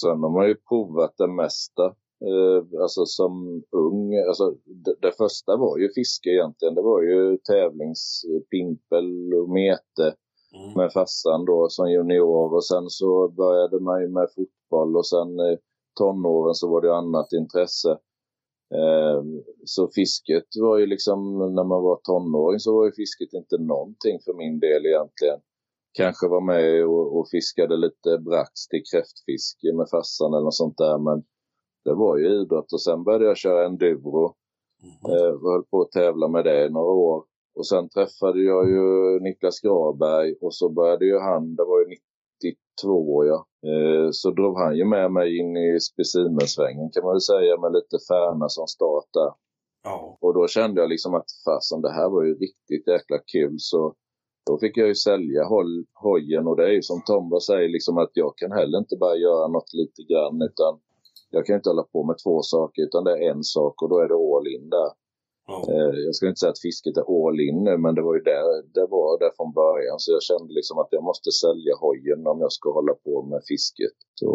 [0.00, 1.94] Sen har man ju provat det mesta.
[2.20, 4.18] Eh, alltså som ung.
[4.28, 6.74] Alltså, det, det första var ju fiske egentligen.
[6.74, 10.14] Det var ju tävlingspimpel och mete
[10.54, 10.72] Mm.
[10.76, 12.54] med farsan då som junior.
[12.54, 15.58] Och sen så började man ju med fotboll och sen eh,
[15.98, 17.90] tonåren så var det annat intresse.
[18.74, 19.22] Eh,
[19.64, 24.18] så fisket var ju liksom, när man var tonåring så var ju fisket inte någonting
[24.24, 25.40] för min del egentligen.
[25.92, 30.78] Kanske var med och, och fiskade lite brax till kräftfiske med farsan eller något sånt
[30.78, 31.22] där men
[31.86, 34.34] det var ju idrott och sen började jag köra enduro.
[34.82, 35.12] Mhm.
[35.12, 37.24] Eh, och höll på att tävla med det i några år.
[37.58, 38.84] Och sen träffade jag ju
[39.20, 43.46] Niklas Graberg och så började ju han, det var ju 92 ja.
[43.70, 47.72] Eh, så drog han ju med mig in i specimensvängen kan man väl säga med
[47.72, 49.32] lite Färna som start där.
[49.84, 50.18] Ja.
[50.20, 53.94] Och då kände jag liksom att fasen det här var ju riktigt jäkla kul så
[54.46, 57.98] då fick jag ju sälja hoj, hojen och det är ju som Tomba säger liksom
[57.98, 60.80] att jag kan heller inte bara göra något lite grann utan
[61.30, 63.98] jag kan inte hålla på med två saker utan det är en sak och då
[63.98, 64.90] är det all in där.
[65.46, 65.56] ja.
[65.72, 68.20] Eh, jag ska inte säga att fisket är all in nu, men det var ju
[68.22, 69.98] där, det var där från början.
[69.98, 73.40] Så jag kände liksom att jag måste sälja hojen om jag ska hålla på med
[73.48, 73.96] fisket.
[74.14, 74.28] Så,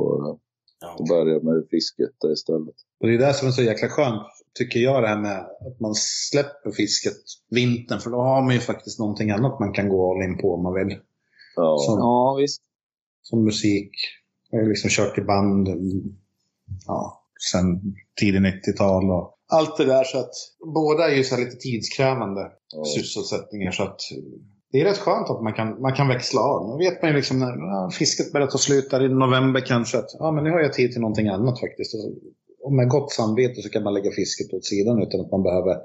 [0.83, 0.95] Ja.
[0.97, 2.75] Då började jag med fisket där istället.
[2.99, 4.21] Och det är det som är så jäkla skönt,
[4.53, 7.13] tycker jag, det här med att man släpper fisket
[7.49, 7.99] vintern.
[7.99, 10.63] För då har man ju faktiskt någonting annat man kan gå all in på om
[10.63, 10.97] man vill.
[11.55, 12.61] Ja, Som, Ja, visst.
[13.21, 13.91] som musik.
[14.49, 15.67] Jag har liksom kört i band
[16.87, 17.81] ja, sen
[18.19, 20.03] tidigt 90-tal och allt det där.
[20.03, 20.33] Så att
[20.73, 22.41] båda är ju så här lite tidskrävande
[22.73, 22.85] ja.
[22.85, 23.71] sysselsättningar.
[23.71, 23.99] Så att
[24.71, 26.69] det är rätt skönt att man kan, man kan växla av.
[26.69, 29.97] Nu vet man ju liksom när ja, fisket börjar ta slut där i november kanske.
[29.97, 31.93] Att, ja, men nu har jag tid till någonting annat faktiskt.
[31.93, 32.11] Och,
[32.63, 35.77] och med gott samvete så kan man lägga fisket åt sidan utan att man behöver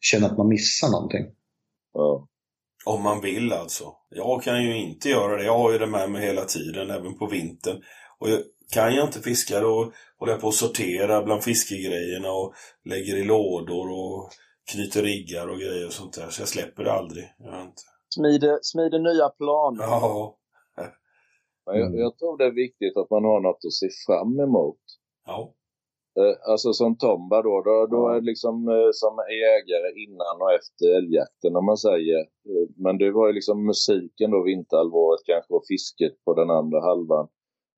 [0.00, 1.26] känna att man missar någonting.
[1.94, 2.28] ja.
[2.84, 3.84] Om man vill alltså.
[4.10, 5.44] Jag kan ju inte göra det.
[5.44, 7.76] Jag har ju det med mig hela tiden, även på vintern.
[8.18, 8.40] Och jag,
[8.74, 12.52] kan jag inte fiska då håller jag på att sortera bland fiskegrejerna och
[12.84, 14.30] lägger i lådor och
[14.72, 16.28] knyter riggar och grejer och sånt där.
[16.30, 17.24] Så jag släpper det aldrig.
[17.38, 17.82] Jag inte.
[18.14, 19.82] Smider, smider nya planer.
[19.82, 20.34] Ja.
[21.66, 24.80] Men jag, jag tror det är viktigt att man har något att se fram emot.
[25.26, 25.54] Ja.
[26.18, 29.14] Eh, Alltså som Tomba då, då, då är liksom eh, som
[29.44, 32.18] jägare innan och efter älgjakten om man säger.
[32.20, 36.80] Eh, Men det var ju liksom musiken då vinterhalvåret kanske och fisket på den andra
[36.80, 37.28] halvan.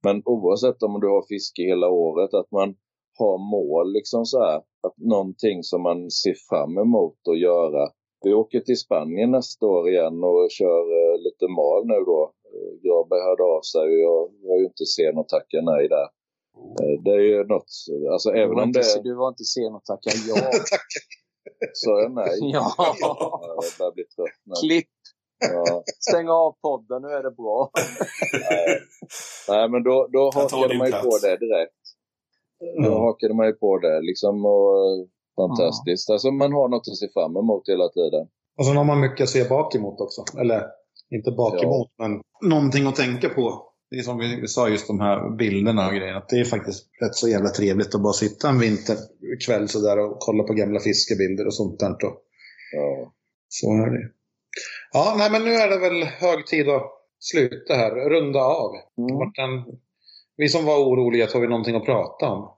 [0.02, 2.74] Men oavsett om du har fiske hela året, att man
[3.18, 4.56] har mål liksom så här.
[4.56, 7.88] Att någonting som man ser fram emot att göra.
[8.24, 12.32] Vi åker till Spanien nästa år igen och kör eh, lite mal nu då.
[12.52, 16.08] Eh, Graberg hörde av sig och jag var ju inte sen att tacka nej där.
[16.80, 17.70] Eh, Det är ju något,
[18.12, 20.36] alltså Du även om inte, det du var inte sen att tacka ja.
[21.72, 22.38] sa jag nej.
[22.40, 22.74] ja.
[22.78, 24.54] Ja, Jag börjar bli trött nu.
[24.62, 24.88] Klipp.
[25.40, 27.70] Ja, Stäng av podden, nu är det bra.
[28.32, 28.78] nej.
[29.48, 31.74] nej, men då, då hakade man ju på det direkt.
[32.84, 36.10] Då hakade man ju på det liksom och eh, fantastiskt.
[36.10, 38.26] Alltså man har något att se fram emot hela tiden.
[38.58, 40.38] Och sen har man mycket att se bak emot också.
[40.40, 40.66] Eller
[41.10, 41.62] inte bak Ja.
[41.62, 42.20] emot, men
[42.50, 43.66] någonting att tänka på.
[43.90, 46.18] Det är som vi sa, just de här bilderna och grejerna.
[46.18, 50.16] Att det är faktiskt rätt så jävla trevligt att bara sitta en vinterkväll sådär och
[50.18, 51.96] kolla på gamla fiskebilder och sånt där.
[52.72, 53.12] Ja,
[53.48, 54.08] Så är det.
[54.92, 57.90] Ja, nej men nu är det väl hög tid att sluta här.
[58.10, 58.70] Runda av.
[58.98, 59.14] Mm.
[59.18, 59.78] Martin,
[60.36, 62.56] vi som var oroliga, har vi någonting att prata om?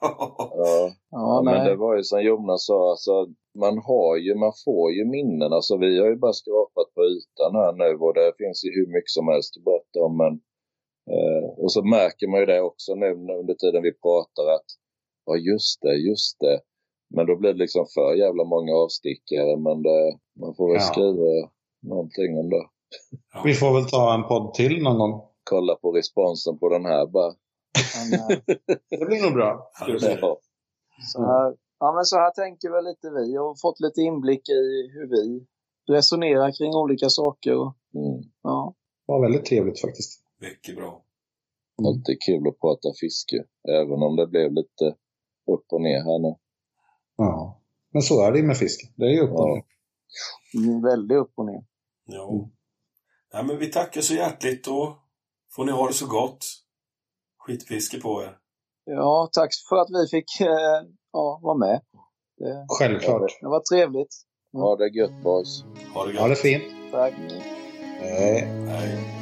[0.00, 0.90] ja.
[1.10, 1.68] Ja, men nej.
[1.68, 3.26] det var ju som Jonas sa, alltså,
[3.58, 5.52] man har ju, man får ju minnen.
[5.52, 8.86] Alltså, vi har ju bara skrapat på ytan här nu och det finns ju hur
[8.94, 10.16] mycket som helst att berätta om.
[10.16, 10.32] Men,
[11.14, 14.68] eh, och så märker man ju det också nu under tiden vi pratar att
[15.26, 16.60] ja just det, just det.
[17.14, 19.56] Men då blir det liksom för jävla många avstickare.
[19.56, 20.88] Men det, man får väl Ja.
[20.92, 21.50] skriva
[21.80, 22.66] någonting om det.
[23.44, 25.22] Vi får väl ta en podd till någon gång.
[25.44, 27.32] Kolla på responsen på den här bara.
[28.10, 28.38] Men, eh,
[28.90, 29.70] Det blir nog bra.
[29.80, 29.98] Ja.
[30.20, 30.40] Ja,
[31.12, 34.90] så, här, ja, men så här tänker väl lite vi och fått lite inblick i
[34.94, 35.46] hur vi
[35.94, 37.54] resonerar kring olika saker.
[37.56, 38.22] Och, mm.
[38.42, 38.74] ja.
[39.06, 40.22] Det var väldigt trevligt faktiskt.
[40.40, 41.02] Mycket bra.
[41.86, 43.44] Alltid kul att prata fiske.
[43.68, 44.94] Även om det blev lite
[45.46, 46.34] upp och ner här nu.
[47.16, 47.60] Ja.
[47.90, 48.86] Men så är det ju med fiske.
[48.96, 49.54] Det är ju upp och Ja.
[49.54, 49.64] ner.
[50.68, 51.64] Mm, Väldigt upp och ner.
[52.10, 52.50] Ja.
[53.32, 54.96] Nej, men vi tackar så hjärtligt och
[55.56, 56.44] får ni ha det så gott.
[57.38, 58.36] Skitfiske på er.
[58.84, 61.80] Ja, tack för att vi fick eh, ja, vara med.
[62.36, 63.38] Det, Självklart.
[63.40, 64.14] det var trevligt.
[64.52, 65.64] Ha det gött boys.
[65.94, 66.20] Ha det gött.
[66.20, 66.64] Ha det fint.
[66.92, 67.14] Tack.
[68.00, 68.40] Hej.
[68.66, 69.17] Hej.